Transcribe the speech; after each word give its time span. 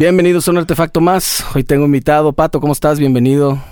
Bienvenidos 0.00 0.48
a 0.48 0.52
un 0.52 0.56
artefacto 0.56 1.02
más. 1.02 1.44
Hoy 1.54 1.62
tengo 1.62 1.84
invitado. 1.84 2.32
Pato, 2.32 2.58
¿cómo 2.58 2.72
estás? 2.72 2.98
Bienvenido. 2.98 3.62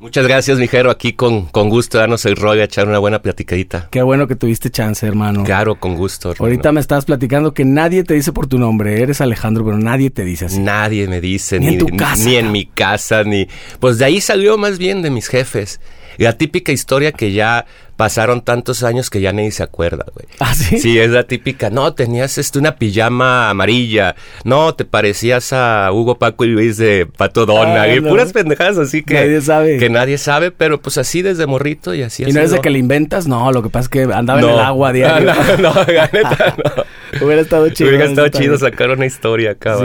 Muchas 0.00 0.26
gracias, 0.26 0.58
mijero. 0.58 0.90
Aquí 0.90 1.12
con, 1.12 1.46
con 1.46 1.68
gusto 1.68 1.98
darnos 1.98 2.26
el 2.26 2.34
rollo, 2.34 2.60
echar 2.64 2.88
una 2.88 2.98
buena 2.98 3.22
platicadita. 3.22 3.86
Qué 3.92 4.02
bueno 4.02 4.26
que 4.26 4.34
tuviste 4.34 4.68
chance, 4.68 5.06
hermano. 5.06 5.44
Claro, 5.44 5.76
con 5.78 5.94
gusto. 5.94 6.32
hermano. 6.32 6.44
Ahorita 6.44 6.72
me 6.72 6.80
estabas 6.80 7.04
platicando 7.04 7.54
que 7.54 7.64
nadie 7.64 8.02
te 8.02 8.14
dice 8.14 8.32
por 8.32 8.48
tu 8.48 8.58
nombre. 8.58 9.00
Eres 9.00 9.20
Alejandro, 9.20 9.64
pero 9.64 9.78
nadie 9.78 10.10
te 10.10 10.24
dice 10.24 10.46
así. 10.46 10.58
Nadie 10.58 11.06
me 11.06 11.20
dice, 11.20 11.60
Ni 11.60 11.66
ni, 11.66 11.72
en 11.74 11.78
tu 11.78 11.86
casa, 11.96 12.24
ni 12.24 12.34
en 12.34 12.50
mi 12.50 12.66
casa, 12.66 13.22
ni... 13.22 13.46
Pues 13.78 13.98
de 13.98 14.06
ahí 14.06 14.20
salió 14.20 14.58
más 14.58 14.78
bien 14.78 15.02
de 15.02 15.10
mis 15.10 15.28
jefes. 15.28 15.78
La 16.18 16.32
típica 16.34 16.72
historia 16.72 17.12
que 17.12 17.32
ya 17.32 17.66
pasaron 17.96 18.42
tantos 18.42 18.82
años 18.82 19.08
que 19.08 19.22
ya 19.22 19.32
nadie 19.32 19.50
se 19.50 19.62
acuerda, 19.62 20.04
güey. 20.14 20.26
¿Ah, 20.38 20.54
sí? 20.54 20.78
Sí, 20.78 20.98
es 20.98 21.10
la 21.10 21.22
típica. 21.24 21.70
No, 21.70 21.94
tenías 21.94 22.36
este, 22.36 22.58
una 22.58 22.76
pijama 22.76 23.48
amarilla. 23.48 24.14
No, 24.44 24.74
te 24.74 24.84
parecías 24.84 25.52
a 25.54 25.90
Hugo, 25.92 26.18
Paco 26.18 26.44
y 26.44 26.48
Luis 26.48 26.76
de 26.76 27.06
Pato 27.06 27.46
Donald. 27.46 27.78
Ah, 27.78 27.88
y 27.88 28.00
no. 28.02 28.10
puras 28.10 28.32
pendejadas 28.34 28.76
así 28.76 29.02
que... 29.02 29.14
Nadie 29.14 29.40
sabe. 29.40 29.78
Que 29.78 29.88
nadie 29.88 30.18
sabe, 30.18 30.50
pero 30.50 30.80
pues 30.80 30.98
así 30.98 31.22
desde 31.22 31.46
morrito 31.46 31.94
y 31.94 32.02
así 32.02 32.22
¿Y 32.24 32.32
no 32.32 32.40
eres 32.40 32.50
de 32.50 32.60
que 32.60 32.68
le 32.70 32.78
inventas? 32.78 33.26
No, 33.26 33.50
lo 33.50 33.62
que 33.62 33.70
pasa 33.70 33.84
es 33.84 33.88
que 33.88 34.02
andaba 34.12 34.40
en 34.40 34.46
No. 34.46 34.52
el 34.54 34.60
agua 34.60 34.92
diario. 34.92 35.32
No, 35.58 35.72
no, 35.72 35.84
la 35.92 36.10
neta, 36.12 36.54
no. 36.76 36.84
Hubiera 37.22 37.42
estado 37.42 37.68
chido. 37.70 37.88
Hubiera 37.90 38.04
estado 38.06 38.28
chido 38.28 38.58
sacar 38.58 38.90
una 38.90 39.06
historia 39.06 39.52
acá. 39.52 39.76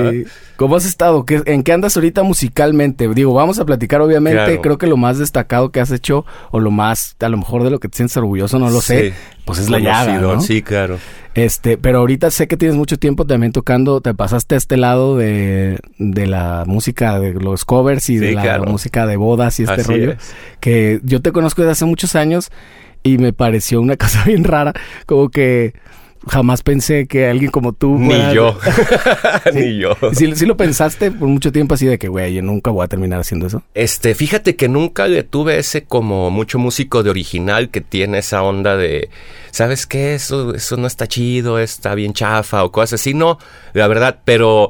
¿Cómo 0.56 0.76
has 0.76 0.86
estado? 0.86 1.26
¿Qué- 1.26 1.42
¿En 1.46 1.64
qué 1.64 1.74
andas 1.74 1.96
ahorita 1.98 2.22
musicalmente? 2.24 3.08
Digo, 3.14 3.34
vamos 3.34 3.58
a 3.60 3.66
platicar 3.66 4.02
obviamente. 4.02 4.38
Claro. 4.44 4.62
Creo 4.62 4.78
que 4.78 4.88
lo 4.88 4.98
más 4.98 5.18
destacado 5.18 5.72
que 5.72 5.80
has 5.80 5.92
hecho, 5.92 6.26
o 6.52 6.60
lo 6.60 6.70
más, 6.72 7.16
a 7.20 7.30
lo 7.30 7.38
mejor 7.38 7.64
de 7.64 7.72
lo 7.72 7.80
que 7.80 7.88
te 7.88 7.98
sientes 7.98 8.16
orgulloso, 8.18 8.60
no 8.60 8.70
lo 8.70 8.80
sé, 8.82 9.14
pues 9.46 9.58
es 9.60 9.70
la 9.70 9.80
llaga, 9.80 10.20
¿no? 10.20 10.40
Sí, 10.42 10.62
claro. 10.62 10.98
Este, 11.34 11.78
pero 11.78 12.00
ahorita 12.00 12.30
sé 12.30 12.48
que 12.48 12.58
tienes 12.58 12.76
mucho 12.78 13.00
tiempo 13.00 13.26
también 13.26 13.54
tocando, 13.54 14.02
te 14.02 14.14
pasaste 14.14 14.56
a 14.56 14.58
este 14.58 14.76
lado 14.78 15.18
de, 15.18 15.80
de 15.98 16.28
la 16.28 16.66
música, 16.68 17.20
de 17.20 17.34
los 17.34 17.64
covers 17.66 18.10
y 18.10 18.18
de 18.18 18.34
la 18.34 18.42
claro. 18.42 18.66
música 18.66 19.08
de 19.08 19.16
bodas 19.16 19.60
y 19.60 19.64
este 19.64 19.76
Así 19.82 19.84
rollo. 19.92 20.12
es. 20.12 20.18
Que 20.60 21.00
yo 21.04 21.22
te 21.22 21.32
conozco 21.32 21.62
desde 21.62 21.72
hace 21.72 21.86
muchos 21.86 22.16
años 22.16 22.52
y 23.02 23.18
me 23.18 23.32
pareció 23.34 23.80
una 23.82 23.96
cosa 23.98 24.26
bien 24.26 24.44
rara, 24.44 24.74
como 25.06 25.30
que 25.30 25.74
jamás 26.28 26.62
pensé 26.62 27.08
que 27.08 27.28
alguien 27.28 27.50
como 27.52 27.74
tú... 27.74 27.98
Ni 27.98 28.08
fuera- 28.08 28.34
yo. 28.34 28.58
Ni 29.54 29.78
yo. 29.80 29.98
¿Sí, 30.14 30.36
sí 30.36 30.46
lo 30.46 30.56
pensaste 30.58 31.12
por 31.12 31.28
mucho 31.28 31.52
tiempo 31.52 31.74
así 31.76 31.86
de 31.86 31.98
que, 31.98 32.08
güey, 32.08 32.34
yo 32.36 32.42
nunca 32.42 32.72
voy 32.72 32.84
a 32.84 32.88
terminar 32.88 33.20
haciendo 33.20 33.48
eso? 33.48 33.64
Este, 33.74 34.14
fíjate 34.16 34.56
que 34.56 34.68
nunca 34.70 35.08
le 35.08 35.24
tuve 35.24 35.58
ese 35.58 35.84
como 35.84 36.30
mucho 36.30 36.60
músico 36.60 37.04
de 37.04 37.10
original 37.10 37.70
que 37.70 37.82
tiene 37.82 38.20
esa 38.20 38.44
onda 38.44 38.78
de, 38.78 39.10
¿sabes 39.52 39.86
qué? 39.88 40.14
Eso, 40.16 40.54
eso 40.54 40.78
no 40.78 40.88
está 40.88 41.08
chido, 41.08 41.60
está 41.60 41.96
bien 41.96 42.14
chafa 42.14 42.64
o 42.64 42.72
cosas 42.72 43.02
así. 43.02 43.14
No, 43.14 43.38
la 43.74 43.88
verdad, 43.88 44.20
pero 44.26 44.70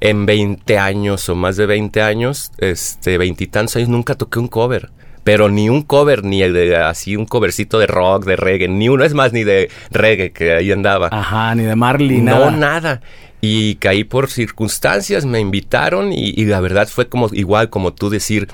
en 0.00 0.26
20 0.26 0.78
años 0.78 1.28
o 1.28 1.34
más 1.34 1.56
de 1.56 1.66
20 1.66 2.02
años, 2.02 2.52
este, 2.58 3.18
veintitantos 3.18 3.76
años, 3.76 3.88
nunca 3.88 4.14
toqué 4.14 4.38
un 4.38 4.48
cover. 4.48 4.90
Pero 5.28 5.50
ni 5.50 5.68
un 5.68 5.82
cover, 5.82 6.24
ni 6.24 6.40
de 6.40 6.74
así 6.76 7.14
un 7.14 7.26
covercito 7.26 7.78
de 7.78 7.86
rock, 7.86 8.24
de 8.24 8.36
reggae, 8.36 8.66
ni 8.66 8.88
uno, 8.88 9.04
es 9.04 9.12
más, 9.12 9.34
ni 9.34 9.44
de 9.44 9.68
reggae 9.90 10.32
que 10.32 10.54
ahí 10.54 10.72
andaba. 10.72 11.10
Ajá, 11.12 11.54
ni 11.54 11.64
de 11.64 11.76
Marley, 11.76 12.16
no, 12.22 12.50
nada. 12.50 12.50
nada. 12.50 13.00
Y 13.42 13.74
caí 13.74 14.04
por 14.04 14.30
circunstancias, 14.30 15.26
me 15.26 15.38
invitaron 15.38 16.14
y, 16.14 16.30
y 16.34 16.46
la 16.46 16.60
verdad 16.60 16.88
fue 16.88 17.10
como 17.10 17.28
igual 17.32 17.68
como 17.68 17.92
tú 17.92 18.08
decir, 18.08 18.48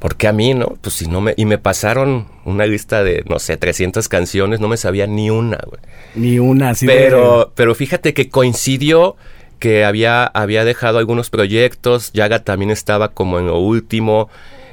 ¿por 0.00 0.16
qué 0.16 0.28
a 0.28 0.34
mí, 0.34 0.52
no? 0.52 0.74
Pues 0.82 0.96
si 0.96 1.06
no 1.06 1.22
me... 1.22 1.32
Y 1.38 1.46
me 1.46 1.56
pasaron 1.56 2.26
una 2.44 2.66
lista 2.66 3.02
de, 3.02 3.24
no 3.26 3.38
sé, 3.38 3.56
300 3.56 4.06
canciones, 4.10 4.60
no 4.60 4.68
me 4.68 4.76
sabía 4.76 5.06
ni 5.06 5.30
una, 5.30 5.60
güey. 5.66 5.80
Ni 6.14 6.38
una 6.38 6.70
así 6.70 6.86
de- 6.86 6.92
Pero, 6.92 7.52
pero 7.54 7.74
fíjate 7.74 8.12
que 8.12 8.28
coincidió 8.28 9.16
que 9.58 9.84
había, 9.86 10.24
había 10.26 10.66
dejado 10.66 10.98
algunos 10.98 11.30
proyectos, 11.30 12.12
Yaga 12.12 12.40
también 12.44 12.70
estaba 12.70 13.08
como 13.08 13.38
en 13.38 13.46
lo 13.46 13.58
último, 13.60 14.28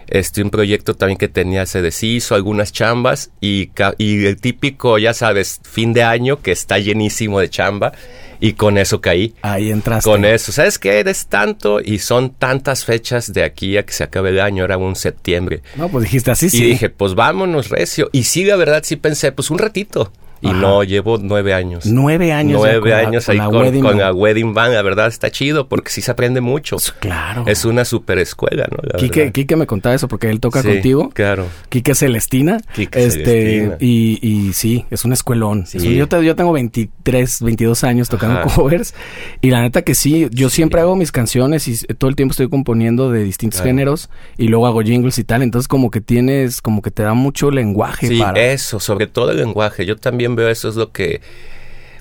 este, 0.09 0.41
un 0.43 0.49
proyecto 0.49 0.93
también 0.95 1.17
que 1.17 1.27
tenía, 1.27 1.65
se 1.65 1.81
deshizo, 1.81 2.35
algunas 2.35 2.71
chambas, 2.71 3.31
y, 3.41 3.71
y 3.97 4.25
el 4.25 4.38
típico, 4.38 4.97
ya 4.97 5.14
sabes, 5.14 5.59
fin 5.64 5.93
de 5.93 6.03
año 6.03 6.42
que 6.42 6.52
está 6.52 6.80
llenísimo 6.80 7.39
de 7.39 7.49
chamba, 7.49 7.93
y 8.39 8.53
con 8.53 8.77
eso 8.77 9.02
caí. 9.02 9.33
Ahí 9.42 9.70
entraste. 9.70 10.09
Con 10.09 10.23
eso, 10.25 10.52
¿sabes 10.52 10.80
qué? 10.80 10.99
Eres 10.99 11.27
tanto 11.27 11.81
y 11.81 11.99
son 11.99 12.30
tantas 12.31 12.86
fechas 12.86 13.33
de 13.33 13.43
aquí 13.43 13.77
a 13.77 13.86
que 13.86 13.93
se 13.93 14.03
acabe 14.05 14.30
el 14.30 14.39
año, 14.39 14.64
era 14.64 14.77
un 14.77 14.95
septiembre. 14.95 15.61
No, 15.75 15.89
pues 15.89 16.05
dijiste 16.05 16.31
así, 16.31 16.45
Y 16.45 16.49
sí. 16.49 16.64
dije, 16.65 16.89
pues 16.89 17.15
vámonos, 17.15 17.70
recio. 17.70 18.09
Y 18.14 18.23
sí, 18.23 18.45
la 18.45 18.55
verdad, 18.55 18.81
sí 18.86 18.95
pensé, 18.95 19.31
pues 19.31 19.49
un 19.52 19.58
ratito. 19.58 20.11
Y 20.42 20.48
Ajá. 20.48 20.58
no, 20.58 20.83
llevo 20.83 21.17
nueve 21.17 21.54
años. 21.54 21.86
Nueve 21.86 22.32
años 22.32 22.60
Nueve 22.60 22.94
años 22.94 23.26
con 23.26 23.32
ahí 23.33 23.38
la 23.39 23.82
con, 23.82 23.98
la 24.00 24.14
wedding 24.14 24.54
band. 24.54 24.73
La 24.73 24.82
verdad 24.82 25.08
está 25.08 25.30
chido 25.32 25.67
porque 25.67 25.89
sí 25.92 26.02
se 26.02 26.11
aprende 26.11 26.39
mucho. 26.42 26.77
Pues, 26.77 26.92
claro. 26.94 27.44
Es 27.48 27.66
una 27.66 27.83
super 27.86 28.17
escuela, 28.20 28.67
¿no? 28.72 28.77
La 28.83 28.98
Quique, 29.32 29.55
me 29.55 29.66
contaba 29.67 29.95
eso 29.95 30.08
porque 30.08 30.30
él 30.30 30.39
toca 30.39 30.61
Sí, 30.61 30.67
contigo. 30.70 31.10
Claro. 31.14 31.45
Quique 31.70 31.94
Celestina. 31.95 32.60
Quique 32.73 33.04
este, 33.05 33.23
Celestina. 33.26 33.77
Y, 33.80 34.20
y 34.22 34.54
sí, 34.54 34.86
es 34.89 35.04
un 35.05 35.14
escuelón. 35.14 35.66
Sí. 35.66 35.77
Es 35.77 35.83
un- 35.83 35.94
yo, 35.94 36.08
te- 36.08 36.23
yo 36.23 36.36
tengo 36.36 36.52
23, 36.54 37.42
22 37.42 37.83
años 37.83 38.10
tocando 38.10 38.39
Ajá. 38.39 38.56
covers. 38.56 38.94
Y 39.42 39.50
la 39.50 39.61
neta 39.61 39.82
que 39.82 39.95
sí, 39.95 40.27
yo 40.32 40.50
Sí. 40.50 40.56
siempre 40.58 40.82
hago 40.82 40.95
mis 40.95 41.11
canciones 41.11 41.67
y 41.67 41.77
todo 41.95 42.10
el 42.10 42.16
tiempo 42.16 42.32
estoy 42.32 42.50
componiendo 42.50 43.11
de 43.11 43.23
distintos 43.23 43.60
Claro. 43.61 43.70
géneros. 43.71 44.10
Y 44.38 44.48
luego 44.48 44.67
hago 44.67 44.82
jingles 44.82 45.17
y 45.20 45.23
tal. 45.23 45.42
Entonces 45.44 45.67
como 45.67 45.92
que 45.92 46.02
tienes, 46.02 46.61
como 46.61 46.82
que 46.82 46.92
te 46.92 47.04
da 47.04 47.14
mucho 47.14 47.52
lenguaje 47.52 48.08
Sí, 48.08 48.20
para... 48.20 48.39
eso, 48.39 48.80
sobre 48.80 49.08
todo 49.08 49.32
el 49.32 49.38
lenguaje. 49.38 49.86
Yo 49.86 49.95
también 49.98 50.28
veo 50.35 50.49
eso 50.49 50.69
es 50.69 50.75
lo 50.75 50.91
que... 50.91 51.21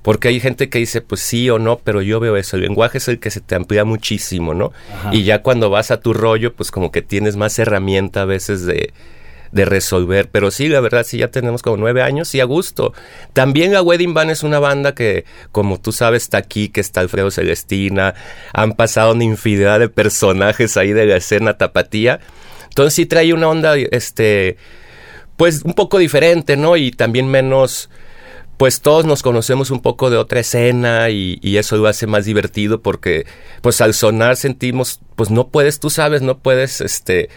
Porque 0.02 0.28
hay 0.28 0.40
gente 0.40 0.70
que 0.70 0.78
dice, 0.78 1.00
pues 1.00 1.20
sí 1.20 1.50
o 1.50 1.58
no, 1.58 1.78
pero 1.78 2.00
yo 2.00 2.20
veo 2.20 2.36
eso. 2.36 2.56
El 2.56 2.62
lenguaje 2.62 2.98
es 2.98 3.08
el 3.08 3.18
que 3.18 3.30
se 3.30 3.40
te 3.40 3.54
amplía 3.54 3.84
muchísimo, 3.84 4.54
¿no? 4.54 4.72
Ajá. 4.94 5.10
Y 5.12 5.24
ya 5.24 5.42
cuando 5.42 5.70
vas 5.70 5.90
a 5.90 6.00
tu 6.00 6.14
rollo, 6.14 6.54
pues 6.54 6.70
como 6.70 6.90
que 6.90 7.02
tienes 7.02 7.36
más 7.36 7.58
herramienta 7.58 8.22
a 8.22 8.24
veces 8.24 8.64
de, 8.64 8.92
de 9.52 9.64
resolver. 9.64 10.28
Pero 10.30 10.50
sí, 10.50 10.68
la 10.68 10.80
verdad, 10.80 11.04
sí, 11.04 11.18
ya 11.18 11.28
tenemos 11.30 11.62
como 11.62 11.76
nueve 11.76 12.02
años 12.02 12.34
y 12.34 12.40
a 12.40 12.44
gusto. 12.44 12.94
También 13.32 13.72
la 13.72 13.82
Wedding 13.82 14.14
Band 14.14 14.30
es 14.30 14.42
una 14.42 14.58
banda 14.58 14.94
que, 14.94 15.24
como 15.52 15.80
tú 15.80 15.92
sabes, 15.92 16.22
está 16.22 16.38
aquí, 16.38 16.68
que 16.68 16.80
está 16.80 17.00
Alfredo 17.00 17.30
Celestina. 17.30 18.14
Han 18.52 18.72
pasado 18.72 19.12
una 19.12 19.24
infinidad 19.24 19.80
de 19.80 19.88
personajes 19.88 20.76
ahí 20.76 20.92
de 20.92 21.06
la 21.06 21.16
escena 21.16 21.58
tapatía. 21.58 22.20
Entonces 22.68 22.94
sí 22.94 23.06
trae 23.06 23.32
una 23.32 23.48
onda, 23.48 23.76
este, 23.76 24.56
pues 25.36 25.62
un 25.64 25.74
poco 25.74 25.98
diferente, 25.98 26.56
¿no? 26.56 26.76
Y 26.76 26.92
también 26.92 27.28
menos, 27.28 27.90
pues 28.58 28.80
todos 28.80 29.06
nos 29.06 29.22
conocemos 29.22 29.70
un 29.70 29.80
poco 29.80 30.10
de 30.10 30.16
otra 30.16 30.40
escena 30.40 31.08
y, 31.10 31.38
y 31.40 31.56
eso 31.56 31.76
lo 31.76 31.86
hace 31.86 32.06
más 32.06 32.24
divertido 32.24 32.82
porque, 32.82 33.24
pues 33.62 33.80
al 33.80 33.94
sonar 33.94 34.36
sentimos, 34.36 35.00
pues 35.16 35.30
no 35.30 35.48
puedes, 35.48 35.80
tú 35.80 35.90
sabes, 35.90 36.22
no 36.22 36.38
puedes, 36.38 36.80
este, 36.80 37.30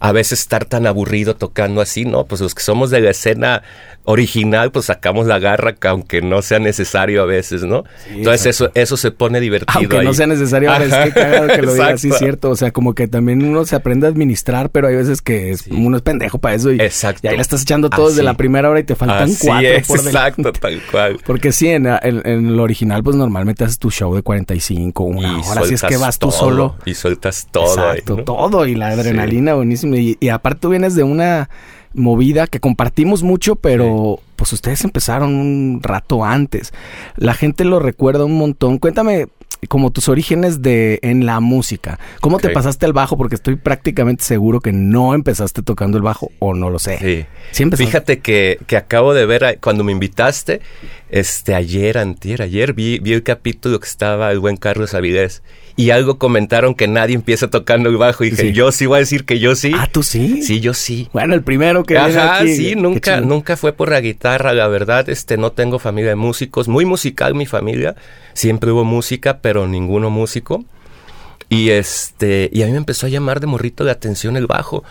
a 0.00 0.12
veces 0.12 0.40
estar 0.40 0.64
tan 0.64 0.86
aburrido 0.86 1.36
tocando 1.36 1.80
así, 1.80 2.04
¿no? 2.04 2.24
Pues 2.26 2.40
los 2.40 2.54
que 2.54 2.62
somos 2.62 2.90
de 2.90 3.00
la 3.00 3.10
escena 3.10 3.62
original, 4.08 4.70
pues 4.70 4.84
sacamos 4.86 5.26
la 5.26 5.38
garra, 5.40 5.74
que 5.74 5.88
aunque 5.88 6.22
no 6.22 6.40
sea 6.42 6.58
necesario 6.60 7.22
a 7.22 7.24
veces, 7.26 7.64
¿no? 7.64 7.82
Entonces 8.10 8.46
eso, 8.46 8.70
eso 8.74 8.96
se 8.96 9.10
pone 9.10 9.40
divertido. 9.40 9.78
Aunque 9.80 10.02
no 10.02 10.10
ahí. 10.10 10.14
sea 10.14 10.26
necesario, 10.28 10.70
ahora 10.70 10.84
es 10.84 10.94
que 11.12 11.20
cagado 11.20 11.48
que 11.48 11.62
lo 11.62 11.72
digas, 11.74 12.00
sí, 12.00 12.06
exacto. 12.08 12.24
cierto. 12.24 12.50
O 12.50 12.56
sea, 12.56 12.70
como 12.70 12.94
que 12.94 13.08
también 13.08 13.42
uno 13.44 13.64
se 13.64 13.74
aprende 13.74 14.06
a 14.06 14.10
administrar, 14.10 14.70
pero 14.70 14.86
hay 14.86 14.94
veces 14.94 15.22
que 15.22 15.50
es- 15.50 15.62
Sí. 15.62 15.70
uno 15.72 15.96
es 15.96 16.02
pendejo 16.02 16.38
para 16.38 16.54
eso 16.54 16.70
y, 16.70 16.80
Exacto. 16.80 17.20
y 17.24 17.28
ahí 17.28 17.36
le 17.36 17.42
estás 17.42 17.62
echando 17.62 17.90
todo 17.90 18.06
desde 18.08 18.20
Así. 18.20 18.26
la 18.26 18.34
primera 18.34 18.70
hora 18.70 18.78
y 18.78 18.84
te 18.84 18.94
faltan 18.94 19.24
Así 19.24 19.44
cuatro 19.46 19.68
es, 19.68 19.86
por 19.88 19.98
delante. 20.02 20.42
exacto, 20.42 20.52
tal 20.60 20.82
cual. 20.92 21.18
Porque 21.26 21.50
sí, 21.50 21.68
en, 21.68 21.86
en, 21.86 22.22
en 22.24 22.56
lo 22.56 22.62
original, 22.62 23.02
pues 23.02 23.16
normalmente 23.16 23.64
haces 23.64 23.78
tu 23.80 23.90
show 23.90 24.14
de 24.14 24.22
45, 24.22 25.02
una 25.02 25.40
hora. 25.40 25.62
Así 25.62 25.74
es 25.74 25.82
que 25.82 25.96
vas 25.96 26.18
tú 26.20 26.28
todo, 26.28 26.38
solo. 26.38 26.76
Y 26.84 26.94
sueltas 26.94 27.48
todo. 27.50 27.64
ahí, 27.90 27.98
Exacto, 27.98 28.16
¿no? 28.18 28.22
todo. 28.24 28.66
Y 28.66 28.74
la 28.76 28.88
adrenalina, 28.88 29.54
buenísimo. 29.54 29.85
Y, 29.94 30.16
y 30.20 30.28
aparte 30.30 30.60
tú 30.62 30.68
vienes 30.70 30.94
de 30.94 31.02
una 31.02 31.48
movida 31.94 32.46
que 32.46 32.60
compartimos 32.60 33.22
mucho, 33.22 33.56
pero 33.56 34.20
pues 34.36 34.52
ustedes 34.52 34.84
empezaron 34.84 35.34
un 35.34 35.80
rato 35.82 36.24
antes. 36.24 36.72
La 37.16 37.34
gente 37.34 37.64
lo 37.64 37.78
recuerda 37.78 38.24
un 38.24 38.36
montón. 38.36 38.78
Cuéntame 38.78 39.28
como 39.68 39.90
tus 39.90 40.10
orígenes 40.10 40.60
de 40.60 40.98
en 41.02 41.24
la 41.24 41.40
música. 41.40 41.98
¿Cómo 42.20 42.38
te 42.38 42.50
pasaste 42.50 42.84
al 42.84 42.92
bajo? 42.92 43.16
Porque 43.16 43.34
estoy 43.36 43.56
prácticamente 43.56 44.22
seguro 44.22 44.60
que 44.60 44.72
no 44.72 45.14
empezaste 45.14 45.62
tocando 45.62 45.96
el 45.96 46.02
bajo 46.02 46.30
o 46.38 46.52
no 46.52 46.68
lo 46.68 46.78
sé. 46.78 46.98
Sí. 46.98 47.24
Sí 47.52 47.62
empezaste. 47.62 47.86
Fíjate 47.86 48.18
que, 48.18 48.58
que 48.66 48.76
acabo 48.76 49.14
de 49.14 49.24
ver 49.24 49.44
a- 49.44 49.56
cuando 49.56 49.82
me 49.82 49.92
invitaste, 49.92 50.60
este 51.08 51.54
ayer, 51.54 51.96
antier, 51.96 52.42
ayer 52.42 52.74
vi, 52.74 52.98
vi 52.98 53.14
el 53.14 53.22
capítulo 53.22 53.80
que 53.80 53.88
estaba 53.88 54.30
el 54.30 54.38
buen 54.40 54.58
Carlos 54.58 54.92
Avilés 54.92 55.42
y 55.76 55.90
algo 55.90 56.16
comentaron 56.18 56.74
que 56.74 56.88
nadie 56.88 57.14
empieza 57.14 57.48
tocando 57.48 57.88
el 57.90 57.98
bajo 57.98 58.24
y 58.24 58.30
dije, 58.30 58.42
Sí. 58.48 58.52
yo 58.52 58.72
sí 58.72 58.86
voy 58.86 58.96
a 58.96 59.00
decir 59.00 59.24
que 59.26 59.38
yo 59.38 59.54
sí. 59.54 59.72
Ah, 59.76 59.88
¿tú 59.92 60.02
sí? 60.02 60.42
Sí, 60.42 60.60
yo 60.60 60.72
sí. 60.72 61.08
Bueno, 61.12 61.34
el 61.34 61.42
primero 61.42 61.84
que 61.84 61.98
Ajá, 61.98 62.38
aquí. 62.38 62.54
sí, 62.56 62.74
nunca, 62.76 63.20
nunca 63.20 63.56
fue 63.58 63.72
por 63.74 63.90
la 63.90 64.00
guitarra, 64.00 64.54
la 64.54 64.68
verdad, 64.68 65.08
este, 65.10 65.36
no 65.36 65.52
tengo 65.52 65.78
familia 65.78 66.10
de 66.10 66.16
músicos, 66.16 66.66
muy 66.66 66.84
musical 66.86 67.34
mi 67.34 67.44
familia, 67.46 67.94
siempre 68.32 68.70
hubo 68.72 68.84
música, 68.84 69.38
pero 69.42 69.68
ninguno 69.68 70.08
músico. 70.10 70.64
Y 71.48 71.70
este, 71.70 72.50
y 72.52 72.62
a 72.62 72.66
mí 72.66 72.72
me 72.72 72.78
empezó 72.78 73.06
a 73.06 73.08
llamar 73.08 73.38
de 73.38 73.46
morrito 73.46 73.84
la 73.84 73.92
atención 73.92 74.36
el 74.36 74.48
bajo. 74.48 74.82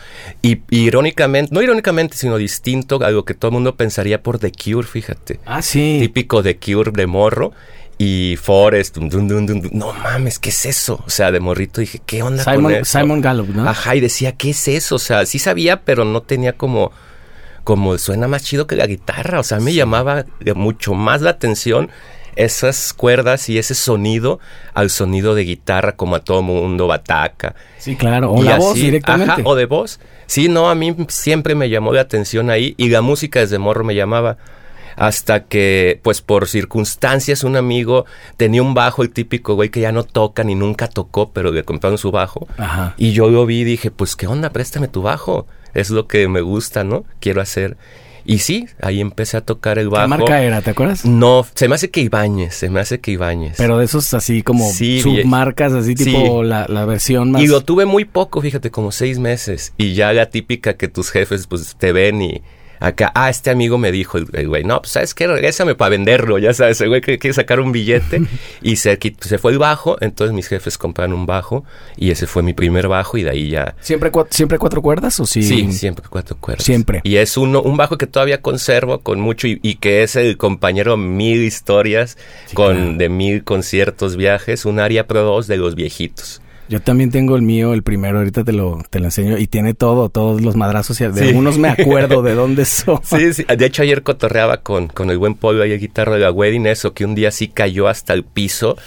Y, 0.42 0.60
y 0.70 0.86
irónicamente, 0.86 1.54
no 1.54 1.62
irónicamente, 1.62 2.16
sino 2.16 2.38
distinto 2.38 3.04
a 3.04 3.12
lo 3.12 3.26
que 3.26 3.34
todo 3.34 3.50
el 3.50 3.54
mundo 3.56 3.76
pensaría 3.76 4.24
por 4.24 4.40
The 4.40 4.54
Cure, 4.54 4.88
fíjate. 4.88 5.42
Ah, 5.46 5.62
sí. 5.62 5.98
Típico 6.00 6.42
The 6.44 6.56
Cure 6.58 6.92
de 6.94 7.08
morro. 7.08 7.52
Y 7.98 8.38
Forest, 8.42 8.98
dun, 8.98 9.10
dun, 9.10 9.28
dun, 9.28 9.46
dun, 9.46 9.62
dun. 9.62 9.72
no 9.74 9.94
mames, 9.94 10.40
¿qué 10.40 10.50
es 10.50 10.66
eso? 10.66 11.02
O 11.06 11.10
sea, 11.10 11.32
de 11.32 11.40
morrito 11.40 11.82
dije, 11.82 12.02
¿qué 12.06 12.24
onda 12.24 12.44
con 12.44 12.54
Simon, 12.56 12.74
eso? 12.74 13.00
Simon 13.00 13.22
Gallup, 13.22 13.50
¿no? 13.50 13.70
Ajá, 13.70 13.96
y 13.96 14.02
decía, 14.02 14.34
¿qué 14.34 14.50
es 14.50 14.68
eso? 14.68 14.96
O 14.96 15.00
sea, 15.00 15.26
sí 15.26 15.40
sabía, 15.40 15.82
pero 15.82 16.04
no 16.04 16.22
tenía 16.22 16.54
como, 16.54 16.92
como 17.64 17.98
suena 17.98 18.28
más 18.28 18.44
chido 18.44 18.68
que 18.68 18.76
la 18.76 18.88
guitarra. 18.88 19.40
O 19.40 19.44
sea, 19.44 19.60
me 19.60 19.74
llamaba 19.74 20.26
mucho 20.56 20.94
más 20.94 21.22
la 21.22 21.30
atención 21.32 21.90
esas 22.36 22.94
cuerdas 22.94 23.48
y 23.50 23.58
ese 23.58 23.76
sonido 23.76 24.40
al 24.74 24.90
sonido 24.90 25.36
de 25.36 25.44
guitarra 25.44 25.94
como 25.94 26.16
a 26.16 26.20
todo 26.20 26.42
mundo 26.42 26.88
bataca. 26.88 27.56
Sí, 27.78 27.96
claro. 27.96 28.32
O 28.32 28.42
Y 28.42 28.44
la 28.44 28.58
voz 28.58 28.76
directamente. 28.76 29.32
Ajá, 29.32 29.42
o 29.46 29.56
de 29.56 29.66
voz. 29.66 30.00
Sí, 30.26 30.50
no, 30.50 30.70
a 30.70 30.76
mí 30.76 30.96
siempre 31.08 31.56
me 31.56 31.70
llamó 31.70 31.94
la 31.94 32.02
atención 32.02 32.50
ahí 32.50 32.74
y 32.78 32.90
la 32.90 33.02
música 33.02 33.40
desde 33.40 33.58
morro 33.58 33.84
me 33.84 33.96
llamaba. 33.96 34.38
Hasta 34.96 35.44
que, 35.46 36.00
pues 36.04 36.22
por 36.22 36.48
circunstancias, 36.48 37.44
un 37.44 37.56
amigo 37.56 38.06
tenía 38.38 38.62
un 38.64 38.74
bajo, 38.74 39.04
el 39.04 39.12
típico 39.12 39.56
güey 39.56 39.70
que 39.70 39.82
ya 39.82 39.92
no 39.92 40.04
toca 40.04 40.44
ni 40.44 40.56
nunca 40.56 40.88
tocó, 40.88 41.32
pero 41.32 41.52
le 41.52 41.64
compraron 41.64 41.98
su 41.98 42.12
bajo. 42.12 42.48
Ajá. 42.58 42.94
Y 42.98 43.12
yo 43.12 43.30
lo 43.30 43.46
vi 43.46 43.62
y 43.62 43.64
dije, 43.64 43.92
pues 43.92 44.16
qué 44.16 44.28
onda, 44.28 44.52
préstame 44.52 44.88
tu 44.88 45.02
bajo. 45.02 45.48
Es 45.74 45.90
lo 45.90 46.08
que 46.08 46.28
me 46.28 46.42
gusta, 46.42 46.84
¿no? 46.84 47.04
Quiero 47.20 47.42
hacer. 47.42 47.76
Y 48.28 48.40
sí, 48.40 48.68
ahí 48.82 49.02
empecé 49.02 49.38
a 49.38 49.42
tocar 49.42 49.78
el 49.78 49.90
bajo. 49.90 50.06
¿Qué 50.06 50.08
marca 50.10 50.42
era? 50.42 50.62
¿Te 50.62 50.72
acuerdas? 50.72 51.06
No, 51.06 51.46
se 51.54 51.68
me 51.68 51.76
hace 51.76 51.92
que 51.92 52.02
Ibáñez, 52.02 52.56
se 52.56 52.70
me 52.72 52.80
hace 52.80 53.00
que 53.00 53.12
Ibáñez. 53.12 53.54
Pero 53.58 53.78
de 53.78 53.86
esos 53.86 54.12
así 54.16 54.42
como 54.42 54.68
Sí, 54.72 55.00
submarcas, 55.02 55.74
así 55.74 55.96
sí. 55.96 56.06
tipo 56.06 56.42
la, 56.42 56.66
la 56.68 56.86
versión 56.86 57.30
más... 57.32 57.42
Y 57.44 57.48
lo 57.48 57.62
tuve 57.62 57.86
muy 57.86 58.04
poco, 58.06 58.42
fíjate, 58.42 58.72
como 58.72 58.92
seis 58.92 59.20
meses. 59.20 59.74
Y 59.78 59.94
ya 59.94 60.12
la 60.12 60.30
típica 60.32 60.74
que 60.76 60.88
tus 60.88 61.12
jefes 61.12 61.46
pues 61.46 61.76
te 61.78 61.92
ven 61.92 62.20
y 62.22 62.42
acá, 62.80 63.12
ah, 63.16 63.30
este 63.30 63.50
amigo 63.50 63.78
me 63.78 63.92
dijo, 63.92 64.18
el 64.18 64.48
güey, 64.48 64.64
no, 64.64 64.82
pues 64.82 64.92
sabes 64.94 65.14
qué, 65.14 65.28
regrésame 65.28 65.76
para 65.76 65.90
venderlo, 65.90 66.38
ya 66.38 66.54
sabes, 66.54 66.80
el 66.82 66.90
güey 66.90 67.02
que 67.02 67.18
quiere 67.20 67.34
sacar 67.34 67.60
un 67.60 67.72
billete 67.72 68.22
y 68.62 68.76
se, 68.78 68.98
se 69.20 69.38
fue 69.38 69.52
el 69.52 69.58
bajo, 69.60 69.98
entonces 70.02 70.34
mis 70.36 70.48
jefes 70.48 70.78
compraron 70.78 71.14
un 71.14 71.26
bajo 71.26 71.66
y 71.98 72.12
ese 72.12 72.28
fue 72.28 72.44
mi 72.44 72.54
primer 72.54 72.88
bajo 72.88 73.18
y 73.18 73.24
de 73.24 73.30
ahí 73.32 73.50
ya... 73.50 73.76
¿Siempre, 73.82 74.12
cua- 74.12 74.28
¿Siempre 74.30 74.58
cuatro 74.58 74.82
cuerdas 74.82 75.20
o 75.20 75.26
sí? 75.26 75.44
Sí, 75.44 75.72
siempre 75.74 76.06
cuatro 76.10 76.38
cuerdas. 76.40 76.64
Siempre. 76.66 77.02
Y 77.04 77.18
es 77.18 77.38
uno, 77.38 77.62
un 77.62 77.78
bajo 77.78 77.98
que 77.98 78.08
todavía 78.08 78.42
conservo 78.42 79.00
con 79.00 79.20
mucho 79.20 79.48
y, 79.48 79.60
y 79.62 79.76
que 79.76 80.04
es 80.04 80.16
el 80.16 80.38
compañero 80.38 80.98
mil 80.98 81.44
historias 81.44 82.18
Sí, 82.48 82.56
con 82.56 82.76
claro. 82.76 82.98
de 82.98 83.10
mil 83.10 83.44
conciertos, 83.44 84.16
viajes, 84.16 84.66
un 84.66 84.80
Aria 84.80 85.08
Pro 85.08 85.22
2 85.24 85.48
de 85.48 85.58
los 85.58 85.76
viejitos. 85.76 86.42
Yo 86.68 86.82
también 86.82 87.12
tengo 87.12 87.36
el 87.36 87.44
mío, 87.44 87.74
el 87.74 87.84
primero, 87.84 88.18
ahorita 88.18 88.44
te 88.44 88.52
lo, 88.52 88.84
te 88.90 89.00
lo 89.00 89.06
enseño. 89.06 89.38
Y 89.38 89.48
tiene 89.48 89.74
todo, 89.76 90.10
todos 90.10 90.42
los 90.42 90.56
madrazos. 90.56 91.00
Y 91.00 91.06
de 91.08 91.14
Sí. 91.14 91.28
algunos 91.30 91.58
me 91.60 91.70
acuerdo 91.70 92.22
de 92.24 92.34
dónde 92.34 92.66
son. 92.66 93.00
Sí, 93.04 93.34
sí. 93.34 93.44
De 93.44 93.66
hecho, 93.66 93.84
ayer 93.84 94.02
cotorreaba 94.02 94.58
con, 94.58 94.88
con 94.88 95.10
el 95.12 95.18
buen 95.20 95.36
Polo 95.36 95.66
y 95.66 95.72
el 95.72 95.80
guitarro 95.80 96.14
de 96.14 96.20
la 96.22 96.32
wedding 96.32 96.66
eso, 96.66 96.94
que 96.94 97.06
un 97.06 97.14
día 97.14 97.30
sí 97.32 97.48
cayó 97.50 97.88
hasta 97.88 98.14
el 98.14 98.24
piso 98.24 98.78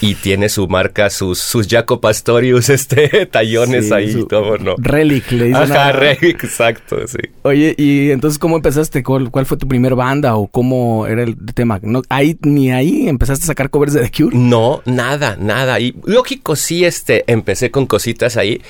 y 0.00 0.14
tiene 0.14 0.48
su 0.48 0.68
marca, 0.68 1.08
sus, 1.10 1.38
sus 1.38 1.66
Jaco 1.68 2.00
Pastorius, 2.00 2.68
este, 2.70 3.26
tallones 3.26 3.88
Sí, 3.88 3.94
ahí, 3.94 4.24
todo, 4.28 4.58
¿no? 4.58 4.74
Relic, 4.78 5.30
le 5.32 5.46
dicen. 5.46 5.62
Ajá, 5.62 5.88
a- 5.88 5.92
re, 5.92 6.18
exacto, 6.22 6.96
sí. 7.06 7.18
Oye, 7.42 7.74
y 7.78 8.10
entonces, 8.10 8.38
¿cómo 8.38 8.56
empezaste? 8.56 9.02
¿Cuál, 9.02 9.30
cuál 9.30 9.46
fue 9.46 9.56
tu 9.56 9.66
primer 9.68 9.94
banda 9.94 10.36
o 10.36 10.46
cómo 10.48 11.06
era 11.06 11.22
el 11.22 11.36
tema? 11.54 11.78
No, 11.82 12.02
ahí, 12.08 12.36
ni 12.42 12.70
ahí 12.72 13.08
empezaste 13.08 13.44
a 13.44 13.46
sacar 13.46 13.70
covers 13.70 13.92
de 13.94 14.00
The 14.08 14.10
Cure. 14.24 14.36
No, 14.36 14.82
nada, 14.84 15.36
nada. 15.40 15.80
Y 15.80 15.94
lógico, 16.04 16.56
sí, 16.56 16.84
este, 16.84 17.24
empecé 17.26 17.70
con 17.70 17.86
cositas 17.86 18.36
ahí. 18.36 18.60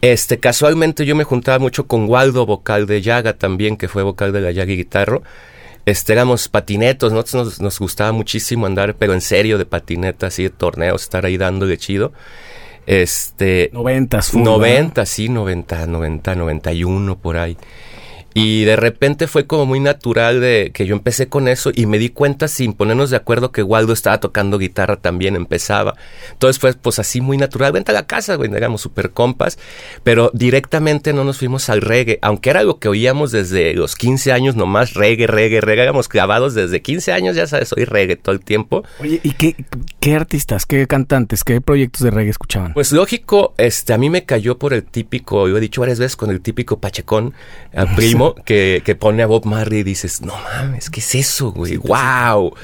Este, 0.00 0.38
casualmente 0.38 1.04
yo 1.06 1.16
me 1.16 1.24
juntaba 1.24 1.58
mucho 1.58 1.86
con 1.86 2.08
Waldo, 2.08 2.46
vocal 2.46 2.86
de 2.86 3.02
Yaga 3.02 3.32
también, 3.32 3.76
que 3.76 3.88
fue 3.88 4.02
vocal 4.04 4.32
de 4.32 4.40
la 4.40 4.52
Yaga 4.52 4.72
y 4.72 4.76
guitarro. 4.76 5.22
Este, 5.88 6.12
éramos 6.12 6.48
patinetos, 6.48 7.12
nosotros 7.14 7.46
nos, 7.46 7.60
nos 7.60 7.78
gustaba 7.78 8.12
muchísimo 8.12 8.66
andar, 8.66 8.94
pero 8.94 9.14
en 9.14 9.22
serio, 9.22 9.56
de 9.56 9.64
patineta, 9.64 10.26
así 10.26 10.42
de 10.42 10.50
torneos, 10.50 11.02
estar 11.02 11.24
ahí 11.24 11.38
dándole 11.38 11.78
chido. 11.78 12.12
Este, 12.86 13.70
Noventas, 13.72 14.34
90, 14.34 15.06
sí, 15.06 15.30
90, 15.30 15.86
90, 15.86 16.34
91 16.34 17.18
por 17.18 17.38
ahí. 17.38 17.56
Y 18.34 18.64
de 18.64 18.76
repente 18.76 19.26
fue 19.26 19.46
como 19.46 19.66
muy 19.66 19.80
natural 19.80 20.40
de 20.40 20.70
que 20.72 20.86
yo 20.86 20.94
empecé 20.94 21.28
con 21.28 21.48
eso 21.48 21.70
y 21.74 21.86
me 21.86 21.98
di 21.98 22.10
cuenta 22.10 22.46
sin 22.46 22.72
ponernos 22.72 23.10
de 23.10 23.16
acuerdo 23.16 23.52
que 23.52 23.62
Waldo 23.62 23.92
estaba 23.92 24.20
tocando 24.20 24.58
guitarra 24.58 24.96
también, 24.96 25.34
empezaba. 25.34 25.94
Entonces 26.32 26.60
fue 26.60 26.72
pues 26.74 26.98
así 26.98 27.20
muy 27.20 27.36
natural, 27.36 27.72
vente 27.72 27.90
a 27.90 27.94
la 27.94 28.06
casa, 28.06 28.36
güey, 28.36 28.54
éramos 28.54 28.82
super 28.82 29.10
compas, 29.10 29.58
pero 30.04 30.30
directamente 30.34 31.12
no 31.12 31.24
nos 31.24 31.38
fuimos 31.38 31.68
al 31.68 31.80
reggae, 31.80 32.18
aunque 32.22 32.50
era 32.50 32.60
algo 32.60 32.78
que 32.78 32.88
oíamos 32.88 33.32
desde 33.32 33.74
los 33.74 33.96
15 33.96 34.32
años 34.32 34.56
nomás, 34.56 34.94
reggae, 34.94 35.26
reggae, 35.26 35.60
reggae, 35.60 35.82
éramos 35.84 36.08
clavados 36.08 36.54
desde 36.54 36.82
15 36.82 37.12
años, 37.12 37.36
ya 37.36 37.46
sabes, 37.46 37.72
oí 37.72 37.84
reggae 37.84 38.16
todo 38.16 38.34
el 38.34 38.40
tiempo. 38.40 38.84
Oye, 39.00 39.20
¿y 39.22 39.32
qué, 39.32 39.56
qué 40.00 40.14
artistas, 40.14 40.66
qué 40.66 40.86
cantantes, 40.86 41.44
qué 41.44 41.60
proyectos 41.60 42.02
de 42.02 42.10
reggae 42.10 42.30
escuchaban? 42.30 42.74
Pues 42.74 42.92
lógico, 42.92 43.54
este, 43.58 43.92
a 43.92 43.98
mí 43.98 44.10
me 44.10 44.24
cayó 44.24 44.58
por 44.58 44.72
el 44.74 44.84
típico, 44.84 45.48
yo 45.48 45.56
he 45.56 45.60
dicho 45.60 45.80
varias 45.80 45.98
veces 45.98 46.16
con 46.16 46.30
el 46.30 46.40
típico 46.40 46.78
Pachecón, 46.78 47.34
al 47.74 47.94
primo, 47.96 48.27
que, 48.34 48.82
que 48.84 48.94
pone 48.94 49.22
a 49.22 49.26
Bob 49.26 49.44
Marley 49.44 49.80
y 49.80 49.82
dices, 49.82 50.22
no 50.22 50.34
mames, 50.36 50.90
¿qué 50.90 51.00
es 51.00 51.14
eso, 51.14 51.52
güey? 51.52 51.76
¡Wow! 51.76 52.54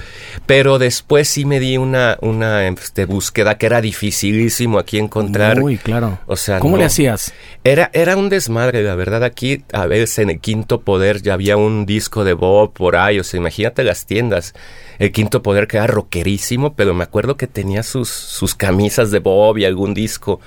Pero 0.47 0.79
después 0.79 1.29
sí 1.29 1.45
me 1.45 1.61
di 1.61 1.77
una, 1.77 2.19
una 2.21 2.67
este, 2.69 3.05
búsqueda 3.05 3.57
que 3.59 3.67
era 3.67 3.81
dificilísimo 3.81 4.79
aquí 4.79 4.99
encontrar. 4.99 5.61
Uy, 5.61 5.79
claro. 5.79 6.19
O 6.27 6.37
sea, 6.37 6.59
¿Cómo 6.59 6.77
no. 6.77 6.81
le 6.81 6.87
hacías? 6.87 7.33
Era, 7.65 7.91
era 7.93 8.17
un 8.17 8.29
desmadre, 8.29 8.83
la 8.83 8.95
verdad. 8.95 9.25
Aquí, 9.25 9.65
a 9.73 9.87
veces 9.87 10.19
en 10.19 10.31
el 10.31 10.41
Quinto 10.41 10.83
Poder 10.83 11.23
ya 11.23 11.35
había 11.35 11.57
un 11.57 11.87
disco 11.87 12.25
de 12.25 12.35
Bob 12.35 12.73
por 12.73 12.97
ahí. 12.97 13.19
O 13.19 13.25
sea, 13.25 13.39
imagínate 13.39 13.85
las 13.85 14.07
tiendas. 14.07 14.55
El 14.99 15.13
Quinto 15.13 15.43
Poder 15.43 15.67
que 15.67 15.79
era 15.79 15.87
rockerísimo, 15.87 16.75
pero 16.75 16.95
me 16.95 17.05
acuerdo 17.05 17.37
que 17.37 17.47
tenía 17.47 17.83
sus, 17.83 18.09
sus 18.09 18.55
camisas 18.55 19.11
de 19.11 19.19
Bob 19.19 19.59
y 19.59 19.65
algún 19.65 19.95
disco. 19.95 20.41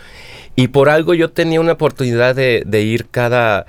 Y 0.56 0.70
por 0.70 0.90
algo 0.90 1.14
yo 1.14 1.30
tenía 1.30 1.62
una 1.62 1.74
oportunidad 1.74 2.34
de, 2.34 2.64
de 2.66 2.82
ir 2.82 3.10
cada, 3.10 3.68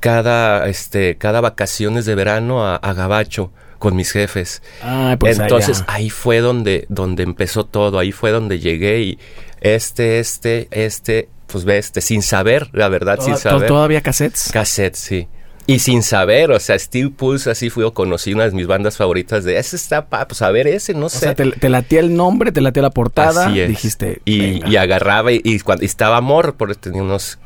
cada, 0.00 0.66
este, 0.68 1.16
cada 1.16 1.40
vacaciones 1.40 2.04
de 2.06 2.14
verano 2.14 2.66
a, 2.66 2.76
a 2.76 2.92
Gabacho 2.94 3.52
con 3.78 3.96
mis 3.96 4.10
jefes. 4.12 4.62
Ah, 4.82 5.16
pues 5.18 5.38
Entonces 5.38 5.82
allá. 5.82 5.86
ahí 5.94 6.10
fue 6.10 6.40
donde, 6.40 6.86
donde 6.88 7.22
empezó 7.22 7.64
todo, 7.64 7.98
ahí 7.98 8.12
fue 8.12 8.30
donde 8.30 8.58
llegué 8.58 9.00
y 9.02 9.18
este, 9.60 10.18
este, 10.18 10.68
este, 10.70 11.28
pues 11.46 11.64
ve 11.64 11.78
este, 11.78 12.00
sin 12.00 12.22
saber, 12.22 12.68
la 12.72 12.88
verdad, 12.88 13.16
sin 13.20 13.34
¿Toda- 13.34 13.38
saber. 13.38 13.68
¿Todavía 13.68 14.00
cassettes? 14.00 14.50
Cassette, 14.52 14.96
sí. 14.96 15.28
Y 15.66 15.78
sin 15.78 16.02
saber, 16.02 16.50
o 16.50 16.58
sea, 16.58 16.76
Steel 16.76 17.12
Pulse, 17.12 17.48
así 17.50 17.70
fui, 17.70 17.84
o 17.84 17.94
conocí 17.94 18.32
una 18.34 18.44
de 18.44 18.50
mis 18.50 18.66
bandas 18.66 18.96
favoritas 18.96 19.44
de 19.44 19.56
ese 19.58 19.76
está, 19.76 20.06
pa, 20.08 20.26
pues 20.26 20.42
a 20.42 20.50
ver 20.50 20.66
ese, 20.66 20.94
no 20.94 21.06
O 21.06 21.08
sé. 21.08 21.18
sea, 21.20 21.34
te, 21.36 21.48
te 21.52 21.68
latía 21.68 22.00
el 22.00 22.16
nombre, 22.16 22.50
te 22.50 22.60
latía 22.60 22.82
la 22.82 22.90
portada. 22.90 23.46
Así 23.46 23.60
es. 23.60 23.68
Dijiste. 23.68 24.20
Y, 24.24 24.68
y 24.68 24.76
agarraba 24.76 25.30
y, 25.30 25.40
y 25.44 25.60
cuando 25.60 25.84
y 25.84 25.86
estaba 25.86 26.16
amor, 26.16 26.56
porque 26.56 26.74
tenía 26.74 27.02
unos 27.02 27.38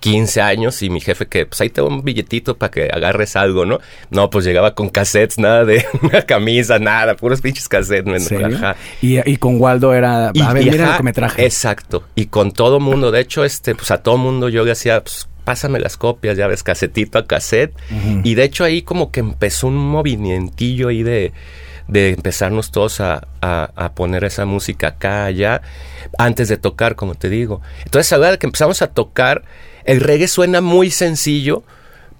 15 0.00 0.40
años 0.40 0.82
y 0.82 0.90
mi 0.90 1.00
jefe 1.00 1.26
que, 1.26 1.46
pues 1.46 1.60
ahí 1.60 1.70
te 1.70 1.80
un 1.82 2.02
billetito 2.02 2.56
para 2.56 2.70
que 2.70 2.88
agarres 2.92 3.36
algo, 3.36 3.64
¿no? 3.66 3.78
No, 4.10 4.30
pues 4.30 4.44
llegaba 4.44 4.74
con 4.74 4.88
cassettes, 4.88 5.38
nada 5.38 5.64
de 5.64 5.84
una 6.02 6.22
camisa, 6.22 6.78
nada, 6.78 7.14
puros 7.16 7.40
pinches 7.40 7.68
cassettes. 7.68 8.12
¿En 8.12 8.20
serio? 8.20 8.56
ajá. 8.56 8.76
Y, 9.02 9.18
y 9.30 9.36
con 9.36 9.60
Waldo 9.60 9.94
era. 9.94 10.30
Y- 10.34 10.40
a 10.42 10.52
ver, 10.52 10.66
y 10.66 10.70
mira 10.70 10.84
ajá, 10.84 10.92
lo 10.92 10.96
que 10.98 11.02
me 11.04 11.12
traje. 11.12 11.44
Exacto. 11.44 12.04
Y 12.14 12.26
con 12.26 12.52
todo 12.52 12.80
mundo. 12.80 13.10
De 13.10 13.20
hecho, 13.20 13.44
este, 13.44 13.74
pues 13.74 13.90
a 13.90 14.02
todo 14.02 14.16
mundo 14.16 14.48
yo 14.48 14.64
le 14.64 14.72
hacía, 14.72 15.02
pues, 15.02 15.28
pásame 15.44 15.80
las 15.80 15.96
copias, 15.96 16.36
ya 16.36 16.46
ves, 16.46 16.62
casetito 16.62 17.18
a 17.18 17.26
cassette. 17.26 17.74
Y 18.24 18.34
de 18.34 18.44
hecho 18.44 18.64
ahí 18.64 18.82
como 18.82 19.10
que 19.10 19.20
empezó 19.20 19.66
un 19.66 19.76
movimientillo 19.76 20.88
ahí 20.88 21.02
de, 21.02 21.32
de 21.88 22.10
empezarnos 22.10 22.70
todos 22.70 23.00
a, 23.00 23.26
a- 23.40 23.70
a 23.74 23.92
poner 23.94 24.22
esa 24.24 24.44
música 24.46 24.88
acá, 24.88 25.24
allá, 25.24 25.62
antes 26.18 26.48
de 26.48 26.56
tocar, 26.56 26.94
como 26.94 27.14
te 27.16 27.28
digo. 27.28 27.60
Entonces, 27.84 28.12
a 28.12 28.18
la 28.18 28.28
hora 28.28 28.36
que 28.36 28.46
empezamos 28.46 28.80
a 28.82 28.88
tocar, 28.88 29.42
el 29.84 30.00
reggae 30.00 30.28
suena 30.28 30.60
muy 30.60 30.90
sencillo, 30.90 31.62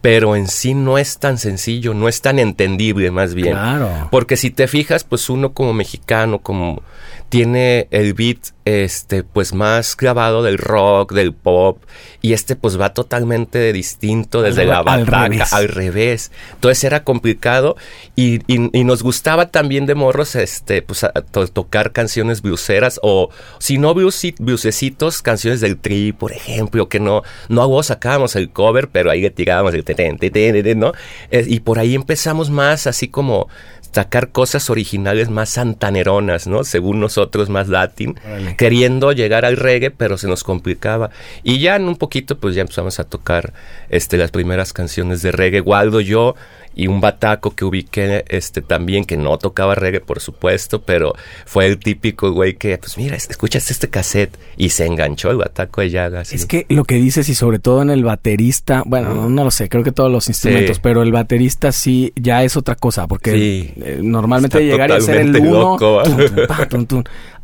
pero 0.01 0.37
en 0.37 0.49
sí 0.49 0.75
no 0.75 0.99
es 0.99 1.19
tan 1.19 1.39
sencillo, 1.39 1.95
no 1.95 2.09
es 2.09 2.23
tan 2.23 2.39
entendible 2.39 3.11
más 3.11 3.35
bien. 3.35 3.53
Claro. 3.53 4.09
Porque 4.11 4.37
si 4.37 4.51
te 4.51 4.67
fijas, 4.67 5.05
pues 5.05 5.29
uno 5.29 5.53
como 5.53 5.75
mexicano, 5.75 6.39
como 6.39 6.83
tiene 7.31 7.87
el 7.93 8.13
beat, 8.13 8.39
este, 8.65 9.23
pues 9.25 9.55
más 9.55 9.97
grabado 9.97 10.43
del 10.43 10.59
rock, 10.59 11.13
del 11.13 11.33
pop, 11.33 11.83
y 12.21 12.33
este 12.35 12.57
pues 12.57 12.79
va 12.79 12.93
totalmente 12.93 13.73
distinto 13.73 14.43
desde 14.43 14.63
Al 14.63 14.69
la 14.69 14.79
al 14.81 14.85
bataca 14.85 15.29
revés. 15.29 15.53
al 15.53 15.69
revés. 15.69 16.33
Entonces 16.55 16.85
era 16.85 17.05
complicado 17.05 17.77
y, 18.17 18.41
y- 18.53 18.69
y 18.79 18.85
nos 18.85 19.03
gustaba 19.03 19.51
también 19.51 19.87
de 19.87 19.95
morros, 19.95 20.35
este, 20.35 20.83
pues 20.83 21.05
a- 21.05 21.13
to- 21.13 21.47
tocar 21.49 21.93
canciones 21.93 22.43
bluseras 22.43 22.99
o 23.03 23.31
si 23.59 23.79
no 23.79 23.95
blusecitos, 23.95 25.23
canciones 25.23 25.61
del 25.61 25.79
Tri, 25.79 26.13
por 26.13 26.33
ejemplo, 26.33 26.89
que 26.89 27.01
no, 27.01 27.23
no 27.49 27.63
a 27.63 27.67
vos 27.67 27.87
sacábamos 27.87 28.35
el 28.37 28.51
cover, 28.51 28.89
pero 28.89 29.11
ahí 29.11 29.21
le 29.23 29.31
tirábamos 29.31 29.73
el 29.75 29.85
teten, 29.85 30.19
teten, 30.19 30.53
teten, 30.55 30.79
¿no? 30.81 30.93
Eh, 31.31 31.45
y 31.49 31.61
por 31.61 31.79
ahí 31.79 31.95
empezamos 31.95 32.51
más 32.51 32.87
así 32.87 33.09
como 33.09 33.49
sacar 33.93 34.31
cosas 34.31 34.71
originales 34.71 35.31
más 35.31 35.51
santaneronas, 35.51 36.47
¿no? 36.47 36.65
Según 36.65 37.01
nosotros, 37.01 37.49
más 37.49 37.69
latín, 37.69 38.17
Órale. 38.25 38.57
queriendo 38.57 39.13
llegar 39.13 39.45
al 39.45 39.57
reggae, 39.57 39.91
pero 39.91 40.19
se 40.19 40.29
nos 40.29 40.45
complicaba. 40.45 41.11
Y 41.43 41.59
ya 41.59 41.77
en 41.77 41.85
un 41.85 41.97
poquito, 41.97 42.39
pues 42.39 42.55
ya 42.55 42.63
empezamos 42.63 43.01
a 43.01 43.05
tocar 43.05 43.53
este, 43.89 44.17
las 44.17 44.31
primeras 44.31 44.73
canciones 44.73 45.23
de 45.23 45.33
reggae. 45.33 45.61
Waldo, 45.61 46.01
yo, 46.01 46.37
y 46.75 46.87
un 46.87 47.01
bataco 47.01 47.51
que 47.51 47.65
ubiqué 47.65 48.25
este 48.29 48.63
también 48.63 49.05
que 49.05 49.17
no 49.17 49.37
tocaba 49.39 49.75
reggae 49.75 50.01
por 50.01 50.21
supuesto 50.21 50.83
pero 50.83 51.15
fue 51.47 51.67
el 51.67 51.79
típico 51.79 52.31
güey 52.33 52.55
que 52.55 52.79
pues 52.79 52.97
mira 52.97 53.17
escuchas 53.17 53.71
este 53.71 53.89
cassette 53.89 54.37
y 54.57 54.71
se 54.71 54.87
enganchó 54.87 55.31
el 55.31 55.39
bataco 55.39 55.81
de 55.81 55.91
llagas 55.91 56.33
es 56.33 56.47
que 56.47 56.67
lo 56.69 56.85
que 56.85 56.97
dices 56.97 57.29
y 57.29 57.35
sobre 57.35 57.59
todo 57.59 57.83
en 57.83 57.91
el 57.91 58.05
baterista 58.05 58.83
bueno 58.87 59.29
no, 59.29 59.45
lo 59.45 59.51
sé 59.51 59.69
creo 59.69 59.83
que 59.83 59.93
todos 59.93 60.11
los 60.11 60.29
instrumentos 60.29 60.79
pero 60.79 61.03
el 61.03 61.13
baterista 61.13 61.73
sí 61.73 62.13
ya 62.17 62.45
es 62.45 62.57
otra 62.57 62.77
cosa 62.77 63.07
porque 63.07 63.75
eh, 63.77 63.99
normalmente 64.03 64.65
llegar 64.65 64.93
a 64.93 65.01
ser 65.01 65.17
el 65.17 65.37
uno 65.37 65.77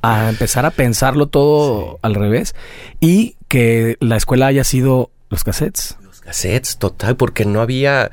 a 0.03 0.29
empezar 0.29 0.65
a 0.67 0.71
pensarlo 0.71 1.27
todo 1.27 1.99
al 2.03 2.15
revés 2.15 2.55
y 3.01 3.37
que 3.49 3.97
la 4.01 4.17
escuela 4.17 4.47
haya 4.47 4.65
sido 4.65 5.11
los 5.31 5.45
cassettes. 5.45 5.97
Los 6.03 6.21
cassettes 6.21 6.79
total 6.79 7.17
porque 7.17 7.45
no 7.45 7.61
había 7.61 8.11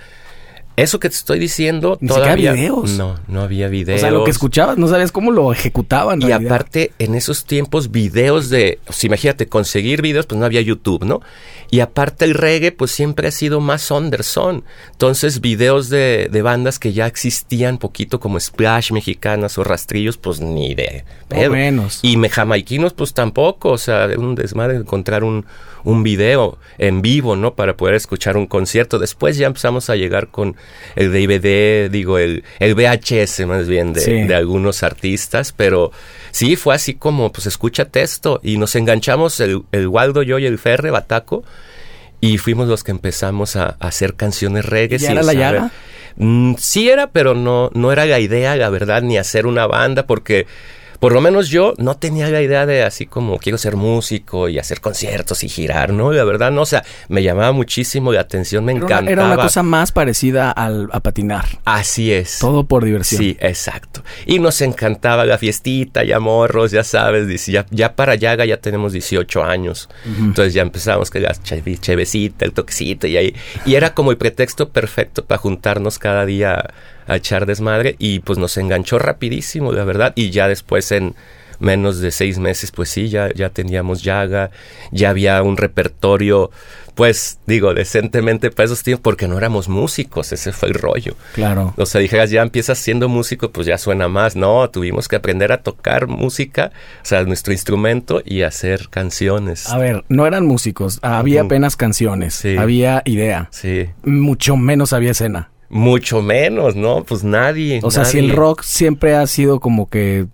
eso 0.75 0.99
que 0.99 1.09
te 1.09 1.15
estoy 1.15 1.39
diciendo 1.39 1.97
Ni 2.01 2.07
todavía 2.07 2.53
videos. 2.53 2.91
no 2.91 3.19
no 3.27 3.41
había 3.41 3.67
videos. 3.67 3.99
O 3.99 4.01
sea, 4.01 4.11
lo 4.11 4.23
que 4.23 4.31
escuchabas 4.31 4.77
no 4.77 4.87
sabías 4.87 5.11
cómo 5.11 5.31
lo 5.31 5.51
ejecutaban. 5.51 6.21
Y 6.21 6.31
aparte 6.31 6.91
en 6.99 7.15
esos 7.15 7.45
tiempos 7.45 7.91
videos 7.91 8.49
de, 8.49 8.79
pues, 8.85 9.03
imagínate 9.03 9.47
conseguir 9.47 10.01
videos, 10.01 10.25
pues 10.25 10.39
no 10.39 10.45
había 10.45 10.61
YouTube, 10.61 11.05
¿no? 11.05 11.21
Y 11.69 11.79
aparte 11.79 12.25
el 12.25 12.35
reggae 12.35 12.71
pues 12.71 12.91
siempre 12.91 13.27
ha 13.27 13.31
sido 13.31 13.59
más 13.59 13.91
Anderson. 13.91 14.63
Entonces 14.91 15.41
videos 15.41 15.89
de, 15.89 16.29
de 16.31 16.41
bandas 16.41 16.79
que 16.79 16.93
ya 16.93 17.07
existían 17.07 17.77
poquito 17.77 18.19
como 18.19 18.39
Splash 18.39 18.91
mexicanas 18.91 19.57
o 19.57 19.63
Rastrillos 19.63 20.17
pues 20.17 20.39
ni 20.39 20.75
de 20.75 21.03
menos. 21.49 21.99
Y 22.03 22.17
me 22.17 22.29
jamaiquinos 22.29 22.93
pues 22.93 23.13
tampoco, 23.13 23.71
o 23.71 23.77
sea, 23.77 24.07
un 24.17 24.35
desmadre 24.35 24.77
encontrar 24.77 25.23
un 25.23 25.45
un 25.83 26.03
video 26.03 26.57
en 26.77 27.01
vivo, 27.01 27.35
¿no? 27.35 27.55
Para 27.55 27.77
poder 27.77 27.95
escuchar 27.95 28.37
un 28.37 28.47
concierto. 28.47 28.99
Después 28.99 29.37
ya 29.37 29.47
empezamos 29.47 29.89
a 29.89 29.95
llegar 29.95 30.29
con 30.29 30.55
el 30.95 31.11
DVD, 31.11 31.89
digo, 31.89 32.17
el, 32.17 32.43
el 32.59 32.75
VHS 32.75 33.45
más 33.45 33.67
bien 33.67 33.93
de, 33.93 34.25
de 34.25 34.35
algunos 34.35 34.83
artistas, 34.83 35.51
pero 35.51 35.91
sí, 36.31 36.55
fue 36.55 36.75
así 36.75 36.93
como, 36.93 37.31
pues 37.31 37.47
escucha 37.47 37.85
texto 37.85 38.39
y 38.43 38.57
nos 38.57 38.75
enganchamos 38.75 39.39
el, 39.39 39.63
el 39.71 39.87
Waldo, 39.87 40.23
yo 40.23 40.39
y 40.39 40.45
el 40.45 40.59
Ferre, 40.59 40.91
Bataco. 40.91 41.43
Y 42.19 42.37
fuimos 42.37 42.69
los 42.69 42.85
que 42.85 42.91
empezamos 42.91 43.57
a, 43.57 43.75
hacer 43.81 44.13
canciones 44.13 44.65
reggae. 44.65 44.97
¿Ya 44.97 45.11
era 45.11 45.23
la 45.23 45.33
llaga? 45.33 45.71
Mm, 46.15 46.53
sí 46.57 46.89
era, 46.89 47.07
pero 47.07 47.33
no, 47.33 47.69
no 47.73 47.91
era 47.91 48.05
la 48.05 48.19
idea, 48.19 48.55
la 48.55 48.69
verdad, 48.69 49.01
ni 49.01 49.17
hacer 49.17 49.45
una 49.45 49.67
banda, 49.67 50.05
porque 50.05 50.47
por 51.03 51.11
lo 51.11 51.19
menos 51.19 51.49
yo 51.49 51.73
no 51.79 51.97
tenía 51.97 52.29
la 52.29 52.41
idea 52.41 52.65
de 52.65 52.81
así 52.81 53.07
como 53.07 53.37
quiero 53.37 53.57
ser 53.57 53.75
músico 53.75 54.47
y 54.47 54.57
hacer 54.57 54.79
conciertos 54.79 55.43
y 55.43 55.49
girar, 55.49 55.91
¿no? 55.91 56.13
La 56.13 56.23
verdad, 56.23 56.49
no, 56.49 56.61
o 56.61 56.65
sea, 56.65 56.85
me 57.09 57.21
llamaba 57.21 57.51
muchísimo 57.51 58.13
la 58.13 58.21
atención, 58.21 58.63
me 58.63 58.71
encantaba. 58.71 59.11
era 59.11 59.25
una 59.25 59.35
cosa 59.35 59.63
más 59.63 59.91
parecida 59.91 60.49
al, 60.49 60.87
a 60.93 61.01
patinar. 61.01 61.43
Así 61.65 62.13
es. 62.13 62.39
Todo 62.39 62.63
por 62.63 62.85
diversión. 62.85 63.19
Sí, 63.19 63.37
exacto. 63.41 64.01
Y 64.25 64.39
nos 64.39 64.61
encantaba 64.61 65.25
la 65.25 65.37
fiestita, 65.37 66.05
ya 66.05 66.21
morros, 66.21 66.71
ya 66.71 66.85
sabes, 66.85 67.47
ya, 67.47 67.65
ya 67.69 67.97
para 67.97 68.15
Yaga 68.15 68.45
ya 68.45 68.55
tenemos 68.55 68.93
18 68.93 69.43
años. 69.43 69.89
Entonces 70.05 70.53
ya 70.53 70.61
empezamos 70.61 71.11
que 71.11 71.19
la 71.19 71.35
chevecita, 71.43 72.45
el 72.45 72.53
toquecito 72.53 73.07
y 73.07 73.17
ahí. 73.17 73.35
Y 73.65 73.75
era 73.75 73.93
como 73.93 74.11
el 74.11 74.17
pretexto 74.17 74.69
perfecto 74.69 75.25
para 75.25 75.37
juntarnos 75.37 75.99
cada 75.99 76.25
día 76.25 76.63
a 77.07 77.15
echar 77.15 77.45
desmadre 77.45 77.95
y 77.99 78.19
pues 78.19 78.39
nos 78.39 78.57
enganchó 78.57 78.99
rapidísimo, 78.99 79.71
la 79.71 79.83
verdad, 79.83 80.13
y 80.15 80.29
ya 80.29 80.47
después 80.47 80.91
en 80.91 81.15
menos 81.59 81.99
de 81.99 82.11
seis 82.11 82.37
meses, 82.39 82.71
pues 82.71 82.89
sí, 82.89 83.09
ya, 83.09 83.33
ya 83.33 83.49
teníamos 83.49 84.03
llaga, 84.03 84.51
ya 84.91 85.09
había 85.09 85.41
un 85.41 85.57
repertorio, 85.57 86.51
pues 86.95 87.39
digo, 87.47 87.73
decentemente 87.73 88.51
para 88.51 88.65
esos 88.65 88.83
tiempos, 88.83 89.03
porque 89.03 89.27
no 89.27 89.37
éramos 89.37 89.69
músicos, 89.69 90.31
ese 90.31 90.51
fue 90.51 90.69
el 90.69 90.75
rollo. 90.75 91.15
Claro. 91.33 91.73
O 91.77 91.85
sea, 91.85 92.01
dijeras, 92.01 92.29
ya 92.29 92.41
empiezas 92.41 92.77
siendo 92.77 93.09
músico, 93.09 93.51
pues 93.51 93.65
ya 93.65 93.77
suena 93.77 94.07
más. 94.07 94.35
No, 94.35 94.69
tuvimos 94.69 95.07
que 95.07 95.15
aprender 95.15 95.51
a 95.51 95.61
tocar 95.61 96.07
música, 96.07 96.71
o 97.01 97.05
sea, 97.05 97.23
nuestro 97.23 97.53
instrumento 97.53 98.21
y 98.23 98.43
hacer 98.43 98.89
canciones. 98.89 99.69
A 99.69 99.77
ver, 99.77 100.03
no 100.09 100.27
eran 100.27 100.45
músicos, 100.45 100.99
había 101.01 101.43
apenas 101.43 101.75
canciones, 101.75 102.43
había 102.59 103.01
idea. 103.05 103.47
Sí. 103.51 103.89
Mucho 104.03 104.55
menos 104.57 104.93
había 104.93 105.11
escena. 105.11 105.49
Mucho 105.73 106.21
menos, 106.21 106.75
¿no? 106.75 107.03
Pues 107.03 107.23
nadie. 107.23 107.79
O 107.81 107.89
sea, 107.89 108.05
si 108.05 108.19
el 108.19 108.29
rock 108.31 108.61
siempre 108.61 109.15
ha 109.15 109.25
sido 109.25 109.59
como 109.59 109.89
que 109.89 110.27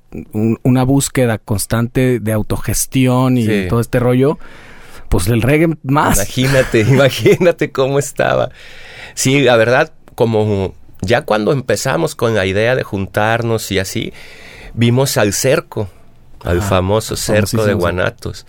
una 0.64 0.84
búsqueda 0.84 1.38
constante 1.38 2.20
de 2.20 2.34
autogestión 2.34 3.38
y 3.38 3.68
todo 3.70 3.80
este 3.80 4.00
rollo, 4.00 4.38
pues 5.08 5.28
el 5.28 5.42
reggae 5.42 5.78
más. 5.84 6.18
Imagínate, 6.18 6.82
imagínate 6.90 7.72
cómo 7.72 8.00
estaba. 8.00 8.52
Sí, 9.14 9.40
la 9.40 9.56
verdad, 9.56 9.94
como 10.16 10.74
ya 11.02 11.22
cuando 11.22 11.54
empezamos 11.54 12.16
con 12.16 12.36
la 12.36 12.46
idea 12.46 12.76
de 12.76 12.84
juntarnos 12.84 13.72
y 13.72 13.80
así, 13.80 14.12
vimos 14.74 15.18
al 15.18 15.32
cerco, 15.32 15.90
al 16.44 16.62
famoso 16.62 17.16
cerco 17.16 17.66
de 17.66 17.76
Guanatos. 17.76 18.46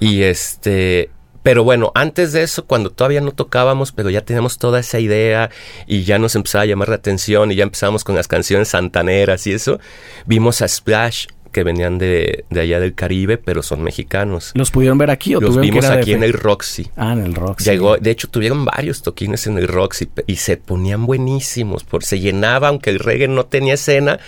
Y 0.00 0.22
este, 0.22 1.08
pero 1.46 1.62
bueno, 1.62 1.92
antes 1.94 2.32
de 2.32 2.42
eso, 2.42 2.64
cuando 2.64 2.90
todavía 2.90 3.20
no 3.20 3.30
tocábamos, 3.30 3.92
pero 3.92 4.10
ya 4.10 4.22
teníamos 4.22 4.58
toda 4.58 4.80
esa 4.80 4.98
idea 4.98 5.48
y 5.86 6.02
ya 6.02 6.18
nos 6.18 6.34
empezaba 6.34 6.62
a 6.62 6.66
llamar 6.66 6.88
la 6.88 6.96
atención 6.96 7.52
y 7.52 7.54
ya 7.54 7.62
empezamos 7.62 8.02
con 8.02 8.16
las 8.16 8.26
canciones 8.26 8.66
santaneras 8.66 9.46
y 9.46 9.52
eso, 9.52 9.78
vimos 10.26 10.60
a 10.60 10.66
Splash 10.66 11.26
que 11.52 11.62
venían 11.62 11.98
de, 11.98 12.46
allá 12.50 12.80
del 12.80 12.96
Caribe, 12.96 13.38
pero 13.38 13.62
son 13.62 13.84
mexicanos. 13.84 14.50
¿Los 14.54 14.72
pudieron 14.72 14.98
ver 14.98 15.12
aquí 15.12 15.36
o 15.36 15.40
Los 15.40 15.60
vimos 15.60 15.84
aquí 15.84 16.14
en 16.14 16.24
el 16.24 16.32
Roxy. 16.32 16.90
Ah, 16.96 17.12
en 17.12 17.20
el 17.20 17.36
Roxy. 17.36 17.70
Llegó, 17.70 17.96
de 17.96 18.10
hecho, 18.10 18.26
tuvieron 18.28 18.64
varios 18.64 19.02
toquines 19.02 19.46
en 19.46 19.56
el 19.56 19.68
Roxy 19.68 20.08
y 20.26 20.36
se 20.36 20.56
ponían 20.56 21.06
buenísimos, 21.06 21.84
porque 21.84 22.06
se 22.06 22.18
llenaba, 22.18 22.66
aunque 22.66 22.90
el 22.90 22.98
reggae 22.98 23.28
no 23.28 23.46
tenía 23.46 23.74
escena. 23.74 24.18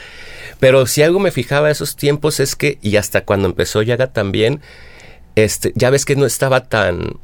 Pero 0.60 0.86
si 0.86 1.02
algo 1.02 1.18
me 1.18 1.32
fijaba 1.32 1.68
esos 1.68 1.96
tiempos 1.96 2.38
es 2.38 2.54
que, 2.54 2.78
y 2.80 2.94
hasta 2.94 3.24
cuando 3.24 3.48
empezó 3.48 3.82
Yaga 3.82 4.06
también, 4.12 4.60
este, 5.44 5.72
ya 5.74 5.90
ves 5.90 6.04
que 6.04 6.16
no 6.16 6.26
estaba 6.26 6.64
tan 6.64 7.18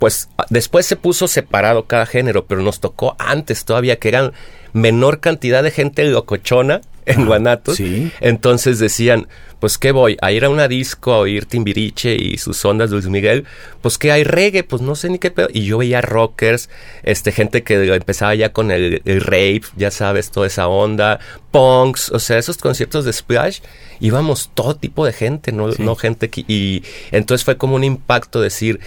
pues 0.00 0.30
después 0.48 0.86
se 0.86 0.96
puso 0.96 1.28
separado 1.28 1.84
cada 1.84 2.06
género, 2.06 2.46
pero 2.46 2.62
nos 2.62 2.80
tocó 2.80 3.16
antes 3.18 3.66
todavía 3.66 3.98
que 3.98 4.08
eran 4.08 4.32
menor 4.72 5.20
cantidad 5.20 5.62
de 5.62 5.70
gente 5.70 6.04
locochona 6.04 6.80
en 7.04 7.26
Guanatos. 7.26 7.76
Sí. 7.76 8.10
Entonces 8.20 8.78
decían, 8.78 9.28
pues 9.60 9.78
qué 9.78 9.92
voy, 9.92 10.16
a 10.22 10.32
ir 10.32 10.44
a 10.44 10.48
una 10.48 10.66
disco 10.66 11.12
a 11.12 11.18
oír 11.18 11.44
Timbiriche 11.44 12.16
y 12.16 12.38
sus 12.38 12.64
ondas 12.64 12.90
de 12.90 12.96
Luis 12.96 13.08
Miguel, 13.08 13.44
pues 13.82 13.98
que 13.98 14.10
hay 14.10 14.24
reggae, 14.24 14.64
pues 14.64 14.82
no 14.82 14.94
sé 14.94 15.10
ni 15.10 15.18
qué 15.18 15.30
pedo. 15.30 15.48
Y 15.52 15.64
yo 15.64 15.78
veía 15.78 16.00
rockers, 16.00 16.70
este, 17.02 17.30
gente 17.30 17.62
que 17.62 17.94
empezaba 17.94 18.34
ya 18.34 18.52
con 18.52 18.70
el, 18.70 19.02
el 19.04 19.20
rape, 19.20 19.62
ya 19.76 19.90
sabes, 19.90 20.30
toda 20.30 20.46
esa 20.46 20.66
onda, 20.66 21.20
punks, 21.50 22.10
o 22.10 22.18
sea, 22.18 22.38
esos 22.38 22.56
conciertos 22.56 23.04
de 23.04 23.12
Splash, 23.12 23.60
íbamos 24.00 24.50
todo 24.54 24.76
tipo 24.76 25.04
de 25.04 25.12
gente, 25.12 25.52
no, 25.52 25.68
no 25.78 25.94
gente 25.94 26.30
que, 26.30 26.44
y 26.48 26.82
entonces 27.10 27.44
fue 27.44 27.56
como 27.56 27.76
un 27.76 27.84
impacto 27.84 28.40
decir, 28.40 28.80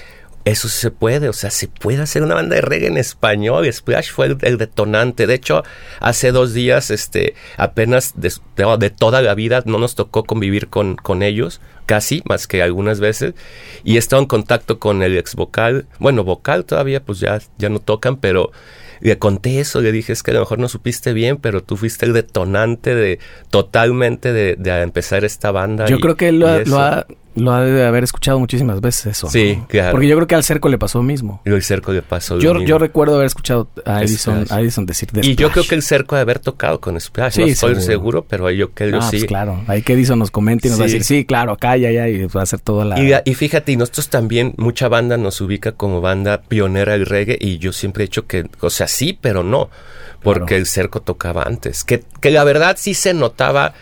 eso 0.45 0.67
se 0.67 0.91
puede, 0.91 1.29
o 1.29 1.33
sea, 1.33 1.50
se 1.50 1.67
puede 1.67 2.01
hacer 2.01 2.21
una 2.21 2.35
banda 2.35 2.55
de 2.55 2.62
reggae 2.62 2.88
en 2.88 2.97
español. 2.97 3.71
Splash 3.71 4.12
fue 4.12 4.35
el, 4.41 4.57
detonante. 4.57 5.25
De 5.25 5.35
hecho, 5.35 5.63
hace 6.00 6.31
dos 6.31 6.53
días, 6.53 6.91
este, 6.91 7.35
apenas 7.55 8.13
de, 8.17 8.33
de, 8.77 8.89
toda 8.89 9.21
la 9.21 9.35
vida 9.35 9.63
no 9.65 9.77
nos 9.77 9.95
tocó 9.95 10.25
convivir 10.25 10.67
con, 10.67 10.95
con 10.97 11.23
ellos, 11.23 11.62
casi, 11.85 12.21
más 12.25 12.47
que 12.47 12.62
algunas 12.62 13.00
veces. 13.00 13.35
Y 13.85 13.95
he 13.95 14.00
estado 14.00 14.21
en 14.21 14.27
contacto 14.27 14.79
con 14.79 15.01
el 15.01 15.17
ex 15.17 15.35
vocal. 15.35 15.85
Bueno, 16.00 16.25
vocal 16.25 16.65
todavía, 16.65 17.01
pues 17.01 17.19
ya, 17.21 17.39
ya 17.57 17.69
no 17.69 17.79
tocan, 17.79 18.17
pero 18.17 18.51
le 19.00 19.17
conté 19.17 19.59
eso, 19.59 19.79
le 19.79 19.91
dije, 19.91 20.12
es 20.12 20.23
que 20.23 20.31
a 20.31 20.33
lo 20.33 20.41
mejor 20.41 20.59
no 20.59 20.67
supiste 20.67 21.13
bien, 21.13 21.38
pero 21.38 21.62
tú 21.62 21.77
fuiste 21.77 22.05
el 22.05 22.13
detonante 22.13 22.95
de 22.95 23.19
totalmente 23.50 24.33
de, 24.33 24.55
de 24.57 24.81
empezar 24.81 25.23
esta 25.23 25.51
banda. 25.51 25.85
Yo 25.88 26.00
creo 26.00 26.15
que 26.15 26.31
lo, 26.31 26.47
ha, 26.47 26.59
lo 26.59 26.79
ha 26.79 27.05
de 27.35 27.85
haber 27.85 28.03
escuchado 28.03 28.39
muchísimas 28.39 28.79
veces 28.81 29.17
eso. 29.17 29.29
Sí, 29.29 29.59
claro. 29.67 29.91
Porque 29.91 30.07
yo 30.07 30.15
creo 30.15 30.27
que 30.27 30.35
al 30.35 30.43
Cerco 30.43 30.69
le 30.69 30.77
pasó 30.77 30.99
lo 30.99 31.03
mismo. 31.03 31.41
Y 31.45 31.49
al 31.49 31.63
Cerco 31.63 31.91
le 31.91 32.01
pasó 32.01 32.39
yo, 32.39 32.53
lo 32.53 32.59
mismo. 32.59 32.69
Yo 32.69 32.77
recuerdo 32.77 33.15
haber 33.15 33.27
escuchado 33.27 33.67
a 33.85 34.03
Edison, 34.03 34.45
a 34.49 34.61
Edison 34.61 34.85
decir 34.85 35.11
de 35.11 35.25
Y 35.25 35.35
yo 35.35 35.51
creo 35.51 35.65
que 35.65 35.75
el 35.75 35.81
Cerco 35.81 36.15
de 36.15 36.21
haber 36.21 36.39
tocado 36.39 36.79
con 36.79 36.99
Splash. 36.99 37.33
Sí, 37.33 37.41
no 37.41 37.47
estoy 37.47 37.81
seguro, 37.81 38.25
pero 38.27 38.49
yo 38.51 38.73
que 38.73 38.91
yo 38.91 38.97
ah, 38.97 39.01
sí. 39.01 39.17
Pues 39.17 39.25
claro. 39.25 39.61
Ahí 39.67 39.81
que 39.81 39.93
Edison 39.93 40.19
nos 40.19 40.31
comente 40.31 40.67
y 40.67 40.71
nos 40.71 40.79
va 40.79 40.83
a 40.83 40.87
decir, 40.87 41.03
sí, 41.03 41.25
claro, 41.25 41.53
acá, 41.53 41.75
ya, 41.77 41.91
ya, 41.91 42.07
y 42.07 42.25
va 42.25 42.41
a 42.41 42.43
hacer 42.43 42.59
toda 42.59 42.85
la... 42.85 42.99
Y, 42.99 43.13
y, 43.25 43.33
fíjate, 43.33 43.71
y 43.71 43.77
nosotros 43.77 44.09
también, 44.09 44.53
mucha 44.57 44.87
banda 44.87 45.17
nos 45.17 45.41
ubica 45.41 45.73
como 45.73 46.01
banda 46.01 46.41
pionera 46.41 46.93
del 46.93 47.05
reggae 47.05 47.37
y 47.39 47.57
yo 47.57 47.73
siempre 47.73 48.03
he 48.03 48.07
dicho 48.07 48.27
que, 48.27 48.47
o 48.59 48.69
sea, 48.69 48.87
sí, 48.87 49.17
pero 49.19 49.43
no. 49.43 49.69
Porque 50.21 50.55
el 50.55 50.67
Cerco 50.67 51.01
tocaba 51.01 51.43
antes. 51.43 51.83
Que, 51.83 52.03
que 52.21 52.31
la 52.31 52.45
verdad 52.45 52.77
sí 52.79 52.93
se 52.93 53.13
notaba 53.13 53.73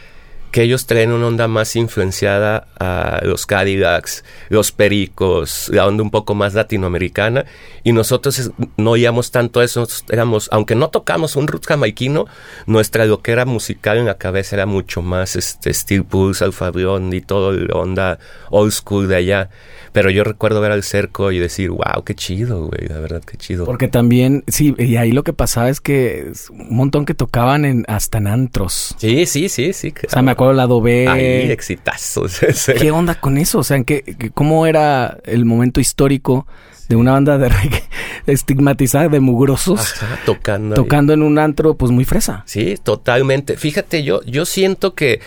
que 0.52 0.64
ellos 0.64 0.86
traen 0.86 1.12
una 1.12 1.28
onda 1.28 1.48
más 1.48 1.76
influenciada 1.76 2.68
a 2.80 3.22
los 3.24 3.46
Cadillacs, 3.46 4.24
los 4.50 4.72
Pericos, 4.72 5.70
la 5.70 5.88
onda 5.88 6.04
un 6.04 6.12
poco 6.12 6.36
más 6.36 6.54
latinoamericana, 6.54 7.46
y 7.84 7.94
nosotros 7.94 8.52
no 8.78 8.92
oíamos 8.92 9.32
tanto 9.32 9.62
eso, 9.62 9.88
éramos, 10.10 10.50
aunque 10.52 10.76
no 10.76 10.90
tocamos 10.90 11.36
un 11.36 11.48
roots 11.48 11.68
jamaiquino, 11.68 12.26
nuestra 12.66 13.06
lo 13.06 13.22
que 13.22 13.32
era 13.32 13.46
musical 13.46 13.98
en 13.98 14.06
la 14.06 14.18
cabeza 14.18 14.56
era 14.56 14.66
mucho 14.66 15.02
más 15.02 15.36
este 15.36 15.74
Steel 15.74 16.04
Pulse, 16.04 16.44
Alfa 16.44 16.72
y 17.12 17.22
todo 17.22 17.52
la 17.52 17.76
onda 17.76 18.20
old 18.50 18.72
school 18.72 19.08
de 19.08 19.16
allá. 19.16 19.50
Pero 19.94 20.10
yo 20.10 20.24
recuerdo 20.24 20.62
ver 20.62 20.72
al 20.72 20.84
cerco 20.84 21.34
y 21.34 21.40
decir, 21.40 21.70
wow, 21.70 22.04
qué 22.06 22.16
chido, 22.16 22.68
güey, 22.68 22.88
la 22.88 23.00
verdad, 23.00 23.22
qué 23.26 23.36
chido. 23.36 23.66
Porque 23.66 23.90
también, 23.90 24.44
sí, 24.48 24.74
y 24.78 24.96
ahí 24.96 25.12
lo 25.12 25.24
que 25.24 25.34
pasaba 25.34 25.70
es 25.70 25.82
que 25.82 26.32
un 26.50 26.78
montón 26.78 27.06
que 27.06 27.14
tocaban 27.14 27.66
en 27.66 27.84
hasta 27.90 28.20
en 28.20 28.28
antros. 28.28 28.96
Sí, 28.98 29.26
sí, 29.26 29.50
sí, 29.50 29.74
sí. 29.74 29.94
O 30.08 30.10
sea, 30.10 30.22
me 30.22 30.32
acuerdo 30.42 30.54
lado 30.54 30.82
B. 30.82 31.08
Ahí, 31.08 31.52
exitazos. 31.52 32.40
¿Qué 32.80 32.92
onda 32.92 33.16
con 33.16 33.38
eso? 33.38 33.60
O 33.60 33.64
sea, 33.64 33.78
¿en 33.78 33.86
qué, 33.86 34.32
¿cómo 34.34 34.66
era 34.66 35.18
el 35.26 35.46
momento 35.46 35.80
histórico 35.80 36.48
de 36.90 36.98
una 36.98 37.14
banda 37.14 37.38
de 37.38 37.48
reggae 37.48 37.84
estigmatizada 38.28 39.08
de 39.08 39.22
mugrosos 39.22 39.94
tocando 40.26 40.76
tocando 40.76 41.14
en 41.14 41.24
un 41.24 41.40
antro 41.40 41.76
pues 41.76 41.90
muy 41.90 42.04
fresa. 42.04 42.44
Sí, 42.46 42.76
totalmente. 42.84 43.56
Fíjate, 43.56 44.04
yo 44.04 44.22
yo 44.24 44.46
siento 44.46 44.94
que 44.94 45.22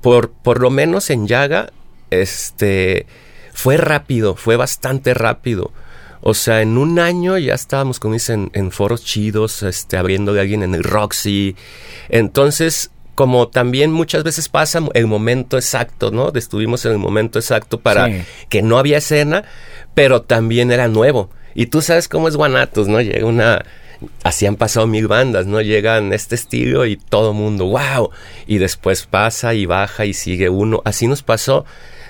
por 0.00 0.32
por 0.32 0.60
lo 0.60 0.70
menos 0.70 1.10
en 1.10 1.28
Yaga 1.28 1.70
este 2.10 3.06
fue 3.52 3.76
rápido, 3.76 4.34
fue 4.34 4.56
bastante 4.56 5.14
rápido. 5.14 5.70
O 6.26 6.34
sea, 6.34 6.62
en 6.62 6.78
un 6.78 6.98
año 6.98 7.36
ya 7.36 7.52
estábamos, 7.52 8.00
como 8.00 8.14
dicen, 8.14 8.50
en 8.54 8.72
foros 8.72 9.04
chidos, 9.04 9.62
este, 9.62 9.98
abriendo 9.98 10.32
de 10.32 10.40
alguien 10.40 10.62
en 10.62 10.74
el 10.74 10.82
Roxy. 10.82 11.54
Entonces, 12.08 12.90
como 13.14 13.48
también 13.48 13.92
muchas 13.92 14.24
veces 14.24 14.48
pasa 14.48 14.80
el 14.94 15.06
momento 15.06 15.56
exacto, 15.56 16.10
¿no? 16.10 16.32
Estuvimos 16.34 16.84
en 16.84 16.92
el 16.92 16.98
momento 16.98 17.38
exacto 17.38 17.80
para 17.80 18.08
que 18.48 18.62
no 18.62 18.78
había 18.78 18.98
escena, 18.98 19.44
pero 19.94 20.22
también 20.22 20.72
era 20.72 20.88
nuevo. 20.88 21.30
Y 21.54 21.66
tú 21.66 21.82
sabes 21.82 22.08
cómo 22.08 22.28
es 22.28 22.36
Guanatos, 22.36 22.88
¿no? 22.88 23.00
Llega 23.00 23.26
una... 23.26 23.64
Así 24.22 24.44
han 24.44 24.56
pasado 24.56 24.86
mil 24.86 25.06
bandas, 25.06 25.46
¿no? 25.46 25.60
Llegan 25.60 26.12
este 26.12 26.34
estilo 26.34 26.84
y 26.84 26.96
todo 26.96 27.32
mundo, 27.32 27.66
wow. 27.66 28.10
Y 28.46 28.58
después 28.58 29.06
pasa 29.06 29.54
y 29.54 29.64
baja 29.64 30.04
y 30.04 30.12
sigue 30.12 30.48
uno. 30.50 30.82
Así 30.84 31.06
nos 31.06 31.22
pasó 31.22 31.64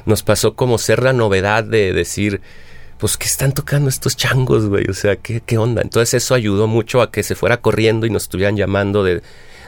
nos 0.07 0.23
pasó 0.23 0.55
como 0.55 0.79
ser 0.79 1.03
la 1.03 1.13
novedad 1.13 1.65
de 1.65 1.93
decir, 1.93 2.41
pues, 2.99 3.17
¿qué 3.17 3.27
están 3.27 3.53
tocando 3.53 3.89
estos 3.89 4.17
changos, 4.17 4.67
güey? 4.67 4.85
O 4.89 4.95
sea, 4.95 5.17
¿qué, 5.17 5.41
¿qué 5.45 5.59
onda? 5.59 5.83
Entonces 5.83 6.23
eso 6.23 6.35
ayudó 6.35 6.67
mucho 6.67 7.01
a 7.01 7.11
que 7.11 7.23
se 7.23 7.35
fuera 7.35 7.61
corriendo 7.61 8.07
y 8.07 8.11
nos 8.11 8.25
estuvieran 8.25 8.57
llamando 8.57 9.03
de, 9.03 9.23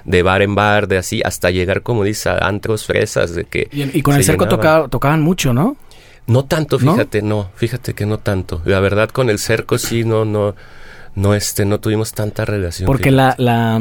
de 0.06 0.22
bar 0.22 0.40
en 0.40 0.54
bar, 0.54 0.88
de 0.88 0.98
así, 0.98 1.20
hasta 1.24 1.50
llegar, 1.50 1.82
como 1.82 2.04
dice, 2.04 2.30
a 2.30 2.38
antros 2.38 2.86
fresas, 2.86 3.34
de 3.34 3.44
que... 3.44 3.68
Y, 3.72 4.02
con 4.02 4.14
el 4.14 4.24
cerco 4.24 4.46
tocaban 4.48 5.20
mucho, 5.20 5.52
¿no? 5.52 5.76
No 6.26 6.44
tanto, 6.44 6.78
fíjate, 6.78 7.22
¿No? 7.22 7.50
fíjate 7.54 7.94
que 7.94 8.06
no 8.06 8.18
tanto. 8.18 8.62
La 8.64 8.80
verdad, 8.80 9.10
con 9.10 9.30
el 9.30 9.38
cerco 9.38 9.78
sí, 9.78 10.04
no, 10.04 10.24
no, 10.24 10.54
no, 11.14 11.34
este, 11.34 11.64
no 11.64 11.78
tuvimos 11.78 12.12
tanta 12.12 12.44
relación. 12.44 12.86
Porque 12.86 13.10
la, 13.10 13.34
la, 13.38 13.80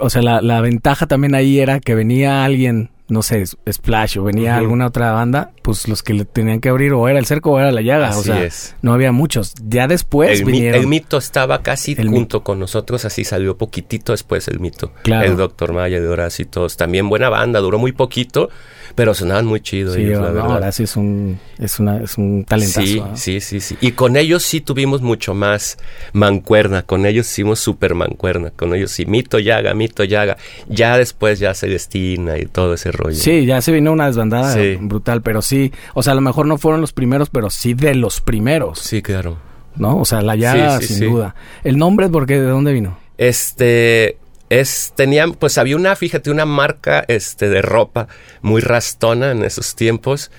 o 0.00 0.10
sea, 0.10 0.22
la, 0.22 0.40
la 0.40 0.60
ventaja 0.60 1.06
también 1.06 1.34
ahí 1.34 1.60
era 1.60 1.78
que 1.78 1.94
venía 1.94 2.44
alguien 2.44 2.90
no 3.08 3.22
sé, 3.22 3.44
Splash 3.70 4.18
o 4.18 4.24
venía 4.24 4.56
alguna 4.56 4.86
otra 4.86 5.12
banda, 5.12 5.52
pues 5.62 5.86
los 5.86 6.02
que 6.02 6.12
le 6.12 6.24
tenían 6.24 6.60
que 6.60 6.68
abrir 6.68 6.92
o 6.92 7.08
era 7.08 7.18
el 7.18 7.26
cerco 7.26 7.52
o 7.52 7.58
era 7.58 7.70
la 7.70 7.80
llaga. 7.80 8.16
o 8.16 8.22
sea, 8.22 8.42
es. 8.42 8.74
no 8.82 8.92
había 8.92 9.12
muchos. 9.12 9.54
Ya 9.64 9.86
después 9.86 10.40
el 10.40 10.44
vinieron. 10.44 10.80
el 10.80 10.86
mito 10.86 11.16
estaba 11.16 11.62
casi 11.62 11.94
junto 11.94 12.42
con 12.42 12.58
nosotros, 12.58 13.04
así 13.04 13.24
salió 13.24 13.56
poquitito 13.56 14.12
después 14.12 14.48
el 14.48 14.58
mito. 14.58 14.92
Claro. 15.02 15.26
El 15.30 15.36
Doctor 15.36 15.72
Maya, 15.72 16.00
de 16.00 16.08
Horacio 16.08 16.44
y 16.44 16.46
todos. 16.46 16.76
También 16.76 17.08
buena 17.08 17.28
banda, 17.28 17.60
duró 17.60 17.78
muy 17.78 17.92
poquito, 17.92 18.50
pero 18.94 19.14
sonaban 19.14 19.46
muy 19.46 19.60
chido. 19.60 19.94
Sí, 19.94 20.02
ellos, 20.02 20.20
ahora 20.38 20.72
sí 20.72 20.84
es 20.84 20.96
un, 20.96 21.38
es, 21.58 21.78
una, 21.80 21.98
es 21.98 22.18
un 22.18 22.44
talentazo. 22.44 22.80
Sí, 22.82 23.02
sí, 23.14 23.40
sí, 23.40 23.60
sí. 23.60 23.76
Y 23.80 23.92
con 23.92 24.16
ellos 24.16 24.42
sí 24.42 24.60
tuvimos 24.60 25.02
mucho 25.02 25.34
más 25.34 25.78
mancuerna. 26.12 26.82
Con 26.82 27.06
ellos 27.06 27.30
hicimos 27.30 27.60
súper 27.60 27.94
mancuerna. 27.94 28.50
Con 28.50 28.74
ellos 28.74 28.90
sí, 28.90 29.06
mito, 29.06 29.38
llaga, 29.38 29.74
mito, 29.74 30.04
llaga. 30.04 30.36
Ya 30.68 30.96
después 30.96 31.38
ya 31.38 31.54
Celestina 31.54 32.38
y 32.38 32.46
todo 32.46 32.74
ese 32.74 32.92
rollo. 32.92 33.16
Sí, 33.16 33.46
ya 33.46 33.60
se 33.60 33.72
vino 33.72 33.92
una 33.92 34.06
desbandada 34.06 34.56
brutal, 34.80 35.22
pero 35.22 35.42
sí. 35.42 35.72
O 35.94 36.02
sea, 36.02 36.12
a 36.12 36.16
lo 36.16 36.22
mejor 36.22 36.46
no 36.46 36.58
fueron 36.58 36.80
los 36.80 36.92
primeros, 36.92 37.30
pero 37.30 37.50
sí 37.50 37.74
de 37.74 37.94
los 37.94 38.20
primeros. 38.20 38.78
Sí, 38.78 39.02
claro. 39.02 39.38
¿No? 39.76 39.98
O 39.98 40.04
sea, 40.04 40.22
la 40.22 40.36
llaga, 40.36 40.80
sin 40.80 41.10
duda. 41.10 41.34
¿El 41.62 41.76
nombre, 41.76 42.08
por 42.08 42.26
qué? 42.26 42.40
¿De 42.40 42.48
dónde 42.48 42.72
vino? 42.72 42.98
Este 43.18 44.18
es 44.50 44.92
tenían 44.94 45.34
pues 45.34 45.58
había 45.58 45.76
una 45.76 45.96
fíjate 45.96 46.30
una 46.30 46.46
marca 46.46 47.04
este 47.08 47.48
de 47.48 47.62
ropa 47.62 48.08
muy 48.42 48.60
rastona 48.60 49.32
en 49.32 49.44
esos 49.44 49.74
tiempos. 49.74 50.30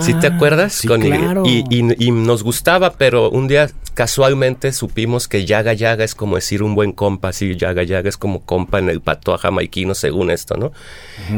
¿Sí 0.00 0.14
te 0.14 0.28
ah, 0.28 0.34
acuerdas 0.34 0.74
sí, 0.74 0.88
claro. 0.88 1.42
y, 1.46 1.64
y, 1.70 2.10
nos 2.10 2.42
gustaba 2.42 2.94
pero 2.94 3.30
un 3.30 3.48
día 3.48 3.68
casualmente 3.94 4.72
supimos 4.72 5.26
que 5.26 5.46
yaga 5.46 5.72
yaga 5.72 6.04
es 6.04 6.14
como 6.14 6.36
decir 6.36 6.62
un 6.62 6.74
buen 6.74 6.92
compa 6.92 7.32
sí 7.32 7.56
yaga 7.56 7.82
yaga 7.82 8.08
es 8.08 8.16
como 8.16 8.40
compa 8.44 8.78
en 8.78 8.90
el 8.90 9.00
pato 9.00 9.36
jamaiquino 9.38 9.94
según 9.94 10.30
esto 10.30 10.56
no 10.56 10.72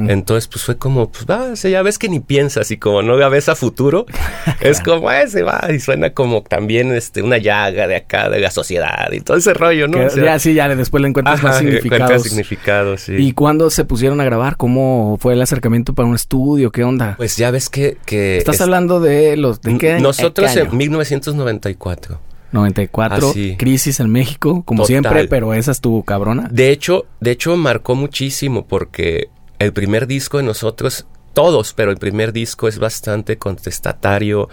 entonces 0.08 0.48
pues 0.48 0.64
fue 0.64 0.76
como 0.76 1.10
pues 1.10 1.24
va 1.26 1.54
ya 1.54 1.82
ves 1.82 1.98
que 1.98 2.08
ni 2.08 2.20
piensas 2.20 2.70
y 2.70 2.76
como 2.76 3.02
no 3.02 3.16
la 3.16 3.28
ves 3.28 3.48
a 3.48 3.54
futuro. 3.54 4.06
Es 4.60 4.80
como 4.80 5.10
ese 5.10 5.42
va 5.42 5.68
y 5.72 5.78
suena 5.78 6.10
como 6.10 6.42
también 6.42 6.92
este 6.92 7.22
una 7.22 7.38
llaga 7.38 7.86
de 7.86 7.96
acá 7.96 8.28
de 8.28 8.40
la 8.40 8.50
sociedad 8.50 9.10
y 9.12 9.20
todo 9.20 9.36
ese 9.36 9.54
rollo 9.54 9.86
no 9.86 10.08
ya 10.08 10.38
sí 10.38 10.54
ya 10.54 10.68
después 10.74 11.00
le 11.00 11.08
encuentras 11.08 11.42
más 11.42 11.58
significado 11.58 12.17
significado, 12.20 12.96
sí. 12.96 13.14
¿Y 13.16 13.32
cuándo 13.32 13.70
se 13.70 13.84
pusieron 13.84 14.20
a 14.20 14.24
grabar? 14.24 14.56
¿Cómo 14.56 15.18
fue 15.20 15.34
el 15.34 15.42
acercamiento 15.42 15.94
para 15.94 16.08
un 16.08 16.14
estudio? 16.14 16.70
¿Qué 16.70 16.84
onda? 16.84 17.14
Pues 17.16 17.36
ya 17.36 17.50
ves 17.50 17.68
que... 17.68 17.98
que 18.04 18.38
Estás 18.38 18.60
hablando 18.60 19.00
de 19.00 19.36
los... 19.36 19.60
¿De 19.60 19.78
qué 19.78 20.00
Nosotros 20.00 20.54
en 20.56 20.76
1994. 20.76 22.20
94, 22.50 23.32
crisis 23.58 24.00
en 24.00 24.10
México, 24.10 24.62
como 24.64 24.86
siempre, 24.86 25.28
pero 25.28 25.52
esa 25.52 25.70
es 25.70 25.80
tu 25.80 26.02
cabrona. 26.02 26.48
De 26.50 26.70
hecho, 26.70 27.04
de 27.20 27.32
hecho 27.32 27.54
marcó 27.56 27.94
muchísimo 27.94 28.66
porque 28.66 29.28
el 29.58 29.72
primer 29.74 30.06
disco 30.06 30.38
de 30.38 30.44
nosotros 30.44 31.06
todos, 31.34 31.72
pero 31.74 31.90
el 31.90 31.98
primer 31.98 32.32
disco 32.32 32.66
es 32.66 32.78
bastante 32.78 33.38
contestatario, 33.38 34.48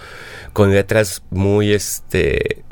con 0.53 0.71
letras 0.71 1.23
muy 1.31 1.71
este 1.71 2.64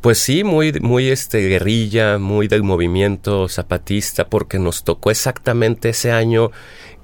pues 0.00 0.18
sí, 0.18 0.44
muy, 0.44 0.72
muy 0.80 1.08
este 1.08 1.40
guerrilla, 1.48 2.18
muy 2.18 2.48
del 2.48 2.62
movimiento 2.62 3.48
zapatista, 3.48 4.26
porque 4.28 4.58
nos 4.58 4.82
tocó 4.84 5.10
exactamente 5.10 5.90
ese 5.90 6.10
año 6.10 6.50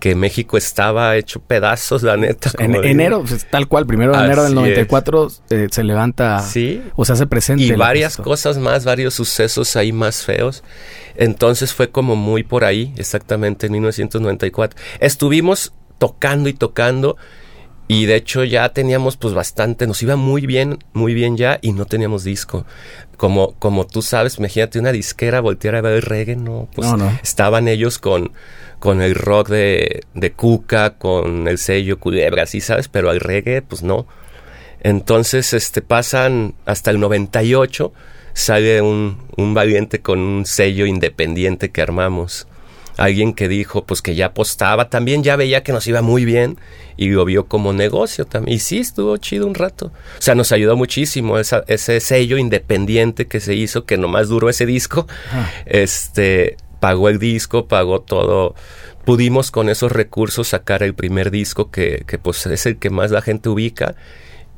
que 0.01 0.15
México 0.15 0.57
estaba 0.57 1.17
hecho 1.17 1.41
pedazos, 1.41 2.03
la 2.03 2.17
neta. 2.17 2.51
En 2.59 2.75
enero, 2.75 3.23
pues, 3.27 3.47
tal 3.51 3.67
cual, 3.67 3.87
primero 3.87 4.17
de 4.17 4.25
enero 4.25 4.45
del 4.45 4.55
94 4.55 5.31
eh, 5.51 5.69
se 5.71 5.85
levanta 5.85 6.41
¿Sí? 6.41 6.83
o 6.95 7.05
se 7.05 7.13
hace 7.15 7.27
presente. 7.27 7.65
Y 7.65 7.73
varias 7.73 8.17
cosas 8.17 8.59
más, 8.59 8.85
varios 8.85 9.15
sucesos 9.15 9.77
ahí 9.77 9.93
más 9.93 10.23
feos. 10.23 10.65
Entonces 11.17 11.73
fue 11.73 11.91
como 11.91 12.17
muy 12.17 12.43
por 12.43 12.65
ahí, 12.65 12.93
exactamente 12.97 13.67
en 13.67 13.73
1994. 13.73 14.79
Estuvimos 15.01 15.73
tocando 15.99 16.49
y 16.49 16.53
tocando 16.53 17.17
y 17.88 18.07
de 18.07 18.16
hecho 18.16 18.42
ya 18.44 18.68
teníamos 18.70 19.16
pues 19.16 19.35
bastante, 19.35 19.87
nos 19.87 20.03
iba 20.03 20.16
muy 20.16 20.46
bien, 20.46 20.79
muy 20.92 21.14
bien 21.14 21.37
ya 21.37 21.59
y 21.62 21.72
no 21.72 21.87
teníamos 21.87 22.25
disco. 22.25 22.66
Como, 23.16 23.55
como 23.59 23.87
tú 23.87 24.03
sabes, 24.03 24.38
imagínate 24.38 24.79
una 24.79 24.92
disquera 24.92 25.40
voltear 25.40 25.77
a 25.77 25.81
ver 25.81 25.94
el 25.94 26.03
reggae, 26.03 26.37
no, 26.37 26.68
pues 26.75 26.88
estaban 27.22 27.68
ellos 27.68 27.99
con, 27.99 28.33
con 28.79 29.01
el 29.01 29.14
rock 29.14 29.49
de, 29.49 30.03
de 30.14 30.33
Cuca, 30.33 30.99
con 30.99 31.49
el 31.49 31.59
sello 31.59 31.99
Culebra, 31.99 32.46
sí 32.46 32.61
sabes, 32.61 32.88
pero 32.88 33.11
al 33.11 33.20
reggae 33.20 33.62
pues 33.62 33.83
no. 33.83 34.07
Entonces 34.81 35.53
este 35.53 35.81
pasan 35.81 36.55
hasta 36.66 36.90
el 36.90 37.01
98, 37.01 37.92
sale 38.35 38.83
un, 38.83 39.18
un 39.37 39.55
valiente 39.55 40.01
con 40.01 40.18
un 40.18 40.44
sello 40.44 40.87
independiente 40.87 41.70
que 41.70 41.83
armamos 41.83 42.46
alguien 42.97 43.35
que 43.35 43.49
dijo 43.49 43.85
pues 43.85 44.03
que 44.03 44.15
ya 44.15 44.27
apostaba, 44.27 44.89
también 44.89 45.23
ya 45.23 45.37
veía 45.37 45.63
que 45.63 45.73
nos 45.73 45.87
iba 45.87 46.03
muy 46.03 46.25
bien 46.25 46.59
y 46.97 47.09
lo 47.09 47.25
vio 47.25 47.47
como 47.47 47.73
negocio 47.73 48.25
también. 48.25 48.57
Y 48.57 48.61
sí, 48.61 48.79
estuvo 48.79 49.17
chido 49.19 49.47
un 49.47 49.55
rato. 49.55 49.87
O 50.19 50.23
sea, 50.23 50.35
nos 50.35 50.53
ayudó 50.53 50.77
muchísimo 50.77 51.39
ese 51.39 52.01
sello 52.01 52.39
independiente 52.39 53.27
que 53.27 53.41
se 53.41 53.55
hizo, 53.55 53.85
que 53.85 53.99
nomás 53.99 54.29
duró 54.29 54.49
ese 54.49 54.67
disco. 54.67 55.07
Ah. 55.33 55.51
Este, 55.67 56.57
pagó 56.81 57.09
el 57.09 57.19
disco, 57.19 57.67
pagó 57.67 58.01
todo. 58.01 58.55
Pudimos 59.05 59.51
con 59.51 59.69
esos 59.69 59.93
recursos 59.93 60.49
sacar 60.49 60.83
el 60.83 60.95
primer 60.95 61.31
disco 61.31 61.71
que, 61.71 62.05
que 62.07 62.19
pues 62.19 62.45
es 62.47 62.67
el 62.67 62.79
que 62.79 62.91
más 62.91 63.11
la 63.11 63.23
gente 63.23 63.49
ubica 63.49 63.95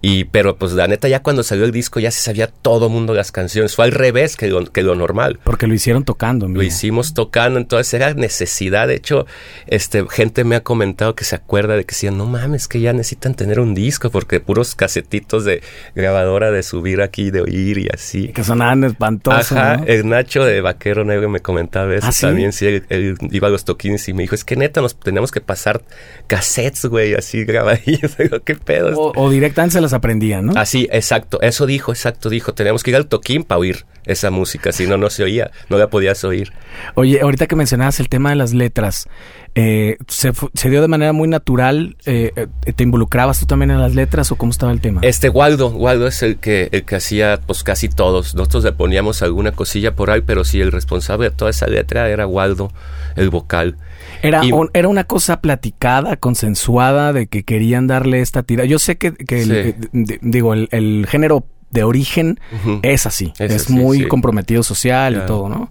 Y, 0.01 0.25
pero 0.25 0.57
pues 0.57 0.73
la 0.73 0.87
neta, 0.87 1.09
ya 1.09 1.23
cuando 1.23 1.43
salió 1.43 1.65
el 1.65 1.73
disco 1.73 1.99
ya 1.99 2.11
se 2.11 2.21
sabía 2.21 2.47
todo 2.47 2.89
mundo 2.89 3.15
las 3.15 3.33
canciones. 3.33 3.75
Fue 3.75 3.85
al 3.85 3.93
revés 3.93 4.37
que 4.37 4.47
lo, 4.47 4.65
que 4.65 4.83
lo 4.83 4.95
normal. 4.95 5.41
Porque 5.43 5.67
lo 5.67 5.75
hicieron 5.75 6.05
tocando. 6.05 6.47
Lo 6.47 6.63
hicimos 6.63 7.15
tocando, 7.15 7.59
entonces 7.59 7.93
era 7.95 8.15
necesidad. 8.15 8.87
De 8.87 8.95
hecho, 8.95 9.27
este, 9.67 10.05
gente 10.09 10.45
me 10.45 10.55
ha 10.57 10.63
comentado 10.63 11.17
que 11.17 11.25
se 11.25 11.35
acuerda 11.35 11.75
de 11.77 11.85
que 11.85 11.95
decían, 11.95 12.17
no 12.17 12.27
mames, 12.27 12.69
que 12.69 12.81
ya 12.81 12.93
necesitan 12.93 13.35
tener 13.35 13.59
un 13.59 13.75
disco, 13.75 14.11
porque 14.11 14.39
puros 14.39 14.77
casetitos 14.77 15.45
de 15.45 15.63
grabadora 15.97 16.53
de 16.53 16.63
subir 16.63 17.03
aquí, 17.03 17.31
de 17.31 17.41
oír 17.41 17.79
y 17.79 17.89
así. 17.93 18.29
Que 18.29 18.45
sonaban 18.45 18.85
espantosos. 18.85 19.53
Ajá, 19.53 19.83
el 19.87 20.09
Nacho 20.09 20.45
de 20.45 20.61
Vaquero 20.61 21.05
Negro 21.05 21.29
me 21.29 21.41
comentaba 21.41 21.93
eso 21.95 22.07
¿Ah, 22.07 22.13
también. 22.21 22.53
Sí, 22.53 22.67
él, 22.67 23.17
iba 23.33 23.49
a 23.49 23.51
los 23.51 23.65
toquines 23.65 24.09
y 24.09 24.13
me 24.13 24.23
dijo, 24.23 24.37
es 24.37 24.45
que 24.45 24.55
neta, 24.55 24.81
nos 24.81 24.99
teníamos 24.99 25.33
que 25.33 25.41
pasar 25.41 25.83
cassettes, 26.29 26.87
güey, 26.87 27.15
así 27.15 27.45
grabadillos. 27.45 28.17
¿qué 28.45 28.55
pedo? 28.55 28.97
O, 28.97 29.13
o 29.17 29.31
directamente 29.31 29.75
se 29.75 29.81
aprendían, 29.93 30.47
¿no? 30.47 30.53
Así, 30.57 30.89
exacto. 30.91 31.41
Eso 31.41 31.67
dijo, 31.67 31.93
exacto, 31.93 32.29
dijo. 32.29 32.55
Teníamos 32.55 32.83
que 32.83 32.91
ir 32.91 32.97
al 32.97 33.07
toquín 33.07 33.45
para 33.45 33.59
oír 33.59 33.87
esa 34.05 34.31
música, 34.31 34.73
si 34.73 34.87
no, 34.87 34.97
no 34.97 35.11
se 35.11 35.23
oía, 35.23 35.51
no 35.69 35.77
la 35.77 35.89
podías 35.91 36.25
oír. 36.25 36.53
Oye, 36.95 37.21
ahorita 37.21 37.47
que 37.47 37.57
mencionabas 37.57 38.01
el 38.01 38.09
tema 38.09 38.31
de 38.31 38.37
las 38.37 38.55
letras, 38.55 39.07
eh, 39.55 39.99
¿se, 40.09 40.33
dio 40.71 40.81
de 40.81 40.89
manera 40.89 41.13
muy 41.13 41.29
natural? 41.29 41.97
Eh, 42.07 42.33
eh, 42.35 42.73
¿Te 42.73 42.85
involucrabas 42.85 43.41
tú 43.41 43.47
también 43.47 43.71
en 43.71 43.81
las 43.81 43.95
letras 43.95 44.33
o 44.33 44.37
cómo 44.37 44.51
estaba 44.51 44.73
el 44.73 44.81
tema? 44.81 45.01
Este, 45.03 45.29
Waldo, 45.29 45.69
Waldo 45.69 46.07
es 46.07 46.23
el 46.23 46.39
que, 46.39 46.69
el 46.73 46.85
que 46.85 46.97
hacía 46.97 47.39
pues 47.47 47.63
casi 47.63 47.89
todos. 47.89 48.35
Nosotros 48.35 48.65
le 48.65 48.73
poníamos 48.73 49.23
alguna 49.23 49.53
cosilla 49.53 49.95
por 49.95 50.11
ahí, 50.11 50.23
pero 50.25 50.45
sí, 50.45 50.61
el 50.61 50.73
responsable 50.73 51.31
de 51.31 51.37
toda 51.37 51.51
esa 51.51 51.67
letra 51.67 52.09
era 52.09 52.27
Waldo, 52.27 52.73
el 53.19 53.31
vocal. 53.31 53.77
Era, 54.23 54.43
era 54.73 54.89
una 54.89 55.05
cosa 55.05 55.41
platicada, 55.41 56.17
consensuada, 56.17 57.13
de 57.13 57.27
que 57.27 57.45
querían 57.45 57.87
darle 57.87 58.21
esta 58.21 58.43
tira. 58.43 58.65
Yo 58.65 58.79
sé 58.79 58.97
que, 58.99 59.13
que 59.13 59.75
digo, 60.23 60.55
el, 60.55 60.69
el 60.73 61.07
género 61.09 61.45
de 61.71 61.85
origen 61.85 62.41
es 62.83 63.07
así. 63.07 63.33
Es, 63.39 63.69
muy 63.71 64.09
comprometido 64.09 64.63
social 64.63 65.21
y 65.23 65.27
todo, 65.27 65.49
¿no? 65.49 65.71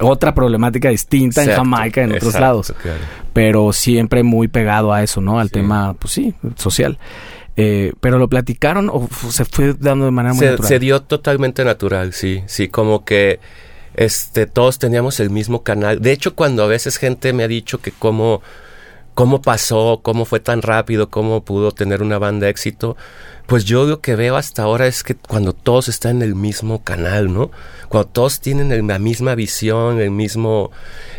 Otra 0.00 0.34
problemática 0.34 0.90
distinta 0.90 1.42
en 1.42 1.50
Jamaica, 1.50 2.02
en 2.02 2.12
otros 2.12 2.34
lados. 2.38 2.74
Pero 3.32 3.72
siempre 3.72 4.22
muy 4.22 4.48
pegado 4.48 4.92
a 4.92 5.02
eso, 5.02 5.20
¿no? 5.20 5.40
Al 5.40 5.50
tema, 5.50 5.94
pues 5.94 6.12
sí, 6.12 6.34
social. 6.56 6.98
Eh, 7.60 7.92
pero 8.00 8.18
lo 8.18 8.28
platicaron 8.28 8.88
o 8.88 9.08
se 9.30 9.44
fue 9.44 9.74
dando 9.74 10.04
de 10.04 10.12
manera 10.12 10.32
muy 10.32 10.44
se, 10.44 10.50
natural. 10.52 10.68
Se 10.68 10.78
dio 10.78 11.02
totalmente 11.02 11.64
natural, 11.64 12.12
sí, 12.12 12.44
sí, 12.46 12.68
como 12.68 13.04
que 13.04 13.40
este 13.98 14.46
todos 14.46 14.78
teníamos 14.78 15.18
el 15.18 15.28
mismo 15.28 15.64
canal. 15.64 16.00
De 16.00 16.12
hecho, 16.12 16.36
cuando 16.36 16.62
a 16.62 16.68
veces 16.68 16.98
gente 16.98 17.32
me 17.32 17.42
ha 17.42 17.48
dicho 17.48 17.80
que 17.80 17.90
cómo 17.90 18.42
cómo 19.14 19.42
pasó, 19.42 19.98
cómo 20.04 20.24
fue 20.24 20.38
tan 20.38 20.62
rápido, 20.62 21.10
cómo 21.10 21.44
pudo 21.44 21.72
tener 21.72 22.02
una 22.02 22.20
banda 22.20 22.44
de 22.44 22.52
éxito, 22.52 22.96
pues 23.46 23.64
yo 23.64 23.84
lo 23.84 24.00
que 24.00 24.14
veo 24.14 24.36
hasta 24.36 24.62
ahora 24.62 24.86
es 24.86 25.02
que 25.02 25.16
cuando 25.16 25.52
todos 25.52 25.88
están 25.88 26.18
en 26.18 26.22
el 26.22 26.36
mismo 26.36 26.84
canal, 26.84 27.34
¿no? 27.34 27.50
Cuando 27.88 28.08
todos 28.08 28.38
tienen 28.38 28.86
la 28.86 29.00
misma 29.00 29.34
visión, 29.34 30.00
el 30.00 30.12
mismo 30.12 30.70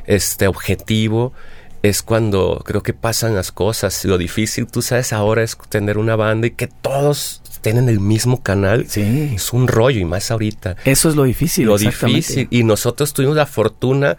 este 0.06 0.48
objetivo, 0.48 1.34
es 1.82 2.02
cuando 2.02 2.62
creo 2.66 2.84
que 2.84 2.94
pasan 2.94 3.36
las 3.36 3.52
cosas. 3.52 4.04
Lo 4.06 4.18
difícil, 4.18 4.68
tú 4.68 4.82
sabes, 4.82 5.14
ahora 5.14 5.44
es 5.44 5.58
tener 5.70 5.98
una 5.98 6.16
banda 6.16 6.48
y 6.48 6.52
que 6.52 6.68
todos 6.68 7.42
tienen 7.62 7.90
el 7.90 8.00
mismo 8.00 8.42
canal. 8.42 8.86
Sí. 8.88 9.32
Es 9.36 9.54
un 9.54 9.68
rollo 9.68 10.00
y 10.00 10.06
más 10.06 10.32
ahorita. 10.32 10.76
Eso 10.86 11.10
es 11.10 11.16
lo 11.16 11.24
difícil. 11.24 11.66
Lo 11.66 11.78
difícil. 11.78 12.48
Y 12.50 12.64
nosotros 12.64 13.14
tuvimos 13.14 13.36
la 13.36 13.46
fortuna 13.46 14.18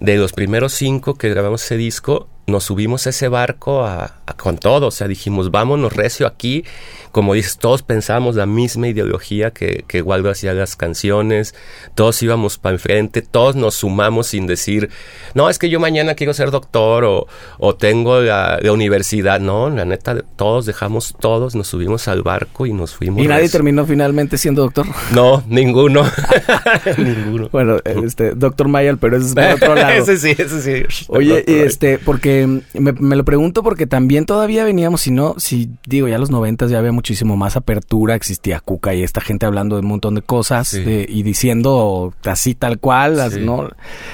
de 0.00 0.16
los 0.16 0.32
primeros 0.32 0.72
cinco 0.74 1.14
que 1.14 1.28
grabamos 1.28 1.64
ese 1.64 1.76
disco, 1.76 2.28
nos 2.48 2.64
subimos 2.64 3.06
a 3.06 3.10
ese 3.10 3.28
barco 3.28 3.84
a, 3.84 4.14
con 4.36 4.58
todo, 4.58 4.88
o 4.88 4.90
sea, 4.90 5.08
dijimos, 5.08 5.50
vámonos 5.50 5.92
recio 5.92 6.26
aquí, 6.26 6.64
como 7.12 7.34
dices, 7.34 7.58
todos 7.58 7.82
pensamos 7.82 8.36
la 8.36 8.46
misma 8.46 8.88
ideología 8.88 9.50
que, 9.50 9.84
que 9.88 10.02
Waldo 10.02 10.30
hacía 10.30 10.54
las 10.54 10.76
canciones, 10.76 11.54
todos 11.94 12.22
íbamos 12.22 12.58
para 12.58 12.74
enfrente, 12.74 13.22
todos 13.22 13.56
nos 13.56 13.76
sumamos 13.76 14.28
sin 14.28 14.46
decir, 14.46 14.90
no, 15.34 15.48
es 15.48 15.58
que 15.58 15.68
yo 15.68 15.80
mañana 15.80 16.14
quiero 16.14 16.34
ser 16.34 16.50
doctor 16.50 17.04
o, 17.04 17.26
o 17.58 17.76
tengo 17.76 18.20
la, 18.20 18.60
universidad, 18.70 19.40
no, 19.40 19.70
la 19.70 19.84
neta, 19.84 20.22
todos 20.36 20.66
dejamos 20.66 21.14
todos, 21.18 21.54
nos 21.54 21.68
subimos 21.68 22.08
al 22.08 22.22
barco 22.22 22.66
y 22.66 22.72
nos 22.72 22.94
fuimos. 22.94 23.24
¿Y 23.24 23.28
nadie 23.28 23.48
terminó 23.48 23.86
finalmente 23.86 24.38
siendo 24.38 24.62
doctor? 24.62 24.86
No, 25.12 25.42
ninguno. 25.48 26.04
ninguno. 26.98 27.48
Bueno, 27.50 27.78
este, 27.84 28.32
doctor 28.32 28.68
Mayal, 28.68 28.98
pero 28.98 29.16
ese 29.16 29.28
es 29.28 29.34
por 29.34 29.44
otro 29.44 29.74
lado. 29.82 29.90
ese 29.90 30.16
sí, 30.18 30.34
ese 30.36 30.62
sí. 30.62 31.04
Oye, 31.08 31.44
este, 31.64 31.98
porque 31.98 32.37
me, 32.46 33.16
lo 33.16 33.24
pregunto 33.24 33.62
porque 33.62 33.86
también 33.86 34.26
todavía 34.26 34.64
veníamos, 34.64 35.00
si 35.02 35.10
no, 35.10 35.34
si 35.38 35.70
digo, 35.86 36.08
ya 36.08 36.18
los 36.18 36.30
noventas 36.30 36.70
ya 36.70 36.78
había 36.78 36.92
muchísimo 36.92 37.36
más 37.36 37.56
apertura, 37.56 38.14
existía 38.14 38.60
Cuca 38.60 38.94
y 38.94 39.02
esta 39.02 39.20
gente 39.20 39.46
hablando 39.46 39.76
de 39.76 39.82
un 39.82 39.88
montón 39.88 40.14
de 40.14 40.22
cosas 40.22 40.74
y 40.74 41.22
diciendo 41.22 42.14
así 42.24 42.54
tal 42.54 42.78
cual, 42.78 43.16
las, 43.16 43.36
¿no? 43.36 43.68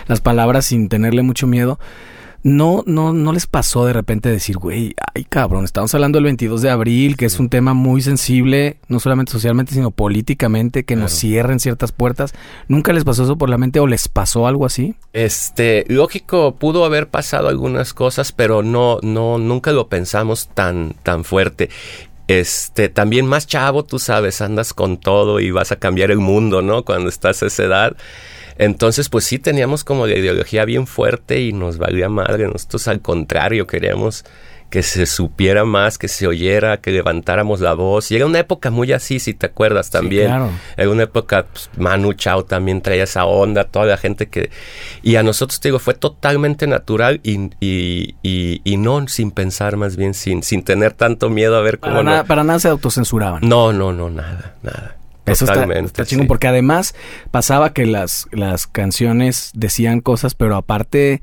las 0.06 0.20
palabras 0.20 0.66
sin 0.66 0.88
tenerle 0.88 1.22
mucho 1.22 1.46
miedo. 1.46 1.78
No, 2.44 2.84
no, 2.86 3.14
no 3.14 3.32
les 3.32 3.46
pasó 3.46 3.86
de 3.86 3.94
repente 3.94 4.28
decir, 4.28 4.58
güey, 4.58 4.94
ay 5.14 5.24
cabrón, 5.24 5.64
estamos 5.64 5.94
hablando 5.94 6.18
del 6.18 6.24
22 6.24 6.60
de 6.60 6.68
abril, 6.68 7.16
que 7.16 7.24
es 7.24 7.40
un 7.40 7.48
tema 7.48 7.72
muy 7.72 8.02
sensible, 8.02 8.76
no 8.86 9.00
solamente 9.00 9.32
socialmente, 9.32 9.72
sino 9.72 9.90
políticamente, 9.90 10.84
que 10.84 10.94
nos 10.94 11.12
cierren 11.12 11.58
ciertas 11.58 11.92
puertas. 11.92 12.34
¿Nunca 12.68 12.92
les 12.92 13.04
pasó 13.04 13.24
eso 13.24 13.38
por 13.38 13.48
la 13.48 13.56
mente 13.56 13.80
o 13.80 13.86
les 13.86 14.08
pasó 14.08 14.46
algo 14.46 14.66
así? 14.66 14.94
Este, 15.14 15.86
lógico, 15.88 16.56
pudo 16.56 16.84
haber 16.84 17.08
pasado 17.08 17.48
algunas 17.48 17.94
cosas, 17.94 18.32
pero 18.32 18.62
no, 18.62 18.98
no, 19.00 19.38
nunca 19.38 19.72
lo 19.72 19.88
pensamos 19.88 20.48
tan, 20.54 20.94
tan 21.02 21.24
fuerte 21.24 21.70
este, 22.26 22.88
también 22.88 23.26
más 23.26 23.46
chavo, 23.46 23.84
tú 23.84 23.98
sabes, 23.98 24.40
andas 24.40 24.72
con 24.72 24.96
todo 24.96 25.40
y 25.40 25.50
vas 25.50 25.72
a 25.72 25.76
cambiar 25.76 26.10
el 26.10 26.18
mundo, 26.18 26.62
¿no? 26.62 26.84
Cuando 26.84 27.08
estás 27.08 27.42
a 27.42 27.46
esa 27.46 27.64
edad. 27.64 27.96
Entonces, 28.58 29.08
pues 29.08 29.24
sí 29.24 29.38
teníamos 29.38 29.84
como 29.84 30.06
la 30.06 30.16
ideología 30.16 30.64
bien 30.64 30.86
fuerte 30.86 31.40
y 31.40 31.52
nos 31.52 31.78
valía 31.78 32.08
madre. 32.08 32.46
Nosotros 32.46 32.88
al 32.88 33.00
contrario 33.00 33.66
queríamos 33.66 34.24
que 34.74 34.82
se 34.82 35.06
supiera 35.06 35.64
más, 35.64 35.98
que 35.98 36.08
se 36.08 36.26
oyera, 36.26 36.78
que 36.78 36.90
levantáramos 36.90 37.60
la 37.60 37.74
voz. 37.74 38.10
Y 38.10 38.16
era 38.16 38.26
una 38.26 38.40
época 38.40 38.72
muy 38.72 38.90
así, 38.90 39.20
si 39.20 39.32
te 39.32 39.46
acuerdas 39.46 39.90
también. 39.90 40.24
Sí, 40.24 40.28
claro. 40.28 40.50
Era 40.76 40.90
una 40.90 41.04
época, 41.04 41.46
pues, 41.46 41.70
Manu 41.76 42.12
Chao 42.14 42.44
también 42.44 42.80
traía 42.80 43.04
esa 43.04 43.24
onda, 43.24 43.62
toda 43.62 43.86
la 43.86 43.96
gente 43.96 44.26
que... 44.26 44.50
Y 45.00 45.14
a 45.14 45.22
nosotros, 45.22 45.60
te 45.60 45.68
digo, 45.68 45.78
fue 45.78 45.94
totalmente 45.94 46.66
natural 46.66 47.20
y, 47.22 47.50
y, 47.60 48.16
y, 48.64 48.76
no 48.76 49.06
sin 49.06 49.30
pensar, 49.30 49.76
más 49.76 49.96
bien 49.96 50.12
sin, 50.12 50.42
sin 50.42 50.64
tener 50.64 50.92
tanto 50.92 51.30
miedo 51.30 51.56
a 51.56 51.60
ver 51.60 51.78
cómo... 51.78 51.94
Para, 51.94 52.04
nada, 52.04 52.24
para 52.24 52.42
nada 52.42 52.58
se 52.58 52.66
autocensuraban. 52.66 53.48
No, 53.48 53.72
no, 53.72 53.92
no, 53.92 54.10
nada, 54.10 54.56
nada. 54.64 54.96
Eso 55.26 55.44
está, 55.46 55.64
está 55.64 56.04
chingón, 56.04 56.26
porque 56.26 56.48
además 56.48 56.94
pasaba 57.30 57.72
que 57.72 57.86
las, 57.86 58.28
las 58.30 58.66
canciones 58.66 59.50
decían 59.54 60.00
cosas, 60.00 60.34
pero 60.34 60.56
aparte 60.56 61.22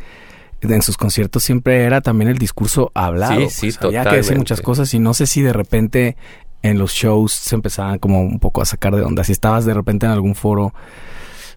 en 0.62 0.82
sus 0.82 0.98
conciertos 0.98 1.44
siempre 1.44 1.84
era 1.84 2.02
también 2.02 2.30
el 2.30 2.38
discurso 2.38 2.92
hablado. 2.94 3.42
Sí, 3.50 3.72
sí, 3.72 3.78
pues, 3.80 3.84
Había 3.84 4.06
que 4.06 4.18
decir 4.18 4.38
muchas 4.38 4.62
cosas 4.62 4.94
y 4.94 5.00
no 5.00 5.14
sé 5.14 5.28
si 5.28 5.42
de 5.42 5.54
repente 5.54 6.16
en 6.62 6.78
los 6.78 6.94
shows 6.94 7.32
se 7.32 7.56
empezaban 7.56 8.00
como 8.00 8.22
un 8.22 8.40
poco 8.40 8.62
a 8.62 8.66
sacar 8.66 8.96
de 8.96 9.02
onda. 9.02 9.24
Si 9.24 9.32
estabas 9.32 9.66
de 9.66 9.74
repente 9.74 10.06
en 10.06 10.12
algún 10.12 10.36
foro 10.36 10.74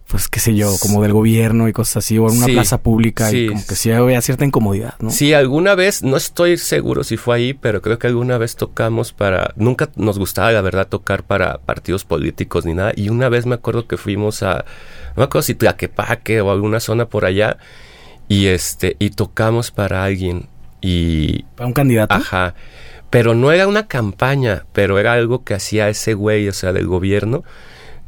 pues 0.07 0.27
qué 0.27 0.39
sé 0.39 0.53
yo, 0.53 0.71
como 0.79 1.01
del 1.01 1.13
gobierno 1.13 1.67
y 1.67 1.73
cosas 1.73 1.97
así, 1.97 2.17
o 2.19 2.29
en 2.29 2.37
una 2.37 2.45
plaza 2.45 2.81
pública 2.81 3.31
y 3.31 3.47
como 3.47 3.65
que 3.65 3.75
sí 3.75 3.91
había 3.91 4.21
cierta 4.21 4.45
incomodidad, 4.45 4.93
¿no? 4.99 5.09
Sí, 5.09 5.33
alguna 5.33 5.73
vez, 5.73 6.03
no 6.03 6.15
estoy 6.15 6.57
seguro 6.57 7.03
si 7.03 7.17
fue 7.17 7.35
ahí, 7.35 7.53
pero 7.53 7.81
creo 7.81 7.97
que 7.97 8.07
alguna 8.07 8.37
vez 8.37 8.55
tocamos 8.55 9.13
para, 9.13 9.53
nunca 9.55 9.89
nos 9.95 10.19
gustaba 10.19 10.51
la 10.51 10.61
verdad 10.61 10.87
tocar 10.87 11.23
para 11.23 11.57
partidos 11.57 12.05
políticos 12.05 12.65
ni 12.65 12.75
nada, 12.75 12.93
y 12.95 13.09
una 13.09 13.29
vez 13.29 13.47
me 13.47 13.55
acuerdo 13.55 13.87
que 13.87 13.97
fuimos 13.97 14.43
a, 14.43 14.65
no 15.15 15.17
me 15.17 15.23
acuerdo 15.23 15.41
si 15.41 15.55
Tlaquepaque 15.55 16.39
o 16.39 16.51
alguna 16.51 16.79
zona 16.79 17.07
por 17.07 17.25
allá, 17.25 17.57
y 18.27 18.45
este, 18.47 18.95
y 18.99 19.09
tocamos 19.09 19.71
para 19.71 20.03
alguien, 20.03 20.49
y... 20.81 21.43
¿Para 21.55 21.65
un 21.65 21.73
candidato? 21.73 22.13
Ajá. 22.13 22.53
Pero 23.09 23.33
no 23.33 23.51
era 23.51 23.67
una 23.67 23.87
campaña, 23.87 24.65
pero 24.71 24.99
era 24.99 25.13
algo 25.13 25.43
que 25.43 25.55
hacía 25.55 25.89
ese 25.89 26.13
güey, 26.13 26.47
o 26.47 26.53
sea, 26.53 26.73
del 26.73 26.85
gobierno, 26.85 27.43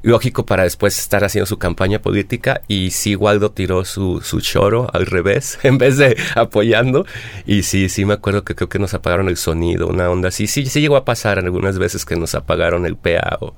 lógico 0.07 0.45
para 0.45 0.63
después 0.63 0.97
estar 0.97 1.23
haciendo 1.23 1.45
su 1.45 1.57
campaña 1.57 1.99
política 1.99 2.61
y 2.67 2.91
sí 2.91 3.15
Waldo 3.15 3.51
tiró 3.51 3.83
su, 3.83 4.21
su 4.21 4.39
choro 4.39 4.89
al 4.93 5.05
revés 5.05 5.59
en 5.63 5.77
vez 5.77 5.97
de 5.97 6.17
apoyando 6.35 7.05
y 7.45 7.63
sí, 7.63 7.89
sí 7.89 8.05
me 8.05 8.13
acuerdo 8.13 8.43
que 8.43 8.55
creo 8.55 8.69
que 8.69 8.79
nos 8.79 8.93
apagaron 8.93 9.27
el 9.27 9.37
sonido, 9.37 9.87
una 9.87 10.09
onda 10.09 10.29
así, 10.29 10.47
sí, 10.47 10.65
sí 10.65 10.81
llegó 10.81 10.95
a 10.95 11.05
pasar 11.05 11.39
algunas 11.39 11.77
veces 11.77 12.05
que 12.05 12.15
nos 12.15 12.35
apagaron 12.35 12.85
el 12.85 12.95
PA 12.95 13.37
o... 13.41 13.53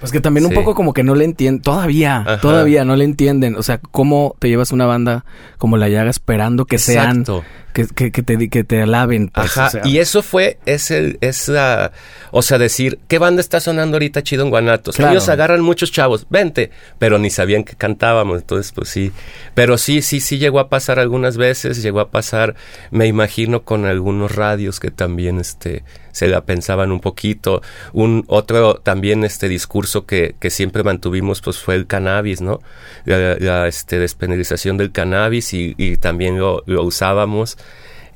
Pues 0.00 0.12
que 0.12 0.20
también 0.20 0.44
un 0.44 0.52
poco 0.52 0.74
como 0.74 0.92
que 0.92 1.02
no 1.02 1.14
le 1.14 1.24
entienden, 1.24 1.62
todavía, 1.62 2.38
todavía 2.42 2.84
no 2.84 2.94
le 2.94 3.06
entienden, 3.06 3.56
o 3.56 3.62
sea, 3.62 3.78
cómo 3.78 4.36
te 4.38 4.48
llevas 4.48 4.70
una 4.70 4.84
banda 4.84 5.24
como 5.56 5.78
La 5.78 5.88
Llaga 5.88 6.10
esperando 6.10 6.66
que 6.66 6.76
sean 6.76 7.24
que, 7.74 7.86
que, 7.88 8.12
que 8.12 8.22
te, 8.22 8.48
que 8.48 8.64
te 8.64 8.80
alaben. 8.80 9.28
pues, 9.28 9.58
Ajá, 9.58 9.80
y 9.84 9.98
eso 9.98 10.22
fue 10.22 10.58
ese, 10.64 11.18
esa, 11.20 11.92
o 12.30 12.40
sea, 12.40 12.56
decir, 12.56 13.00
¿qué 13.08 13.18
banda 13.18 13.40
está 13.40 13.60
sonando 13.60 13.96
ahorita 13.96 14.22
chido 14.22 14.44
en 14.44 14.50
Guanatos? 14.50 14.98
Ellos 14.98 15.28
agarran 15.28 15.60
muchos 15.60 15.92
chavos, 15.92 16.26
vente, 16.30 16.70
pero 16.98 17.18
ni 17.18 17.28
sabían 17.28 17.64
que 17.64 17.74
cantábamos, 17.74 18.40
entonces 18.40 18.72
pues 18.72 18.88
sí, 18.88 19.12
pero 19.54 19.76
sí, 19.76 20.00
sí, 20.00 20.20
sí 20.20 20.38
llegó 20.38 20.60
a 20.60 20.68
pasar 20.70 20.98
algunas 20.98 21.36
veces, 21.36 21.82
llegó 21.82 22.00
a 22.00 22.10
pasar, 22.10 22.54
me 22.90 23.06
imagino 23.06 23.64
con 23.64 23.84
algunos 23.84 24.34
radios 24.34 24.78
que 24.78 24.90
también, 24.90 25.40
este, 25.40 25.82
se 26.14 26.28
la 26.28 26.44
pensaban 26.44 26.92
un 26.92 27.00
poquito. 27.00 27.60
Un 27.92 28.24
otro 28.28 28.76
también 28.76 29.24
este 29.24 29.48
discurso 29.48 30.06
que, 30.06 30.36
que 30.38 30.48
siempre 30.48 30.84
mantuvimos 30.84 31.40
pues 31.40 31.58
fue 31.58 31.74
el 31.74 31.86
cannabis, 31.86 32.40
¿no? 32.40 32.60
La, 33.04 33.66
este, 33.66 33.98
despenalización 33.98 34.76
del 34.76 34.92
cannabis 34.92 35.52
y, 35.52 35.74
y 35.76 35.96
también 35.96 36.38
lo, 36.38 36.62
lo, 36.66 36.84
usábamos 36.84 37.58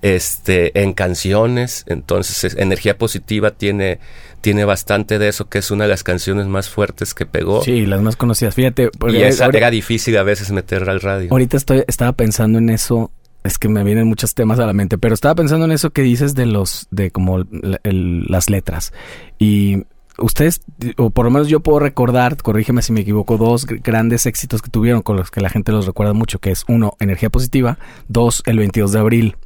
este 0.02 0.82
en 0.82 0.92
canciones. 0.92 1.84
Entonces, 1.86 2.54
energía 2.58 2.98
positiva 2.98 3.50
tiene 3.52 3.98
tiene 4.40 4.64
bastante 4.64 5.18
de 5.18 5.28
eso, 5.28 5.48
que 5.48 5.58
es 5.58 5.70
una 5.70 5.84
de 5.84 5.90
las 5.90 6.04
canciones 6.04 6.46
más 6.46 6.68
fuertes 6.68 7.14
que 7.14 7.26
pegó. 7.26 7.62
Sí, 7.62 7.86
las 7.86 8.00
más 8.02 8.16
conocidas. 8.16 8.54
Fíjate, 8.54 8.90
y 9.08 9.16
esa 9.16 9.46
era 9.46 9.70
difícil 9.70 10.16
a 10.16 10.22
veces 10.22 10.52
meterla 10.52 10.92
al 10.92 11.00
radio. 11.00 11.28
Ahorita 11.30 11.56
estoy, 11.56 11.84
estaba 11.86 12.12
pensando 12.12 12.58
en 12.58 12.70
eso 12.70 13.10
es 13.44 13.58
que 13.58 13.68
me 13.68 13.82
vienen 13.84 14.06
muchos 14.06 14.34
temas 14.34 14.58
a 14.58 14.66
la 14.66 14.72
mente, 14.72 14.98
pero 14.98 15.14
estaba 15.14 15.34
pensando 15.34 15.64
en 15.64 15.72
eso 15.72 15.90
que 15.90 16.02
dices 16.02 16.34
de 16.34 16.46
los, 16.46 16.86
de 16.90 17.10
como 17.10 17.44
las 17.82 18.50
letras. 18.50 18.92
Y 19.38 19.84
ustedes, 20.18 20.60
o 20.96 21.10
por 21.10 21.24
lo 21.24 21.30
menos 21.30 21.48
yo 21.48 21.60
puedo 21.60 21.78
recordar, 21.78 22.36
corrígeme 22.36 22.82
si 22.82 22.92
me 22.92 23.00
equivoco, 23.00 23.36
dos 23.36 23.66
grandes 23.66 24.26
éxitos 24.26 24.62
que 24.62 24.70
tuvieron 24.70 25.02
con 25.02 25.16
los 25.16 25.30
que 25.30 25.40
la 25.40 25.50
gente 25.50 25.72
los 25.72 25.86
recuerda 25.86 26.12
mucho, 26.12 26.40
que 26.40 26.50
es 26.50 26.64
uno, 26.68 26.96
energía 27.00 27.30
positiva, 27.30 27.78
dos, 28.08 28.42
el 28.46 28.58
22 28.58 28.92
de 28.92 28.98
abril. 28.98 29.36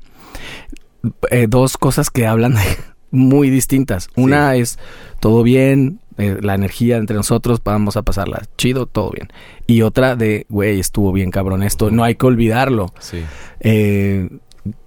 Eh, 1.30 1.46
dos 1.48 1.76
cosas 1.76 2.10
que 2.10 2.26
hablan 2.26 2.54
muy 3.10 3.50
distintas. 3.50 4.08
Una 4.16 4.54
es 4.54 4.78
todo 5.20 5.42
bien, 5.42 6.00
eh, 6.18 6.38
la 6.40 6.54
energía 6.54 6.96
entre 6.98 7.16
nosotros, 7.16 7.60
vamos 7.64 7.96
a 7.96 8.02
pasarla 8.02 8.42
chido, 8.56 8.86
todo 8.86 9.10
bien. 9.10 9.28
Y 9.66 9.82
otra 9.82 10.16
de, 10.16 10.46
güey, 10.48 10.78
estuvo 10.78 11.12
bien 11.12 11.30
cabrón 11.30 11.62
esto, 11.62 11.90
no 11.90 12.04
hay 12.04 12.16
que 12.16 12.26
olvidarlo. 12.26 12.92
Sí. 13.00 13.24
Eh, 13.60 14.28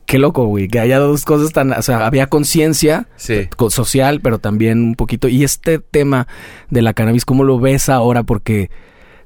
qué 0.06 0.20
loco, 0.20 0.46
güey, 0.46 0.68
que 0.68 0.80
haya 0.80 1.00
dos 1.00 1.26
cosas 1.26 1.52
tan, 1.52 1.72
o 1.74 1.82
sea, 1.82 2.06
había 2.06 2.28
conciencia 2.28 3.08
social, 3.18 4.22
pero 4.22 4.40
también 4.40 4.82
un 4.84 4.96
poquito. 4.96 5.28
Y 5.28 5.44
este 5.44 5.80
tema 5.80 6.28
de 6.70 6.82
la 6.82 6.94
cannabis, 6.94 7.26
¿cómo 7.26 7.44
lo 7.44 7.60
ves 7.60 7.90
ahora? 7.90 8.24
Porque 8.24 8.70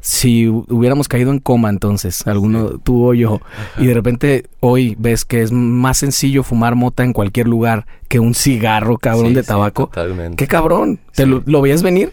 si 0.02 0.48
hubiéramos 0.48 1.08
caído 1.08 1.32
en 1.32 1.40
coma 1.40 1.70
entonces, 1.70 2.26
alguno 2.26 2.80
tú 2.80 3.10
o 3.10 3.14
yo, 3.14 3.42
y 3.78 3.88
de 3.88 3.94
repente 3.94 4.46
hoy 4.60 4.96
ves 4.98 5.26
que 5.26 5.42
es 5.42 5.52
más 5.52 5.98
sencillo 5.98 6.44
fumar 6.44 6.76
mota 6.76 7.04
en 7.04 7.14
cualquier 7.14 7.48
lugar 7.48 7.86
que 8.08 8.20
un 8.20 8.34
cigarro 8.34 8.98
cabrón 8.98 9.34
de 9.34 9.44
tabaco. 9.44 9.88
totalmente. 9.88 10.38
Qué 10.38 10.48
cabrón. 10.48 11.00
¿Te 11.14 11.26
lo, 11.26 11.44
lo, 11.46 11.62
veías 11.62 11.84
venir? 11.84 12.12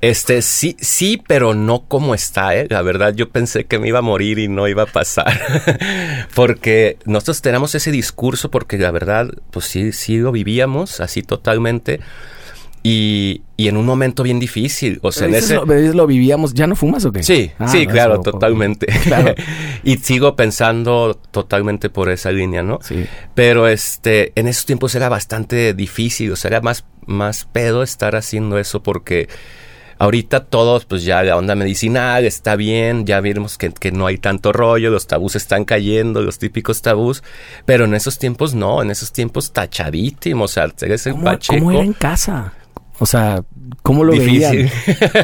Este, 0.00 0.40
sí, 0.40 0.76
sí, 0.80 1.22
pero 1.26 1.52
no 1.52 1.82
como 1.82 2.14
está, 2.14 2.56
¿eh? 2.56 2.66
La 2.70 2.80
verdad, 2.80 3.14
yo 3.14 3.28
pensé 3.28 3.64
que 3.64 3.78
me 3.78 3.88
iba 3.88 3.98
a 3.98 4.02
morir 4.02 4.38
y 4.38 4.48
no 4.48 4.66
iba 4.66 4.84
a 4.84 4.86
pasar. 4.86 5.38
porque 6.34 6.96
nosotros 7.04 7.42
tenemos 7.42 7.74
ese 7.74 7.90
discurso 7.90 8.50
porque 8.50 8.78
la 8.78 8.90
verdad, 8.92 9.28
pues 9.50 9.66
sí, 9.66 9.92
sí 9.92 10.16
lo 10.16 10.32
vivíamos 10.32 11.00
así 11.00 11.22
totalmente 11.22 12.00
y, 12.82 13.42
y, 13.56 13.68
en 13.68 13.76
un 13.76 13.84
momento 13.84 14.22
bien 14.22 14.38
difícil. 14.38 14.98
O 15.02 15.12
sea, 15.12 15.28
en 15.28 15.34
ese... 15.34 15.54
Lo, 15.54 15.64
lo, 15.66 16.06
vivíamos. 16.06 16.54
¿Ya 16.54 16.66
no 16.66 16.76
fumas 16.76 17.04
o 17.04 17.12
qué? 17.12 17.22
Sí, 17.22 17.50
ah, 17.58 17.68
sí, 17.68 17.86
claro, 17.86 18.20
totalmente. 18.20 18.86
Claro. 19.02 19.34
y 19.84 19.96
sigo 19.98 20.36
pensando 20.36 21.18
totalmente 21.30 21.90
por 21.90 22.10
esa 22.10 22.32
línea, 22.32 22.62
¿no? 22.62 22.78
Sí. 22.82 23.06
Pero 23.34 23.68
este, 23.68 24.32
en 24.34 24.48
esos 24.48 24.64
tiempos 24.64 24.94
era 24.94 25.08
bastante 25.08 25.74
difícil. 25.74 26.32
O 26.32 26.36
sea, 26.36 26.48
era 26.50 26.60
más, 26.60 26.84
más 27.06 27.44
pedo 27.44 27.82
estar 27.82 28.16
haciendo 28.16 28.58
eso 28.58 28.82
porque 28.82 29.28
ahorita 30.00 30.46
todos, 30.46 30.86
pues 30.86 31.04
ya 31.04 31.22
la 31.22 31.36
onda 31.36 31.54
medicinal 31.54 32.24
está 32.24 32.56
bien, 32.56 33.04
ya 33.04 33.20
vimos 33.20 33.58
que, 33.58 33.70
que, 33.70 33.92
no 33.92 34.06
hay 34.06 34.16
tanto 34.16 34.50
rollo, 34.52 34.90
los 34.90 35.06
tabús 35.06 35.36
están 35.36 35.66
cayendo, 35.66 36.22
los 36.22 36.38
típicos 36.38 36.80
tabús, 36.80 37.22
pero 37.66 37.84
en 37.84 37.94
esos 37.94 38.18
tiempos 38.18 38.54
no, 38.54 38.80
en 38.80 38.90
esos 38.90 39.12
tiempos 39.12 39.52
tachadísimos, 39.52 40.50
o 40.50 40.54
sea, 40.54 40.72
eres 40.80 41.06
el 41.06 41.12
¿Cómo, 41.12 41.24
pacheco. 41.24 41.58
¿Cómo 41.58 41.72
era 41.72 41.84
en 41.84 41.92
casa? 41.92 42.54
O 43.02 43.06
sea, 43.06 43.42
¿cómo 43.82 44.04
lo 44.04 44.12
Difícil. 44.12 44.40
veían? 44.40 44.70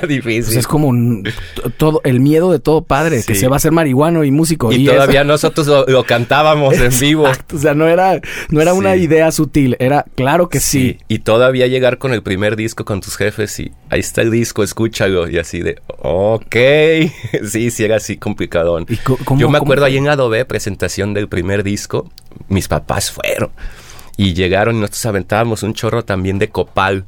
Difícil. 0.08 0.44
Pues 0.44 0.56
es 0.56 0.66
como 0.66 0.88
un, 0.88 1.28
todo 1.76 2.00
el 2.04 2.20
miedo 2.20 2.50
de 2.50 2.58
todo 2.58 2.82
padre, 2.84 3.20
sí. 3.20 3.26
que 3.26 3.34
se 3.34 3.48
va 3.48 3.56
a 3.56 3.58
hacer 3.58 3.70
marihuano 3.70 4.24
y 4.24 4.30
músico. 4.30 4.72
Y, 4.72 4.76
y 4.76 4.86
todavía 4.86 5.20
eso... 5.20 5.28
nosotros 5.28 5.66
lo, 5.66 5.84
lo, 5.84 6.04
cantábamos 6.04 6.74
en 6.78 6.90
vivo. 6.98 7.28
O 7.52 7.58
sea, 7.58 7.74
no 7.74 7.86
era, 7.86 8.18
no 8.48 8.62
era 8.62 8.72
sí. 8.72 8.78
una 8.78 8.96
idea 8.96 9.30
sutil, 9.30 9.76
era 9.78 10.06
claro 10.14 10.48
que 10.48 10.58
sí. 10.58 10.96
sí. 10.98 10.98
Y 11.06 11.18
todavía 11.18 11.66
llegar 11.66 11.98
con 11.98 12.14
el 12.14 12.22
primer 12.22 12.56
disco 12.56 12.86
con 12.86 13.02
tus 13.02 13.18
jefes 13.18 13.60
y 13.60 13.72
ahí 13.90 14.00
está 14.00 14.22
el 14.22 14.30
disco, 14.30 14.62
escúchalo. 14.62 15.28
Y 15.28 15.38
así 15.38 15.60
de, 15.60 15.76
ok. 15.98 16.56
sí, 17.46 17.70
sí, 17.70 17.84
era 17.84 17.96
así 17.96 18.16
complicadón. 18.16 18.86
¿Y 18.88 18.96
cómo, 18.96 19.38
Yo 19.38 19.50
me 19.50 19.58
acuerdo 19.58 19.84
ahí 19.84 19.98
en 19.98 20.08
Adobe, 20.08 20.46
presentación 20.46 21.12
del 21.12 21.28
primer 21.28 21.62
disco, 21.62 22.10
mis 22.48 22.68
papás 22.68 23.10
fueron. 23.10 23.50
Y 24.16 24.32
llegaron 24.32 24.76
y 24.76 24.80
nosotros 24.80 25.04
aventábamos 25.04 25.62
un 25.62 25.74
chorro 25.74 26.06
también 26.06 26.38
de 26.38 26.48
copal 26.48 27.04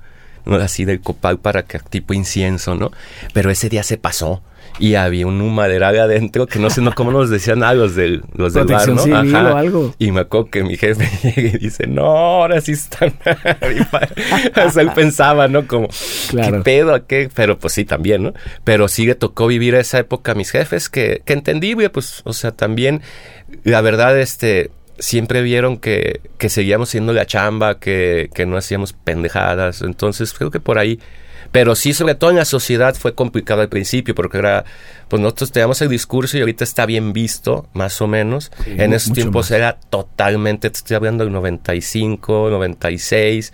así 0.56 0.84
del 0.84 1.00
copal 1.00 1.38
para 1.38 1.62
que 1.64 1.78
tipo 1.78 2.14
incienso, 2.14 2.74
¿no? 2.74 2.90
Pero 3.32 3.50
ese 3.50 3.68
día 3.68 3.82
se 3.82 3.98
pasó 3.98 4.42
y 4.78 4.94
había 4.94 5.26
un 5.26 5.40
humaderal 5.40 5.98
adentro 5.98 6.46
que 6.46 6.58
no 6.58 6.70
sé 6.70 6.80
no 6.80 6.94
cómo 6.94 7.10
nos 7.10 7.30
decían 7.30 7.62
a 7.62 7.74
los 7.74 7.94
del, 7.94 8.22
los 8.34 8.54
del 8.54 8.66
bar, 8.66 8.88
¿no? 8.88 9.02
Civil 9.02 9.34
Ajá. 9.34 9.54
O 9.54 9.56
algo. 9.56 9.94
Y 9.98 10.12
me 10.12 10.20
acuerdo 10.20 10.50
que 10.50 10.62
mi 10.62 10.76
jefe 10.76 11.08
llega 11.34 11.56
y 11.56 11.58
dice, 11.58 11.86
no, 11.86 12.04
ahora 12.06 12.60
sí 12.60 12.72
están. 12.72 13.14
o 14.66 14.70
sea, 14.70 14.82
él 14.82 14.90
pensaba, 14.94 15.48
¿no? 15.48 15.66
Como, 15.66 15.88
claro. 16.28 16.58
¿qué 16.58 16.62
pedo? 16.62 17.06
¿Qué? 17.06 17.28
Pero 17.34 17.58
pues 17.58 17.74
sí, 17.74 17.84
también, 17.84 18.22
¿no? 18.22 18.34
Pero 18.64 18.88
sí 18.88 19.06
le 19.06 19.14
tocó 19.14 19.46
vivir 19.46 19.74
esa 19.74 19.98
época 19.98 20.32
a 20.32 20.34
mis 20.34 20.50
jefes 20.50 20.88
que, 20.88 21.22
que 21.24 21.32
entendible, 21.32 21.90
pues, 21.90 22.22
o 22.24 22.32
sea, 22.32 22.52
también, 22.52 23.02
la 23.64 23.80
verdad, 23.80 24.18
este, 24.18 24.70
siempre 24.98 25.42
vieron 25.42 25.78
que, 25.78 26.20
que 26.38 26.48
seguíamos 26.48 26.88
siendo 26.88 27.12
la 27.12 27.26
chamba, 27.26 27.78
que, 27.78 28.30
que 28.34 28.46
no 28.46 28.56
hacíamos 28.56 28.92
pendejadas. 28.92 29.82
Entonces 29.82 30.32
creo 30.32 30.50
que 30.50 30.60
por 30.60 30.78
ahí 30.78 30.98
pero 31.50 31.74
sí, 31.74 31.94
sobre 31.94 32.14
todo 32.14 32.30
en 32.30 32.36
la 32.36 32.44
sociedad 32.44 32.94
fue 32.94 33.14
complicado 33.14 33.62
al 33.62 33.68
principio, 33.68 34.14
porque 34.14 34.38
era, 34.38 34.64
pues 35.08 35.22
nosotros 35.22 35.50
teníamos 35.50 35.80
el 35.80 35.88
discurso 35.88 36.36
y 36.36 36.40
ahorita 36.40 36.64
está 36.64 36.84
bien 36.84 37.12
visto, 37.12 37.68
más 37.72 38.00
o 38.02 38.06
menos. 38.06 38.50
Sí, 38.64 38.74
en 38.76 38.92
esos 38.92 39.12
tiempos 39.14 39.46
más. 39.46 39.50
era 39.52 39.78
totalmente, 39.88 40.68
te 40.68 40.76
estoy 40.76 40.96
hablando 40.96 41.24
del 41.24 41.32
95, 41.32 42.48
96, 42.50 43.52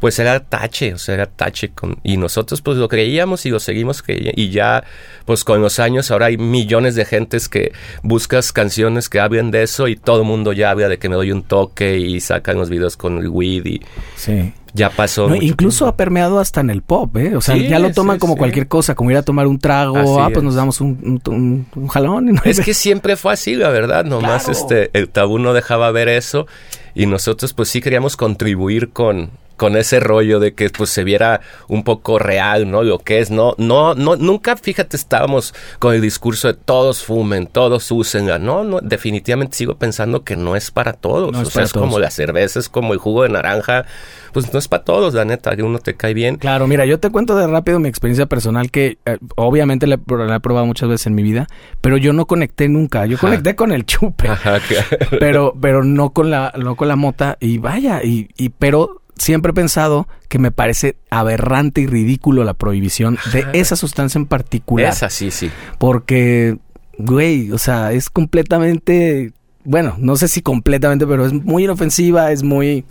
pues 0.00 0.18
era 0.18 0.40
tache, 0.40 0.94
o 0.94 0.98
sea, 0.98 1.14
era 1.14 1.26
tache. 1.26 1.70
Con, 1.70 1.98
y 2.02 2.16
nosotros 2.16 2.62
pues 2.62 2.78
lo 2.78 2.88
creíamos 2.88 3.44
y 3.44 3.50
lo 3.50 3.60
seguimos 3.60 4.02
creyendo. 4.02 4.32
Y 4.36 4.50
ya, 4.50 4.84
pues 5.26 5.44
con 5.44 5.60
los 5.60 5.78
años 5.78 6.10
ahora 6.10 6.26
hay 6.26 6.38
millones 6.38 6.94
de 6.94 7.04
gentes 7.04 7.48
que 7.48 7.72
buscas 8.02 8.52
canciones 8.52 9.08
que 9.10 9.20
hablen 9.20 9.50
de 9.50 9.64
eso 9.64 9.86
y 9.88 9.96
todo 9.96 10.20
el 10.20 10.26
mundo 10.26 10.52
ya 10.54 10.70
habla 10.70 10.88
de 10.88 10.98
que 10.98 11.10
me 11.10 11.16
doy 11.16 11.30
un 11.30 11.42
toque 11.42 11.98
y 11.98 12.20
sacan 12.20 12.56
los 12.56 12.70
videos 12.70 12.96
con 12.96 13.18
el 13.18 13.28
weed 13.28 13.66
y... 13.66 13.82
Sí 14.16 14.54
ya 14.74 14.90
pasó. 14.90 15.28
No, 15.28 15.36
incluso 15.36 15.84
tiempo. 15.84 15.94
ha 15.94 15.96
permeado 15.96 16.40
hasta 16.40 16.60
en 16.60 16.68
el 16.68 16.82
pop, 16.82 17.16
¿eh? 17.16 17.36
O 17.36 17.40
sea, 17.40 17.54
sí, 17.54 17.68
ya 17.68 17.78
lo 17.78 17.92
toman 17.92 18.16
sí, 18.16 18.20
como 18.20 18.34
sí. 18.34 18.38
cualquier 18.38 18.66
cosa, 18.66 18.96
como 18.96 19.10
ir 19.12 19.16
a 19.16 19.22
tomar 19.22 19.46
un 19.46 19.58
trago, 19.58 19.96
así 19.96 20.10
ah, 20.18 20.26
pues 20.26 20.38
es. 20.38 20.42
nos 20.42 20.54
damos 20.56 20.80
un, 20.80 21.22
un, 21.26 21.66
un 21.74 21.88
jalón. 21.88 22.26
¿no? 22.26 22.42
Es 22.44 22.60
que 22.60 22.74
siempre 22.74 23.16
fue 23.16 23.32
así, 23.32 23.54
la 23.54 23.70
verdad, 23.70 24.04
nomás 24.04 24.44
claro. 24.44 24.58
este, 24.58 24.90
el 24.92 25.08
tabú 25.08 25.38
no 25.38 25.52
dejaba 25.54 25.90
ver 25.92 26.08
eso 26.08 26.46
y 26.94 27.06
nosotros 27.06 27.52
pues 27.54 27.68
sí 27.68 27.80
queríamos 27.80 28.16
contribuir 28.16 28.90
con, 28.90 29.30
con 29.56 29.76
ese 29.76 30.00
rollo 30.00 30.40
de 30.40 30.54
que 30.54 30.70
pues 30.70 30.90
se 30.90 31.04
viera 31.04 31.40
un 31.68 31.84
poco 31.84 32.18
real, 32.18 32.70
¿no? 32.70 32.82
Lo 32.82 32.98
que 32.98 33.20
es, 33.20 33.30
no, 33.30 33.54
no, 33.58 33.94
no, 33.94 34.16
nunca, 34.16 34.56
fíjate, 34.56 34.96
estábamos 34.96 35.54
con 35.78 35.94
el 35.94 36.00
discurso 36.00 36.48
de 36.48 36.54
todos 36.54 37.02
fumen, 37.04 37.46
todos 37.46 37.90
usen, 37.90 38.26
no, 38.26 38.64
no, 38.64 38.80
definitivamente 38.80 39.56
sigo 39.56 39.76
pensando 39.76 40.24
que 40.24 40.36
no 40.36 40.56
es 40.56 40.70
para 40.70 40.92
todos, 40.92 41.32
no 41.32 41.42
es 41.42 41.48
o 41.48 41.50
sea, 41.50 41.62
es 41.64 41.72
todos. 41.72 41.86
como 41.86 41.98
la 41.98 42.10
cerveza, 42.10 42.58
es 42.58 42.68
como 42.68 42.92
el 42.92 42.98
jugo 42.98 43.22
de 43.22 43.28
naranja, 43.28 43.86
pues 44.32 44.52
no 44.52 44.58
es 44.58 44.68
para 44.68 44.84
todos, 44.84 45.14
la 45.14 45.24
neta, 45.24 45.54
que 45.54 45.62
uno 45.62 45.78
te 45.78 45.94
cae 45.94 46.14
bien. 46.14 46.36
Claro, 46.36 46.66
mira, 46.66 46.84
yo 46.86 46.98
te 46.98 47.10
cuento 47.10 47.36
de 47.36 47.46
rápido 47.46 47.78
mi 47.78 47.88
experiencia 47.88 48.26
personal 48.26 48.70
que 48.70 48.98
eh, 49.04 49.18
obviamente 49.36 49.86
la, 49.86 49.98
la, 50.08 50.36
he 50.36 50.40
probado 50.40 50.66
muchas 50.66 50.88
veces 50.88 51.06
en 51.06 51.14
mi 51.14 51.22
vida, 51.22 51.46
pero 51.80 51.96
yo 51.96 52.12
no 52.12 52.26
conecté 52.26 52.68
nunca, 52.68 53.06
yo 53.06 53.16
Ajá. 53.16 53.28
conecté 53.28 53.54
con 53.54 53.72
el 53.72 53.86
chupe, 53.86 54.28
Ajá, 54.28 54.58
claro. 54.60 54.86
pero, 55.20 55.54
pero 55.60 55.84
no 55.84 56.10
con 56.10 56.30
la, 56.30 56.52
no 56.56 56.74
con 56.76 56.88
la 56.88 56.96
mota 56.96 57.36
y 57.40 57.58
vaya, 57.58 58.02
y, 58.02 58.28
y 58.36 58.48
pero 58.48 59.02
siempre 59.16 59.50
he 59.50 59.54
pensado 59.54 60.08
que 60.28 60.38
me 60.38 60.50
parece 60.50 60.96
aberrante 61.10 61.80
y 61.80 61.86
ridículo 61.86 62.44
la 62.44 62.54
prohibición 62.54 63.18
de 63.32 63.46
esa 63.52 63.76
sustancia 63.76 64.18
en 64.18 64.26
particular. 64.26 64.92
Esa 64.92 65.10
sí, 65.10 65.30
sí. 65.30 65.50
Porque, 65.78 66.58
güey, 66.98 67.52
o 67.52 67.58
sea, 67.58 67.92
es 67.92 68.10
completamente, 68.10 69.32
bueno, 69.64 69.94
no 69.98 70.16
sé 70.16 70.28
si 70.28 70.42
completamente, 70.42 71.06
pero 71.06 71.26
es 71.26 71.32
muy 71.32 71.64
inofensiva, 71.64 72.32
es 72.32 72.42
muy... 72.42 72.84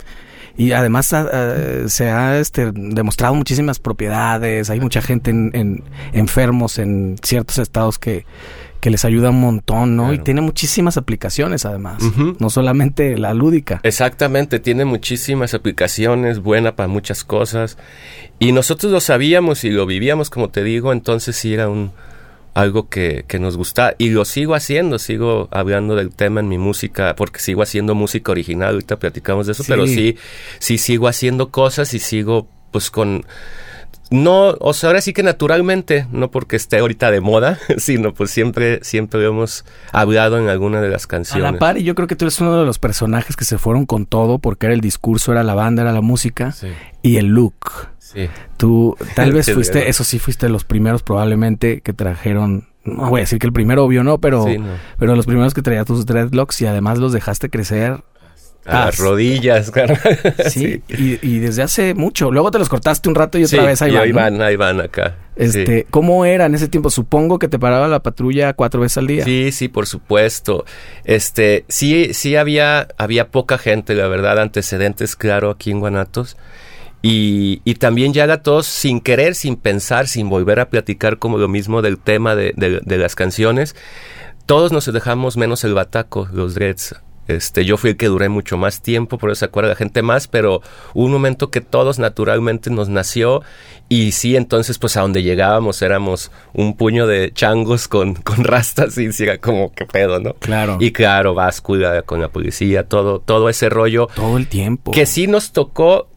Y 0.56 0.70
además 0.70 1.12
uh, 1.12 1.88
se 1.88 2.10
ha 2.10 2.38
este, 2.38 2.70
demostrado 2.72 3.34
muchísimas 3.34 3.80
propiedades, 3.80 4.70
hay 4.70 4.78
mucha 4.78 5.02
gente 5.02 5.32
en, 5.32 5.50
en, 5.52 5.82
enfermos 6.12 6.78
en 6.78 7.16
ciertos 7.24 7.58
estados 7.58 7.98
que, 7.98 8.24
que 8.84 8.90
les 8.90 9.06
ayuda 9.06 9.30
un 9.30 9.40
montón, 9.40 9.96
¿no? 9.96 10.12
Y 10.12 10.18
tiene 10.18 10.42
muchísimas 10.42 10.98
aplicaciones 10.98 11.64
además, 11.64 12.02
no 12.38 12.50
solamente 12.50 13.16
la 13.16 13.32
lúdica. 13.32 13.80
Exactamente, 13.82 14.60
tiene 14.60 14.84
muchísimas 14.84 15.54
aplicaciones, 15.54 16.40
buena 16.40 16.76
para 16.76 16.86
muchas 16.86 17.24
cosas. 17.24 17.78
Y 18.38 18.52
nosotros 18.52 18.92
lo 18.92 19.00
sabíamos 19.00 19.64
y 19.64 19.70
lo 19.70 19.86
vivíamos, 19.86 20.28
como 20.28 20.50
te 20.50 20.62
digo, 20.62 20.92
entonces 20.92 21.34
sí 21.34 21.54
era 21.54 21.70
un 21.70 21.92
algo 22.52 22.90
que, 22.90 23.24
que 23.26 23.38
nos 23.38 23.56
gusta 23.56 23.94
y 23.96 24.10
lo 24.10 24.26
sigo 24.26 24.54
haciendo, 24.54 24.98
sigo 24.98 25.48
hablando 25.50 25.96
del 25.96 26.14
tema 26.14 26.40
en 26.40 26.50
mi 26.50 26.58
música, 26.58 27.16
porque 27.16 27.40
sigo 27.40 27.62
haciendo 27.62 27.94
música 27.94 28.32
original, 28.32 28.74
ahorita 28.74 28.98
platicamos 28.98 29.46
de 29.46 29.52
eso, 29.52 29.64
pero 29.66 29.86
sí, 29.86 30.18
sí 30.58 30.76
sigo 30.76 31.08
haciendo 31.08 31.48
cosas 31.48 31.94
y 31.94 31.98
sigo 32.00 32.48
pues 32.70 32.90
con 32.90 33.24
no, 34.10 34.54
o 34.60 34.72
sea, 34.74 34.90
ahora 34.90 35.00
sí 35.00 35.12
que 35.12 35.22
naturalmente, 35.22 36.06
no 36.12 36.30
porque 36.30 36.56
esté 36.56 36.78
ahorita 36.78 37.10
de 37.10 37.20
moda, 37.20 37.58
sino 37.78 38.12
pues 38.14 38.30
siempre, 38.30 38.80
siempre 38.82 39.20
lo 39.20 39.28
hemos 39.28 39.64
hablado 39.92 40.38
en 40.38 40.48
alguna 40.48 40.80
de 40.80 40.88
las 40.88 41.06
canciones. 41.06 41.48
A 41.48 41.52
la 41.52 41.58
par, 41.58 41.78
y 41.78 41.84
yo 41.84 41.94
creo 41.94 42.06
que 42.06 42.16
tú 42.16 42.24
eres 42.24 42.40
uno 42.40 42.58
de 42.58 42.66
los 42.66 42.78
personajes 42.78 43.36
que 43.36 43.44
se 43.44 43.58
fueron 43.58 43.86
con 43.86 44.06
todo, 44.06 44.38
porque 44.38 44.66
era 44.66 44.74
el 44.74 44.80
discurso, 44.80 45.32
era 45.32 45.42
la 45.42 45.54
banda, 45.54 45.82
era 45.82 45.92
la 45.92 46.02
música 46.02 46.54
y 47.02 47.16
el 47.16 47.26
look. 47.26 47.88
Sí. 47.98 48.28
Tú 48.56 48.96
tal 49.14 49.32
vez 49.32 49.52
fuiste, 49.52 49.88
eso 49.88 50.04
sí, 50.04 50.18
fuiste 50.18 50.48
los 50.48 50.64
primeros 50.64 51.02
probablemente 51.02 51.80
que 51.80 51.92
trajeron 51.92 52.68
no 52.84 53.08
voy 53.08 53.20
a 53.20 53.22
decir 53.22 53.38
que 53.38 53.46
el 53.46 53.52
primero 53.52 53.84
obvio 53.84 54.04
no, 54.04 54.18
pero, 54.18 54.44
pero 54.98 55.16
los 55.16 55.24
primeros 55.24 55.54
que 55.54 55.62
traía 55.62 55.84
tus 55.86 56.04
dreadlocks 56.04 56.60
y 56.60 56.66
además 56.66 56.98
los 56.98 57.12
dejaste 57.12 57.48
crecer 57.48 58.04
a 58.66 58.86
las 58.86 58.98
rodillas, 58.98 59.70
claro. 59.72 59.94
Sí, 60.48 60.82
Y, 60.88 61.38
desde 61.38 61.62
hace 61.62 61.94
mucho. 61.94 62.30
Luego 62.30 62.50
te 62.50 62.58
los 62.58 62.68
cortaste 62.68 63.08
un 63.08 63.14
rato 63.14 63.38
y 63.38 63.44
otra 63.44 63.64
vez 63.64 63.82
ahí 63.82 63.92
van. 63.92 64.02
Ahí 64.02 64.12
van, 64.12 64.42
ahí 64.42 64.56
van 64.56 64.80
acá. 64.80 65.16
Este, 65.36 65.86
¿cómo 65.90 66.24
era 66.24 66.46
en 66.46 66.54
ese 66.54 66.68
tiempo? 66.68 66.90
Supongo 66.90 67.38
que 67.38 67.48
te 67.48 67.58
paraba 67.58 67.88
la 67.88 68.02
patrulla 68.02 68.52
cuatro 68.54 68.80
veces 68.80 68.98
al 68.98 69.06
día. 69.06 69.24
Sí, 69.24 69.50
sí, 69.52 69.68
por 69.68 69.86
supuesto. 69.86 70.64
Este, 71.04 71.64
sí, 71.68 72.14
sí 72.14 72.36
había, 72.36 72.88
había 72.96 73.28
poca 73.28 73.58
gente, 73.58 73.94
la 73.94 74.06
verdad, 74.06 74.38
antecedentes, 74.38 75.16
claro, 75.16 75.50
aquí 75.50 75.70
en 75.70 75.80
Guanatos. 75.80 76.36
Y, 77.02 77.60
y 77.64 77.74
también 77.74 78.14
ya 78.14 78.34
todos 78.38 78.66
sin 78.66 79.00
querer, 79.00 79.34
sin 79.34 79.56
pensar, 79.56 80.08
sin 80.08 80.30
volver 80.30 80.58
a 80.60 80.70
platicar 80.70 81.18
como 81.18 81.36
lo 81.36 81.48
mismo 81.48 81.82
del 81.82 81.98
tema 81.98 82.34
de, 82.34 82.54
de 82.56 82.98
las 82.98 83.14
canciones. 83.14 83.76
Todos 84.46 84.72
nos 84.72 84.90
dejamos 84.90 85.36
menos 85.36 85.64
el 85.64 85.74
bataco, 85.74 86.28
los 86.32 86.54
dreads 86.54 86.94
este, 87.28 87.64
yo 87.64 87.76
fui 87.76 87.90
el 87.90 87.96
que 87.96 88.06
duré 88.06 88.28
mucho 88.28 88.56
más 88.56 88.82
tiempo, 88.82 89.18
por 89.18 89.30
eso 89.30 89.40
se 89.40 89.44
acuerda 89.46 89.70
la 89.70 89.76
gente 89.76 90.02
más, 90.02 90.28
pero 90.28 90.62
hubo 90.92 91.04
un 91.04 91.12
momento 91.12 91.50
que 91.50 91.60
todos 91.60 91.98
naturalmente 91.98 92.70
nos 92.70 92.88
nació 92.88 93.42
y 93.88 94.12
sí, 94.12 94.36
entonces 94.36 94.78
pues 94.78 94.96
a 94.96 95.02
donde 95.02 95.22
llegábamos 95.22 95.82
éramos 95.82 96.30
un 96.52 96.76
puño 96.76 97.06
de 97.06 97.32
changos 97.32 97.88
con, 97.88 98.14
con 98.22 98.44
rastas 98.44 98.98
y 98.98 99.10
era 99.22 99.38
como 99.38 99.72
que 99.72 99.86
pedo, 99.86 100.20
¿no? 100.20 100.34
Claro. 100.34 100.78
Y 100.80 100.92
claro, 100.92 101.34
báscula 101.34 102.02
con 102.02 102.20
la 102.20 102.28
policía, 102.28 102.84
todo, 102.88 103.20
todo 103.20 103.48
ese 103.48 103.68
rollo. 103.68 104.08
Todo 104.14 104.36
el 104.36 104.48
tiempo. 104.48 104.90
Que 104.90 105.06
sí 105.06 105.26
nos 105.26 105.52
tocó 105.52 106.08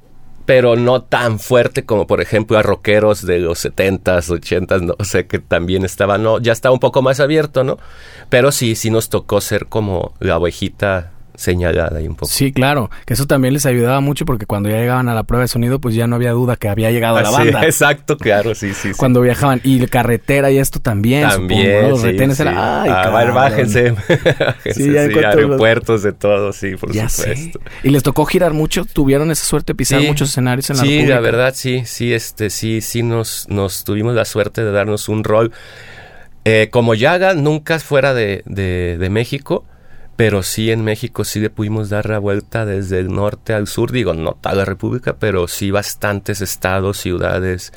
pero 0.48 0.78
no 0.78 1.02
tan 1.02 1.40
fuerte 1.40 1.84
como 1.84 2.08
por 2.08 2.22
ejemplo 2.22 2.58
a 2.58 2.64
rockeros 2.64 3.26
de 3.26 3.40
los 3.40 3.66
70s, 3.66 4.30
80s, 4.30 4.82
no 4.82 5.04
sé, 5.04 5.28
que 5.28 5.40
también 5.40 5.84
estaba, 5.84 6.18
no, 6.18 6.40
ya 6.40 6.54
estaba 6.54 6.72
un 6.72 6.80
poco 6.80 7.02
más 7.02 7.20
abierto, 7.20 7.66
¿no? 7.66 7.78
Pero 8.30 8.54
sí, 8.54 8.76
sí 8.76 8.90
nos 8.90 9.10
tocó 9.10 9.42
ser 9.42 9.66
como 9.66 10.14
la 10.20 10.38
ovejita 10.38 11.12
señalada 11.38 12.02
y 12.02 12.08
un 12.08 12.15
poco. 12.15 12.32
Sí, 12.32 12.52
claro, 12.52 12.89
que 13.06 13.13
eso 13.13 13.28
también 13.28 13.54
les 13.54 13.65
ayudaba 13.65 14.02
mucho 14.02 14.26
porque 14.26 14.45
cuando 14.45 14.69
ya 14.69 14.78
llegaban 14.78 15.08
a 15.08 15.13
la 15.13 15.23
prueba 15.23 15.43
de 15.43 15.47
sonido, 15.47 15.80
pues 15.80 15.95
ya 15.95 16.08
no 16.08 16.15
había 16.15 16.32
duda 16.32 16.56
que 16.56 16.67
había 16.67 16.91
llegado 16.91 17.17
a 17.17 17.21
la 17.21 17.30
banda. 17.30 17.63
exacto, 17.63 18.17
claro, 18.17 18.56
sí, 18.56 18.73
sí. 18.73 18.91
Cuando 18.97 19.21
viajaban 19.21 19.62
y 19.63 19.80
la 19.80 19.88
carretera 19.88 20.52
y 20.52 20.58
esto 20.58 20.80
también, 20.80 21.30
también, 21.30 21.89
Los 21.89 22.02
retenes 22.02 22.39
eran, 22.39 22.56
ay, 22.58 22.89
ah, 22.91 23.32
bájense, 23.34 23.93
sí, 24.73 24.91
ya 24.91 25.06
sí, 25.06 25.19
aeropuertos 25.19 26.02
de 26.04 26.12
todo, 26.12 26.52
sí, 26.52 26.76
por 26.76 26.91
supuesto. 26.91 27.60
Y 27.84 27.89
les 27.89 28.02
tocó 28.02 28.26
girar 28.26 28.54
mucho, 28.54 28.84
tuvieron 28.86 29.30
esa 29.30 29.45
suerte 29.45 29.73
de 29.73 29.76
pisar 29.78 30.02
muchos 30.02 30.30
escenarios 30.30 30.69
en 30.71 30.78
la 30.78 30.84
Sí, 30.84 31.06
la 31.06 31.19
verdad, 31.19 31.54
sí, 31.56 31.84
sí, 31.86 32.13
este, 32.13 32.50
sí, 32.50 32.82
sí 32.82 33.04
nos, 33.04 33.47
nos 33.47 33.84
tuvimos 33.84 34.15
la 34.15 34.26
suerte 34.26 34.63
de 34.63 34.71
darnos 34.71 35.08
un 35.08 35.23
rol. 35.23 35.52
Eh, 36.45 36.69
como 36.71 36.95
Yaga, 36.95 37.34
nunca 37.34 37.78
fuera 37.80 38.13
de, 38.13 38.41
de, 38.45 38.97
de 38.97 39.10
México, 39.10 39.65
pero 40.17 40.41
sí 40.41 40.71
en 40.71 40.84
México 40.84 41.23
sí 41.23 41.39
le 41.39 41.51
pudimos 41.51 41.89
dar 41.89 42.10
la 42.10 42.17
vuelta 42.17 42.65
desde 42.65 42.99
el 42.99 43.10
norte 43.10 43.53
al 43.53 43.67
sur, 43.67 43.91
digo, 43.91 44.13
no 44.15 44.34
toda 44.34 44.56
la 44.56 44.65
República, 44.65 45.17
pero 45.17 45.47
sí 45.47 45.69
bastantes 45.69 46.41
estados, 46.41 46.97
ciudades. 46.97 47.71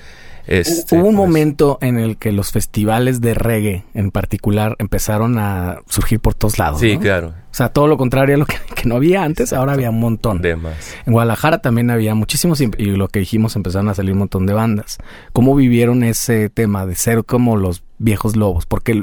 Este, 0.47 0.97
Hubo 0.97 1.09
un 1.09 1.17
pues 1.17 1.29
momento 1.29 1.79
en 1.83 1.99
el 1.99 2.17
que 2.17 2.33
los 2.33 2.51
festivales 2.51 3.21
de 3.21 3.35
reggae 3.35 3.85
en 3.93 4.11
particular 4.11 4.75
empezaron 4.79 5.39
a 5.39 5.81
surgir 5.87 6.19
por 6.19 6.35
todos 6.35 6.59
lados. 6.59 6.81
Sí, 6.81 6.97
claro. 6.97 7.29
O 7.29 7.55
sea, 7.55 7.69
todo 7.69 7.87
lo 7.87 7.99
contrario 7.99 8.37
a 8.37 8.39
lo 8.39 8.47
que, 8.47 8.57
no 8.87 8.97
había 8.97 9.23
antes, 9.23 9.53
ahora 9.53 9.75
había 9.75 9.91
un 9.91 10.01
montón. 10.01 10.41
De 10.41 10.57
más. 10.57 10.97
En 11.05 11.13
Guadalajara 11.13 11.59
también 11.59 11.91
había 11.91 12.15
muchísimos 12.15 12.63
y, 12.63 12.71
y 12.79 12.87
lo 12.87 13.09
que 13.09 13.21
dijimos 13.21 13.55
empezaron 13.55 13.91
a 13.91 13.95
salir 13.95 14.15
un 14.15 14.21
montón 14.21 14.47
de 14.47 14.55
bandas. 14.55 14.97
¿Cómo 15.35 15.55
vivieron 15.55 16.03
ese 16.05 16.49
tema 16.49 16.87
de 16.87 16.95
ser 16.95 17.23
como 17.27 17.59
los 17.59 17.83
viejos 17.99 18.35
lobos? 18.35 18.65
Porque 18.65 19.03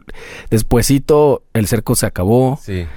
despuesito 0.50 1.44
el 1.54 1.68
cerco 1.68 1.96
se 1.96 2.08
acabó. 2.08 2.60
Sí. 2.64 2.88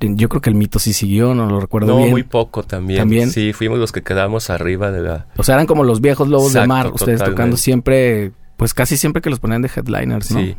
Yo 0.00 0.28
creo 0.28 0.40
que 0.40 0.50
el 0.50 0.56
mito 0.56 0.78
sí 0.78 0.92
siguió, 0.92 1.34
no 1.34 1.46
lo 1.46 1.60
recuerdo 1.60 1.96
bien. 1.96 2.08
No, 2.08 2.12
muy 2.12 2.22
poco 2.22 2.62
también. 2.62 3.00
También. 3.00 3.30
Sí, 3.30 3.52
fuimos 3.52 3.78
los 3.78 3.92
que 3.92 4.02
quedamos 4.02 4.50
arriba 4.50 4.90
de 4.90 5.02
la. 5.02 5.26
O 5.36 5.42
sea, 5.42 5.56
eran 5.56 5.66
como 5.66 5.84
los 5.84 6.00
viejos 6.00 6.28
lobos 6.28 6.52
de 6.52 6.66
mar, 6.66 6.92
ustedes 6.92 7.22
tocando 7.22 7.56
siempre, 7.56 8.32
pues 8.56 8.74
casi 8.74 8.96
siempre 8.96 9.20
que 9.22 9.30
los 9.30 9.40
ponían 9.40 9.62
de 9.62 9.70
headliners, 9.74 10.30
¿no? 10.30 10.40
Sí. 10.40 10.56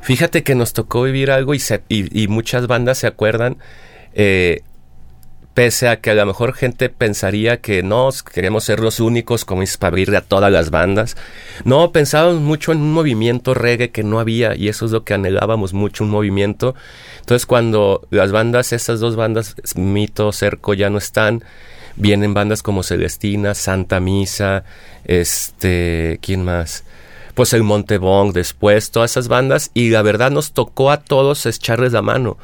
Fíjate 0.00 0.42
que 0.42 0.54
nos 0.54 0.72
tocó 0.72 1.02
vivir 1.02 1.30
algo 1.30 1.54
y, 1.54 1.60
y, 1.88 2.28
muchas 2.28 2.66
bandas 2.66 2.98
se 2.98 3.06
acuerdan. 3.06 3.56
Eh, 4.14 4.62
pese 5.54 5.88
a 5.88 6.00
que 6.00 6.10
a 6.10 6.14
lo 6.14 6.26
mejor 6.26 6.54
gente 6.54 6.88
pensaría 6.88 7.60
que 7.60 7.82
no, 7.82 8.08
queremos 8.32 8.64
ser 8.64 8.80
los 8.80 9.00
únicos 9.00 9.44
como 9.44 9.62
para 9.78 9.88
abrirle 9.88 10.16
a 10.16 10.22
todas 10.22 10.50
las 10.50 10.70
bandas. 10.70 11.16
No, 11.64 11.92
pensábamos 11.92 12.40
mucho 12.40 12.72
en 12.72 12.80
un 12.80 12.92
movimiento 12.92 13.54
reggae 13.54 13.90
que 13.90 14.02
no 14.02 14.18
había 14.18 14.56
y 14.56 14.68
eso 14.68 14.86
es 14.86 14.92
lo 14.92 15.04
que 15.04 15.14
anhelábamos 15.14 15.74
mucho, 15.74 16.04
un 16.04 16.10
movimiento. 16.10 16.74
Entonces 17.20 17.46
cuando 17.46 18.06
las 18.10 18.32
bandas, 18.32 18.72
estas 18.72 19.00
dos 19.00 19.16
bandas, 19.16 19.56
Mito, 19.76 20.32
Cerco, 20.32 20.74
ya 20.74 20.88
no 20.88 20.98
están, 20.98 21.44
vienen 21.96 22.34
bandas 22.34 22.62
como 22.62 22.82
Celestina, 22.82 23.54
Santa 23.54 24.00
Misa, 24.00 24.64
este, 25.04 26.18
¿quién 26.22 26.44
más? 26.44 26.84
Pues 27.34 27.52
el 27.52 27.62
Montebong 27.62 28.32
después, 28.32 28.90
todas 28.90 29.12
esas 29.12 29.28
bandas 29.28 29.70
y 29.74 29.90
la 29.90 30.02
verdad 30.02 30.30
nos 30.30 30.52
tocó 30.52 30.90
a 30.90 30.98
todos 30.98 31.44
echarles 31.46 31.92
la 31.92 32.02
mano. 32.02 32.38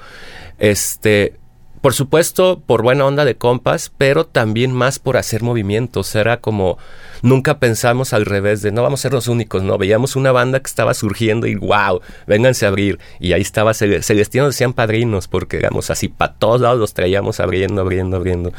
Este, 0.59 1.35
por 1.81 1.95
supuesto, 1.95 2.61
por 2.65 2.83
buena 2.83 3.05
onda 3.05 3.25
de 3.25 3.37
compas, 3.37 3.93
pero 3.97 4.27
también 4.27 4.73
más 4.73 4.99
por 4.99 5.17
hacer 5.17 5.43
movimientos. 5.43 6.15
Era 6.15 6.41
como, 6.41 6.79
nunca 7.23 7.59
pensamos 7.59 8.13
al 8.13 8.27
revés 8.27 8.63
de 8.63 8.73
no 8.73 8.83
vamos 8.83 9.01
a 9.01 9.03
ser 9.03 9.13
los 9.13 9.29
únicos, 9.29 9.63
no. 9.63 9.79
Veíamos 9.79 10.17
una 10.17 10.33
banda 10.33 10.61
que 10.61 10.67
estaba 10.67 10.95
surgiendo 10.95 11.47
y 11.47 11.55
wow, 11.55 12.01
vénganse 12.27 12.67
a 12.67 12.69
abrir. 12.69 12.99
Y 13.21 13.33
ahí 13.33 13.43
estaba 13.43 13.75
Celestinos, 13.75 14.55
decían 14.55 14.73
padrinos, 14.73 15.29
porque 15.29 15.57
éramos 15.57 15.91
así, 15.91 16.09
para 16.09 16.35
todos 16.35 16.61
lados 16.61 16.79
los 16.79 16.95
traíamos 16.95 17.41
abriendo, 17.41 17.81
abriendo, 17.81 18.17
abriendo. 18.17 18.53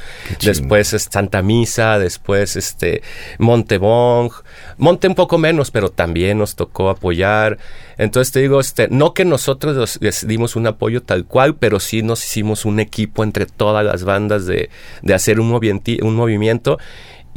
Después 0.44 0.96
Santa 1.10 1.42
Misa, 1.42 2.00
después 2.00 2.56
este 2.56 3.02
Montebong, 3.38 4.32
Monte 4.78 5.08
un 5.08 5.16
poco 5.16 5.38
menos, 5.38 5.72
pero 5.72 5.90
también 5.90 6.38
nos 6.38 6.56
tocó 6.56 6.90
apoyar. 6.90 7.58
Entonces 7.98 8.32
te 8.32 8.40
digo, 8.40 8.62
este, 8.62 8.88
no 8.90 9.14
que 9.14 9.26
nosotros 9.26 9.98
les 10.02 10.26
dimos 10.26 10.56
un 10.56 10.68
apoyo 10.68 11.04
tal 11.04 11.26
cual, 11.26 11.56
pero 11.56 11.82
sí 11.82 12.02
nos 12.02 12.24
hicimos 12.24 12.64
un 12.64 12.80
equipo 12.80 13.24
entre 13.24 13.46
todas 13.46 13.86
las 13.86 14.06
bandas 14.06 14.46
de, 14.46 14.70
de 15.02 15.14
hacer 15.14 15.40
un, 15.40 15.52
un 15.52 16.16
movimiento. 16.16 16.80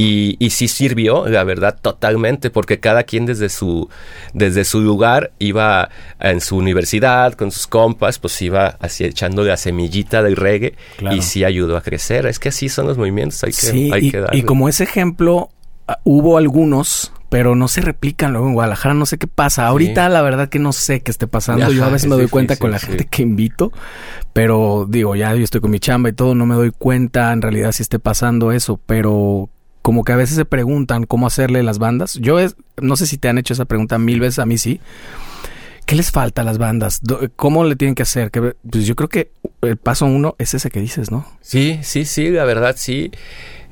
Y, 0.02 0.36
y, 0.38 0.50
sí 0.50 0.68
sirvió, 0.68 1.26
la 1.28 1.44
verdad, 1.44 1.78
totalmente, 1.80 2.50
porque 2.50 2.80
cada 2.80 3.04
quien 3.04 3.26
desde 3.26 3.48
su, 3.48 3.88
desde 4.32 4.64
su 4.64 4.80
lugar 4.80 5.32
iba 5.38 5.90
en 6.18 6.40
su 6.40 6.56
universidad, 6.56 7.34
con 7.34 7.50
sus 7.50 7.66
compas, 7.66 8.18
pues 8.18 8.40
iba 8.42 8.76
así 8.80 9.04
echando 9.04 9.44
la 9.44 9.56
semillita 9.56 10.22
del 10.22 10.36
reggae 10.36 10.74
y 11.12 11.22
sí 11.22 11.44
ayudó 11.44 11.76
a 11.76 11.82
crecer. 11.82 12.26
Es 12.26 12.38
que 12.38 12.48
así 12.48 12.68
son 12.68 12.86
los 12.86 12.98
movimientos, 12.98 13.42
hay 13.44 13.52
que, 13.52 13.56
sí, 13.56 13.90
hay 13.92 14.08
y, 14.08 14.10
que 14.10 14.24
Y 14.32 14.42
como 14.42 14.68
ese 14.68 14.84
ejemplo, 14.84 15.50
ah, 15.86 15.98
hubo 16.04 16.38
algunos 16.38 17.12
pero 17.32 17.54
no 17.54 17.66
se 17.66 17.80
replican 17.80 18.32
luego 18.32 18.46
en 18.46 18.52
Guadalajara, 18.52 18.94
no 18.94 19.06
sé 19.06 19.16
qué 19.16 19.26
pasa. 19.26 19.66
Ahorita 19.66 20.06
la 20.10 20.20
verdad 20.20 20.50
que 20.50 20.58
no 20.58 20.74
sé 20.74 21.00
qué 21.00 21.10
esté 21.10 21.26
pasando. 21.26 21.72
yo 21.72 21.82
a 21.82 21.88
veces 21.88 22.06
me 22.06 22.14
doy 22.14 22.28
cuenta 22.28 22.56
con 22.56 22.70
la 22.70 22.78
gente 22.78 23.06
que 23.06 23.22
invito, 23.22 23.72
pero 24.34 24.86
digo, 24.86 25.16
ya 25.16 25.34
yo 25.34 25.42
estoy 25.42 25.62
con 25.62 25.70
mi 25.70 25.80
chamba 25.80 26.10
y 26.10 26.12
todo, 26.12 26.34
no 26.34 26.44
me 26.44 26.54
doy 26.54 26.72
cuenta 26.72 27.32
en 27.32 27.40
realidad 27.40 27.72
si 27.72 27.82
esté 27.82 27.98
pasando 27.98 28.52
eso, 28.52 28.78
pero 28.84 29.48
como 29.82 30.04
que 30.04 30.12
a 30.12 30.16
veces 30.16 30.36
se 30.36 30.44
preguntan 30.44 31.04
cómo 31.04 31.26
hacerle 31.26 31.62
las 31.62 31.78
bandas. 31.78 32.14
Yo 32.14 32.38
es, 32.38 32.56
no 32.80 32.96
sé 32.96 33.06
si 33.06 33.18
te 33.18 33.28
han 33.28 33.38
hecho 33.38 33.52
esa 33.52 33.64
pregunta 33.64 33.98
mil 33.98 34.20
veces, 34.20 34.38
a 34.38 34.46
mí 34.46 34.58
sí. 34.58 34.80
¿Qué 35.84 35.96
les 35.96 36.10
falta 36.12 36.42
a 36.42 36.44
las 36.44 36.58
bandas? 36.58 37.00
¿Cómo 37.36 37.64
le 37.64 37.76
tienen 37.76 37.94
que 37.94 38.04
hacer? 38.04 38.30
Pues 38.30 38.86
yo 38.86 38.94
creo 38.94 39.08
que 39.08 39.32
el 39.62 39.76
paso 39.76 40.06
uno 40.06 40.36
es 40.38 40.54
ese 40.54 40.70
que 40.70 40.80
dices, 40.80 41.10
¿no? 41.10 41.26
Sí, 41.40 41.80
sí, 41.82 42.04
sí, 42.04 42.30
la 42.30 42.44
verdad 42.44 42.76
sí 42.78 43.10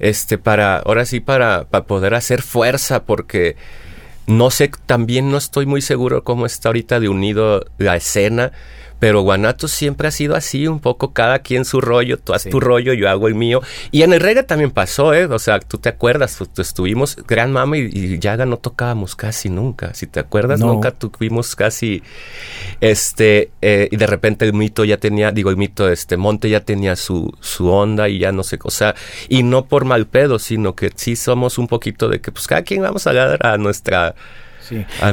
este, 0.00 0.38
para, 0.38 0.78
ahora 0.78 1.04
sí, 1.04 1.20
para, 1.20 1.68
para 1.68 1.84
poder 1.84 2.14
hacer 2.14 2.42
fuerza, 2.42 3.04
porque 3.04 3.56
no 4.26 4.50
sé, 4.50 4.70
también 4.86 5.30
no 5.30 5.36
estoy 5.36 5.66
muy 5.66 5.82
seguro 5.82 6.24
cómo 6.24 6.46
está 6.46 6.70
ahorita 6.70 6.98
de 6.98 7.08
unido 7.08 7.66
la 7.78 7.96
escena, 7.96 8.52
pero 9.00 9.22
Guanatos 9.22 9.72
siempre 9.72 10.08
ha 10.08 10.10
sido 10.10 10.36
así, 10.36 10.68
un 10.68 10.78
poco 10.78 11.12
cada 11.12 11.40
quien 11.40 11.64
su 11.64 11.80
rollo, 11.80 12.18
tú 12.18 12.34
haz 12.34 12.44
tu 12.44 12.60
rollo, 12.60 12.92
yo 12.92 13.08
hago 13.08 13.28
el 13.28 13.34
mío. 13.34 13.62
Y 13.90 14.02
en 14.02 14.12
el 14.12 14.20
reggae 14.20 14.42
también 14.42 14.70
pasó, 14.70 15.14
¿eh? 15.14 15.24
O 15.24 15.38
sea, 15.38 15.58
tú 15.58 15.78
te 15.78 15.88
acuerdas, 15.88 16.38
estuvimos 16.58 17.16
Gran 17.26 17.50
Mama 17.50 17.78
y, 17.78 17.88
y 17.92 18.18
Yaga 18.18 18.44
no 18.44 18.58
tocábamos 18.58 19.16
casi 19.16 19.48
nunca. 19.48 19.94
Si 19.94 20.06
te 20.06 20.20
acuerdas, 20.20 20.60
nunca 20.60 20.90
tuvimos 20.92 21.56
casi, 21.56 22.02
este, 22.82 23.50
eh, 23.62 23.88
y 23.90 23.96
de 23.96 24.06
repente 24.06 24.44
el 24.44 24.52
mito 24.52 24.84
ya 24.84 24.98
tenía, 24.98 25.32
digo, 25.32 25.48
el 25.48 25.56
mito, 25.56 25.88
este, 25.88 26.18
Monte 26.18 26.50
ya 26.50 26.60
tenía 26.60 26.94
su, 26.94 27.32
su 27.40 27.70
onda 27.70 28.08
y 28.10 28.18
ya 28.18 28.32
no 28.32 28.42
sé, 28.42 28.58
o 28.62 28.70
sea, 28.70 28.94
y 29.30 29.42
no 29.42 29.64
por 29.64 29.86
mal 29.86 30.06
pedo, 30.06 30.38
sino 30.38 30.74
que 30.74 30.90
sí 30.94 31.16
somos 31.16 31.56
un 31.56 31.68
poquito 31.68 32.08
de 32.08 32.20
que, 32.20 32.32
pues 32.32 32.46
cada 32.46 32.62
quien 32.62 32.82
vamos 32.82 33.06
a 33.06 33.14
dar 33.14 33.46
a 33.46 33.56
nuestra 33.56 34.14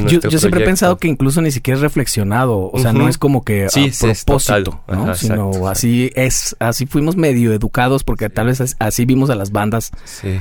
yo, 0.07 0.39
siempre 0.39 0.63
he 0.63 0.65
pensado 0.65 0.97
que 0.97 1.07
incluso 1.07 1.41
ni 1.41 1.51
siquiera 1.51 1.75
es 1.77 1.81
reflexionado, 1.81 2.69
o 2.71 2.79
sea, 2.79 2.93
no 2.93 3.07
es 3.07 3.17
como 3.17 3.43
que 3.43 3.65
a 3.65 3.69
propósito, 3.69 4.81
¿no? 4.87 5.15
Sino 5.15 5.67
así 5.67 6.11
es, 6.15 6.55
así 6.59 6.85
fuimos 6.85 7.15
medio 7.15 7.53
educados 7.53 8.03
porque 8.03 8.29
tal 8.29 8.47
vez 8.47 8.75
así 8.79 9.05
vimos 9.05 9.29
a 9.29 9.35
las 9.35 9.51
bandas 9.51 9.91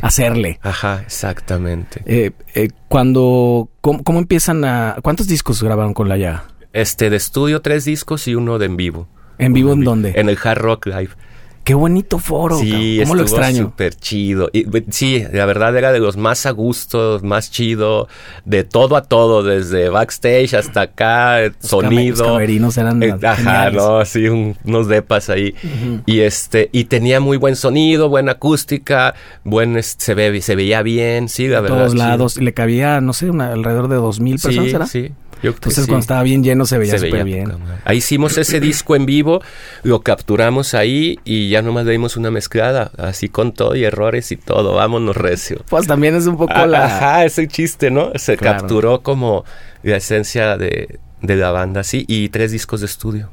hacerle. 0.02 0.58
Ajá, 0.62 1.02
exactamente. 1.04 2.02
Eh, 2.06 2.32
eh, 2.54 2.68
cuando, 2.88 3.68
¿cómo, 3.80 4.18
empiezan 4.18 4.64
a, 4.64 4.96
cuántos 5.02 5.26
discos 5.26 5.62
grabaron 5.62 5.94
con 5.94 6.08
la 6.08 6.16
ya? 6.16 6.44
Este, 6.72 7.10
de 7.10 7.16
estudio 7.16 7.62
tres 7.62 7.84
discos 7.84 8.28
y 8.28 8.34
uno 8.34 8.58
de 8.58 8.66
en 8.66 8.76
vivo. 8.76 9.08
¿En 9.38 9.52
vivo 9.52 9.72
en 9.72 9.84
dónde? 9.84 10.12
En 10.16 10.28
el 10.28 10.38
Hard 10.42 10.58
Rock 10.58 10.86
Live. 10.86 11.10
Qué 11.66 11.74
bonito 11.74 12.20
foro. 12.20 12.60
Sí, 12.60 13.00
¿Cómo 13.02 13.16
lo 13.16 13.22
extraño? 13.22 13.64
Súper 13.64 13.96
chido. 13.96 14.48
Y, 14.52 14.66
sí, 14.90 15.24
la 15.32 15.46
verdad 15.46 15.76
era 15.76 15.90
de 15.90 15.98
los 15.98 16.16
más 16.16 16.46
a 16.46 16.52
gusto, 16.52 17.18
más 17.24 17.50
chido, 17.50 18.06
de 18.44 18.62
todo 18.62 18.94
a 18.94 19.02
todo, 19.02 19.42
desde 19.42 19.88
backstage 19.88 20.54
hasta 20.54 20.82
acá, 20.82 21.38
sonido. 21.58 22.18
Los 22.18 22.32
camerinos 22.34 22.78
eran 22.78 23.02
eh, 23.02 23.16
Ajá, 23.20 23.72
no, 23.72 24.04
sí, 24.04 24.28
unos 24.28 24.86
depas 24.86 25.28
ahí. 25.28 25.56
Y 26.06 26.20
este, 26.20 26.70
y 26.70 26.84
tenía 26.84 27.18
muy 27.18 27.36
buen 27.36 27.56
sonido, 27.56 28.08
buena 28.08 28.32
acústica, 28.32 29.16
buen, 29.42 29.82
se, 29.82 30.14
ve, 30.14 30.40
se 30.42 30.54
veía 30.54 30.82
bien, 30.82 31.28
sí, 31.28 31.48
la 31.48 31.62
verdad. 31.62 31.78
todos 31.78 31.96
lados, 31.96 32.36
le 32.36 32.54
cabía, 32.54 33.00
no 33.00 33.12
sé, 33.12 33.26
alrededor 33.26 33.88
de 33.88 33.96
dos 33.96 34.20
mil 34.20 34.38
personas, 34.38 34.88
Sí, 34.88 35.08
sí. 35.08 35.14
Entonces 35.42 35.86
cuando 35.86 36.00
estaba 36.00 36.22
bien 36.22 36.42
lleno 36.42 36.66
se 36.66 36.78
veía 36.78 36.98
súper 36.98 37.24
bien. 37.24 37.52
Ahí 37.84 37.98
hicimos 37.98 38.38
ese 38.38 38.60
disco 38.60 38.96
en 38.96 39.06
vivo, 39.06 39.42
lo 39.82 40.00
capturamos 40.00 40.74
ahí 40.74 41.18
y 41.24 41.50
ya 41.50 41.62
nomás 41.62 41.86
le 41.86 41.92
dimos 41.92 42.16
una 42.16 42.30
mezclada, 42.30 42.90
así 42.98 43.28
con 43.28 43.52
todo 43.52 43.76
y 43.76 43.84
errores 43.84 44.32
y 44.32 44.36
todo, 44.36 44.74
vámonos 44.74 45.16
recio. 45.16 45.64
Pues 45.68 45.86
también 45.86 46.14
es 46.14 46.26
un 46.26 46.36
poco 46.36 46.52
ah, 46.54 46.66
la... 46.66 46.84
Ajá, 46.86 47.24
ese 47.24 47.46
chiste, 47.48 47.90
¿no? 47.90 48.12
Se 48.16 48.36
capturó 48.36 49.02
como 49.02 49.44
la 49.82 49.96
esencia 49.96 50.56
de, 50.56 50.98
de 51.22 51.36
la 51.36 51.50
banda, 51.50 51.84
sí, 51.84 52.04
y 52.08 52.28
tres 52.30 52.52
discos 52.52 52.80
de 52.80 52.86
estudio. 52.86 53.30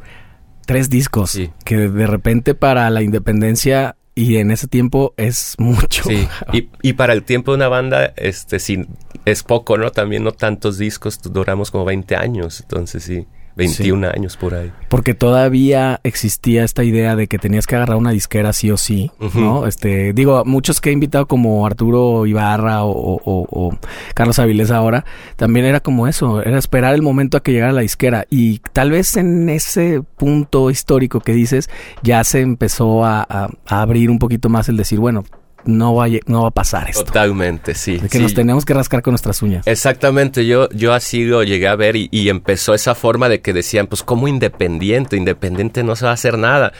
Tres 0.66 0.90
discos, 0.90 1.32
sí. 1.32 1.52
que 1.66 1.90
de 1.90 2.08
repente 2.08 2.56
para 2.56 2.90
la 2.90 3.02
independencia 3.02 3.98
y 4.16 4.38
en 4.38 4.52
ese 4.52 4.68
tiempo 4.68 5.14
es 5.18 5.56
mucho. 5.58 6.04
Sí, 6.04 6.28
y, 6.54 6.70
y, 6.82 6.94
para 6.94 7.14
el 7.14 7.24
tiempo 7.24 7.52
de 7.52 7.58
una 7.58 7.68
banda, 7.68 8.14
este, 8.16 8.60
sí, 8.60 8.86
es 9.26 9.44
poco, 9.44 9.78
¿no? 9.78 9.92
También 9.92 10.24
no 10.24 10.32
tantos 10.32 10.78
discos, 10.78 11.20
duramos 11.22 11.72
como 11.72 11.86
20 11.86 12.16
años, 12.16 12.62
entonces 12.62 13.04
sí. 13.04 13.26
21 13.56 14.08
años 14.08 14.38
por 14.38 14.56
ahí. 14.56 14.72
Porque 14.90 15.14
todavía 15.14 16.00
existía 16.04 16.64
esta 16.64 16.84
idea 16.84 17.16
de 17.16 17.28
que 17.28 17.38
tenías 17.38 17.68
que 17.68 17.76
agarrar 17.76 17.98
una 17.98 18.12
disquera 18.12 18.54
sí 18.54 18.72
o 18.72 18.78
sí, 18.78 19.12
¿no? 19.34 19.68
Este, 19.68 20.14
digo, 20.14 20.44
muchos 20.46 20.82
que 20.82 20.90
he 20.90 20.94
invitado 20.94 21.28
como 21.28 21.66
Arturo 21.66 22.26
Ibarra 22.26 22.84
o, 22.84 23.78
Carlos 24.14 24.40
Avilés 24.40 24.72
ahora, 24.72 25.06
también 25.36 25.66
era 25.66 25.80
como 25.80 26.08
eso, 26.08 26.42
era 26.42 26.58
esperar 26.58 26.94
el 26.94 27.02
momento 27.02 27.38
a 27.38 27.44
que 27.44 27.52
llegara 27.52 27.72
la 27.72 27.82
disquera. 27.82 28.26
Y 28.30 28.60
tal 28.74 28.92
vez 28.92 29.18
en 29.18 29.50
ese 29.50 30.02
punto 30.18 30.70
histórico 30.70 31.20
que 31.20 31.34
dices, 31.34 31.70
ya 32.02 32.24
se 32.24 32.42
empezó 32.42 33.06
a, 33.06 33.26
a 33.30 33.50
abrir 33.68 34.10
un 34.10 34.20
poquito 34.20 34.50
más 34.50 34.70
el 34.70 34.78
decir, 34.78 35.00
bueno, 35.00 35.24
no 35.66 35.96
va, 35.96 36.06
a, 36.06 36.10
no 36.28 36.44
va 36.44 36.48
a 36.50 36.52
pasar 36.52 36.90
esto. 36.90 37.06
Totalmente, 37.06 37.76
sí. 37.76 37.98
De 37.98 38.10
que 38.10 38.20
nos 38.20 38.34
tenemos 38.34 38.66
que 38.66 38.74
rascar 38.74 39.02
con 39.02 39.12
nuestras 39.12 39.42
uñas. 39.42 39.66
Exactamente, 39.68 40.46
yo, 40.46 40.70
yo 40.70 40.94
así 40.94 41.26
lo 41.26 41.44
llegué 41.44 41.68
a 41.68 41.76
ver 41.76 41.96
y, 41.96 42.10
y, 42.12 42.30
empezó 42.30 42.74
esa 42.74 42.96
forma 42.96 43.30
de 43.30 43.42
que 43.42 43.54
decían, 43.54 43.88
pues 43.88 44.04
como 44.04 44.28
independiente, 44.28 45.16
independiente 45.16 45.84
no 45.84 45.96
se 45.96 46.06
va 46.06 46.12
a 46.12 46.16
hacer 46.16 46.38
nada. 46.38 46.74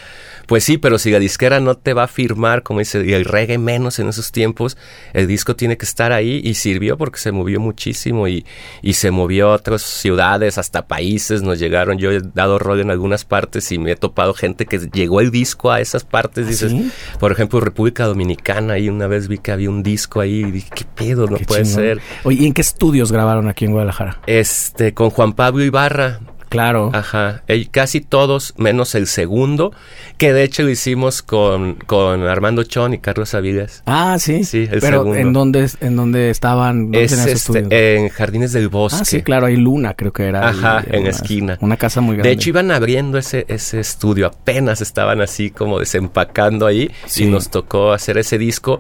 Pues 0.48 0.64
sí, 0.64 0.78
pero 0.78 0.98
si 0.98 1.12
la 1.12 1.20
disquera 1.20 1.60
no 1.60 1.76
te 1.76 1.94
va 1.94 2.04
a 2.04 2.08
firmar, 2.08 2.64
como 2.64 2.80
dice, 2.80 3.06
y 3.06 3.14
el 3.14 3.26
reggae 3.26 3.58
menos 3.58 4.00
en 4.00 4.08
esos 4.10 4.32
tiempos, 4.32 4.78
el 5.14 5.28
disco 5.28 5.56
tiene 5.56 5.78
que 5.78 5.86
estar 5.86 6.12
ahí 6.12 6.42
y 6.44 6.56
sirvió 6.56 6.98
porque 6.98 7.20
se 7.20 7.32
movió 7.32 7.60
muchísimo 7.60 8.28
y, 8.28 8.46
y 8.82 8.94
se 8.94 9.12
movió 9.12 9.50
a 9.50 9.56
otras 9.56 9.82
ciudades, 9.82 10.58
hasta 10.58 10.88
países, 10.88 11.42
nos 11.42 11.60
llegaron, 11.60 11.98
yo 11.98 12.12
he 12.12 12.22
dado 12.22 12.60
rol 12.60 12.80
en 12.82 12.92
algunas 12.92 13.26
partes 13.26 13.72
y 13.72 13.78
me 13.78 13.92
he 13.92 13.96
topado 13.96 14.34
gente 14.34 14.66
que 14.66 14.80
llegó 14.80 15.22
el 15.22 15.32
disco 15.32 15.72
a 15.72 15.80
esas 15.80 16.04
partes, 16.04 16.46
¿Ah, 16.46 16.50
dices, 16.50 16.74
por 17.20 17.32
ejemplo, 17.32 17.60
República 17.60 18.06
Dominicana, 18.06 18.78
y 18.78 18.90
una 18.90 19.08
vez 19.08 19.28
vi 19.28 19.38
que 19.38 19.52
había 19.52 19.70
un 19.70 19.84
disco 19.84 20.20
ahí 20.20 20.42
y 20.42 20.52
dije, 20.52 20.70
¿qué 20.76 20.86
pedo? 20.86 21.28
No 21.28 21.38
puede 21.38 21.66
ser. 21.66 22.02
Oye, 22.24 22.44
¿y 22.44 22.48
en 22.48 22.54
qué 22.54 22.62
estudios 22.62 23.12
grabaron 23.12 23.48
aquí 23.48 23.66
en 23.66 23.72
Guadalajara? 23.72 24.20
Este, 24.28 24.94
con 24.94 25.10
Juan 25.10 25.34
Pablo 25.34 25.64
Ibarra, 25.64 26.20
Claro. 26.54 26.92
Ajá. 26.94 27.42
casi 27.72 28.00
todos, 28.00 28.54
menos 28.58 28.94
el 28.94 29.08
segundo, 29.08 29.74
que 30.20 30.34
de 30.34 30.44
hecho 30.44 30.62
lo 30.62 30.70
hicimos 30.70 31.24
con, 31.24 31.76
con 31.88 32.22
Armando 32.28 32.64
Chon 32.64 32.94
y 32.94 33.00
Carlos 33.00 33.34
Aviles. 33.34 33.82
Ah, 33.88 34.18
sí. 34.20 34.44
Sí, 34.44 34.70
el 34.72 34.80
Pero 34.80 35.16
¿en 35.16 35.34
dónde, 35.34 35.68
en 35.82 35.96
dónde 35.96 36.30
estaban? 36.30 36.94
es 36.94 37.12
este, 37.14 37.96
en 37.96 38.10
Jardines 38.10 38.54
del 38.54 38.70
Bosque. 38.70 39.00
Ah, 39.02 39.06
sí, 39.06 39.24
claro, 39.24 39.48
hay 39.48 39.58
Luna, 39.58 39.96
creo 39.96 40.14
que 40.14 40.26
era. 40.26 40.50
Ajá, 40.50 40.84
en 40.88 41.08
esquina. 41.08 41.58
Una 41.60 41.78
casa 41.78 42.02
muy 42.02 42.18
grande. 42.18 42.30
De 42.30 42.36
hecho, 42.36 42.50
iban 42.50 42.70
abriendo 42.70 43.18
ese, 43.18 43.46
ese 43.48 43.80
estudio, 43.80 44.28
apenas 44.28 44.82
estaban 44.82 45.22
así 45.22 45.50
como 45.50 45.80
desempacando 45.80 46.68
ahí 46.68 46.92
y 47.16 47.26
nos 47.26 47.50
tocó 47.50 47.94
hacer 47.94 48.20
ese 48.20 48.38
disco 48.38 48.80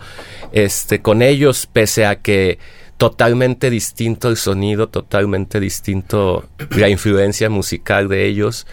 este, 0.51 1.01
con 1.01 1.23
ellos, 1.23 1.67
pese 1.71 2.05
a 2.05 2.17
que 2.17 2.59
totalmente 2.97 3.69
distinto 3.69 4.29
el 4.29 4.37
sonido, 4.37 4.87
totalmente 4.87 5.59
distinto 5.59 6.47
la 6.71 6.89
influencia 6.89 7.49
musical 7.49 8.07
de 8.07 8.25
ellos. 8.25 8.65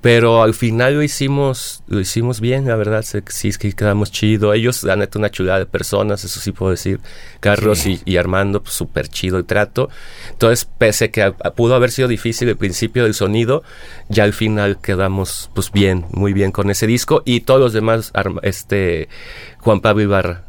Pero 0.00 0.42
al 0.42 0.54
final 0.54 0.94
lo 0.94 1.02
hicimos, 1.02 1.82
lo 1.86 2.00
hicimos 2.00 2.40
bien, 2.40 2.66
la 2.66 2.76
verdad, 2.76 3.04
sí 3.04 3.48
es 3.48 3.58
que 3.58 3.70
quedamos 3.74 4.10
chido. 4.10 4.54
Ellos, 4.54 4.82
la 4.82 4.96
neta, 4.96 5.18
una 5.18 5.30
chulada 5.30 5.58
de 5.58 5.66
personas, 5.66 6.24
eso 6.24 6.40
sí 6.40 6.52
puedo 6.52 6.70
decir. 6.70 7.00
Carlos 7.40 7.84
y, 7.86 8.16
Armando, 8.16 8.62
pues 8.62 8.74
súper 8.74 9.08
chido 9.08 9.36
el 9.36 9.44
trato. 9.44 9.90
Entonces, 10.30 10.66
pese 10.78 11.10
que 11.10 11.30
pudo 11.54 11.74
haber 11.74 11.90
sido 11.90 12.08
difícil 12.08 12.48
el 12.48 12.56
principio 12.56 13.04
del 13.04 13.12
sonido, 13.12 13.62
ya 14.08 14.24
al 14.24 14.32
final 14.32 14.80
quedamos, 14.80 15.50
pues 15.54 15.70
bien, 15.70 16.06
muy 16.12 16.32
bien 16.32 16.50
con 16.50 16.70
ese 16.70 16.86
disco. 16.86 17.22
Y 17.26 17.40
todos 17.40 17.60
los 17.60 17.74
demás, 17.74 18.10
este, 18.40 19.10
Juan 19.58 19.82
Pablo 19.82 20.02
Ibarra, 20.02 20.44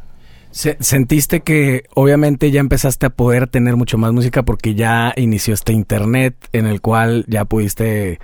Sentiste 0.52 1.40
que 1.40 1.84
obviamente 1.94 2.50
ya 2.50 2.60
empezaste 2.60 3.06
a 3.06 3.10
poder 3.10 3.48
tener 3.48 3.76
mucho 3.76 3.96
más 3.96 4.12
música 4.12 4.42
porque 4.42 4.74
ya 4.74 5.14
inició 5.16 5.54
este 5.54 5.72
internet 5.72 6.36
en 6.52 6.66
el 6.66 6.80
cual 6.80 7.24
ya 7.26 7.46
pudiste 7.46 8.20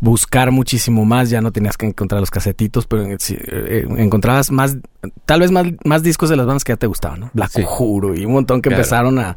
buscar 0.00 0.50
muchísimo 0.50 1.04
más, 1.04 1.30
ya 1.30 1.40
no 1.40 1.52
tenías 1.52 1.76
que 1.76 1.86
encontrar 1.86 2.20
los 2.20 2.30
casetitos, 2.30 2.86
pero 2.86 3.04
eh, 3.06 3.86
encontrabas 3.96 4.50
más, 4.50 4.76
tal 5.24 5.40
vez 5.40 5.50
más, 5.50 5.66
más 5.84 6.02
discos 6.02 6.30
de 6.30 6.36
las 6.36 6.46
bandas 6.46 6.64
que 6.64 6.72
ya 6.72 6.76
te 6.76 6.86
gustaban, 6.86 7.20
¿no? 7.20 7.30
Black 7.32 7.52
y 7.58 8.24
un 8.24 8.32
montón 8.32 8.62
que 8.62 8.70
empezaron 8.70 9.18
a, 9.18 9.36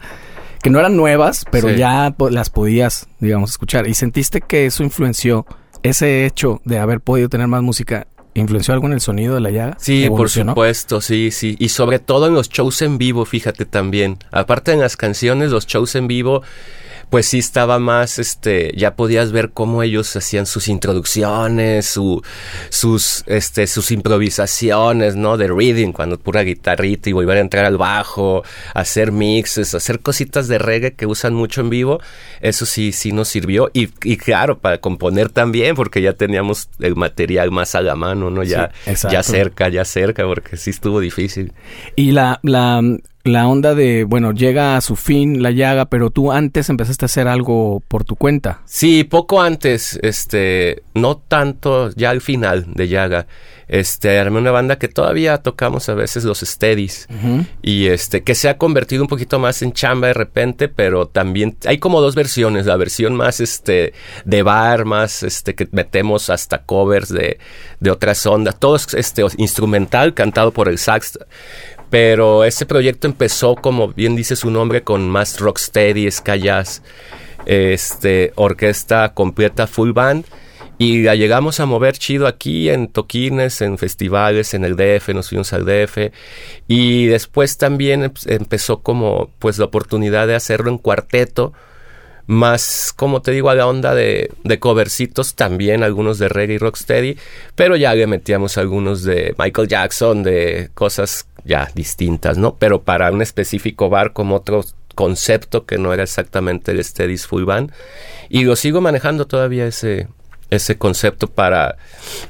que 0.61 0.69
no 0.69 0.79
eran 0.79 0.95
nuevas, 0.95 1.45
pero 1.51 1.69
ya 1.71 2.15
las 2.29 2.49
podías, 2.49 3.07
digamos, 3.19 3.51
escuchar. 3.51 3.87
Y 3.87 3.93
sentiste 3.93 4.41
que 4.41 4.65
eso 4.65 4.83
influenció 4.83 5.45
ese 5.83 6.25
hecho 6.25 6.61
de 6.63 6.77
haber 6.77 7.01
podido 7.01 7.29
tener 7.29 7.47
más 7.47 7.63
música 7.63 8.07
¿Influenció 8.33 8.73
algo 8.73 8.87
en 8.87 8.93
el 8.93 9.01
sonido 9.01 9.35
de 9.35 9.41
la 9.41 9.51
llaga? 9.51 9.77
Sí, 9.79 10.07
por 10.09 10.29
supuesto, 10.29 11.01
sí, 11.01 11.31
sí. 11.31 11.55
Y 11.59 11.69
sobre 11.69 11.99
todo 11.99 12.27
en 12.27 12.33
los 12.33 12.49
shows 12.49 12.81
en 12.81 12.97
vivo, 12.97 13.25
fíjate 13.25 13.65
también. 13.65 14.17
Aparte 14.31 14.71
en 14.71 14.79
las 14.79 14.95
canciones, 14.95 15.51
los 15.51 15.67
shows 15.67 15.95
en 15.95 16.07
vivo 16.07 16.41
pues 17.11 17.25
sí 17.25 17.39
estaba 17.39 17.77
más, 17.77 18.19
este, 18.19 18.71
ya 18.77 18.95
podías 18.95 19.33
ver 19.33 19.51
cómo 19.51 19.83
ellos 19.83 20.15
hacían 20.15 20.45
sus 20.45 20.69
introducciones, 20.69 21.85
su, 21.85 22.23
sus, 22.69 23.25
este, 23.27 23.67
sus 23.67 23.91
improvisaciones, 23.91 25.17
¿no? 25.17 25.35
De 25.35 25.49
reading, 25.49 25.91
cuando 25.91 26.17
pura 26.17 26.43
guitarrita 26.43 27.09
y 27.09 27.13
volver 27.13 27.35
a 27.35 27.41
entrar 27.41 27.65
al 27.65 27.77
bajo, 27.77 28.45
hacer 28.73 29.11
mixes, 29.11 29.75
hacer 29.75 29.99
cositas 29.99 30.47
de 30.47 30.57
reggae 30.57 30.93
que 30.93 31.05
usan 31.05 31.33
mucho 31.33 31.59
en 31.59 31.69
vivo, 31.69 31.99
eso 32.39 32.65
sí, 32.65 32.93
sí 32.93 33.11
nos 33.11 33.27
sirvió. 33.27 33.69
Y, 33.73 33.89
y 34.03 34.15
claro, 34.15 34.59
para 34.59 34.77
componer 34.77 35.27
también, 35.27 35.75
porque 35.75 36.01
ya 36.01 36.13
teníamos 36.13 36.69
el 36.79 36.95
material 36.95 37.51
más 37.51 37.75
a 37.75 37.81
la 37.81 37.95
mano, 37.95 38.29
¿no? 38.29 38.41
Ya, 38.43 38.71
ya 39.11 39.21
cerca, 39.21 39.67
ya 39.67 39.83
cerca, 39.83 40.23
porque 40.23 40.55
sí 40.55 40.69
estuvo 40.69 41.01
difícil. 41.01 41.51
Y 41.97 42.11
la, 42.11 42.39
la, 42.41 42.81
la 43.23 43.47
onda 43.47 43.75
de, 43.75 44.03
bueno, 44.03 44.31
llega 44.31 44.77
a 44.77 44.81
su 44.81 44.95
fin 44.95 45.43
la 45.43 45.51
llaga, 45.51 45.85
pero 45.85 46.09
tú 46.09 46.31
antes 46.31 46.69
empezaste 46.69 47.05
a 47.05 47.07
hacer 47.07 47.27
algo 47.27 47.81
por 47.87 48.03
tu 48.03 48.15
cuenta. 48.15 48.61
Sí, 48.65 49.03
poco 49.03 49.41
antes, 49.41 49.99
este, 50.01 50.83
no 50.93 51.17
tanto 51.17 51.91
ya 51.95 52.09
al 52.09 52.21
final 52.21 52.65
de 52.73 52.87
llaga. 52.87 53.27
Este, 53.67 54.19
armé 54.19 54.39
una 54.39 54.51
banda 54.51 54.77
que 54.77 54.89
todavía 54.89 55.37
tocamos 55.37 55.87
a 55.87 55.93
veces 55.93 56.25
los 56.25 56.41
steadies 56.41 57.07
y 57.61 57.87
este, 57.87 58.21
que 58.21 58.35
se 58.35 58.49
ha 58.49 58.57
convertido 58.57 59.03
un 59.03 59.07
poquito 59.07 59.39
más 59.39 59.61
en 59.61 59.71
chamba 59.71 60.07
de 60.07 60.13
repente, 60.13 60.67
pero 60.67 61.07
también 61.07 61.55
hay 61.65 61.77
como 61.77 62.01
dos 62.01 62.13
versiones, 62.13 62.65
la 62.65 62.75
versión 62.75 63.15
más 63.15 63.39
este 63.39 63.93
de 64.25 64.43
bar, 64.43 64.83
más 64.83 65.23
este 65.23 65.55
que 65.55 65.69
metemos 65.71 66.29
hasta 66.29 66.63
covers 66.63 67.07
de, 67.07 67.39
de 67.79 67.91
otras 67.91 68.25
ondas, 68.25 68.59
todo 68.59 68.75
es 68.75 68.93
este 68.93 69.23
instrumental 69.37 70.13
cantado 70.13 70.51
por 70.51 70.67
el 70.67 70.77
sax 70.77 71.17
pero 71.91 72.45
ese 72.45 72.65
proyecto 72.65 73.05
empezó, 73.05 73.55
como 73.55 73.89
bien 73.89 74.15
dice 74.15 74.37
su 74.37 74.49
nombre, 74.49 74.81
con 74.81 75.09
más 75.09 75.41
rocksteady, 75.41 76.09
ska 76.09 76.37
jazz, 76.37 76.81
este, 77.45 78.31
orquesta 78.35 79.13
completa 79.13 79.67
full 79.67 79.91
band. 79.91 80.25
Y 80.77 81.03
la 81.03 81.15
llegamos 81.15 81.59
a 81.59 81.65
mover 81.65 81.97
chido 81.97 82.27
aquí 82.27 82.69
en 82.69 82.87
toquines, 82.87 83.61
en 83.61 83.77
festivales, 83.77 84.53
en 84.53 84.63
el 84.63 84.77
DF, 84.77 85.09
nos 85.09 85.27
fuimos 85.27 85.51
al 85.51 85.65
DF. 85.65 86.13
Y 86.69 87.07
después 87.07 87.57
también 87.57 88.13
empezó 88.25 88.81
como 88.81 89.29
pues 89.37 89.57
la 89.57 89.65
oportunidad 89.65 90.27
de 90.27 90.35
hacerlo 90.35 90.71
en 90.71 90.77
cuarteto 90.77 91.51
más, 92.31 92.93
como 92.95 93.21
te 93.21 93.31
digo, 93.31 93.49
a 93.49 93.55
la 93.55 93.67
onda 93.67 93.93
de, 93.93 94.31
de 94.43 94.59
covercitos 94.59 95.35
también, 95.35 95.83
algunos 95.83 96.17
de 96.17 96.29
reggae 96.29 96.55
y 96.55 96.57
rocksteady, 96.57 97.17
pero 97.55 97.75
ya 97.75 97.93
le 97.93 98.07
metíamos 98.07 98.57
algunos 98.57 99.03
de 99.03 99.35
Michael 99.37 99.67
Jackson, 99.67 100.23
de 100.23 100.69
cosas 100.73 101.27
ya 101.43 101.69
distintas, 101.75 102.37
¿no? 102.37 102.55
Pero 102.55 102.83
para 102.83 103.11
un 103.11 103.21
específico 103.21 103.89
bar 103.89 104.13
como 104.13 104.35
otro 104.35 104.63
concepto 104.95 105.65
que 105.65 105.77
no 105.77 105.93
era 105.93 106.03
exactamente 106.03 106.71
el 106.71 106.83
Steady's 106.83 107.27
Full 107.27 107.43
Band. 107.43 107.71
Y 108.29 108.45
lo 108.45 108.55
sigo 108.55 108.79
manejando 108.79 109.27
todavía 109.27 109.67
ese, 109.67 110.07
ese 110.49 110.77
concepto 110.77 111.27
para, 111.27 111.77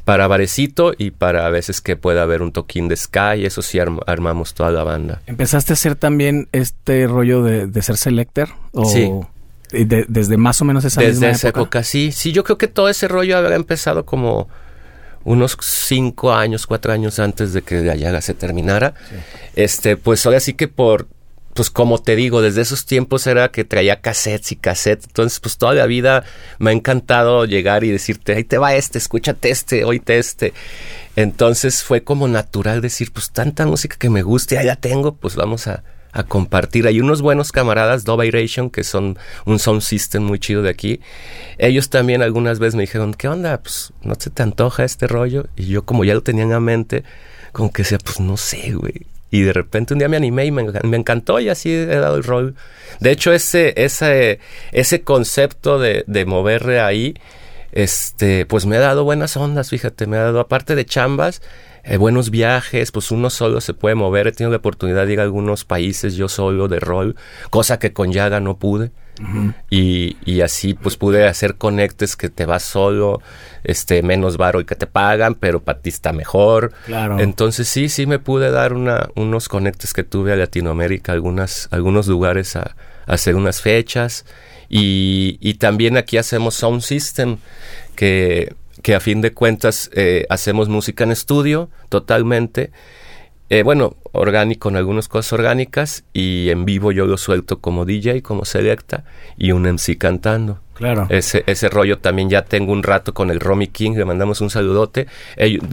para 0.03 0.27
barecito 0.27 0.93
y 0.97 1.11
para 1.11 1.45
a 1.45 1.49
veces 1.51 1.79
que 1.79 1.95
pueda 1.95 2.23
haber 2.23 2.41
un 2.41 2.51
toquín 2.51 2.87
de 2.87 2.95
sky, 2.95 3.45
eso 3.45 3.61
sí 3.61 3.79
armamos 3.79 4.55
toda 4.55 4.71
la 4.71 4.83
banda. 4.83 5.21
¿Empezaste 5.27 5.73
a 5.73 5.75
hacer 5.75 5.95
también 5.95 6.47
este 6.53 7.05
rollo 7.05 7.43
de, 7.43 7.81
ser 7.83 7.97
selector? 7.97 8.49
¿O 8.71 8.85
sí. 8.85 9.11
Desde 9.71 10.37
más 10.37 10.61
o 10.61 10.65
menos 10.65 10.85
esa 10.85 11.01
desde 11.01 11.13
misma 11.13 11.29
esa 11.29 11.49
época? 11.49 11.83
sí. 11.83 12.11
Sí, 12.11 12.31
yo 12.31 12.43
creo 12.43 12.57
que 12.57 12.67
todo 12.67 12.89
ese 12.89 13.07
rollo 13.07 13.37
había 13.37 13.55
empezado 13.55 14.05
como 14.05 14.49
unos 15.23 15.57
cinco 15.61 16.33
años, 16.33 16.67
cuatro 16.67 16.91
años 16.93 17.19
antes 17.19 17.53
de 17.53 17.61
que 17.61 17.81
la 17.81 17.95
llaga 17.95 18.21
se 18.21 18.33
terminara. 18.33 18.93
Este, 19.55 19.97
pues 19.97 20.25
ahora 20.25 20.39
sí 20.39 20.53
que 20.53 20.67
por, 20.67 21.07
pues 21.53 21.69
como 21.69 21.99
te 21.99 22.15
digo, 22.15 22.41
desde 22.41 22.61
esos 22.61 22.85
tiempos 22.85 23.27
era 23.27 23.49
que 23.49 23.63
traía 23.63 24.01
cassettes 24.01 24.51
y 24.51 24.55
cassettes. 24.55 25.07
Entonces, 25.07 25.39
pues 25.39 25.57
toda 25.57 25.73
la 25.73 25.85
vida 25.85 26.23
me 26.59 26.71
ha 26.71 26.73
encantado 26.73 27.45
llegar 27.45 27.83
y 27.83 27.91
decirte, 27.91 28.33
ahí 28.33 28.43
te 28.43 28.57
va 28.57 28.75
este, 28.75 28.97
escúchate 28.97 29.49
este, 29.49 29.83
oíte 29.83 30.17
este. 30.17 30.53
Entonces 31.15 31.83
fue 31.83 32.03
como 32.03 32.27
natural 32.27 32.81
decir, 32.81 33.11
pues 33.11 33.31
tanta 33.31 33.65
música 33.65 33.97
que 33.97 34.09
me 34.09 34.23
guste, 34.23 34.57
ahí 34.57 34.65
la 34.65 34.75
tengo, 34.75 35.13
pues 35.13 35.35
vamos 35.35 35.67
a, 35.67 35.83
a 36.11 36.23
compartir. 36.23 36.87
Hay 36.87 36.99
unos 36.99 37.21
buenos 37.21 37.51
camaradas, 37.51 38.03
Doviration, 38.03 38.69
que 38.69 38.83
son 38.83 39.17
un 39.45 39.59
sound 39.59 39.81
system 39.81 40.23
muy 40.23 40.39
chido 40.39 40.61
de 40.61 40.69
aquí. 40.69 41.01
Ellos 41.57 41.89
también 41.89 42.21
algunas 42.21 42.59
veces 42.59 42.75
me 42.75 42.83
dijeron, 42.83 43.13
¿qué 43.13 43.27
onda? 43.27 43.61
Pues 43.61 43.93
no 44.03 44.15
se 44.17 44.29
te 44.29 44.43
antoja 44.43 44.83
este 44.83 45.07
rollo. 45.07 45.47
Y 45.55 45.67
yo 45.67 45.85
como 45.85 46.03
ya 46.03 46.13
lo 46.13 46.21
tenía 46.21 46.43
en 46.43 46.51
la 46.51 46.59
mente, 46.59 47.03
como 47.51 47.71
que 47.71 47.83
decía, 47.83 47.97
pues 48.03 48.19
no 48.19 48.37
sé, 48.37 48.73
güey. 48.73 49.05
Y 49.29 49.41
de 49.43 49.53
repente 49.53 49.93
un 49.93 49.99
día 49.99 50.09
me 50.09 50.17
animé 50.17 50.45
y 50.45 50.51
me, 50.51 50.97
encantó 50.97 51.39
y 51.39 51.47
así 51.47 51.71
he 51.71 51.85
dado 51.85 52.17
el 52.17 52.23
rol. 52.23 52.55
De 52.99 53.11
hecho, 53.11 53.31
ese, 53.31 53.73
ese, 53.77 54.39
ese 54.73 55.03
concepto 55.03 55.79
de, 55.79 56.03
de 56.05 56.25
moverle 56.25 56.81
ahí, 56.81 57.15
este, 57.71 58.45
pues 58.45 58.65
me 58.65 58.75
ha 58.75 58.81
dado 58.81 59.05
buenas 59.05 59.37
ondas, 59.37 59.69
fíjate, 59.69 60.05
me 60.05 60.17
ha 60.17 60.23
dado, 60.23 60.41
aparte 60.41 60.75
de 60.75 60.85
chambas, 60.85 61.41
eh, 61.83 61.97
buenos 61.97 62.29
viajes, 62.29 62.91
pues 62.91 63.11
uno 63.11 63.29
solo 63.29 63.61
se 63.61 63.73
puede 63.73 63.95
mover. 63.95 64.27
He 64.27 64.31
tenido 64.31 64.51
la 64.51 64.57
oportunidad 64.57 65.07
de 65.07 65.13
ir 65.13 65.19
a 65.19 65.23
algunos 65.23 65.65
países 65.65 66.15
yo 66.15 66.29
solo 66.29 66.67
de 66.67 66.79
rol, 66.79 67.15
cosa 67.49 67.79
que 67.79 67.93
con 67.93 68.11
Yaga 68.11 68.39
no 68.39 68.57
pude. 68.57 68.91
y, 69.69 70.17
y, 70.25 70.41
así 70.41 70.73
pues 70.73 70.97
pude 70.97 71.27
hacer 71.27 71.55
conectes 71.55 72.15
que 72.15 72.29
te 72.29 72.45
vas 72.45 72.63
solo, 72.63 73.21
este, 73.63 74.01
menos 74.01 74.37
varo 74.37 74.61
y 74.61 74.65
que 74.65 74.73
te 74.73 74.87
pagan, 74.87 75.35
pero 75.35 75.61
para 75.61 75.79
ti 75.79 75.89
está 75.89 76.11
mejor. 76.11 76.71
Claro. 76.85 77.19
Entonces 77.19 77.67
sí, 77.67 77.89
sí 77.89 78.05
me 78.07 78.17
pude 78.17 78.49
dar 78.49 78.73
una, 78.73 79.09
unos 79.15 79.47
conectes 79.47 79.93
que 79.93 80.03
tuve 80.03 80.33
a 80.33 80.35
Latinoamérica, 80.35 81.11
algunas, 81.11 81.67
algunos 81.71 82.07
lugares 82.07 82.55
a, 82.55 82.75
a 83.05 83.13
hacer 83.13 83.35
unas 83.35 83.61
fechas. 83.61 84.25
Y, 84.69 85.37
y 85.41 85.55
también 85.55 85.97
aquí 85.97 86.17
hacemos 86.17 86.55
Sound 86.55 86.81
System, 86.81 87.37
que 87.95 88.55
que 88.81 88.95
a 88.95 88.99
fin 88.99 89.21
de 89.21 89.33
cuentas 89.33 89.89
eh, 89.93 90.25
hacemos 90.29 90.69
música 90.69 91.03
en 91.03 91.11
estudio 91.11 91.69
totalmente. 91.89 92.71
Eh, 93.49 93.63
bueno, 93.63 93.97
orgánico 94.13 94.69
en 94.69 94.77
algunas 94.77 95.07
cosas 95.07 95.33
orgánicas 95.33 96.03
y 96.13 96.49
en 96.49 96.65
vivo 96.65 96.91
yo 96.91 97.05
lo 97.05 97.17
suelto 97.17 97.59
como 97.59 97.85
DJ, 97.85 98.21
como 98.21 98.45
selecta 98.45 99.03
y 99.37 99.51
un 99.51 99.63
MC 99.63 99.97
cantando. 99.97 100.59
Claro. 100.81 101.05
Ese, 101.09 101.43
ese 101.45 101.69
rollo 101.69 101.99
también 101.99 102.27
ya 102.27 102.43
tengo 102.43 102.71
un 102.71 102.81
rato 102.81 103.13
con 103.13 103.29
el 103.29 103.39
Romy 103.39 103.67
King, 103.67 103.91
le 103.91 104.03
mandamos 104.03 104.41
un 104.41 104.49
saludote. 104.49 105.05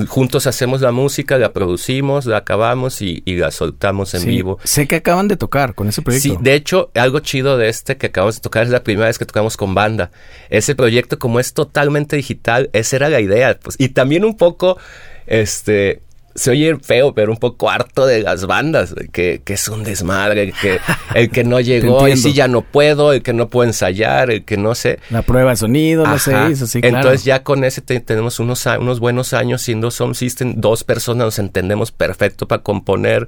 juntos 0.07 0.47
hacemos 0.47 0.83
la 0.83 0.93
música, 0.93 1.39
la 1.39 1.55
producimos, 1.55 2.27
la 2.27 2.37
acabamos 2.37 3.01
y, 3.01 3.23
la 3.25 3.51
soltamos 3.51 4.13
en 4.13 4.27
vivo. 4.27 4.59
Sé 4.65 4.87
que 4.87 4.97
acaban 4.97 5.27
de 5.27 5.39
tocar 5.39 5.75
con 5.75 5.89
ese 5.89 6.03
proyecto. 6.03 6.29
Sí, 6.29 6.37
de 6.39 6.53
hecho, 6.53 6.91
algo 6.95 7.21
chido 7.21 7.57
de 7.57 7.71
este 7.71 7.97
que 7.97 8.09
acabamos 8.09 8.35
de 8.35 8.43
tocar 8.43 8.65
es 8.65 8.69
la 8.69 8.85
primera 8.85 9.07
vez 9.07 9.19
que 9.19 9.25
tocamos 9.25 9.57
con 9.57 9.75
banda. 9.75 10.11
Ese 10.51 10.75
proyecto, 10.75 11.19
como 11.19 11.41
es 11.41 11.55
totalmente 11.55 12.15
digital, 12.17 12.69
esa 12.75 12.97
era 12.97 13.09
la 13.09 13.23
idea. 13.23 13.59
Pues, 13.59 13.77
y 13.79 13.89
también 13.89 14.27
un 14.27 14.37
poco, 14.37 14.77
este, 15.27 16.03
se 16.35 16.51
oye 16.51 16.77
feo, 16.81 17.15
pero 17.15 17.33
un 17.33 17.39
poco 17.39 17.69
harto 17.71 18.07
de 18.07 18.23
las 18.23 18.47
bandas, 18.47 18.95
que, 19.13 19.43
que 19.45 19.55
es 19.55 19.69
un 19.69 19.83
desmadre, 19.83 20.53
que 20.61 20.79
el 21.15 21.31
que 21.31 21.45
no 21.45 21.61
llegó, 21.61 22.07
y 22.07 22.17
si 22.17 22.33
ya 22.33 22.49
no 22.49 22.63
puedo, 22.63 23.13
el 23.13 23.23
que 23.23 23.33
no 23.33 23.49
puedo 23.49 23.67
ensayar, 23.67 24.31
el 24.31 24.45
que 24.45 24.57
no 24.57 24.75
sé. 24.75 25.01
La 25.11 25.23
prueba 25.23 25.51
de 25.51 25.57
sonido, 25.57 26.07
no 26.07 26.19
sé, 26.19 26.35
eso 26.53 26.67
sí, 26.67 26.81
Entonces 26.83 27.25
ya 27.25 27.43
con 27.43 27.65
ese 27.65 27.81
tenemos 27.83 28.39
unos, 28.39 28.65
unos 28.67 29.01
buenos 29.01 29.33
años 29.33 29.63
siendo 29.63 29.91
Sound 29.91 30.15
System, 30.15 30.55
dos 30.57 30.85
personas 30.85 31.27
nos 31.27 31.39
entendemos 31.39 31.91
perfecto 31.91 32.47
para 32.47 32.63
componer, 32.63 33.27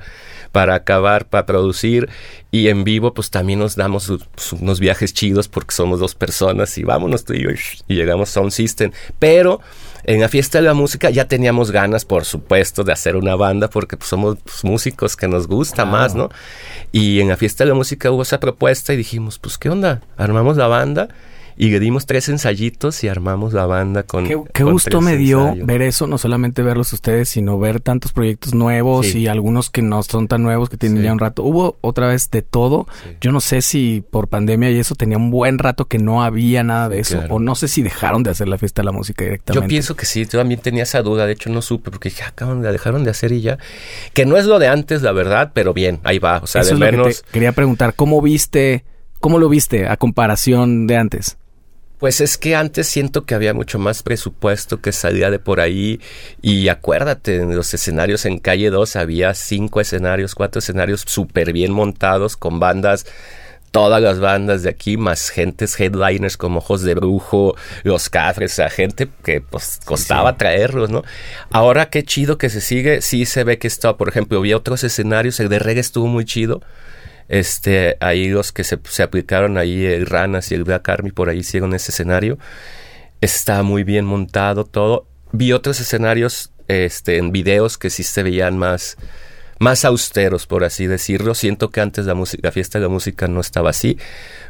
para 0.52 0.74
acabar, 0.74 1.26
para 1.26 1.46
producir, 1.46 2.08
y 2.50 2.68
en 2.68 2.84
vivo 2.84 3.12
pues 3.14 3.30
también 3.30 3.58
nos 3.58 3.76
damos 3.76 4.12
unos 4.52 4.80
viajes 4.80 5.12
chidos 5.12 5.48
porque 5.48 5.74
somos 5.74 6.00
dos 6.00 6.14
personas 6.14 6.76
y 6.78 6.84
vámonos 6.84 7.24
tú 7.24 7.34
y 7.34 7.42
yo, 7.42 7.50
y 7.88 7.94
llegamos 7.94 8.30
a 8.30 8.32
Sound 8.32 8.52
System, 8.52 8.92
pero 9.18 9.60
en 10.10 10.20
la 10.20 10.28
fiesta 10.28 10.58
de 10.58 10.64
la 10.64 10.74
música 10.74 11.10
ya 11.10 11.26
teníamos 11.26 11.70
ganas, 11.70 12.04
por 12.04 12.24
supuesto, 12.24 12.82
de 12.82 12.92
hacer 12.92 13.14
una 13.14 13.36
banda 13.36 13.70
porque 13.70 13.96
pues, 13.96 14.08
somos 14.08 14.38
pues, 14.42 14.64
músicos 14.64 15.16
que 15.16 15.28
nos 15.28 15.46
gusta 15.46 15.84
más, 15.84 16.14
¿no? 16.14 16.30
Y 16.90 17.20
en 17.20 17.28
la 17.28 17.36
fiesta 17.36 17.64
de 17.64 17.68
la 17.68 17.74
música 17.74 18.10
hubo 18.10 18.22
esa 18.22 18.40
propuesta 18.40 18.92
y 18.92 18.96
dijimos, 18.96 19.38
pues, 19.38 19.56
¿qué 19.56 19.70
onda? 19.70 20.02
Armamos 20.16 20.56
la 20.56 20.66
banda 20.66 21.08
y 21.62 21.78
dimos 21.78 22.06
tres 22.06 22.30
ensayitos 22.30 23.04
y 23.04 23.08
armamos 23.08 23.52
la 23.52 23.66
banda 23.66 24.02
con. 24.02 24.26
Qué, 24.26 24.64
gusto 24.64 25.02
me 25.02 25.18
dio 25.18 25.54
ver 25.62 25.82
eso, 25.82 26.06
no 26.06 26.16
solamente 26.16 26.62
verlos 26.62 26.94
ustedes, 26.94 27.28
sino 27.28 27.58
ver 27.58 27.80
tantos 27.80 28.14
proyectos 28.14 28.54
nuevos 28.54 29.14
y 29.14 29.26
algunos 29.26 29.68
que 29.68 29.82
no 29.82 30.02
son 30.02 30.26
tan 30.26 30.42
nuevos, 30.42 30.70
que 30.70 30.78
tienen 30.78 31.02
ya 31.02 31.12
un 31.12 31.18
rato. 31.18 31.42
Hubo 31.42 31.76
otra 31.82 32.08
vez 32.08 32.30
de 32.30 32.40
todo. 32.40 32.86
Yo 33.20 33.30
no 33.30 33.42
sé 33.42 33.60
si 33.60 34.02
por 34.10 34.28
pandemia 34.28 34.70
y 34.70 34.78
eso 34.78 34.94
tenía 34.94 35.18
un 35.18 35.30
buen 35.30 35.58
rato 35.58 35.84
que 35.84 35.98
no 35.98 36.22
había 36.24 36.62
nada 36.62 36.88
de 36.88 37.00
eso, 37.00 37.20
o 37.28 37.38
no 37.38 37.54
sé 37.54 37.68
si 37.68 37.82
dejaron 37.82 38.22
de 38.22 38.30
hacer 38.30 38.48
la 38.48 38.56
fiesta 38.56 38.80
de 38.80 38.86
la 38.86 38.92
música 38.92 39.22
directamente. 39.22 39.66
Yo 39.66 39.68
pienso 39.68 39.94
que 39.96 40.06
sí, 40.06 40.24
yo 40.24 40.38
también 40.38 40.62
tenía 40.62 40.84
esa 40.84 41.02
duda, 41.02 41.26
de 41.26 41.34
hecho 41.34 41.50
no 41.50 41.60
supe, 41.60 41.90
porque 41.90 42.08
dije, 42.08 42.22
acaban 42.22 42.62
de 42.62 42.72
dejaron 42.72 43.04
de 43.04 43.10
hacer 43.10 43.32
y 43.32 43.42
ya. 43.42 43.58
Que 44.14 44.24
no 44.24 44.38
es 44.38 44.46
lo 44.46 44.58
de 44.58 44.68
antes, 44.68 45.02
la 45.02 45.12
verdad, 45.12 45.50
pero 45.52 45.74
bien, 45.74 46.00
ahí 46.04 46.18
va. 46.18 46.38
O 46.38 46.46
sea, 46.46 46.64
de 46.64 46.74
menos. 46.74 47.22
quería 47.30 47.52
preguntar, 47.52 47.92
¿cómo 47.94 48.22
viste, 48.22 48.84
cómo 49.20 49.38
lo 49.38 49.50
viste 49.50 49.86
a 49.86 49.98
comparación 49.98 50.86
de 50.86 50.96
antes? 50.96 51.36
Pues 52.00 52.22
es 52.22 52.38
que 52.38 52.56
antes 52.56 52.88
siento 52.88 53.26
que 53.26 53.34
había 53.34 53.52
mucho 53.52 53.78
más 53.78 54.02
presupuesto 54.02 54.80
que 54.80 54.90
salía 54.90 55.30
de 55.30 55.38
por 55.38 55.60
ahí 55.60 56.00
y 56.40 56.68
acuérdate, 56.68 57.36
en 57.36 57.54
los 57.54 57.72
escenarios 57.74 58.24
en 58.24 58.38
calle 58.38 58.70
2 58.70 58.96
había 58.96 59.34
cinco 59.34 59.82
escenarios, 59.82 60.34
cuatro 60.34 60.60
escenarios 60.60 61.04
súper 61.06 61.52
bien 61.52 61.72
montados 61.72 62.38
con 62.38 62.58
bandas 62.58 63.04
todas 63.70 64.02
las 64.02 64.18
bandas 64.18 64.62
de 64.62 64.70
aquí, 64.70 64.96
más 64.96 65.30
gentes 65.30 65.78
headliners 65.78 66.36
como 66.36 66.58
Ojos 66.58 66.82
de 66.82 66.94
Brujo, 66.94 67.54
Los 67.84 68.10
Cafres, 68.10 68.52
o 68.52 68.54
sea, 68.56 68.70
gente 68.70 69.08
que 69.22 69.40
pues 69.40 69.78
costaba 69.84 70.36
traerlos, 70.36 70.90
¿no? 70.90 71.04
Ahora 71.50 71.88
qué 71.90 72.02
chido 72.02 72.36
que 72.38 72.50
se 72.50 72.60
sigue, 72.60 73.00
sí 73.00 73.26
se 73.26 73.44
ve 73.44 73.58
que 73.58 73.68
está, 73.68 73.96
por 73.96 74.08
ejemplo, 74.08 74.38
había 74.38 74.56
otros 74.56 74.82
escenarios, 74.84 75.38
el 75.40 75.48
de 75.48 75.58
reggae 75.58 75.80
estuvo 75.80 76.06
muy 76.06 76.24
chido, 76.24 76.62
este, 77.30 77.96
ahí 78.00 78.28
los 78.28 78.50
que 78.50 78.64
se, 78.64 79.02
aplicaron 79.02 79.56
ahí, 79.56 79.86
el 79.86 80.06
Ranas 80.06 80.50
y 80.50 80.56
el 80.56 80.64
Black 80.64 80.88
Army, 80.88 81.12
por 81.12 81.28
ahí 81.28 81.38
hicieron 81.38 81.74
ese 81.74 81.92
escenario. 81.92 82.38
Estaba 83.20 83.62
muy 83.62 83.84
bien 83.84 84.04
montado 84.04 84.64
todo. 84.64 85.06
Vi 85.30 85.52
otros 85.52 85.80
escenarios 85.80 86.50
este, 86.66 87.18
en 87.18 87.30
videos 87.30 87.78
que 87.78 87.88
sí 87.88 88.02
se 88.02 88.24
veían 88.24 88.58
más, 88.58 88.96
más 89.60 89.84
austeros, 89.84 90.48
por 90.48 90.64
así 90.64 90.88
decirlo. 90.88 91.36
Siento 91.36 91.70
que 91.70 91.80
antes 91.80 92.04
la, 92.04 92.20
la 92.42 92.50
fiesta 92.50 92.80
de 92.80 92.86
la 92.86 92.88
música 92.88 93.28
no 93.28 93.40
estaba 93.40 93.70
así. 93.70 93.96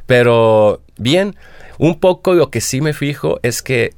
Pero 0.07 0.81
bien, 0.97 1.37
un 1.76 2.01
poco 2.01 2.33
lo 2.33 2.49
que 2.49 2.62
sí 2.62 2.81
me 2.81 2.95
fijo 2.95 3.41
es 3.43 3.61
que 3.61 3.93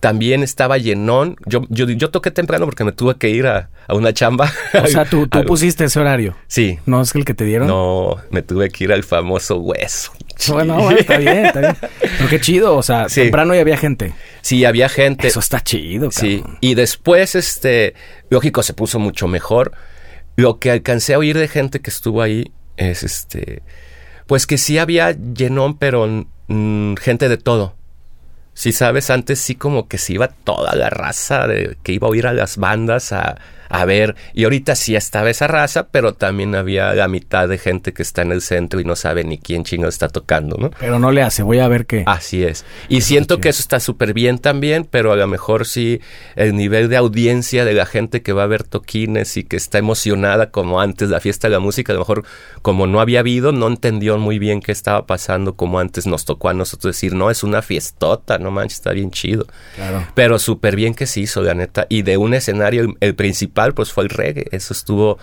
también 0.00 0.42
estaba 0.42 0.78
llenón. 0.78 1.36
Yo, 1.46 1.62
yo, 1.68 1.86
yo 1.88 2.10
toqué 2.10 2.30
temprano 2.30 2.64
porque 2.66 2.84
me 2.84 2.92
tuve 2.92 3.16
que 3.16 3.30
ir 3.30 3.46
a, 3.46 3.70
a 3.86 3.94
una 3.94 4.12
chamba. 4.12 4.52
O 4.82 4.86
sea, 4.86 5.04
tú, 5.04 5.26
tú 5.26 5.42
pusiste 5.46 5.84
ese 5.84 5.98
horario. 5.98 6.36
Sí. 6.46 6.78
¿No 6.86 7.00
es 7.02 7.14
el 7.14 7.24
que 7.24 7.34
te 7.34 7.44
dieron? 7.44 7.66
No, 7.68 8.16
me 8.30 8.42
tuve 8.42 8.70
que 8.70 8.84
ir 8.84 8.92
al 8.92 9.02
famoso 9.04 9.56
hueso. 9.58 10.12
Bueno, 10.48 10.76
bueno, 10.80 10.98
está 11.00 11.18
bien, 11.18 11.46
está 11.46 11.60
bien. 11.60 11.76
Pero 12.00 12.28
qué 12.30 12.40
chido, 12.40 12.76
o 12.76 12.82
sea, 12.82 13.08
Sí. 13.08 13.22
temprano 13.22 13.54
ya 13.54 13.60
había 13.60 13.76
gente. 13.76 14.14
Sí, 14.40 14.64
había 14.64 14.88
gente. 14.88 15.26
Eso 15.26 15.40
está 15.40 15.60
chido, 15.60 16.10
Sí, 16.12 16.44
y 16.60 16.74
después, 16.74 17.34
este, 17.34 17.94
lógico, 18.30 18.62
se 18.62 18.72
puso 18.74 18.98
mucho 19.00 19.26
mejor. 19.26 19.72
Lo 20.36 20.60
que 20.60 20.70
alcancé 20.70 21.14
a 21.14 21.18
oír 21.18 21.36
de 21.36 21.48
gente 21.48 21.80
que 21.80 21.90
estuvo 21.90 22.22
ahí 22.22 22.52
es, 22.76 23.02
este, 23.02 23.62
pues 24.28 24.46
que 24.46 24.58
sí 24.58 24.78
había 24.78 25.10
llenón, 25.10 25.76
pero 25.76 26.06
mm, 26.46 26.94
gente 26.94 27.28
de 27.28 27.36
todo. 27.38 27.74
Si 28.58 28.72
sabes, 28.72 29.08
antes 29.10 29.38
sí 29.38 29.54
como 29.54 29.86
que 29.86 29.98
se 29.98 30.14
iba 30.14 30.26
toda 30.26 30.74
la 30.74 30.90
raza 30.90 31.46
de, 31.46 31.76
que 31.84 31.92
iba 31.92 32.08
a 32.08 32.10
oír 32.10 32.26
a 32.26 32.32
las 32.32 32.56
bandas 32.56 33.12
a, 33.12 33.36
a 33.68 33.84
ver. 33.84 34.16
Y 34.34 34.44
ahorita 34.44 34.74
sí 34.74 34.96
estaba 34.96 35.30
esa 35.30 35.46
raza, 35.46 35.88
pero 35.88 36.14
también 36.14 36.54
había 36.54 36.94
la 36.94 37.08
mitad 37.08 37.48
de 37.48 37.58
gente 37.58 37.92
que 37.92 38.02
está 38.02 38.22
en 38.22 38.32
el 38.32 38.42
centro 38.42 38.80
y 38.80 38.84
no 38.84 38.96
sabe 38.96 39.24
ni 39.24 39.38
quién 39.38 39.64
chingo 39.64 39.88
está 39.88 40.08
tocando, 40.08 40.56
¿no? 40.58 40.70
Pero 40.78 40.98
no 40.98 41.10
le 41.10 41.22
hace, 41.22 41.42
voy 41.42 41.58
a 41.58 41.68
ver 41.68 41.86
qué. 41.86 42.04
Así 42.06 42.42
es. 42.42 42.64
Y 42.88 43.02
siento 43.02 43.40
que 43.40 43.48
eso 43.48 43.60
está 43.60 43.80
súper 43.80 44.14
bien 44.14 44.38
también, 44.38 44.86
pero 44.90 45.12
a 45.12 45.16
lo 45.16 45.26
mejor 45.26 45.66
sí 45.66 46.00
el 46.36 46.54
nivel 46.56 46.88
de 46.88 46.96
audiencia 46.96 47.64
de 47.64 47.74
la 47.74 47.86
gente 47.86 48.22
que 48.22 48.32
va 48.32 48.44
a 48.44 48.46
ver 48.46 48.64
toquines 48.64 49.36
y 49.36 49.44
que 49.44 49.56
está 49.56 49.78
emocionada 49.78 50.50
como 50.50 50.80
antes 50.80 51.10
la 51.10 51.20
fiesta 51.20 51.48
de 51.48 51.52
la 51.52 51.60
música, 51.60 51.92
a 51.92 51.94
lo 51.94 52.00
mejor 52.00 52.24
como 52.62 52.86
no 52.86 53.00
había 53.00 53.20
habido, 53.20 53.52
no 53.52 53.68
entendió 53.68 54.18
muy 54.18 54.38
bien 54.38 54.60
qué 54.60 54.72
estaba 54.72 55.06
pasando 55.06 55.54
como 55.54 55.78
antes 55.78 56.06
nos 56.06 56.24
tocó 56.24 56.48
a 56.48 56.54
nosotros 56.54 56.94
decir, 56.94 57.14
no, 57.14 57.30
es 57.30 57.42
una 57.42 57.62
fiestota, 57.62 58.38
no 58.38 58.50
manches, 58.50 58.78
está 58.78 58.92
bien 58.92 59.10
chido. 59.10 59.46
Claro. 59.76 60.06
Pero 60.14 60.38
súper 60.38 60.76
bien 60.76 60.94
que 60.94 61.06
se 61.06 61.20
hizo, 61.20 61.42
la 61.42 61.54
neta. 61.54 61.86
Y 61.88 62.02
de 62.02 62.16
un 62.16 62.34
escenario, 62.34 62.82
el, 62.82 62.94
el 63.00 63.14
principal, 63.14 63.57
pues 63.74 63.92
fue 63.92 64.04
el 64.04 64.10
reggae. 64.10 64.46
Eso 64.52 64.72
estuvo 64.72 65.18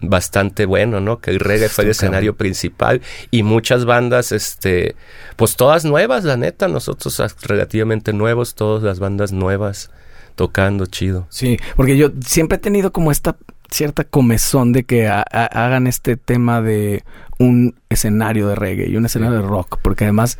bastante 0.00 0.64
bueno, 0.66 1.00
¿no? 1.00 1.18
Que 1.20 1.30
el 1.32 1.40
reggae 1.40 1.68
fue 1.68 1.84
el 1.84 1.90
escenario 1.90 2.36
principal 2.36 3.00
y 3.32 3.42
muchas 3.42 3.84
bandas, 3.84 4.30
este, 4.32 4.94
pues 5.36 5.56
todas 5.56 5.84
nuevas, 5.84 6.22
la 6.24 6.36
neta, 6.36 6.68
nosotros 6.68 7.18
ah, 7.20 7.28
relativamente 7.42 8.12
nuevos, 8.12 8.54
todas 8.54 8.82
las 8.84 9.00
bandas 9.00 9.32
nuevas 9.32 9.90
tocando 10.36 10.86
chido. 10.86 11.26
Sí, 11.30 11.58
porque 11.74 11.96
yo 11.96 12.10
siempre 12.24 12.56
he 12.56 12.60
tenido 12.60 12.92
como 12.92 13.10
esta 13.10 13.36
cierta 13.72 14.04
comezón 14.04 14.72
de 14.72 14.84
que 14.84 15.08
ha- 15.08 15.24
ha- 15.32 15.46
hagan 15.64 15.88
este 15.88 16.16
tema 16.16 16.62
de 16.62 17.02
un 17.40 17.74
escenario 17.88 18.46
de 18.48 18.54
reggae 18.54 18.88
y 18.88 18.96
un 18.96 19.04
escenario 19.06 19.42
de 19.42 19.46
rock, 19.48 19.78
porque 19.82 20.04
además, 20.04 20.38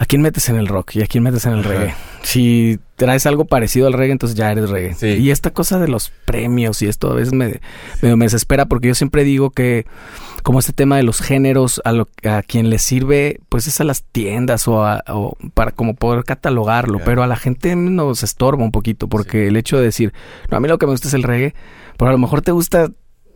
¿a 0.00 0.06
quién 0.06 0.22
metes 0.22 0.48
en 0.48 0.56
el 0.56 0.66
rock 0.66 0.96
y 0.96 1.02
a 1.02 1.06
quién 1.06 1.22
metes 1.22 1.44
en 1.46 1.52
el 1.52 1.60
Ajá. 1.60 1.68
reggae? 1.68 1.94
Si 2.22 2.78
traes 2.96 3.24
algo 3.26 3.44
parecido 3.44 3.86
al 3.86 3.92
reggae, 3.92 4.12
entonces 4.12 4.36
ya 4.36 4.50
eres 4.50 4.68
reggae. 4.70 4.94
Sí. 4.94 5.06
Y 5.06 5.30
esta 5.30 5.52
cosa 5.52 5.78
de 5.78 5.88
los 5.88 6.10
premios 6.26 6.82
y 6.82 6.86
esto 6.86 7.10
a 7.12 7.14
veces 7.14 7.32
me, 7.32 7.60
me, 8.02 8.16
me 8.16 8.24
desespera 8.26 8.66
porque 8.66 8.88
yo 8.88 8.94
siempre 8.94 9.24
digo 9.24 9.50
que 9.50 9.86
como 10.42 10.58
este 10.58 10.72
tema 10.72 10.96
de 10.96 11.02
los 11.02 11.20
géneros 11.20 11.80
a, 11.84 11.92
lo, 11.92 12.08
a 12.24 12.42
quien 12.42 12.68
le 12.70 12.78
sirve 12.78 13.40
pues 13.48 13.66
es 13.66 13.80
a 13.80 13.84
las 13.84 14.02
tiendas 14.02 14.66
o, 14.68 14.84
a- 14.84 15.02
o 15.08 15.36
para 15.54 15.70
como 15.70 15.94
poder 15.94 16.24
catalogarlo 16.24 16.94
Claro. 16.98 17.04
pero 17.04 17.22
a 17.22 17.26
la 17.26 17.36
gente 17.36 17.76
nos 17.76 18.22
estorba 18.22 18.64
un 18.64 18.70
poquito 18.72 19.06
porque 19.08 19.46
el 19.48 19.56
hecho 19.56 19.76
de 19.78 19.84
decir 19.84 20.12
no 20.50 20.56
a 20.56 20.60
mí 20.60 20.68
lo 20.68 20.78
que 20.78 20.86
me 20.86 20.92
gusta 20.92 21.08
es 21.08 21.14
el 21.14 21.22
reggae 21.22 21.54
pero 21.98 22.08
a 22.08 22.12
lo 22.12 22.18
mejor 22.18 22.40
te 22.42 22.52
gusta 22.52 22.90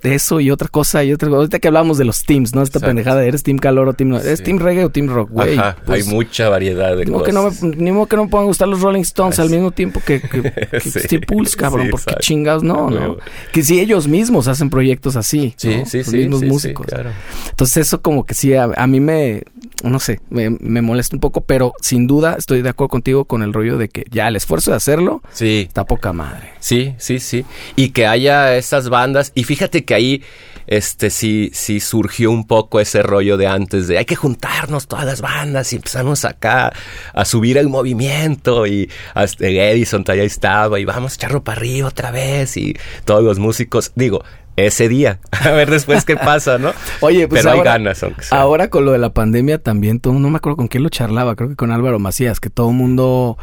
eso 0.05 0.41
y 0.41 0.51
otra 0.51 0.69
cosa 0.69 1.03
y 1.05 1.13
otra 1.13 1.29
cosa 1.29 1.39
ahorita 1.39 1.59
que 1.59 1.69
hablamos 1.69 1.97
de 1.99 2.05
los 2.05 2.25
teams 2.25 2.55
no 2.55 2.63
esta 2.63 2.79
Exacto. 2.79 2.87
pendejada 2.89 3.21
de, 3.21 3.29
eres 3.29 3.43
team 3.43 3.59
calor 3.59 3.89
o 3.89 3.93
team 3.95 4.11
no 4.11 4.19
eres 4.19 4.39
Sí. 4.39 4.45
team 4.45 4.59
reggae 4.59 4.85
o 4.85 4.91
team 4.91 5.09
rock 5.09 5.31
güey 5.31 5.57
Ajá, 5.57 5.77
Pues, 5.87 6.07
hay 6.07 6.13
mucha 6.13 6.49
variedad 6.49 6.97
de 6.97 7.05
ni 7.07 7.13
cosas. 7.13 7.27
que 7.27 7.33
no 7.33 7.51
me, 7.51 7.77
ni 7.77 7.93
modo 7.93 8.07
que 8.07 8.17
no 8.17 8.25
me 8.25 8.31
puedan 8.31 8.47
gustar 8.47 8.69
los 8.69 8.81
Rolling 8.81 9.01
Stones 9.03 9.39
al 9.39 9.47
Así. 9.47 9.55
mismo 9.55 9.71
tiempo 9.71 10.01
que, 10.05 10.21
que, 10.21 10.43
que 10.71 10.81
Sí. 10.81 10.91
Steve 11.01 11.27
Pulse, 11.27 11.57
cabrón. 11.57 11.87
Sí, 11.87 11.91
porque 11.91 12.03
exacto. 12.11 12.21
chingados 12.23 12.63
no, 12.63 12.91
¿no? 12.91 12.97
Huevo. 13.01 13.19
Que 13.53 13.63
si 13.63 13.81
ellos 13.81 14.07
mismos 14.09 14.49
hacen 14.49 14.71
proyectos 14.71 15.17
así. 15.17 15.55
Sí, 15.57 15.77
¿no? 15.79 15.87
sí, 15.87 15.99
Los 15.99 16.07
sí. 16.09 16.17
mismos 16.19 16.43
músicos. 16.43 16.87
claro. 16.87 17.11
Entonces 17.51 17.87
eso 17.87 18.01
como 18.03 18.25
que 18.27 18.35
sí, 18.35 18.55
a, 18.55 18.65
a 18.77 18.87
mí 18.87 19.01
me, 19.01 19.43
no 19.83 20.01
sé, 20.01 20.21
me, 20.31 20.51
me 20.51 20.83
molesta 20.83 21.17
un 21.17 21.21
poco, 21.21 21.41
pero 21.43 21.73
sin 21.81 22.07
duda 22.07 22.35
estoy 22.39 22.63
de 22.63 22.69
acuerdo 22.71 22.89
contigo 22.91 23.25
con 23.25 23.43
el 23.43 23.53
rollo 23.53 23.79
de 23.79 23.89
que 23.89 24.05
ya 24.11 24.29
el 24.29 24.37
esfuerzo 24.37 24.71
de 24.73 24.77
hacerlo 24.77 25.23
Sí, 25.33 25.65
está 25.69 25.85
poca 25.85 26.13
madre. 26.13 26.51
Sí, 26.61 26.95
sí, 26.99 27.19
sí. 27.21 27.45
Y 27.77 27.91
que 27.91 28.07
haya 28.07 28.57
esas 28.57 28.89
bandas. 28.89 29.33
Y 29.35 29.45
fíjate 29.45 29.85
que 29.85 29.94
ahí, 29.95 30.23
este, 30.67 31.11
sí, 31.11 31.51
sí 31.53 31.81
surgió 31.81 32.31
un 32.31 32.47
poco 32.47 32.81
ese 32.81 33.03
rollo 33.03 33.37
de 33.37 33.47
antes 33.47 33.87
de 33.87 33.99
hay 33.99 34.05
que 34.05 34.17
juntarnos 34.17 34.87
todas 34.87 35.05
las 35.05 35.21
bandas 35.21 35.73
y 35.73 35.77
empezamos 35.77 36.25
acá 36.25 36.73
a 37.13 37.25
subir 37.25 37.59
el 37.59 37.69
movimiento 37.69 38.67
y 38.67 38.91
hasta 39.15 39.47
Edison 39.47 40.05
todavía 40.05 40.25
estaba 40.25 40.81
y 40.81 40.85
vamos 40.85 41.13
a 41.13 41.15
echarlo 41.17 41.45
para 41.45 41.59
arriba 41.59 41.89
otra 41.89 42.11
vez 42.11 42.57
y 42.57 42.77
todos 43.05 43.23
los 43.23 43.39
músicos, 43.39 43.93
digo, 43.95 44.25
ese 44.57 44.89
día, 44.89 45.21
a 45.33 45.51
ver 45.51 45.71
después 45.71 46.05
qué 46.05 46.17
pasa, 46.17 46.59
¿no? 46.59 46.73
Oye, 47.01 47.29
pues 47.29 47.43
Pero 47.43 47.55
hay 47.57 47.63
ganas, 47.63 48.03
aunque 48.03 48.23
sea. 48.25 48.39
ahora 48.41 48.69
con 48.71 48.85
lo 48.85 48.93
de 48.93 48.99
la 48.99 49.13
pandemia 49.13 49.59
también, 49.59 50.01
todo, 50.01 50.15
no 50.15 50.31
me 50.31 50.37
acuerdo 50.37 50.57
con 50.57 50.69
quién 50.69 50.83
lo 50.83 50.89
charlaba, 50.89 51.35
creo 51.37 51.49
que 51.51 51.57
con 51.57 51.71
Álvaro 51.73 51.99
Macías, 51.99 52.41
que 52.41 52.51
todo 52.51 52.71
el 52.71 52.77
mundo 52.77 53.37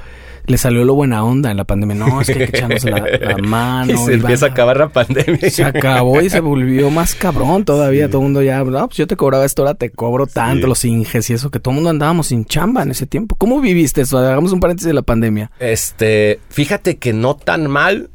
le 0.47 0.57
salió 0.57 0.84
lo 0.86 0.95
buena 0.95 1.24
onda 1.24 1.51
en 1.51 1.57
la 1.57 1.66
pandemia. 1.66 1.95
No, 1.95 2.20
es 2.20 2.28
que 2.28 2.34
hay 2.34 2.39
que 2.49 2.57
echarnos 2.57 2.84
la, 2.84 2.97
la 3.22 3.38
mano. 3.43 3.93
y 3.93 3.97
se 3.97 4.12
y 4.12 4.16
empieza 4.16 4.47
a 4.47 4.49
acabar 4.49 4.78
la 4.78 4.89
pandemia. 4.89 5.49
Se 5.51 5.64
acabó 5.64 6.20
y 6.20 6.32
se 6.32 6.39
volvió 6.39 6.89
más 6.89 7.14
cabrón 7.14 7.64
todavía. 7.64 8.05
Sí. 8.05 8.12
Todo 8.12 8.22
el 8.22 8.26
mundo 8.26 8.41
ya, 8.41 8.64
no, 8.64 8.88
pues 8.88 8.97
yo 8.97 9.05
te 9.05 9.16
cobraba 9.16 9.45
esto, 9.45 9.62
ahora 9.62 9.76
te 9.76 9.91
cobro 9.91 10.26
tanto, 10.26 10.62
Sí. 10.66 10.70
los 10.70 10.86
inges 10.86 11.30
y 11.30 11.34
eso, 11.34 11.51
que 11.51 11.59
todo 11.59 11.72
el 11.74 11.76
mundo 11.76 11.91
andábamos 11.91 12.28
sin 12.28 12.45
chamba 12.45 12.82
en 12.82 12.89
ese 12.89 13.05
tiempo. 13.05 13.36
¿Cómo 13.36 13.62
viviste 13.62 14.01
eso? 14.01 14.18
Hagamos 14.18 14.51
un 14.51 14.59
paréntesis 14.59 14.88
de 14.88 14.93
la 14.95 15.03
pandemia. 15.03 15.51
Este, 15.59 16.39
fíjate 16.49 16.97
que 16.97 17.14
no 17.14 17.36
tan 17.36 17.68
mal, 17.70 18.09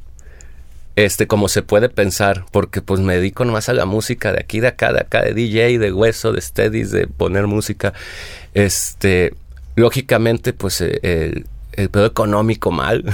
este, 0.96 1.26
como 1.26 1.48
se 1.48 1.62
puede 1.62 1.88
pensar, 1.88 2.46
porque 2.50 2.80
pues 2.80 3.00
me 3.00 3.16
dedico 3.16 3.44
nomás 3.44 3.68
a 3.68 3.74
la 3.74 3.84
música 3.84 4.32
de 4.32 4.40
aquí, 4.40 4.60
de 4.60 4.68
acá, 4.68 4.92
de 4.92 5.00
acá, 5.00 5.22
de 5.22 5.34
DJ, 5.34 5.78
de 5.78 5.92
hueso, 5.92 6.32
de 6.32 6.40
steadies, 6.40 6.90
de 6.90 7.06
poner 7.06 7.46
música. 7.46 7.92
Este, 8.54 9.34
lógicamente, 9.76 10.52
pues 10.54 10.80
eh, 10.80 10.98
el, 11.02 11.46
el 11.72 11.90
pedo 11.90 12.06
económico 12.06 12.70
mal, 12.70 13.04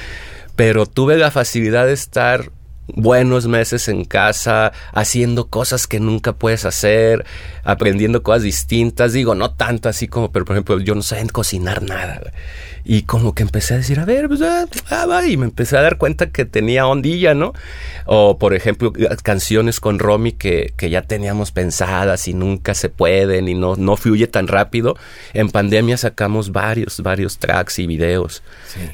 pero 0.56 0.86
tuve 0.86 1.16
la 1.18 1.32
facilidad 1.32 1.86
de 1.86 1.92
estar 1.92 2.50
buenos 2.86 3.46
meses 3.46 3.88
en 3.88 4.04
casa, 4.04 4.72
haciendo 4.92 5.48
cosas 5.48 5.86
que 5.86 6.00
nunca 6.00 6.34
puedes 6.34 6.64
hacer, 6.64 7.24
aprendiendo 7.62 8.22
cosas 8.22 8.42
distintas, 8.42 9.12
digo, 9.12 9.34
no 9.34 9.52
tanto 9.52 9.88
así 9.88 10.08
como, 10.08 10.30
pero 10.32 10.44
por 10.44 10.54
ejemplo, 10.56 10.78
yo 10.80 10.94
no 10.94 11.02
sé 11.02 11.24
cocinar 11.32 11.82
nada. 11.82 12.20
Y 12.86 13.02
como 13.02 13.34
que 13.34 13.42
empecé 13.42 13.74
a 13.74 13.76
decir, 13.78 13.98
a 13.98 14.04
ver, 14.04 14.28
pues, 14.28 14.42
ah, 14.42 14.66
ah, 14.90 15.26
y 15.26 15.38
me 15.38 15.46
empecé 15.46 15.78
a 15.78 15.80
dar 15.80 15.96
cuenta 15.96 16.30
que 16.30 16.44
tenía 16.44 16.86
ondilla, 16.86 17.32
¿no? 17.32 17.54
O, 18.04 18.38
por 18.38 18.52
ejemplo, 18.52 18.92
canciones 19.22 19.80
con 19.80 19.98
Romy 19.98 20.32
que, 20.32 20.74
que 20.76 20.90
ya 20.90 21.00
teníamos 21.00 21.50
pensadas 21.50 22.28
y 22.28 22.34
nunca 22.34 22.74
se 22.74 22.90
pueden 22.90 23.48
y 23.48 23.54
no, 23.54 23.76
no 23.76 23.96
fluye 23.96 24.26
tan 24.26 24.48
rápido. 24.48 24.96
En 25.32 25.48
pandemia 25.48 25.96
sacamos 25.96 26.52
varios, 26.52 27.00
varios 27.00 27.38
tracks 27.38 27.78
y 27.78 27.86
videos. 27.86 28.42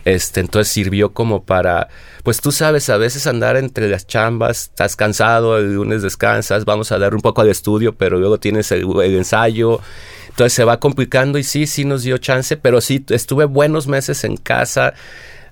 Este, 0.04 0.38
entonces 0.38 0.72
sirvió 0.72 1.12
como 1.12 1.42
para, 1.42 1.88
pues 2.22 2.40
tú 2.40 2.52
sabes, 2.52 2.88
a 2.90 2.96
veces 2.96 3.26
andar 3.26 3.56
entre 3.56 3.88
las 3.88 4.06
chambas, 4.06 4.64
estás 4.64 4.94
cansado, 4.94 5.58
el 5.58 5.74
lunes 5.74 6.02
descansas, 6.02 6.64
vamos 6.64 6.92
a 6.92 6.98
dar 6.98 7.14
un 7.14 7.22
poco 7.22 7.40
al 7.40 7.48
estudio, 7.48 7.96
pero 7.96 8.20
luego 8.20 8.38
tienes 8.38 8.70
el, 8.70 8.84
el 9.02 9.16
ensayo. 9.16 9.80
Entonces 10.28 10.52
se 10.52 10.64
va 10.64 10.78
complicando 10.78 11.38
y 11.38 11.44
sí, 11.44 11.66
sí 11.66 11.84
nos 11.84 12.02
dio 12.02 12.16
chance, 12.16 12.56
pero 12.56 12.80
sí, 12.80 13.04
estuve 13.08 13.44
buenos 13.44 13.79
meses 13.86 14.24
en 14.24 14.36
casa, 14.36 14.94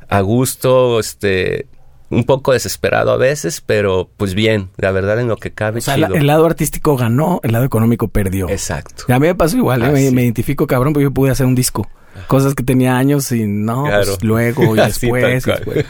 a 0.09 0.21
gusto, 0.21 1.01
este, 1.01 1.67
un 2.11 2.25
poco 2.25 2.53
desesperado 2.53 3.11
a 3.13 3.17
veces, 3.17 3.61
pero 3.61 4.09
pues 4.17 4.35
bien, 4.35 4.71
la 4.79 4.91
verdad 4.93 5.21
en 5.21 5.29
lo 5.29 5.37
que 5.37 5.51
cabe, 5.53 5.79
O 5.79 5.83
sea, 5.83 5.97
chido. 5.97 6.09
la- 6.09 6.19
el 6.19 6.27
lado 6.27 6.47
artístico 6.47 6.97
ganó, 6.97 7.41
el 7.43 7.53
lado 7.53 7.65
económico 7.65 8.09
perdió. 8.09 8.49
Exacto. 8.49 9.05
A 9.13 9.19
mí 9.19 9.27
me 9.27 9.35
pasó 9.35 9.57
igual, 9.59 9.83
¿eh? 9.83 10.11
Me, 10.11 10.23
identifico 10.23 10.67
cabrón 10.67 10.93
porque 10.95 11.05
yo 11.05 11.11
pude 11.13 11.31
hacer 11.31 11.45
un 11.47 11.55
disco. 11.55 11.87
Cosas 12.27 12.55
que 12.57 12.65
tenía 12.65 12.97
años 12.99 13.31
y 13.31 13.47
no, 13.47 13.85
Claro. 13.85 14.05
pues, 14.07 14.25
luego 14.25 14.75
y 14.75 14.79
Así, 14.81 15.07
después, 15.07 15.47
y 15.47 15.51
después. 15.51 15.87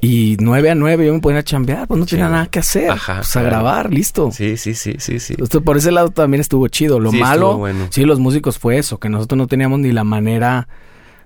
Y 0.00 0.36
nueve 0.40 0.70
a 0.70 0.74
nueve 0.76 1.04
yo 1.04 1.12
me 1.12 1.20
ponía 1.20 1.40
a 1.40 1.42
chambear, 1.42 1.88
pues 1.88 1.98
no 2.00 2.06
tenía 2.06 2.28
nada 2.28 2.46
que 2.46 2.60
hacer. 2.60 2.88
Ajá, 2.90 3.16
pues 3.16 3.36
a 3.36 3.40
claro. 3.40 3.48
grabar, 3.56 3.92
listo. 3.92 4.30
Sí, 4.32 4.56
sí, 4.56 4.74
sí, 4.74 4.94
sí, 4.98 5.18
sí. 5.18 5.34
Esto- 5.42 5.60
por 5.60 5.76
ese 5.76 5.90
lado 5.90 6.10
también 6.10 6.40
estuvo 6.40 6.68
chido. 6.68 7.00
Lo 7.00 7.10
Sí, 7.10 7.18
malo, 7.18 7.58
bueno. 7.58 7.88
sí, 7.90 8.04
los 8.04 8.18
músicos 8.20 8.58
fue 8.58 8.78
eso, 8.78 8.98
que 8.98 9.08
nosotros 9.08 9.36
no 9.36 9.46
teníamos 9.48 9.80
ni 9.80 9.90
la 9.92 10.04
manera. 10.04 10.68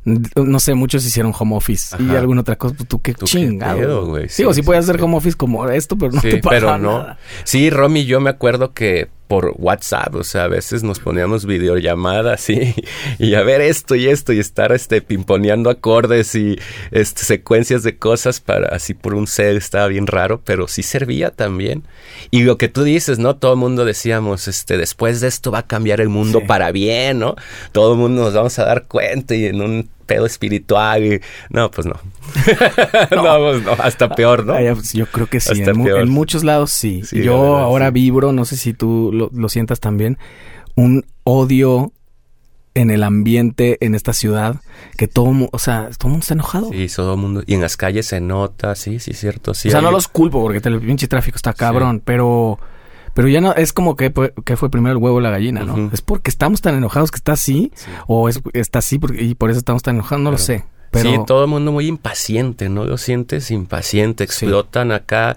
No 0.04 0.58
sé, 0.58 0.74
muchos 0.74 1.04
hicieron 1.06 1.32
home 1.38 1.54
office 1.56 1.96
y 2.02 2.10
alguna 2.16 2.40
otra 2.40 2.56
cosa. 2.56 2.74
pues, 2.76 2.88
Tú 2.88 3.00
qué 3.00 3.14
Tú 3.14 3.24
chingado. 3.26 4.06
güey. 4.06 4.28
Sí, 4.28 4.42
Digo, 4.42 4.52
sí, 4.52 4.60
sí, 4.60 4.66
podías 4.66 4.88
hacer 4.88 5.00
home 5.00 5.16
office 5.16 5.36
como 5.36 5.68
esto, 5.68 5.96
pero 5.96 6.12
no 6.12 6.20
sí, 6.20 6.30
te 6.30 6.40
pero 6.40 6.76
no. 6.78 6.98
nada. 6.98 7.18
Sí, 7.44 7.70
Romy, 7.70 8.04
yo 8.04 8.20
me 8.20 8.30
acuerdo 8.30 8.72
que 8.72 9.08
por 9.28 9.54
WhatsApp, 9.56 10.14
o 10.14 10.24
sea, 10.24 10.44
a 10.44 10.48
veces 10.48 10.82
nos 10.82 10.98
poníamos 11.00 11.46
videollamadas 11.46 12.50
y, 12.50 12.74
y 13.18 13.34
a 13.34 13.42
ver 13.42 13.60
esto 13.62 13.94
y 13.94 14.08
esto 14.08 14.32
y 14.32 14.38
estar 14.38 14.72
este 14.72 15.00
pimponeando 15.00 15.70
acordes 15.70 16.34
y 16.34 16.58
este, 16.90 17.24
secuencias 17.24 17.82
de 17.82 17.96
cosas 17.96 18.40
para 18.40 18.68
así 18.74 18.92
por 18.94 19.14
un 19.14 19.26
cel 19.26 19.56
estaba 19.56 19.86
bien 19.88 20.06
raro, 20.06 20.42
pero 20.44 20.68
sí 20.68 20.82
servía 20.82 21.30
también. 21.30 21.82
Y 22.30 22.42
lo 22.42 22.58
que 22.58 22.68
tú 22.68 22.82
dices, 22.82 23.18
¿no? 23.18 23.36
Todo 23.36 23.52
el 23.54 23.58
mundo 23.58 23.84
decíamos, 23.84 24.48
este, 24.48 24.76
después 24.76 25.20
de 25.20 25.28
esto 25.28 25.50
va 25.50 25.60
a 25.60 25.66
cambiar 25.66 26.00
el 26.00 26.08
mundo 26.08 26.40
Sí. 26.40 26.46
para 26.46 26.70
bien, 26.72 27.18
¿no? 27.18 27.36
Todo 27.72 27.92
el 27.94 27.98
mundo 27.98 28.22
nos 28.24 28.34
vamos 28.34 28.58
a 28.58 28.64
dar 28.64 28.84
cuenta 28.86 29.34
y 29.34 29.46
en 29.46 29.60
un 29.62 29.88
pedo 30.12 30.26
espiritual 30.26 31.04
y 31.04 31.20
no, 31.50 31.70
pues 31.70 31.86
no. 31.86 31.94
no, 33.10 33.38
pues 33.38 33.62
no, 33.62 33.72
hasta 33.72 34.08
peor, 34.14 34.44
¿no? 34.44 34.54
Pues, 34.54 34.92
yo 34.92 35.06
creo 35.06 35.26
que 35.26 35.40
sí. 35.40 35.62
En, 35.62 35.78
mu- 35.78 35.84
peor. 35.84 36.00
en 36.00 36.10
muchos 36.10 36.44
lados 36.44 36.70
sí. 36.70 37.02
Sí, 37.04 37.22
yo 37.22 37.40
verdad, 37.40 37.60
ahora 37.62 37.86
sí. 37.88 37.92
vibro, 37.92 38.32
no 38.32 38.44
sé 38.44 38.56
si 38.56 38.72
tú 38.74 39.10
lo, 39.12 39.30
lo 39.32 39.48
sientas 39.48 39.80
también, 39.80 40.18
un 40.74 41.04
odio 41.24 41.92
en 42.74 42.90
el 42.90 43.02
ambiente 43.02 43.76
en 43.84 43.94
esta 43.94 44.14
ciudad 44.14 44.56
que 44.96 45.06
todo, 45.06 45.30
o 45.52 45.58
sea, 45.58 45.90
todo 45.98 46.08
el 46.08 46.10
mundo 46.12 46.20
está 46.22 46.34
enojado. 46.34 46.70
Sí, 46.72 46.86
todo 46.94 47.14
el 47.14 47.20
mundo. 47.20 47.42
Y 47.46 47.54
en 47.54 47.60
las 47.60 47.76
calles 47.76 48.06
se 48.06 48.20
nota, 48.20 48.74
sí, 48.74 48.98
sí, 48.98 49.12
cierto. 49.12 49.52
Sí, 49.52 49.68
o 49.68 49.70
sea, 49.70 49.82
no 49.82 49.90
los 49.90 50.08
culpo 50.08 50.40
porque 50.40 50.66
el 50.66 50.80
pinche 50.80 51.06
tráfico 51.06 51.36
está 51.36 51.52
cabrón, 51.52 52.00
pero 52.04 52.58
pero 53.14 53.28
ya 53.28 53.40
no 53.40 53.54
es 53.54 53.72
como 53.72 53.96
que, 53.96 54.10
fue- 54.10 54.32
que 54.44 54.56
fue 54.56 54.70
primero 54.70 54.92
el 54.96 55.02
huevo 55.02 55.16
o 55.16 55.20
la 55.20 55.30
gallina, 55.30 55.64
¿no? 55.64 55.90
Es 55.92 56.00
porque 56.02 56.30
estamos 56.30 56.60
tan 56.60 56.74
enojados 56.74 57.10
que 57.10 57.16
está 57.16 57.32
así 57.32 57.72
Sí. 57.74 57.90
o 58.06 58.28
es, 58.28 58.40
está 58.52 58.78
así 58.80 58.98
porque, 58.98 59.22
y 59.22 59.34
por 59.34 59.50
eso 59.50 59.58
estamos 59.58 59.82
tan 59.82 59.96
enojados, 59.96 60.22
no 60.22 60.30
lo 60.30 60.38
sé. 60.38 60.64
Pero 60.90 61.10
Sí, 61.10 61.16
todo 61.26 61.44
el 61.44 61.50
mundo 61.50 61.72
muy 61.72 61.86
impaciente, 61.86 62.68
¿no? 62.68 62.84
Lo 62.84 62.98
sientes 62.98 63.50
impaciente, 63.50 64.24
explotan 64.24 64.92
acá, 64.92 65.36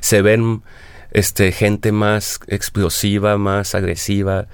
se 0.00 0.22
ven 0.22 0.62
este 1.10 1.52
gente 1.52 1.92
más 1.92 2.40
explosiva, 2.46 3.36
más 3.38 3.74
agresiva. 3.74 4.46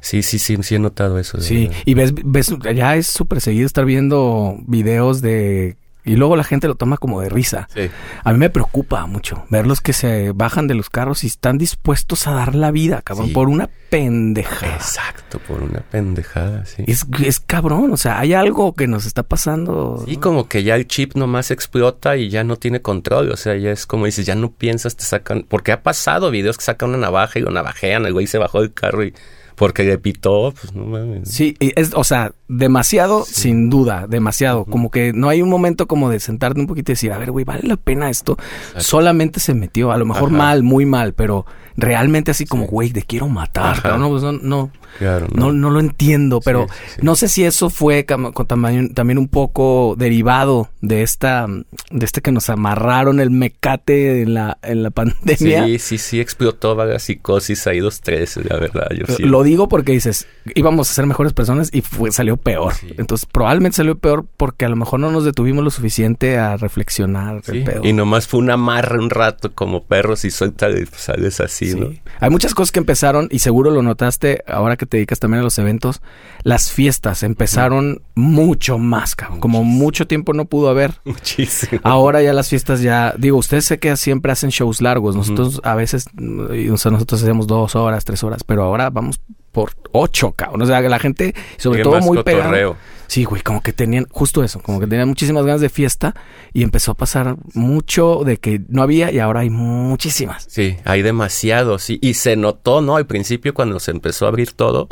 Sí, 0.00 0.22
sí, 0.24 0.40
sí, 0.40 0.56
sí 0.62 0.74
he 0.74 0.78
notado 0.80 1.18
eso. 1.20 1.40
Sí, 1.40 1.68
verdad. 1.68 1.82
y 1.84 1.94
ves, 1.94 2.12
ves, 2.24 2.54
ya 2.74 2.96
es 2.96 3.06
súper 3.06 3.40
seguido 3.40 3.66
estar 3.66 3.84
viendo 3.84 4.56
videos 4.66 5.22
de... 5.22 5.76
Y 6.04 6.16
luego 6.16 6.34
la 6.36 6.44
gente 6.44 6.66
lo 6.66 6.74
toma 6.74 6.96
como 6.96 7.20
de 7.20 7.28
risa. 7.28 7.68
Sí. 7.72 7.88
A 8.24 8.32
mí 8.32 8.38
me 8.38 8.50
preocupa 8.50 9.06
mucho 9.06 9.44
verlos 9.50 9.80
que 9.80 9.92
se 9.92 10.32
bajan 10.32 10.66
de 10.66 10.74
los 10.74 10.90
carros 10.90 11.22
y 11.22 11.28
están 11.28 11.58
dispuestos 11.58 12.26
a 12.26 12.32
dar 12.32 12.54
la 12.56 12.70
vida, 12.72 13.02
cabrón, 13.02 13.28
Sí. 13.28 13.32
por 13.34 13.48
una 13.48 13.68
pendejada. 13.90 14.74
Exacto, 14.74 15.38
por 15.46 15.62
una 15.62 15.80
pendejada, 15.80 16.64
sí. 16.66 16.84
Es, 16.86 17.06
es 17.24 17.38
cabrón, 17.40 17.92
o 17.92 17.96
sea, 17.96 18.18
hay 18.18 18.34
algo 18.34 18.74
que 18.74 18.86
nos 18.88 19.06
está 19.06 19.22
pasando. 19.22 20.02
Y 20.06 20.16
como 20.16 20.48
que 20.48 20.64
ya 20.64 20.74
el 20.76 20.86
chip 20.88 21.14
nomás 21.14 21.50
explota 21.50 22.16
y 22.16 22.30
ya 22.30 22.42
no 22.42 22.56
tiene 22.56 22.82
control. 22.82 23.30
O 23.30 23.36
sea, 23.36 23.56
ya 23.56 23.70
es 23.70 23.86
como 23.86 24.06
dices, 24.06 24.26
ya 24.26 24.34
no 24.34 24.50
piensas, 24.50 24.96
te 24.96 25.04
sacan. 25.04 25.46
Porque 25.48 25.72
ha 25.72 25.82
pasado 25.82 26.30
videos 26.30 26.56
que 26.58 26.64
sacan 26.64 26.88
una 26.88 26.98
navaja 26.98 27.38
y 27.38 27.42
lo 27.42 27.50
navajean, 27.50 28.06
el 28.06 28.12
güey 28.12 28.26
se 28.26 28.38
bajó 28.38 28.60
del 28.60 28.72
carro 28.74 29.04
y 29.04 29.14
porque 29.54 29.84
le 29.84 29.98
pitó, 29.98 30.52
pues 30.60 30.74
no 30.74 30.84
mames. 30.84 31.28
Sí, 31.28 31.56
y 31.60 31.72
es, 31.78 31.92
o 31.94 32.04
sea, 32.04 32.32
demasiado, 32.48 33.24
sin 33.24 33.70
duda, 33.70 34.06
demasiado. 34.08 34.64
Como 34.64 34.90
que 34.90 35.12
no 35.12 35.28
hay 35.28 35.42
un 35.42 35.48
momento 35.48 35.86
como 35.86 36.10
de 36.10 36.20
sentarte 36.20 36.60
un 36.60 36.66
poquito 36.66 36.92
y 36.92 36.94
decir, 36.94 37.12
a 37.12 37.18
ver, 37.18 37.30
güey, 37.30 37.44
¿vale 37.44 37.62
la 37.64 37.76
pena 37.76 38.10
esto? 38.10 38.36
Solamente 38.76 39.40
se 39.40 39.54
metió, 39.54 39.92
a 39.92 39.96
lo 39.98 40.06
mejor 40.06 40.28
Ajá. 40.28 40.36
mal, 40.36 40.62
muy 40.62 40.86
mal, 40.86 41.12
pero 41.14 41.46
realmente 41.76 42.30
así 42.30 42.46
como, 42.46 42.66
güey, 42.66 42.90
te 42.90 43.02
quiero 43.02 43.28
matar. 43.28 43.98
No, 43.98 44.08
pues 44.10 44.22
no, 44.22 44.32
no, 44.32 44.70
Claro, 44.98 45.26
no, 45.34 45.52
no 45.52 45.70
lo 45.70 45.80
entiendo, 45.80 46.40
pero 46.44 46.66
Sí, 46.68 46.74
sí, 46.74 46.92
sí. 46.96 47.00
no 47.02 47.14
sé 47.16 47.28
si 47.28 47.44
eso 47.44 47.70
fue 47.70 48.04
también, 48.46 48.92
también 48.92 49.18
un 49.18 49.28
poco 49.28 49.94
derivado 49.96 50.68
de 50.82 51.02
esta, 51.02 51.46
de 51.90 52.04
este 52.04 52.20
que 52.20 52.30
nos 52.30 52.50
amarraron 52.50 53.20
el 53.20 53.30
mecate 53.30 54.22
en 54.22 54.34
la, 54.34 54.58
en 54.62 54.82
la 54.82 54.90
pandemia. 54.92 55.64
Sí, 55.64 55.78
sí, 55.78 55.98
sí, 55.98 56.20
explotó 56.20 56.74
vaga 56.76 56.98
psicosis 56.98 57.66
ahí 57.66 57.80
dos, 57.80 58.00
tres, 58.00 58.36
la 58.36 58.56
verdad. 58.58 58.88
Yo. 58.90 59.26
Lo 59.26 59.42
digo 59.42 59.68
porque 59.68 59.92
dices, 59.92 60.26
íbamos 60.54 60.90
a 60.90 60.94
ser 60.94 61.06
mejores 61.06 61.32
personas 61.32 61.70
y 61.72 61.80
fue, 61.80 62.12
salió 62.12 62.36
peor. 62.36 62.74
Entonces, 62.98 63.26
probablemente 63.30 63.76
salió 63.76 63.96
peor 63.98 64.26
porque 64.36 64.64
a 64.64 64.68
lo 64.68 64.76
mejor 64.76 65.00
no 65.00 65.10
nos 65.10 65.24
detuvimos 65.24 65.64
lo 65.64 65.70
suficiente 65.70 66.38
a 66.38 66.56
reflexionar 66.56 67.36
el 67.36 67.42
Sí, 67.44 67.60
pedo. 67.60 67.80
Y 67.84 67.92
nomás 67.92 68.26
fue 68.26 68.40
una 68.40 68.54
amarra 68.54 68.98
un 68.98 69.10
rato 69.10 69.52
como 69.54 69.84
perros 69.84 70.24
y 70.24 70.30
suelta 70.30 70.68
pues, 70.68 70.88
sales 70.96 71.40
así, 71.40 71.61
Sí. 71.70 71.80
¿no? 71.80 71.90
Hay 72.20 72.30
muchas 72.30 72.54
cosas 72.54 72.72
que 72.72 72.78
empezaron, 72.78 73.28
y 73.30 73.38
seguro 73.40 73.70
lo 73.70 73.82
notaste 73.82 74.44
ahora 74.46 74.76
que 74.76 74.86
te 74.86 74.96
dedicas 74.96 75.18
también 75.18 75.40
a 75.40 75.44
los 75.44 75.58
eventos. 75.58 76.02
Las 76.42 76.70
fiestas 76.70 77.22
empezaron 77.22 78.02
mucho 78.14 78.78
más, 78.78 79.14
cabrón. 79.14 79.40
Como 79.40 79.64
mucho 79.64 80.06
tiempo 80.06 80.32
no 80.32 80.46
pudo 80.46 80.68
haber. 80.68 80.94
Muchísimo. 81.04 81.80
Ahora 81.84 82.22
ya 82.22 82.32
las 82.32 82.48
fiestas 82.48 82.80
ya, 82.80 83.14
digo, 83.18 83.38
ustedes 83.38 83.64
sé 83.64 83.78
que 83.78 83.96
siempre 83.96 84.32
hacen 84.32 84.50
shows 84.50 84.80
largos. 84.80 85.16
Nosotros 85.16 85.60
a 85.64 85.74
veces, 85.74 86.06
o 86.16 86.76
sea, 86.76 86.90
nosotros 86.90 87.22
hacemos 87.22 87.46
dos 87.46 87.76
horas, 87.76 88.04
tres 88.04 88.22
horas, 88.24 88.44
pero 88.44 88.64
ahora 88.64 88.90
vamos 88.90 89.20
por 89.52 89.72
ocho, 89.92 90.32
cabrón. 90.32 90.62
O 90.62 90.66
sea, 90.66 90.82
que 90.82 90.88
la 90.88 90.98
gente, 90.98 91.34
sobre 91.58 91.78
Qué 91.78 91.84
todo 91.84 92.00
muy 92.00 92.22
pegada. 92.22 92.44
cotorreo. 92.44 92.76
Sí, 93.06 93.24
güey, 93.24 93.42
como 93.42 93.62
que 93.62 93.74
tenían, 93.74 94.06
justo 94.10 94.42
eso, 94.42 94.60
como 94.62 94.80
que 94.80 94.86
tenían 94.86 95.06
muchísimas 95.06 95.44
ganas 95.44 95.60
de 95.60 95.68
fiesta 95.68 96.14
y 96.54 96.62
empezó 96.62 96.92
a 96.92 96.94
pasar 96.94 97.36
mucho 97.52 98.22
de 98.24 98.38
que 98.38 98.62
no 98.68 98.82
había 98.82 99.12
y 99.12 99.18
ahora 99.18 99.40
hay 99.40 99.50
muchísimas. 99.50 100.46
Sí, 100.48 100.78
hay 100.84 101.02
demasiado, 101.02 101.78
sí. 101.78 101.98
Y 102.00 102.14
se 102.14 102.36
notó, 102.36 102.80
¿no? 102.80 102.96
Al 102.96 103.06
principio 103.06 103.52
cuando 103.52 103.78
se 103.80 103.90
empezó 103.90 104.24
a 104.24 104.28
abrir 104.28 104.52
todo, 104.52 104.88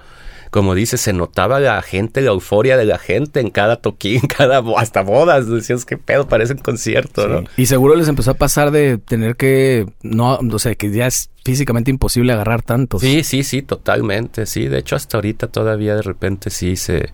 como 0.50 0.74
dice, 0.74 0.98
se 0.98 1.12
notaba 1.12 1.60
la 1.60 1.80
gente, 1.80 2.20
la 2.20 2.30
euforia 2.30 2.76
de 2.76 2.84
la 2.84 2.98
gente 2.98 3.40
en 3.40 3.50
cada 3.50 3.76
toquín, 3.76 4.20
cada 4.36 4.62
hasta 4.76 5.02
bodas. 5.02 5.48
Decías, 5.48 5.84
qué 5.84 5.96
pedo, 5.96 6.28
parece 6.28 6.54
un 6.54 6.58
concierto, 6.58 7.28
¿no? 7.28 7.44
Y 7.56 7.66
seguro 7.66 7.94
les 7.94 8.08
empezó 8.08 8.32
a 8.32 8.34
pasar 8.34 8.70
de 8.70 8.98
tener 8.98 9.36
que, 9.36 9.86
no, 10.02 10.38
o 10.38 10.58
sea, 10.58 10.74
que 10.74 10.90
ya 10.90 11.06
es 11.06 11.30
físicamente 11.44 11.90
imposible 11.90 12.32
agarrar 12.32 12.62
tantos. 12.62 13.00
Sí, 13.00 13.22
sí, 13.22 13.44
sí, 13.44 13.62
totalmente, 13.62 14.46
sí. 14.46 14.66
De 14.66 14.78
hecho, 14.78 14.96
hasta 14.96 15.16
ahorita 15.16 15.46
todavía 15.48 15.94
de 15.94 16.02
repente 16.02 16.50
sí 16.50 16.76
se... 16.76 17.12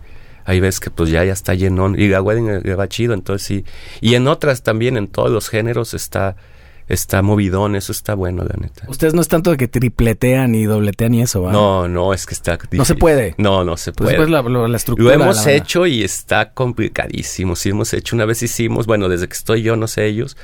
Hay 0.49 0.61
veces 0.61 0.79
que 0.79 0.91
pues 0.91 1.11
ya, 1.11 1.25
ya 1.25 1.33
está 1.33 1.55
llenón 1.55 1.99
y 1.99 2.07
la 2.07 2.23
wedding 2.23 2.63
eh, 2.65 2.75
va 2.77 2.89
chido, 2.89 3.15
entonces 3.15 3.45
sí. 3.45 3.65
Y 4.01 4.15
en 4.15 4.29
otras 4.29 4.63
también, 4.63 4.97
en 4.97 5.09
todos 5.09 5.29
los 5.29 5.49
géneros 5.49 5.93
está, 5.93 6.37
está 6.89 7.23
movidón, 7.23 7.75
eso 7.77 7.93
está 7.93 8.15
bueno, 8.15 8.45
la 8.45 8.55
neta. 8.61 8.85
Ustedes 8.89 9.15
no 9.15 9.21
es 9.21 9.29
tanto 9.29 9.51
de 9.51 9.57
que 9.57 9.69
tripletean 9.69 10.55
y 10.55 10.65
dobletean 10.65 11.15
y 11.15 11.23
eso, 11.23 11.43
¿va? 11.43 11.53
No, 11.53 11.89
no, 11.89 12.13
es 12.15 12.27
que 12.27 12.35
está 12.35 12.59
No 12.73 12.85
se 12.85 12.95
puede. 12.95 13.35
No, 13.39 13.65
no 13.65 13.77
se 13.77 13.93
Pues 13.93 13.97
puede. 14.17 14.19
después 14.19 14.31
la, 14.31 14.43
lo- 14.43 14.69
la 14.69 14.77
estructura. 14.77 15.17
Lo 15.17 15.23
hemos 15.25 15.47
hecho 15.47 15.87
y 15.87 16.03
está 16.05 16.53
complicadísimo. 16.53 17.57
Sí, 17.57 17.71
hemos 17.71 17.93
hecho. 17.95 18.15
Una 18.17 18.25
vez 18.25 18.43
hicimos, 18.43 18.87
bueno, 18.87 19.09
desde 19.09 19.27
que 19.29 19.35
estoy 19.35 19.63
yo, 19.63 19.77
no 19.77 19.89
sé 19.89 20.07
ellos, 20.07 20.37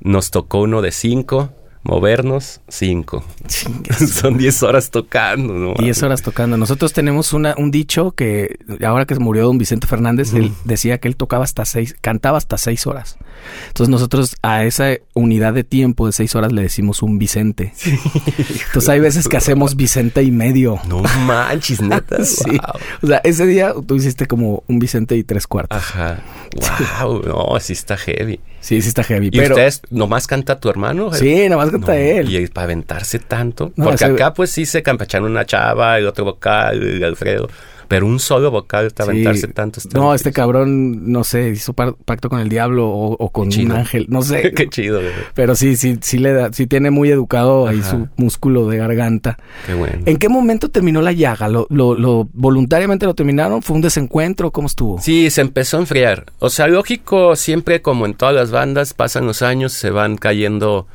nos 0.00 0.30
tocó 0.30 0.60
uno 0.60 0.82
de 0.82 0.92
cinco, 0.92 1.52
movernos 1.86 2.60
cinco. 2.68 3.24
Son 4.12 4.36
diez 4.36 4.62
horas 4.62 4.90
tocando, 4.90 5.54
¿no? 5.54 5.74
10 5.78 6.02
horas 6.02 6.22
tocando. 6.22 6.56
Nosotros 6.56 6.92
tenemos 6.92 7.32
una, 7.32 7.54
un 7.56 7.70
dicho 7.70 8.12
que 8.12 8.58
ahora 8.84 9.06
que 9.06 9.14
murió 9.16 9.44
don 9.44 9.58
Vicente 9.58 9.86
Fernández, 9.86 10.34
él 10.34 10.52
decía 10.64 10.98
que 10.98 11.08
él 11.08 11.16
tocaba 11.16 11.44
hasta 11.44 11.64
seis, 11.64 11.96
cantaba 12.00 12.38
hasta 12.38 12.58
seis 12.58 12.86
horas. 12.86 13.16
Entonces 13.68 13.90
nosotros 13.90 14.36
a 14.42 14.64
esa 14.64 14.90
unidad 15.14 15.54
de 15.54 15.64
tiempo 15.64 16.06
de 16.06 16.12
seis 16.12 16.34
horas 16.34 16.52
le 16.52 16.62
decimos 16.62 17.02
un 17.02 17.18
Vicente. 17.18 17.72
Entonces 18.66 18.88
hay 18.88 19.00
veces 19.00 19.28
que 19.28 19.36
hacemos 19.36 19.76
Vicente 19.76 20.22
y 20.22 20.30
medio. 20.30 20.80
No 20.88 21.02
manches, 21.02 21.80
neta. 21.80 22.16
Sí. 22.26 22.50
Wow. 22.50 22.80
O 23.02 23.06
sea, 23.06 23.20
ese 23.24 23.46
día 23.46 23.72
tú 23.86 23.94
hiciste 23.94 24.26
como 24.26 24.64
un 24.66 24.78
Vicente 24.78 25.16
y 25.16 25.22
tres 25.22 25.46
cuartos. 25.46 25.78
Ajá. 25.78 26.22
Wow, 27.00 27.22
no, 27.22 27.60
sí 27.60 27.72
está 27.72 27.96
heavy. 27.96 28.40
Sí, 28.66 28.82
sí 28.82 28.88
está 28.88 29.04
heavy. 29.04 29.28
¿Y 29.28 29.30
pero 29.30 29.54
ustedes 29.54 29.80
nomás 29.90 30.26
canta 30.26 30.58
tu 30.58 30.68
hermano? 30.68 31.12
sí, 31.12 31.44
nada 31.48 31.56
más 31.62 31.70
canta 31.70 31.92
No, 31.92 31.98
él. 31.98 32.34
Y 32.34 32.46
para 32.48 32.64
aventarse 32.64 33.20
tanto. 33.20 33.72
No, 33.76 33.84
Porque 33.84 34.04
ese- 34.04 34.12
acá 34.12 34.34
pues 34.34 34.50
sí 34.50 34.66
se 34.66 34.82
campechan 34.82 35.22
una 35.22 35.46
chava, 35.46 35.96
el 35.98 36.06
otro 36.08 36.24
vocal, 36.24 36.82
el 36.82 37.04
Alfredo. 37.04 37.48
Pero 37.88 38.06
un 38.06 38.18
solo 38.18 38.50
vocal, 38.50 38.90
Sí. 38.96 39.02
aventarse 39.02 39.48
tanto. 39.48 39.80
está 39.80 39.98
No, 39.98 40.14
este 40.14 40.32
cabrón, 40.32 41.10
no 41.12 41.24
sé, 41.24 41.50
hizo 41.50 41.72
pacto 41.72 42.28
con 42.28 42.40
el 42.40 42.48
diablo 42.48 42.88
o, 42.88 43.12
o 43.12 43.30
con 43.30 43.48
un 43.48 43.72
ángel, 43.72 44.06
no 44.08 44.22
sé. 44.22 44.52
Qué 44.56 44.68
chido, 44.68 45.00
güey. 45.00 45.12
Pero 45.34 45.54
sí, 45.54 45.76
sí, 45.76 45.98
sí 46.02 46.18
le 46.18 46.32
da, 46.32 46.52
sí 46.52 46.66
tiene 46.66 46.90
muy 46.90 47.10
educado 47.10 47.66
ahí 47.68 47.80
Ajá. 47.80 47.90
su 47.90 48.08
músculo 48.16 48.68
de 48.68 48.78
garganta. 48.78 49.36
Qué 49.66 49.74
bueno. 49.74 50.02
¿En 50.04 50.16
qué 50.16 50.28
momento 50.28 50.68
terminó 50.70 51.00
la 51.02 51.12
llaga? 51.12 51.48
¿Lo, 51.48 51.66
lo, 51.70 51.94
lo 51.94 52.28
voluntariamente 52.32 53.06
lo 53.06 53.14
terminaron? 53.14 53.62
¿Fue 53.62 53.76
un 53.76 53.82
desencuentro? 53.82 54.50
¿Cómo 54.50 54.66
estuvo? 54.66 55.00
Sí, 55.00 55.30
se 55.30 55.40
empezó 55.40 55.76
a 55.76 55.80
enfriar. 55.80 56.26
O 56.38 56.50
sea, 56.50 56.66
lógico, 56.68 57.36
siempre 57.36 57.82
como 57.82 58.06
en 58.06 58.14
todas 58.14 58.34
las 58.34 58.50
bandas, 58.50 58.94
pasan 58.94 59.26
los 59.26 59.42
años, 59.42 59.72
se 59.72 59.90
van 59.90 60.16
cayendo 60.16 60.86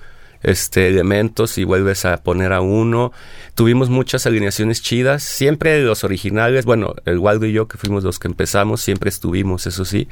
este 0.43 0.87
elementos 0.87 1.57
y 1.57 1.63
vuelves 1.63 2.05
a 2.05 2.17
poner 2.23 2.53
a 2.53 2.61
uno. 2.61 3.11
Tuvimos 3.55 3.89
muchas 3.89 4.25
alineaciones 4.25 4.81
chidas, 4.81 5.23
siempre 5.23 5.81
los 5.83 6.03
originales, 6.03 6.65
bueno, 6.65 6.95
el 7.05 7.19
Waldo 7.19 7.45
y 7.45 7.53
yo 7.53 7.67
que 7.67 7.77
fuimos 7.77 8.03
los 8.03 8.19
que 8.19 8.27
empezamos, 8.27 8.81
siempre 8.81 9.09
estuvimos, 9.09 9.67
eso 9.67 9.85
sí. 9.85 10.07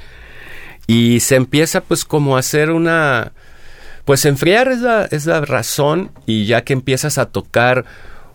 Y 0.87 1.19
se 1.19 1.35
empieza 1.35 1.81
pues 1.81 2.05
como 2.05 2.35
a 2.35 2.39
hacer 2.39 2.71
una 2.71 3.31
pues 4.05 4.25
enfriar 4.25 4.69
es 4.69 4.81
la, 4.81 5.05
es 5.05 5.27
la 5.27 5.41
razón 5.41 6.09
y 6.25 6.45
ya 6.45 6.63
que 6.63 6.73
empiezas 6.73 7.19
a 7.19 7.27
tocar 7.27 7.85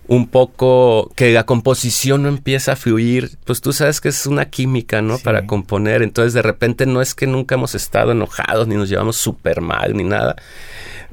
un 0.07 0.27
poco, 0.27 1.11
que 1.15 1.33
la 1.33 1.47
composición 1.47 2.23
no 2.23 2.29
empieza 2.29 2.73
a 2.73 2.77
fluir, 2.77 3.39
pues 3.45 3.61
tú 3.61 3.73
sabes 3.73 4.01
que 4.01 4.11
es 4.11 4.27
una 4.27 4.47
química, 4.47 5.01
¿no? 5.01 5.17
Sí. 5.17 5.25
Para 5.25 5.47
componer. 5.47 6.03
Entonces 6.03 6.35
de 6.35 6.43
repente 6.43 6.85
no 6.87 7.01
es 7.01 7.15
que 7.15 7.27
nunca 7.27 7.55
hemos 7.55 7.75
estado 7.75 8.13
enojados 8.13 8.69
ni 8.69 8.75
nos 8.75 8.89
llevamos 8.89 9.17
súper 9.17 9.61
mal 9.61 9.97
ni 9.97 10.05
nada. 10.05 10.37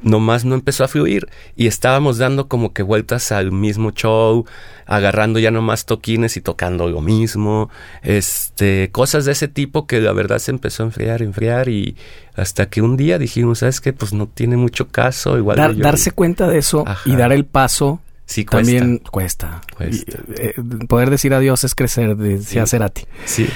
nomás 0.02 0.44
no 0.44 0.54
empezó 0.54 0.84
a 0.84 0.88
fluir 0.88 1.28
y 1.56 1.68
estábamos 1.68 2.18
dando 2.18 2.48
como 2.48 2.72
que 2.72 2.82
vueltas 2.82 3.30
al 3.32 3.52
mismo 3.52 3.92
show, 3.92 4.44
agarrando 4.84 5.38
ya 5.38 5.50
nomás 5.50 5.86
toquines 5.86 6.36
y 6.36 6.40
tocando 6.40 6.88
lo 6.88 7.00
mismo, 7.00 7.70
este, 8.02 8.90
cosas 8.90 9.24
de 9.24 9.32
ese 9.32 9.48
tipo 9.48 9.86
que 9.86 10.00
la 10.00 10.12
verdad 10.12 10.38
se 10.38 10.50
empezó 10.50 10.82
a 10.82 10.86
enfriar, 10.86 11.22
enfriar 11.22 11.68
y 11.68 11.96
hasta 12.34 12.68
que 12.68 12.82
un 12.82 12.96
día 12.96 13.18
dijimos, 13.18 13.60
¿sabes 13.60 13.80
qué? 13.80 13.92
Pues 13.92 14.12
no 14.12 14.26
tiene 14.26 14.56
mucho 14.56 14.88
caso, 14.88 15.38
igual 15.38 15.78
darse 15.78 16.10
cuenta 16.10 16.48
de 16.48 16.58
eso 16.58 16.84
y 17.04 17.14
dar 17.14 17.32
el 17.32 17.44
paso 17.44 18.00
Sí, 18.32 18.44
También 18.44 18.98
cuesta. 18.98 19.60
Eh, 19.78 20.54
poder 20.88 21.10
decir 21.10 21.34
adiós 21.34 21.64
es 21.64 21.74
crecer, 21.74 22.16
decía 22.16 22.66
sí. 22.66 22.78
ti 22.92 23.02
Sí. 23.24 23.48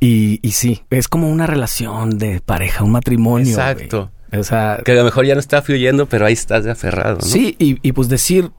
Y, 0.00 0.40
y 0.42 0.52
sí, 0.52 0.82
es 0.90 1.08
como 1.08 1.30
una 1.30 1.46
relación 1.46 2.18
de 2.18 2.40
pareja, 2.40 2.82
un 2.82 2.92
matrimonio. 2.92 3.50
Exacto. 3.50 4.10
O 4.36 4.42
sea, 4.42 4.80
que 4.84 4.92
a 4.92 4.94
lo 4.94 5.04
mejor 5.04 5.26
ya 5.26 5.34
no 5.34 5.40
está 5.40 5.60
fluyendo, 5.60 6.06
pero 6.06 6.24
ahí 6.24 6.32
estás 6.32 6.64
de 6.64 6.70
aferrado, 6.70 7.16
¿no? 7.16 7.22
Sí, 7.22 7.54
y, 7.58 7.78
y 7.86 7.92
pues 7.92 8.08
decir, 8.08 8.50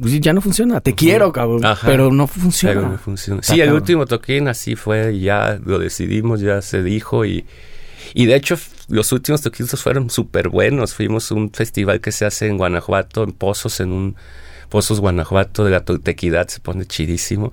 pues, 0.00 0.20
ya 0.20 0.32
no 0.32 0.40
funciona. 0.40 0.80
Te 0.80 0.94
quiero, 0.94 1.32
cabrón. 1.32 1.62
Pero 1.84 2.10
no 2.10 2.26
funciona. 2.26 2.74
Pero 2.74 2.88
no 2.92 2.98
funciona. 2.98 3.42
sí, 3.42 3.60
el 3.60 3.72
último 3.72 4.06
toquín 4.06 4.48
así 4.48 4.76
fue, 4.76 5.18
ya 5.18 5.58
lo 5.64 5.78
decidimos, 5.78 6.40
ya 6.40 6.62
se 6.62 6.82
dijo 6.82 7.24
y... 7.24 7.44
Y 8.14 8.24
de 8.24 8.36
hecho, 8.36 8.56
los 8.88 9.12
últimos 9.12 9.42
toquitos 9.42 9.82
fueron 9.82 10.08
súper 10.08 10.48
buenos. 10.48 10.94
Fuimos 10.94 11.30
a 11.30 11.34
un 11.34 11.50
festival 11.50 12.00
que 12.00 12.10
se 12.10 12.24
hace 12.24 12.46
en 12.46 12.56
Guanajuato, 12.56 13.22
en 13.22 13.32
Pozos, 13.32 13.80
en 13.80 13.92
un 13.92 14.16
Pozos 14.68 15.00
Guanajuato 15.00 15.64
de 15.64 15.70
la 15.70 15.84
Toltequidad, 15.84 16.48
se 16.48 16.60
pone 16.60 16.86
chidísimo. 16.86 17.52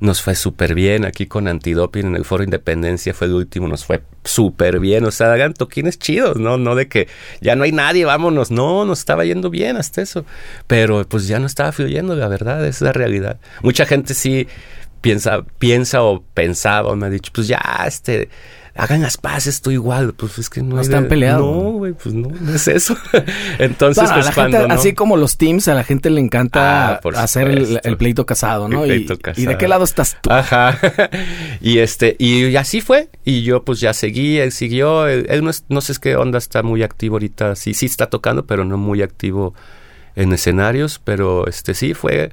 Nos 0.00 0.22
fue 0.22 0.34
súper 0.34 0.74
bien 0.74 1.04
aquí 1.04 1.26
con 1.26 1.46
Antidoping 1.46 2.06
en 2.06 2.16
el 2.16 2.24
Foro 2.24 2.42
Independencia, 2.42 3.12
fue 3.12 3.26
el 3.26 3.34
último, 3.34 3.68
nos 3.68 3.84
fue 3.84 4.02
súper 4.24 4.80
bien. 4.80 5.04
O 5.04 5.10
sea, 5.10 5.30
hagan 5.30 5.52
toquines 5.52 5.98
chidos, 5.98 6.38
¿no? 6.38 6.56
No 6.56 6.74
de 6.74 6.88
que 6.88 7.06
ya 7.42 7.54
no 7.54 7.64
hay 7.64 7.72
nadie, 7.72 8.06
vámonos. 8.06 8.50
No, 8.50 8.86
nos 8.86 9.00
estaba 9.00 9.26
yendo 9.26 9.50
bien 9.50 9.76
hasta 9.76 10.00
eso. 10.00 10.24
Pero 10.66 11.06
pues 11.06 11.28
ya 11.28 11.38
no 11.38 11.46
estaba 11.46 11.72
fluyendo, 11.72 12.16
la 12.16 12.28
verdad, 12.28 12.64
es 12.64 12.80
la 12.80 12.92
realidad. 12.92 13.38
Mucha 13.62 13.84
gente 13.84 14.14
sí 14.14 14.48
piensa, 15.02 15.44
piensa 15.58 16.02
o 16.02 16.22
pensaba 16.34 16.88
o 16.88 16.96
me 16.96 17.06
ha 17.06 17.10
dicho, 17.10 17.30
pues 17.34 17.46
ya, 17.46 17.60
este 17.86 18.30
hagan 18.74 19.02
las 19.02 19.16
paces, 19.16 19.60
tú 19.60 19.70
igual, 19.70 20.14
pues 20.14 20.38
es 20.38 20.48
que 20.48 20.62
no, 20.62 20.80
están 20.80 21.08
peleados. 21.08 21.42
No, 21.42 21.70
güey, 21.72 21.92
pues 21.92 22.14
no, 22.14 22.28
no 22.28 22.54
es 22.54 22.68
eso. 22.68 22.96
Entonces, 23.58 24.10
pues 24.12 24.30
cuando 24.30 24.58
así 24.70 24.94
como 24.94 25.16
los 25.16 25.36
teams, 25.36 25.68
a 25.68 25.74
la 25.74 25.84
gente 25.84 26.10
le 26.10 26.20
encanta 26.20 26.94
ah, 26.94 27.00
hacer 27.16 27.48
el, 27.48 27.96
pleito 27.96 28.26
casado, 28.26 28.68
¿no? 28.68 28.86
y, 28.86 29.06
y, 29.36 29.46
de 29.46 29.58
qué 29.58 29.68
lado 29.68 29.84
estás 29.84 30.16
tú? 30.20 30.30
Ajá. 30.30 30.78
y 31.60 31.78
este, 31.78 32.16
y 32.18 32.54
así 32.56 32.80
fue. 32.80 33.08
Y 33.24 33.42
yo 33.42 33.64
pues 33.64 33.80
ya 33.80 33.92
seguí, 33.92 34.38
él 34.38 34.52
siguió. 34.52 35.06
Él, 35.06 35.44
no, 35.44 35.50
no 35.68 35.80
sé 35.80 35.94
qué 36.00 36.16
onda 36.16 36.38
está 36.38 36.62
muy 36.62 36.82
activo 36.82 37.16
ahorita. 37.16 37.56
Sí, 37.56 37.74
sí 37.74 37.86
está 37.86 38.08
tocando, 38.08 38.46
pero 38.46 38.64
no 38.64 38.76
muy 38.76 39.02
activo 39.02 39.54
en 40.16 40.32
escenarios. 40.32 41.00
Pero 41.02 41.46
este 41.46 41.74
sí 41.74 41.94
fue 41.94 42.32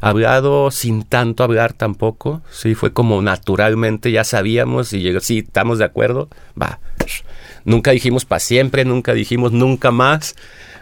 hablado 0.00 0.70
sin 0.70 1.02
tanto 1.02 1.44
hablar 1.44 1.72
tampoco. 1.72 2.42
Sí, 2.50 2.74
fue 2.74 2.92
como 2.92 3.22
naturalmente, 3.22 4.10
ya 4.10 4.24
sabíamos 4.24 4.92
y 4.92 5.00
llegó, 5.00 5.20
sí, 5.20 5.38
estamos 5.38 5.78
de 5.78 5.84
acuerdo, 5.84 6.28
va. 6.60 6.80
Nunca 7.64 7.90
dijimos 7.90 8.24
para 8.24 8.40
siempre, 8.40 8.84
nunca 8.84 9.12
dijimos 9.12 9.52
nunca 9.52 9.90
más. 9.90 10.36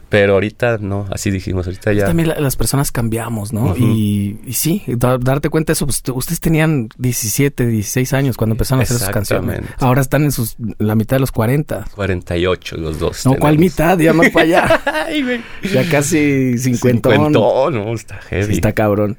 Pero 0.08 0.34
ahorita 0.34 0.78
no, 0.78 1.06
así 1.10 1.30
dijimos, 1.30 1.66
ahorita 1.66 1.92
ya. 1.92 2.06
También 2.06 2.32
las 2.38 2.56
personas 2.56 2.92
cambiamos, 2.92 3.52
¿no? 3.52 3.76
y, 3.76 4.38
sí, 4.52 4.82
darte 4.86 5.48
cuenta 5.48 5.68
de 5.68 5.74
eso, 5.74 5.86
pues, 5.86 6.02
ustedes 6.12 6.40
tenían 6.40 6.88
17, 6.98 7.66
16 7.66 8.12
años 8.12 8.36
cuando 8.36 8.54
empezaron 8.54 8.80
a 8.80 8.82
hacer 8.84 8.98
sus 8.98 9.08
canciones. 9.08 9.62
Ahora 9.78 10.00
están 10.00 10.24
en 10.24 10.32
sus, 10.32 10.56
la 10.78 10.94
mitad 10.94 11.16
de 11.16 11.20
los 11.20 11.32
40. 11.32 11.86
48 11.94 12.76
los 12.76 12.98
dos. 12.98 13.26
No, 13.26 13.34
¿cuál 13.34 13.58
mitad? 13.58 13.98
Ya 13.98 14.12
más 14.12 14.30
para 14.30 14.44
allá. 14.44 14.82
ya 15.72 15.88
casi 15.88 16.58
50. 16.58 17.10
50, 17.10 17.38
no, 17.38 17.94
está 17.94 18.16
heavy. 18.28 18.54
está 18.54 18.72
cabrón. 18.72 19.16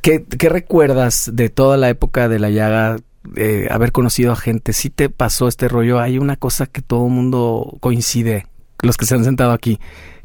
¿Qué, 0.00 0.24
¿Qué 0.24 0.48
recuerdas 0.48 1.30
de 1.32 1.48
toda 1.48 1.76
la 1.76 1.88
época 1.88 2.28
de 2.28 2.38
la 2.38 2.50
llaga 2.50 2.98
de 3.32 3.68
haber 3.70 3.92
conocido 3.92 4.32
a 4.32 4.36
gente, 4.36 4.72
si 4.72 4.90
te 4.90 5.08
pasó 5.08 5.48
este 5.48 5.68
rollo, 5.68 6.00
hay 6.00 6.18
una 6.18 6.36
cosa 6.36 6.66
que 6.66 6.82
todo 6.82 7.06
el 7.06 7.12
mundo 7.12 7.76
coincide, 7.80 8.46
los 8.80 8.96
que 8.96 9.06
se 9.06 9.14
han 9.14 9.24
sentado 9.24 9.52
aquí, 9.52 9.78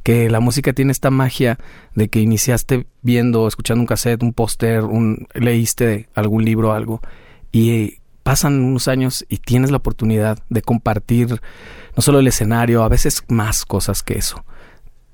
que 0.03 0.29
la 0.29 0.41
música 0.41 0.73
tiene 0.73 0.91
esta 0.91 1.09
magia 1.09 1.57
de 1.95 2.09
que 2.09 2.19
iniciaste 2.19 2.85
viendo, 3.01 3.47
escuchando 3.47 3.81
un 3.81 3.87
cassette, 3.87 4.21
un 4.21 4.33
póster, 4.33 4.83
un, 4.83 5.27
leíste 5.33 6.09
algún 6.13 6.43
libro, 6.43 6.73
algo, 6.73 7.01
y 7.51 7.99
pasan 8.23 8.61
unos 8.61 8.87
años 8.87 9.25
y 9.29 9.37
tienes 9.37 9.71
la 9.71 9.77
oportunidad 9.77 10.39
de 10.49 10.61
compartir 10.61 11.41
no 11.95 12.01
solo 12.01 12.19
el 12.19 12.27
escenario, 12.27 12.83
a 12.83 12.89
veces 12.89 13.23
más 13.27 13.65
cosas 13.65 14.03
que 14.03 14.17
eso. 14.17 14.43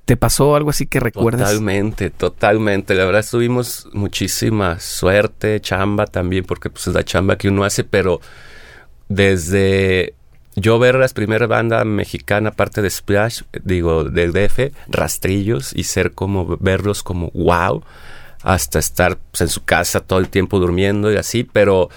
¿Te 0.04 0.16
pasó 0.16 0.56
algo 0.56 0.70
así 0.70 0.86
que 0.86 0.98
recuerdas? 0.98 1.50
Totalmente, 1.50 2.10
totalmente. 2.10 2.94
La 2.94 3.04
verdad 3.04 3.24
tuvimos 3.28 3.88
muchísima 3.92 4.80
suerte, 4.80 5.60
chamba 5.60 6.06
también, 6.06 6.44
porque 6.44 6.68
pues 6.68 6.88
es 6.88 6.94
la 6.94 7.04
chamba 7.04 7.36
que 7.36 7.48
uno 7.48 7.62
hace, 7.62 7.84
pero 7.84 8.20
desde 9.08 10.14
yo 10.60 10.78
ver 10.78 10.94
las 10.96 11.12
primeras 11.12 11.48
bandas 11.48 11.84
mexicanas, 11.84 12.52
aparte 12.52 12.82
de 12.82 12.90
Splash, 12.90 13.42
digo, 13.64 14.04
del 14.04 14.32
DF, 14.32 14.72
Rastrillos, 14.88 15.72
y 15.74 15.84
ser 15.84 16.12
como, 16.12 16.56
verlos 16.58 17.02
como 17.02 17.30
wow, 17.32 17.82
hasta 18.42 18.78
estar 18.78 19.18
pues, 19.30 19.42
en 19.42 19.48
su 19.48 19.64
casa 19.64 20.00
todo 20.00 20.18
el 20.18 20.28
tiempo 20.28 20.58
durmiendo 20.58 21.12
y 21.12 21.16
así, 21.16 21.44
pero 21.44 21.88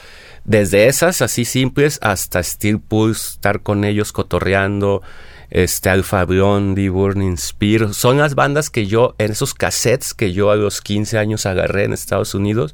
desde 0.43 0.87
esas 0.87 1.21
así 1.21 1.45
simples 1.45 1.99
hasta 2.01 2.43
Steel 2.43 2.79
Pulse, 2.79 3.35
estar 3.35 3.61
con 3.61 3.83
ellos 3.83 4.11
cotorreando, 4.11 5.01
este 5.49 5.89
Alfa 5.89 6.25
Blondie, 6.25 6.89
Burning 6.89 7.37
Spear, 7.37 7.93
son 7.93 8.17
las 8.17 8.35
bandas 8.35 8.69
que 8.69 8.87
yo, 8.87 9.15
en 9.19 9.31
esos 9.31 9.53
cassettes 9.53 10.13
que 10.13 10.33
yo 10.33 10.51
a 10.51 10.55
los 10.55 10.81
15 10.81 11.17
años 11.17 11.45
agarré 11.45 11.83
en 11.83 11.93
Estados 11.93 12.33
Unidos, 12.33 12.73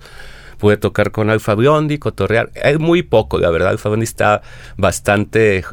pude 0.60 0.78
tocar 0.78 1.12
con 1.12 1.30
Alfa 1.30 1.56
Blondie, 1.56 2.00
cotorrear. 2.00 2.52
Es 2.54 2.78
muy 2.80 3.02
poco, 3.02 3.40
la 3.40 3.50
verdad. 3.50 3.70
Alfa 3.70 3.90
Blondie 3.90 4.04
está 4.04 4.42
bastante 4.78 5.64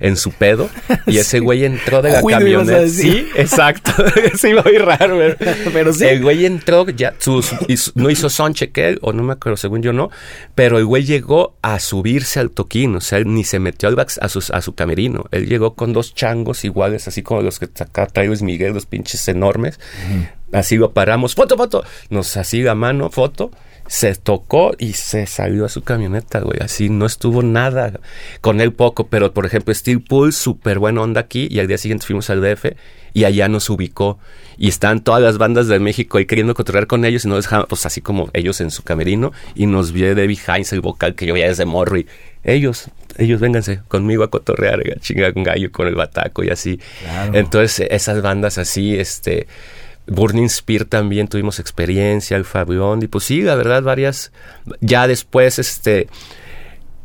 en 0.00 0.16
su 0.16 0.32
pedo 0.32 0.68
y 1.06 1.18
ese 1.18 1.40
güey 1.40 1.64
entró 1.64 2.02
de 2.02 2.10
la 2.12 2.22
camioneta. 2.22 2.88
Sí, 2.88 3.28
exacto. 3.36 3.92
sí, 4.36 4.52
muy 4.52 4.78
raro, 4.78 5.18
pero 5.72 5.92
sí. 5.92 6.04
El 6.04 6.22
güey 6.22 6.46
entró, 6.46 6.88
ya 6.90 7.14
sus, 7.18 7.54
no 7.94 8.10
hizo 8.10 8.30
son 8.30 8.54
él, 8.74 8.98
o 9.02 9.12
no 9.12 9.22
me 9.22 9.32
acuerdo, 9.32 9.56
según 9.56 9.82
yo 9.82 9.92
no, 9.92 10.10
pero 10.54 10.78
el 10.78 10.84
güey 10.84 11.04
llegó 11.04 11.56
a 11.62 11.78
subirse 11.78 12.40
al 12.40 12.50
toquín, 12.50 12.96
o 12.96 13.00
sea, 13.00 13.20
ni 13.20 13.44
se 13.44 13.58
metió 13.58 13.88
al 13.88 13.98
a, 13.98 14.04
a 14.24 14.28
su 14.62 14.74
camerino. 14.74 15.24
Él 15.30 15.46
llegó 15.46 15.74
con 15.74 15.92
dos 15.92 16.14
changos 16.14 16.64
iguales, 16.64 17.08
así 17.08 17.22
como 17.22 17.42
los 17.42 17.58
que 17.58 17.66
acá 17.80 18.06
trae 18.06 18.26
Luis 18.26 18.42
Miguel, 18.42 18.72
los 18.72 18.86
pinches 18.86 19.26
enormes. 19.28 19.80
Así 20.52 20.76
lo 20.76 20.92
paramos, 20.92 21.34
foto, 21.34 21.56
foto. 21.56 21.84
Nos 22.10 22.36
así 22.36 22.66
a 22.66 22.74
mano, 22.74 23.10
foto 23.10 23.50
se 23.88 24.14
tocó 24.14 24.72
y 24.78 24.94
se 24.94 25.26
salió 25.26 25.64
a 25.64 25.68
su 25.68 25.82
camioneta, 25.82 26.40
güey. 26.40 26.58
Así 26.60 26.88
no 26.88 27.06
estuvo 27.06 27.42
nada 27.42 28.00
con 28.40 28.60
él 28.60 28.72
poco, 28.72 29.06
pero 29.08 29.32
por 29.32 29.46
ejemplo, 29.46 29.72
Steel 29.74 30.02
Pool, 30.02 30.32
súper 30.32 30.78
buena 30.78 31.02
onda 31.02 31.20
aquí. 31.20 31.48
Y 31.50 31.60
al 31.60 31.68
día 31.68 31.78
siguiente 31.78 32.06
fuimos 32.06 32.30
al 32.30 32.40
DF 32.40 32.66
y 33.14 33.24
allá 33.24 33.48
nos 33.48 33.70
ubicó. 33.70 34.18
Y 34.58 34.68
están 34.68 35.00
todas 35.00 35.22
las 35.22 35.38
bandas 35.38 35.68
de 35.68 35.78
México 35.78 36.18
ahí 36.18 36.26
queriendo 36.26 36.54
cotorrear 36.54 36.86
con 36.86 37.04
ellos 37.04 37.24
y 37.24 37.28
nos 37.28 37.44
dejaban, 37.44 37.66
pues 37.68 37.84
así 37.86 38.00
como 38.00 38.30
ellos 38.32 38.60
en 38.60 38.70
su 38.70 38.82
camerino. 38.82 39.32
Y 39.54 39.66
nos 39.66 39.92
vio 39.92 40.14
Debbie 40.14 40.38
Hines, 40.48 40.72
el 40.72 40.80
vocal 40.80 41.14
que 41.14 41.26
yo 41.26 41.36
ya 41.36 41.46
desde 41.46 41.66
morro. 41.66 41.98
Y 41.98 42.06
ellos, 42.42 42.90
ellos 43.18 43.40
vénganse 43.40 43.80
conmigo 43.88 44.24
a 44.24 44.30
cotorrear, 44.30 44.80
a 44.80 45.00
chingar 45.00 45.32
un 45.36 45.44
gallo 45.44 45.70
con 45.70 45.86
el 45.86 45.94
bataco 45.94 46.42
y 46.42 46.50
así. 46.50 46.80
Entonces, 47.32 47.86
esas 47.90 48.22
bandas 48.22 48.58
así, 48.58 48.98
este 48.98 49.46
Burning 50.06 50.48
Spear 50.48 50.84
también 50.84 51.28
tuvimos 51.28 51.58
experiencia, 51.58 52.36
el 52.36 52.44
Fabión, 52.44 53.02
y 53.02 53.06
pues 53.08 53.24
sí, 53.24 53.42
la 53.42 53.54
verdad, 53.54 53.82
varias. 53.82 54.32
Ya 54.80 55.06
después, 55.06 55.58
este. 55.58 56.08